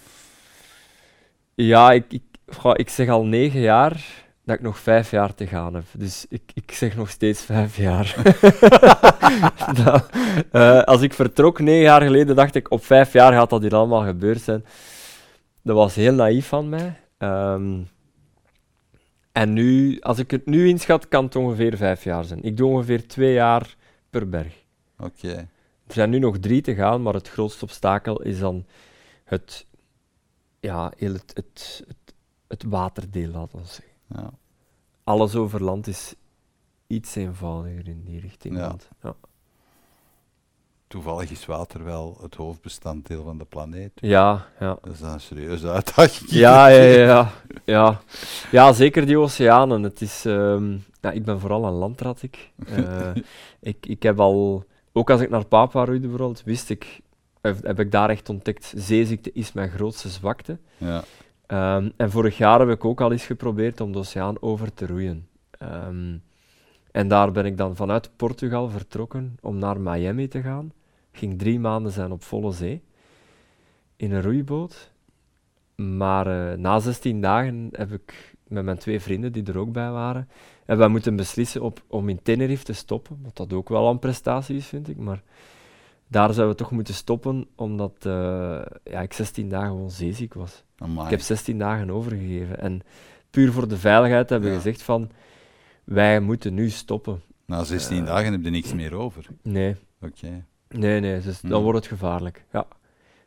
Ja, 1.54 1.92
ik, 1.92 2.06
ik, 2.10 2.24
goh, 2.48 2.74
ik 2.76 2.90
zeg 2.90 3.10
al 3.10 3.26
negen 3.26 3.60
jaar 3.60 4.06
dat 4.44 4.56
ik 4.56 4.62
nog 4.62 4.80
vijf 4.80 5.12
jaar 5.12 5.34
te 5.34 5.48
gaan 5.48 5.74
heb. 5.74 5.86
Dus 5.98 6.26
ik, 6.30 6.52
ik 6.54 6.72
zeg 6.72 6.96
nog 6.96 7.10
steeds 7.10 7.42
vijf 7.42 7.78
jaar. 7.78 8.16
Eh, 10.52 10.84
als 10.84 11.02
ik 11.02 11.14
vertrok 11.14 11.60
negen 11.60 11.82
jaar 11.82 12.02
geleden, 12.02 12.36
dacht 12.36 12.56
ik 12.56 12.72
op 12.72 12.86
vijf 12.86 13.14
jaar 13.14 13.34
gaat 13.34 13.50
dat 13.50 13.62
hier 13.62 13.76
allemaal 13.76 14.04
gebeurd 14.06 14.42
zijn. 14.42 14.66
Dat 15.62 15.76
was 15.76 15.96
heel 15.96 16.14
naïef 16.14 16.48
van 16.48 16.70
mij. 16.70 17.00
Ehm, 17.18 17.80
en 19.32 19.54
nu, 19.54 20.00
als 20.02 20.20
ik 20.20 20.32
het 20.32 20.46
nu 20.46 20.68
inschat, 20.68 21.08
kan 21.08 21.24
het 21.26 21.36
ongeveer 21.36 21.78
vijf 21.78 22.04
jaar 22.04 22.24
zijn. 22.24 22.44
Ik 22.44 22.58
doe 22.58 22.70
ongeveer 22.70 23.08
twee 23.08 23.34
jaar 23.34 23.76
per 24.10 24.30
berg. 24.30 24.54
Oké. 24.98 25.48
Er 25.88 25.94
zijn 25.94 26.10
nu 26.10 26.20
nog 26.20 26.40
drie 26.40 26.62
te 26.62 26.76
gaan, 26.76 27.02
maar 27.02 27.14
het 27.14 27.30
grootste 27.30 27.64
obstakel 27.64 28.22
is 28.22 28.40
dan 28.40 28.66
het, 29.24 29.66
ja, 30.60 30.92
heel 30.98 31.14
het, 31.14 31.32
het, 31.34 31.84
het, 31.88 32.14
het 32.48 32.64
waterdeel, 32.64 33.30
laten 33.32 33.60
we 33.60 33.66
zeggen. 33.66 33.89
Ja. 34.16 34.32
Alles 35.04 35.36
over 35.36 35.64
land 35.64 35.88
is 35.88 36.16
iets 36.88 37.16
eenvoudiger 37.16 37.88
in 37.88 38.04
die 38.04 38.20
richting. 38.20 38.58
Ja. 38.58 38.76
Toevallig 40.88 41.32
is 41.32 41.46
water 41.46 41.84
wel 41.84 42.18
het 42.22 42.36
hoofdbestanddeel 42.36 43.24
van 43.24 43.38
de 43.38 43.46
planeet. 43.46 43.92
Ja, 43.96 44.46
ja. 44.60 44.78
Dat 44.82 44.94
is 44.94 45.00
dan 45.00 45.14
een 45.14 45.20
serieuze 45.20 45.70
uitdaging. 45.70 46.30
Ja, 46.30 46.68
ja, 46.68 46.84
ja, 46.84 47.32
ja, 47.66 48.02
ja. 48.52 48.74
Zeker 48.74 49.06
die 49.06 49.20
oceanen. 49.20 49.84
Het 49.84 50.02
is, 50.02 50.26
ehm, 50.26 50.78
ja, 51.02 51.12
ik 51.12 51.26
ben 51.26 51.40
vooral 51.40 51.66
een 51.66 51.74
landrat. 51.74 52.24
Ik. 52.24 52.52
Eh, 52.66 53.12
ik, 53.60 53.86
ik 53.86 54.04
heb 54.04 54.20
al, 54.20 54.66
ook 54.94 55.10
als 55.10 55.22
ik 55.22 55.30
naar 55.30 55.46
Papua 55.46 55.86
roeide 55.86 56.08
bijvoorbeeld, 56.08 56.44
wist 56.44 56.70
ik, 56.70 57.00
heb, 57.42 57.64
heb 57.64 57.80
ik 57.80 57.92
daar 57.92 58.10
echt 58.10 58.30
ontdekt, 58.30 58.74
zeeziekte 58.76 59.32
is 59.34 59.52
mijn 59.52 59.70
grootste 59.70 60.10
zwakte. 60.10 60.58
Ja. 60.78 61.04
Ehm, 61.50 61.90
en 61.96 62.12
vorig 62.12 62.38
jaar 62.38 62.60
heb 62.60 62.70
ik 62.70 62.86
ook 62.86 63.02
al 63.02 63.12
eens 63.12 63.26
geprobeerd 63.26 63.82
om 63.82 63.92
de 63.92 63.98
oceaan 63.98 64.42
over 64.42 64.74
te 64.74 64.86
roeien. 64.86 65.28
Ehm, 65.52 66.18
en 66.92 67.08
daar 67.08 67.32
ben 67.32 67.46
ik 67.46 67.58
dan 67.58 67.76
vanuit 67.76 68.12
Portugal 68.16 68.70
vertrokken 68.70 69.38
om 69.42 69.58
naar 69.58 69.80
Miami 69.80 70.28
te 70.28 70.42
gaan. 70.42 70.72
Ging 71.12 71.40
drie 71.40 71.60
maanden 71.60 71.92
zijn 71.92 72.12
op 72.12 72.24
volle 72.24 72.52
zee 72.52 72.84
in 73.96 74.12
een 74.12 74.22
roeiboot. 74.22 74.92
Maar 75.76 76.52
eh, 76.52 76.58
na 76.58 76.80
16 76.80 77.22
dagen 77.22 77.70
heb 77.72 77.92
ik 77.92 78.36
met 78.48 78.64
mijn 78.64 78.78
twee 78.78 79.00
vrienden 79.00 79.32
die 79.32 79.44
er 79.44 79.58
ook 79.58 79.72
bij 79.72 79.92
waren, 79.92 80.30
hebben 80.58 80.78
wij 80.78 80.88
moeten 80.88 81.16
beslissen 81.16 81.62
op, 81.62 81.84
om 81.88 82.10
in 82.10 82.22
Tenerife 82.22 82.64
te 82.64 82.74
stoppen. 82.74 83.20
Wat 83.24 83.38
dat 83.38 83.54
ook 83.54 83.70
wel 83.70 83.90
een 83.90 84.00
prestatie 84.00 84.56
is, 84.56 84.66
vind 84.66 84.90
ik. 84.90 84.98
Maar 84.98 85.22
daar 86.12 86.34
zouden 86.34 86.56
we 86.56 86.62
toch 86.62 86.72
moeten 86.72 86.94
stoppen, 86.94 87.48
omdat 87.56 87.94
eh, 88.06 88.12
ja, 88.84 89.02
ik 89.02 89.14
16 89.14 89.50
dagen 89.50 89.68
gewoon 89.70 89.92
zeeziek 89.92 90.34
was. 90.34 90.64
Amai. 90.78 91.06
Ik 91.06 91.12
heb 91.12 91.20
16 91.22 91.58
dagen 91.58 91.90
overgegeven. 91.92 92.60
En 92.60 92.82
puur 93.30 93.52
voor 93.52 93.68
de 93.68 93.78
veiligheid 93.78 94.30
hebben 94.30 94.50
we 94.50 94.56
Ja. 94.56 94.62
gezegd 94.62 94.82
van, 94.82 95.10
wij 95.84 96.20
moeten 96.20 96.54
nu 96.54 96.70
stoppen. 96.70 97.22
Na 97.46 97.64
16 97.64 98.00
Eh. 98.00 98.06
dagen 98.06 98.32
heb 98.32 98.44
je 98.44 98.50
niks 98.50 98.74
meer 98.74 98.94
over. 98.94 99.26
Nee, 99.44 99.76
Oké. 100.02 100.46
nee, 100.70 101.00
nee, 101.00 101.22
dus 101.22 101.42
dan 101.42 101.52
Hmm. 101.52 101.62
wordt 101.62 101.78
het 101.80 101.88
gevaarlijk. 101.88 102.46
Ja. 102.52 102.68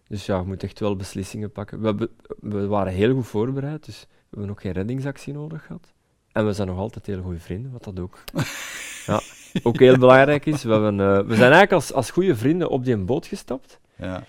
Dus 0.09 0.27
ja, 0.27 0.39
je 0.39 0.45
moet 0.47 0.63
echt 0.63 0.81
wel 0.81 0.97
beslissingen 0.97 1.53
pakken. 1.53 1.81
We, 1.81 1.87
hebben, 1.87 2.09
we 2.41 2.67
waren 2.67 2.93
heel 2.93 3.15
goed 3.15 3.27
voorbereid, 3.27 3.85
dus 3.85 4.01
we 4.11 4.17
hebben 4.31 4.51
ook 4.51 4.61
geen 4.61 4.73
reddingsactie 4.73 5.33
nodig 5.33 5.67
gehad. 5.67 5.93
En 6.33 6.47
we 6.47 6.53
zijn 6.53 6.69
nog 6.69 6.79
altijd 6.79 7.07
heel 7.07 7.23
goede 7.23 7.39
vrienden, 7.39 7.73
wat 7.73 7.85
dat 7.85 8.01
ook, 8.01 8.19
ja, 9.07 9.21
ook 9.63 9.79
heel 9.79 9.99
belangrijk 9.99 10.47
is. 10.47 10.63
We, 10.65 10.73
hebben, 10.73 11.01
eh, 11.01 11.07
we 11.17 11.35
zijn 11.35 11.41
eigenlijk 11.53 11.73
als, 11.73 11.93
als 11.93 12.11
goede 12.11 12.37
vrienden 12.37 12.69
op 12.71 12.85
die 12.85 12.97
boot 12.97 13.27
gestapt 13.27 13.81
Ja. 13.97 14.25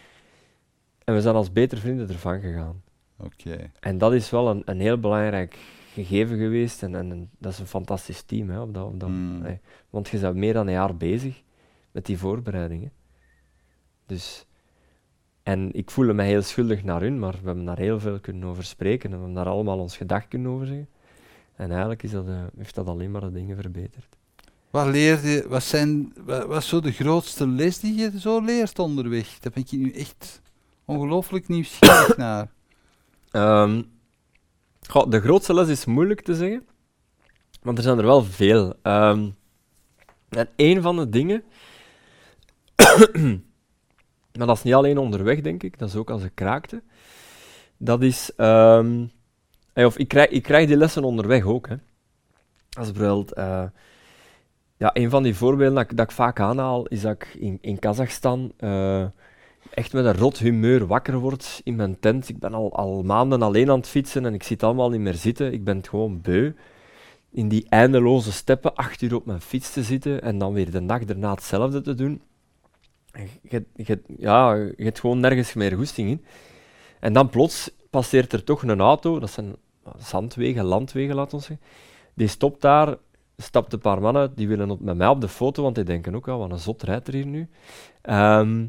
en 1.03 1.13
we 1.13 1.21
zijn 1.21 1.35
als 1.35 1.51
betere 1.51 1.81
vrienden 1.81 2.09
ervan 2.09 2.39
gegaan. 2.39 2.81
Oké. 3.17 3.71
En 3.79 3.97
dat 3.97 4.13
is 4.13 4.29
wel 4.29 4.49
een, 4.49 4.61
een 4.65 4.79
heel 4.79 4.99
belangrijk 4.99 5.57
gegeven 5.93 6.37
geweest. 6.37 6.83
En, 6.83 6.95
en 6.95 7.29
dat 7.37 7.51
is 7.51 7.59
een 7.59 7.67
fantastisch 7.67 8.21
team. 8.21 8.49
Hè, 8.49 8.59
op 8.61 8.73
dat, 8.73 8.85
op 8.85 8.99
dat, 8.99 9.09
Mm. 9.09 9.41
nee. 9.41 9.59
Want 9.89 10.09
je 10.09 10.19
bent 10.19 10.35
meer 10.35 10.53
dan 10.53 10.67
een 10.67 10.73
jaar 10.73 10.95
bezig 10.97 11.41
met 11.91 12.05
die 12.05 12.17
voorbereidingen. 12.17 12.91
Dus, 14.05 14.45
en 15.43 15.69
ik 15.73 15.91
voelde 15.91 16.13
me 16.13 16.23
heel 16.23 16.41
schuldig 16.41 16.83
naar 16.83 17.01
hun, 17.01 17.19
maar 17.19 17.31
we 17.31 17.45
hebben 17.45 17.65
daar 17.65 17.77
heel 17.77 17.99
veel 17.99 18.19
kunnen 18.19 18.47
over 18.49 18.63
spreken. 18.63 19.09
En 19.11 19.15
we 19.17 19.23
hebben 19.23 19.43
daar 19.43 19.53
allemaal 19.53 19.79
ons 19.79 19.97
gedacht 19.97 20.27
kunnen 20.27 20.51
over 20.51 20.67
zeggen. 20.67 20.87
En 21.55 21.69
eigenlijk 21.69 22.03
is 22.03 22.11
dat, 22.11 22.27
eh, 22.27 22.41
heeft 22.57 22.75
dat 22.75 22.87
alleen 22.87 23.11
maar 23.11 23.21
de 23.21 23.31
dingen 23.31 23.57
verbeterd. 23.61 24.17
Wat 24.73 24.87
leer 24.87 25.27
je, 25.27 25.45
wat 25.47 25.63
zijn, 25.63 26.13
wat, 26.25 26.45
wat 26.45 26.61
is 26.61 26.67
zo 26.67 26.79
de 26.79 26.91
grootste 26.91 27.47
les 27.47 27.79
die 27.79 27.95
je 27.95 28.19
zo 28.19 28.41
leert 28.41 28.79
onderweg? 28.79 29.39
Daar 29.39 29.51
ben 29.51 29.63
ik 29.63 29.71
nu 29.71 29.91
echt 29.91 30.41
ongelooflijk 30.85 31.47
nieuwsgierig 31.47 32.17
naar. 32.25 32.51
Ehm, 33.31 33.81
goh, 34.89 35.09
de 35.09 35.21
grootste 35.21 35.53
les 35.53 35.67
is 35.67 35.85
moeilijk 35.85 36.21
te 36.21 36.35
zeggen, 36.35 36.65
want 37.61 37.77
er 37.77 37.83
zijn 37.83 37.97
er 37.97 38.05
wel 38.05 38.23
veel. 38.23 38.73
Ehm, 38.81 39.29
en 40.29 40.49
een 40.55 40.81
van 40.81 40.95
de 40.95 41.09
dingen, 41.09 41.43
maar 44.37 44.47
dat 44.47 44.57
is 44.57 44.63
niet 44.63 44.73
alleen 44.73 44.97
onderweg, 44.97 45.41
denk 45.41 45.63
ik, 45.63 45.79
dat 45.79 45.89
is 45.89 45.95
ook 45.95 46.09
als 46.09 46.23
ik 46.23 46.35
kraakte, 46.35 46.83
dat 47.77 48.01
is, 48.01 48.31
ehm, 48.35 49.05
eh, 49.73 49.85
of 49.85 49.97
ik 49.97 50.07
krijg, 50.07 50.29
ik 50.29 50.43
krijg 50.43 50.67
die 50.67 50.77
lessen 50.77 51.03
onderweg 51.03 51.43
ook. 51.43 51.67
Hè. 51.67 51.75
Als 52.77 52.91
bijvoorbeeld, 52.91 53.33
eh, 53.33 53.65
ja, 54.83 54.89
een 54.93 55.09
van 55.09 55.23
die 55.23 55.35
voorbeelden 55.35 55.75
dat 55.75 55.91
ik, 55.91 55.97
dat 55.97 56.05
ik 56.05 56.15
vaak 56.15 56.39
aanhaal, 56.39 56.85
is 56.85 57.01
dat 57.01 57.13
ik 57.13 57.35
in, 57.39 57.57
in 57.61 57.79
Kazachstan 57.79 58.53
eh, 58.57 59.05
echt 59.69 59.93
met 59.93 60.05
een 60.05 60.17
rot 60.17 60.37
humeur 60.37 60.87
wakker 60.87 61.17
word 61.17 61.61
in 61.63 61.75
mijn 61.75 61.99
tent. 61.99 62.29
Ik 62.29 62.39
ben 62.39 62.53
al, 62.53 62.75
al 62.75 63.03
maanden 63.03 63.41
alleen 63.41 63.69
aan 63.69 63.77
het 63.77 63.87
fietsen 63.87 64.25
en 64.25 64.33
ik 64.33 64.43
zit 64.43 64.63
allemaal 64.63 64.89
niet 64.89 64.99
meer 64.99 65.13
zitten. 65.13 65.53
Ik 65.53 65.63
ben 65.63 65.77
het 65.77 65.89
gewoon 65.89 66.21
beu. 66.21 66.51
In 67.31 67.47
die 67.47 67.65
eindeloze 67.69 68.31
steppen, 68.31 68.75
acht 68.75 69.01
uur 69.01 69.15
op 69.15 69.25
mijn 69.25 69.41
fiets 69.41 69.73
te 69.73 69.83
zitten 69.83 70.21
en 70.21 70.37
dan 70.37 70.53
weer 70.53 70.71
de 70.71 70.85
dag 70.85 71.05
daarna 71.05 71.31
hetzelfde 71.31 71.81
te 71.81 71.95
doen. 71.95 72.21
En 73.11 73.27
Je, 73.41 74.01
ja, 74.17 74.53
je 74.53 74.83
hebt 74.83 74.99
gewoon 74.99 75.19
nergens 75.19 75.53
meer 75.53 75.75
goesting 75.75 76.09
in. 76.09 76.25
En 76.99 77.13
dan 77.13 77.29
plots 77.29 77.71
passeert 77.89 78.33
er 78.33 78.43
toch 78.43 78.63
een 78.63 78.79
auto, 78.79 79.19
dat 79.19 79.31
zijn 79.31 79.55
zandwegen, 79.97 80.63
landwegen, 80.63 81.15
laten 81.15 81.37
we 81.37 81.43
zeggen. 81.43 81.65
Die 82.13 82.27
stopt 82.27 82.61
daar, 82.61 82.97
stapt 83.37 83.73
een 83.73 83.79
paar 83.79 84.01
mannen 84.01 84.21
uit, 84.21 84.37
die 84.37 84.47
willen 84.47 84.69
op, 84.69 84.79
met 84.79 84.97
mij 84.97 85.07
op 85.07 85.21
de 85.21 85.27
foto, 85.27 85.63
want 85.63 85.75
die 85.75 85.83
denken 85.83 86.15
ook, 86.15 86.27
al 86.27 86.39
wat 86.39 86.51
een 86.51 86.59
zot 86.59 86.83
rijdt 86.83 87.07
er 87.07 87.13
hier 87.13 87.25
nu. 87.25 87.49
Ehm, 88.01 88.65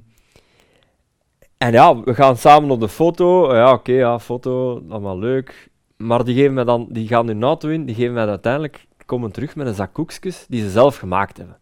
en 1.59 1.73
ja, 1.73 2.01
we 2.01 2.15
gaan 2.15 2.37
samen 2.37 2.71
op 2.71 2.81
de 2.81 2.89
foto. 2.89 3.55
Ja, 3.55 3.73
oké, 3.73 3.93
ja, 3.93 4.19
foto, 4.19 4.83
allemaal 4.89 5.19
leuk. 5.19 5.71
Maar 5.97 6.25
die, 6.25 6.35
geven 6.35 6.55
mij 6.55 6.65
dan, 6.65 6.87
die 6.91 7.09
gaan 7.09 7.27
hun 7.27 7.43
auto 7.43 7.69
in, 7.69 7.85
die 7.85 7.95
geven 7.95 8.13
mij 8.13 8.27
uiteindelijk, 8.27 8.87
komen 9.07 9.31
terug 9.31 9.57
met 9.57 9.67
een 9.67 9.75
zak 9.75 9.93
koekjes 9.93 10.47
die 10.49 10.63
ze 10.63 10.71
zelf 10.71 10.97
gemaakt 10.97 11.37
hebben. 11.37 11.59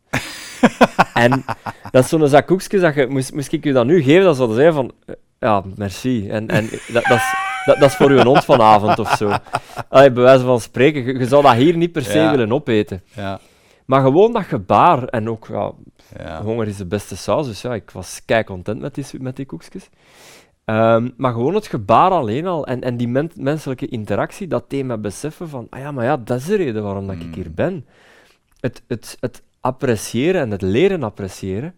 en 1.14 1.44
dat 1.90 2.04
is 2.04 2.08
zo'n 2.08 2.28
zak 2.28 2.46
koekjes, 2.46 2.80
dat 2.80 2.94
je, 2.94 3.06
moest, 3.06 3.34
moest 3.34 3.52
ik 3.52 3.64
u 3.64 3.72
dat 3.72 3.86
nu 3.86 4.02
geven, 4.02 4.24
dan 4.24 4.34
zouden 4.34 4.56
ze 4.56 4.62
zeggen 4.62 4.80
van, 4.82 4.92
eh, 5.06 5.14
ja, 5.38 5.62
merci. 5.76 6.28
En, 6.28 6.48
en 6.48 6.68
dat, 6.92 7.04
dat, 7.04 7.16
is, 7.18 7.34
dat, 7.64 7.78
dat 7.78 7.88
is 7.90 7.96
voor 7.96 8.10
uw 8.10 8.22
hond 8.22 8.44
vanavond 8.44 8.98
of 8.98 9.10
zo. 9.16 9.32
Allee, 9.88 10.12
bij 10.12 10.22
wijze 10.22 10.44
van 10.44 10.60
spreken, 10.60 11.04
je, 11.04 11.18
je 11.18 11.26
zou 11.26 11.42
dat 11.42 11.54
hier 11.54 11.76
niet 11.76 11.92
per 11.92 12.02
se 12.02 12.18
Ja. 12.18 12.30
willen 12.30 12.52
opeten. 12.52 13.02
Ja. 13.14 13.40
Maar 13.84 14.00
gewoon 14.02 14.32
dat 14.32 14.42
gebaar, 14.44 15.04
en 15.04 15.28
ook, 15.28 15.46
ja. 16.18 16.42
Honger 16.42 16.66
is 16.68 16.76
de 16.76 16.86
beste 16.86 17.16
saus, 17.16 17.46
dus 17.46 17.60
ja, 17.62 17.74
ik 17.74 17.90
was 17.90 18.20
kei 18.24 18.44
content 18.44 18.80
met 18.80 18.94
die, 18.94 19.04
met 19.20 19.36
die 19.36 19.46
koekjes. 19.46 19.88
Ehm, 20.64 21.08
maar 21.16 21.32
gewoon 21.32 21.54
het 21.54 21.66
gebaar 21.66 22.10
alleen 22.10 22.46
al 22.46 22.66
en, 22.66 22.80
en 22.80 22.96
die 22.96 23.08
men- 23.08 23.30
menselijke 23.34 23.86
interactie, 23.88 24.46
dat 24.46 24.70
me 24.70 24.98
beseffen 24.98 25.48
van, 25.48 25.66
ah 25.70 25.80
ja, 25.80 25.92
maar 25.92 26.04
ja, 26.04 26.16
dat 26.16 26.38
is 26.38 26.44
de 26.44 26.56
reden 26.56 26.82
waarom 26.82 27.06
dat 27.06 27.16
ik 27.16 27.26
Mm. 27.26 27.32
hier 27.34 27.52
ben. 27.52 27.86
Het, 28.60 28.82
het, 28.88 29.16
het 29.20 29.42
appreciëren 29.60 30.40
en 30.40 30.50
het 30.50 30.62
leren 30.62 31.02
appreciëren. 31.02 31.74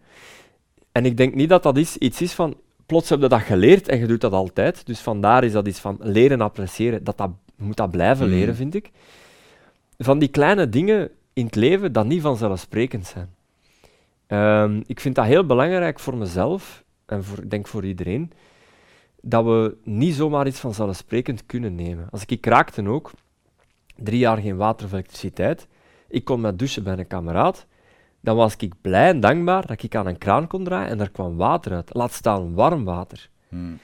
En 0.91 1.05
ik 1.05 1.17
denk 1.17 1.33
niet 1.35 1.49
dat 1.49 1.63
dat 1.63 1.77
is, 1.77 1.97
iets 1.97 2.21
is 2.21 2.33
van, 2.33 2.55
plots 2.85 3.09
heb 3.09 3.21
je 3.21 3.27
dat 3.27 3.41
geleerd 3.41 3.87
en 3.87 3.99
je 3.99 4.07
doet 4.07 4.21
dat 4.21 4.31
altijd. 4.33 4.85
Dus 4.85 4.99
vandaar 4.99 5.43
is 5.43 5.51
dat 5.51 5.67
iets 5.67 5.79
van 5.79 5.97
leren 5.99 6.41
appreciëren, 6.41 7.03
dat, 7.03 7.17
dat 7.17 7.29
moet 7.55 7.77
dat 7.77 7.91
blijven 7.91 8.25
Mm. 8.27 8.33
leren, 8.33 8.55
vind 8.55 8.75
ik. 8.75 8.91
Van 9.97 10.19
die 10.19 10.27
kleine 10.29 10.69
dingen 10.69 11.09
in 11.33 11.45
het 11.45 11.55
leven 11.55 11.91
dat 11.91 12.05
niet 12.05 12.21
vanzelfsprekend 12.21 13.05
zijn. 13.05 13.29
Ehm, 14.27 14.81
ik 14.85 14.99
vind 14.99 15.15
dat 15.15 15.25
heel 15.25 15.45
belangrijk 15.45 15.99
voor 15.99 16.17
mezelf 16.17 16.83
en 17.05 17.23
voor, 17.23 17.37
ik 17.43 17.49
denk 17.49 17.67
voor 17.67 17.85
iedereen, 17.85 18.31
dat 19.21 19.45
we 19.45 19.77
niet 19.83 20.15
zomaar 20.15 20.47
iets 20.47 20.59
vanzelfsprekend 20.59 21.45
kunnen 21.45 21.75
nemen. 21.75 22.07
Als 22.11 22.21
ik, 22.21 22.31
ik 22.31 22.45
raakte 22.45 22.87
ook, 22.87 23.11
drie 23.95 24.19
jaar 24.19 24.37
geen 24.37 24.55
water 24.57 24.85
of 24.85 24.91
elektriciteit. 24.91 25.67
Ik 26.07 26.25
kon 26.25 26.41
met 26.41 26.59
douchen 26.59 26.83
bij 26.83 26.97
een 26.97 27.07
kameraad. 27.07 27.65
Dan 28.25 28.35
was 28.35 28.55
ik 28.55 28.73
blij 28.81 29.09
en 29.09 29.19
dankbaar 29.19 29.65
dat 29.65 29.83
ik 29.83 29.95
aan 29.95 30.07
een 30.07 30.17
kraan 30.17 30.47
kon 30.47 30.63
draaien 30.63 30.89
en 30.89 30.99
er 30.99 31.11
kwam 31.11 31.35
water 31.35 31.73
uit. 31.73 31.93
Laat 31.93 32.11
staan 32.11 32.53
warm 32.53 32.83
water. 32.83 33.29
Hmm. 33.49 33.77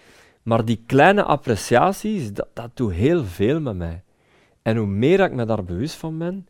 Maar 0.43 0.65
die 0.65 0.83
kleine 0.85 1.23
appreciaties, 1.23 2.33
dat, 2.33 2.47
dat 2.53 2.69
doet 2.73 2.93
heel 2.93 3.25
veel 3.25 3.59
met 3.59 3.75
mij. 3.75 4.03
En 4.61 4.77
hoe 4.77 4.87
meer 4.87 5.17
dat 5.17 5.29
ik 5.29 5.35
me 5.35 5.45
daar 5.45 5.63
bewust 5.63 5.95
van 5.95 6.17
ben, 6.17 6.47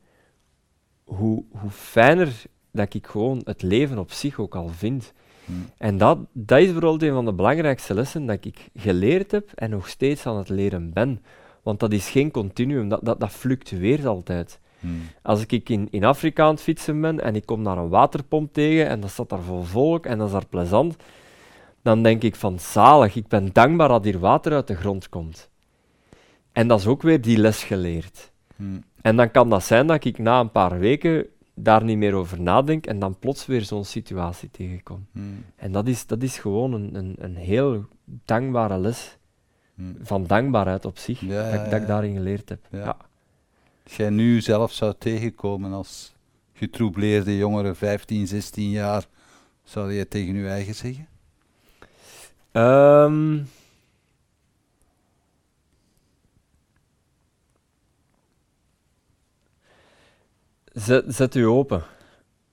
hoe, 1.04 1.44
hoe 1.52 1.70
fijner 1.70 2.44
dat 2.72 2.94
ik 2.94 3.08
gewoon 3.08 3.42
het 3.44 3.62
leven 3.62 3.98
op 3.98 4.12
zich 4.12 4.40
ook 4.40 4.56
al 4.56 4.68
vind. 4.68 5.14
Hmm. 5.46 5.66
En 5.78 5.98
dat, 5.98 6.18
dat 6.32 6.60
is 6.60 6.72
bijvoorbeeld 6.72 7.04
een 7.04 7.14
van 7.14 7.26
de 7.26 7.34
belangrijkste 7.34 7.94
lessen 7.94 8.26
dat 8.26 8.46
ik 8.46 8.70
geleerd 8.76 9.32
heb 9.32 9.52
en 9.56 9.70
nog 9.70 9.88
steeds 9.88 10.26
aan 10.26 10.38
het 10.38 10.50
leren 10.50 10.94
ben. 10.94 11.24
Want 11.64 11.80
dat 11.80 11.92
is 11.92 12.10
geen 12.10 12.32
continuum, 12.32 12.90
dat, 12.90 13.00
dat, 13.04 13.20
dat 13.20 13.32
fluctueert 13.32 14.06
altijd. 14.06 14.60
Hmm. 14.82 15.02
Als 15.22 15.46
ik 15.48 15.70
in, 15.70 15.88
in 15.92 16.04
Afrika 16.04 16.44
aan 16.44 16.52
het 16.52 16.62
fietsen 16.62 17.02
ben 17.02 17.20
en 17.20 17.36
ik 17.36 17.46
kom 17.46 17.64
daar 17.64 17.78
een 17.78 17.90
waterpomp 17.90 18.54
tegen 18.54 18.88
en 18.88 19.00
dat 19.00 19.10
staat 19.10 19.30
daar 19.30 19.42
vol 19.42 19.62
volk 19.62 20.06
en 20.06 20.18
dat 20.18 20.28
is 20.28 20.34
daar 20.34 20.46
plezant, 20.48 20.96
dan 21.82 22.04
denk 22.04 22.24
ik 22.24 22.36
van 22.36 22.60
zalig, 22.60 23.16
ik 23.16 23.28
ben 23.28 23.50
dankbaar 23.54 23.88
dat 23.88 24.04
hier 24.04 24.20
water 24.20 24.54
uit 24.54 24.68
de 24.68 24.76
grond 24.76 25.10
komt. 25.10 25.50
En 26.52 26.68
dat 26.68 26.80
is 26.80 26.88
ook 26.88 27.02
weer 27.02 27.22
die 27.22 27.38
les 27.38 27.64
geleerd. 27.64 28.32
Hmm. 28.56 28.84
En 29.02 29.16
dan 29.16 29.32
kan 29.32 29.50
dat 29.50 29.64
zijn 29.64 29.88
dat 29.88 30.06
ik 30.06 30.18
na 30.18 30.40
een 30.40 30.52
paar 30.52 30.80
weken 30.80 31.26
daar 31.56 31.84
niet 31.84 31.98
meer 31.98 32.14
over 32.14 32.42
nadenk 32.42 32.86
en 32.86 33.00
dan 33.00 33.20
plots 33.20 33.46
weer 33.46 33.62
zo'n 33.62 33.86
situatie 33.86 34.52
tegenkom. 34.52 35.06
Hmm. 35.12 35.44
En 35.56 35.72
dat 35.72 35.88
is, 35.88 36.06
dat 36.08 36.24
is 36.24 36.38
gewoon 36.38 36.74
een, 36.74 36.96
een, 36.96 37.16
een 37.20 37.36
heel 37.36 37.86
dankbare 38.26 38.78
les 38.78 39.20
Hmm. 39.76 39.96
van 40.02 40.26
dankbaarheid 40.28 40.86
op 40.86 40.98
zich, 40.98 41.20
Ja, 41.22 41.52
dat, 41.52 41.70
ja, 41.72 41.76
ik- 41.78 41.88
daarin 41.88 42.14
geleerd 42.14 42.50
heb. 42.50 42.60
Ja. 42.72 42.98
Jij 43.98 44.10
nu 44.10 44.42
zelf 44.42 44.72
zou 44.72 44.94
tegenkomen 44.98 45.74
als 45.74 46.14
getroubleerde 46.54 47.38
jongere, 47.38 47.76
15, 47.76 48.28
16 48.28 48.70
jaar, 48.70 49.08
zou 49.64 49.94
je 49.94 50.08
tegen 50.08 50.36
je 50.36 50.48
eigen 50.48 50.76
zeggen? 50.76 51.08
Ehm, 52.52 53.44
zet, 60.74 61.16
zet 61.16 61.36
u 61.36 61.46
open. 61.46 61.84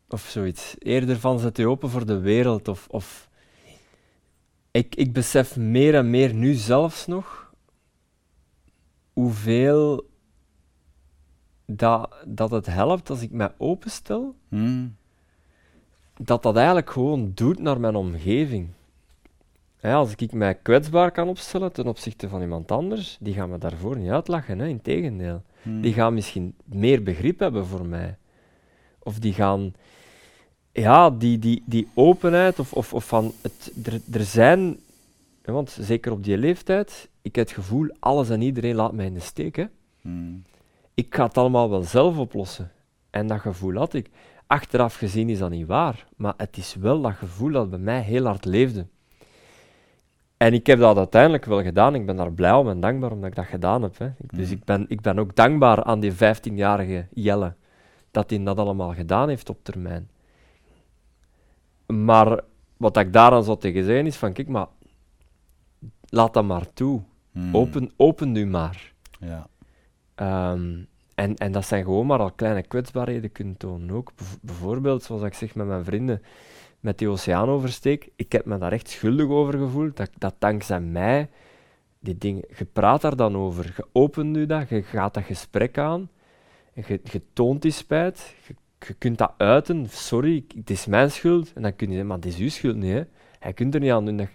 Of 0.08 0.20
zoiets. 0.20 0.74
Eerder 0.78 1.18
van 1.18 1.38
zet 1.38 1.58
u 1.58 1.66
open 1.66 1.90
voor 1.90 2.06
de 2.06 2.18
wereld. 2.18 2.68
Of, 2.68 2.86
of 2.88 3.28
ik, 4.70 4.94
ik 4.94 5.12
besef 5.12 5.56
meer 5.56 5.94
en 5.94 6.10
meer 6.10 6.34
nu 6.34 6.54
zelfs 6.54 7.06
nog 7.06 7.52
hoeveel 9.12 10.08
dat, 11.70 12.14
dat 12.26 12.50
het 12.50 12.66
helpt 12.66 13.10
als 13.10 13.22
ik 13.22 13.30
mij 13.30 13.52
openstel 13.56 14.34
Hmm. 14.48 14.96
dat 16.16 16.42
dat 16.42 16.56
eigenlijk 16.56 16.90
gewoon 16.90 17.32
doet 17.34 17.58
naar 17.58 17.80
mijn 17.80 17.94
omgeving. 17.94 18.68
Hè, 19.76 19.94
als 19.94 20.14
ik 20.16 20.32
mij 20.32 20.54
kwetsbaar 20.54 21.10
kan 21.10 21.28
opstellen 21.28 21.72
ten 21.72 21.86
opzichte 21.86 22.28
van 22.28 22.40
iemand 22.40 22.72
anders, 22.72 23.16
die 23.20 23.34
gaan 23.34 23.50
me 23.50 23.58
daarvoor 23.58 23.96
niet 23.96 24.10
uitlachen, 24.10 24.58
hè, 24.58 24.66
integendeel. 24.66 25.42
Hmm. 25.62 25.80
Die 25.80 25.92
gaan 25.92 26.14
misschien 26.14 26.54
meer 26.64 27.02
begrip 27.02 27.38
hebben 27.38 27.66
voor 27.66 27.86
mij. 27.86 28.16
Of 28.98 29.18
die 29.18 29.32
gaan, 29.32 29.74
ja, 30.72 31.10
die, 31.10 31.38
die, 31.38 31.62
die 31.66 31.88
openheid, 31.94 32.58
of, 32.58 32.72
of, 32.72 32.94
of 32.94 33.06
van, 33.06 33.32
het, 33.40 33.72
er, 33.84 34.00
er 34.12 34.24
zijn, 34.24 34.78
want 35.44 35.76
zeker 35.80 36.12
op 36.12 36.24
die 36.24 36.38
leeftijd, 36.38 37.08
ik 37.22 37.36
heb 37.36 37.46
het 37.46 37.54
gevoel, 37.54 37.88
alles 37.98 38.30
en 38.30 38.42
iedereen 38.42 38.74
laat 38.74 38.92
mij 38.92 39.06
in 39.06 39.14
de 39.14 39.20
steek. 39.20 39.56
Hè. 39.56 39.64
Hmm. 40.00 40.44
Ik 40.98 41.14
ga 41.14 41.24
het 41.26 41.38
allemaal 41.38 41.70
wel 41.70 41.82
zelf 41.82 42.18
oplossen. 42.18 42.70
En 43.10 43.26
dat 43.26 43.40
gevoel 43.40 43.74
had 43.76 43.94
ik. 43.94 44.10
Achteraf 44.46 44.94
gezien 44.94 45.28
is 45.28 45.38
dat 45.38 45.50
niet 45.50 45.66
waar, 45.66 46.06
maar 46.16 46.34
het 46.36 46.56
is 46.56 46.74
wel 46.74 47.00
dat 47.00 47.12
gevoel 47.14 47.52
dat 47.52 47.70
bij 47.70 47.78
mij 47.78 48.00
heel 48.00 48.24
hard 48.24 48.44
leefde. 48.44 48.86
En 50.36 50.52
ik 50.54 50.66
heb 50.66 50.78
dat 50.78 50.96
uiteindelijk 50.96 51.44
wel 51.44 51.62
gedaan. 51.62 51.94
Ik 51.94 52.06
ben 52.06 52.16
daar 52.16 52.32
blij 52.32 52.52
om 52.52 52.68
en 52.68 52.80
dankbaar 52.80 53.12
omdat 53.12 53.28
ik 53.28 53.34
dat 53.36 53.46
gedaan 53.46 53.82
heb. 53.82 53.98
Hè. 53.98 54.06
Ik- 54.06 54.36
dus 54.36 54.44
Mhm. 54.46 54.54
ik 54.56 54.64
ben, 54.64 54.84
ik 54.88 55.00
ben 55.00 55.18
ook 55.18 55.36
dankbaar 55.36 55.82
aan 55.84 56.00
die 56.00 56.12
15-jarige 56.12 57.06
Jelle 57.10 57.54
dat 58.10 58.30
hij 58.30 58.42
dat 58.44 58.58
allemaal 58.58 58.94
gedaan 58.94 59.28
heeft 59.28 59.48
op 59.48 59.58
termijn. 59.64 60.10
Maar 61.86 62.40
wat 62.76 62.96
ik 62.96 63.12
daaraan 63.12 63.44
zou 63.44 63.58
tegen 63.58 63.84
zeggen 63.84 64.06
is 64.06 64.16
van, 64.16 64.32
kijk 64.32 64.48
maar, 64.48 64.66
laat 66.08 66.34
dat 66.34 66.44
maar 66.44 66.72
toe. 66.72 67.02
Hmm. 67.32 67.56
Open, 67.56 67.90
open 67.96 68.32
nu 68.32 68.46
maar. 68.46 68.92
Ja. 69.20 69.46
Ehm, 70.18 70.76
en, 71.14 71.36
en 71.36 71.52
dat 71.52 71.66
zijn 71.66 71.84
gewoon 71.84 72.06
maar 72.06 72.18
al 72.18 72.30
kleine 72.30 72.62
kwetsbaarheden 72.62 73.32
kunnen 73.32 73.56
tonen 73.56 73.90
ook. 73.90 74.12
Bijvoorbeeld, 74.40 75.02
zoals 75.02 75.22
ik 75.22 75.34
zeg 75.34 75.54
met 75.54 75.66
mijn 75.66 75.84
vrienden, 75.84 76.22
met 76.80 76.98
die 76.98 77.08
oceaanoversteek. 77.08 78.08
Ik 78.16 78.32
heb 78.32 78.44
me 78.44 78.58
daar 78.58 78.72
echt 78.72 78.88
schuldig 78.88 79.28
over 79.28 79.58
gevoeld, 79.58 79.96
dat, 79.96 80.10
dat 80.18 80.34
dankzij 80.38 80.80
mij 80.80 81.28
die 81.98 82.18
dingen... 82.18 82.44
Je 82.56 82.64
praat 82.64 83.00
daar 83.00 83.16
dan 83.16 83.36
over, 83.36 83.72
je 83.76 83.86
opent 83.92 84.30
nu 84.30 84.46
dat, 84.46 84.68
je 84.68 84.82
gaat 84.82 85.14
dat 85.14 85.24
gesprek 85.24 85.78
aan, 85.78 86.10
en 86.74 86.84
je, 86.86 87.00
je 87.02 87.22
toont 87.32 87.62
die 87.62 87.70
spijt, 87.70 88.34
je, 88.46 88.54
je 88.86 88.94
kunt 88.94 89.18
dat 89.18 89.34
uiten, 89.36 89.86
sorry, 89.88 90.44
het 90.56 90.70
is 90.70 90.86
mijn 90.86 91.10
schuld. 91.10 91.52
En 91.52 91.62
dan 91.62 91.76
kun 91.76 91.86
je 91.86 91.92
zeggen, 91.92 92.08
maar 92.08 92.16
het 92.16 92.26
is 92.26 92.36
uw 92.36 92.48
schuld 92.48 92.76
niet, 92.76 92.92
hè. 92.92 93.02
Hij 93.38 93.52
kunt 93.52 93.74
er 93.74 93.80
niet 93.80 93.90
aan 93.90 94.04
doen. 94.04 94.16
Dat... 94.16 94.28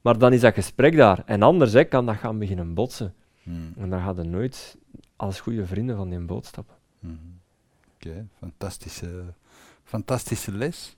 Maar 0.00 0.18
dan 0.18 0.32
is 0.32 0.40
dat 0.40 0.54
gesprek 0.54 0.96
daar. 0.96 1.22
En 1.26 1.42
anders 1.42 1.72
hè, 1.72 1.84
kan 1.84 2.06
dat 2.06 2.16
gaan 2.16 2.38
beginnen 2.38 2.74
botsen. 2.74 3.14
Hmm. 3.42 3.72
En 3.76 3.90
daar 3.90 4.00
gaan 4.00 4.30
nooit 4.30 4.76
als 5.16 5.40
goede 5.40 5.66
vrienden 5.66 5.96
van 5.96 6.08
die 6.08 6.40
stappen. 6.42 6.74
Mhm. 7.00 7.14
Oké, 7.94 8.26
fantastische, 8.38 9.24
fantastische 9.84 10.52
les. 10.52 10.96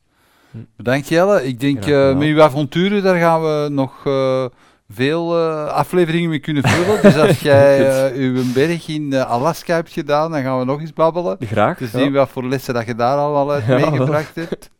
Hm. 0.50 0.58
Bedankt 0.76 1.08
Jelle. 1.08 1.46
Ik 1.46 1.60
denk 1.60 1.86
eh, 1.86 2.16
met 2.16 2.28
uw 2.28 2.42
avonturen, 2.42 3.02
daar 3.02 3.18
gaan 3.18 3.42
we 3.42 3.68
nog 3.70 4.06
eh, 4.06 4.46
veel 4.88 5.38
eh, 5.38 5.66
afleveringen 5.66 6.30
mee 6.30 6.38
kunnen 6.38 6.62
vullen. 6.62 7.02
dus 7.02 7.16
als 7.16 7.40
jij 7.50 8.12
uw 8.12 8.52
berg 8.52 8.88
in 8.88 9.14
Alaska 9.14 9.74
hebt 9.74 9.92
gedaan, 9.92 10.30
dan 10.30 10.42
gaan 10.42 10.58
we 10.58 10.64
nog 10.64 10.80
eens 10.80 10.92
babbelen. 10.92 11.36
Graag. 11.40 11.76
Te 11.76 11.84
ja. 11.84 11.90
zien 11.90 12.12
wat 12.12 12.28
voor 12.28 12.44
lessen 12.44 12.74
dat 12.74 12.86
je 12.86 12.94
daar 12.94 13.16
allemaal 13.16 13.50
uit 13.52 13.64
Ja, 13.64 13.80
wel. 13.80 13.90
meegebracht 13.90 14.34
hebt. 14.34 14.70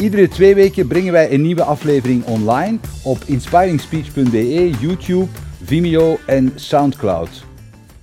Iedere 0.00 0.28
twee 0.28 0.54
weken 0.54 0.86
brengen 0.86 1.12
wij 1.12 1.32
een 1.32 1.42
nieuwe 1.42 1.62
aflevering 1.62 2.24
online 2.24 2.78
op 3.02 3.18
inspiringspeech.be, 3.26 4.70
YouTube, 4.80 5.26
Vimeo 5.62 6.18
en 6.26 6.52
Soundcloud. 6.54 7.44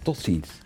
Tot 0.03 0.17
ziens. 0.17 0.56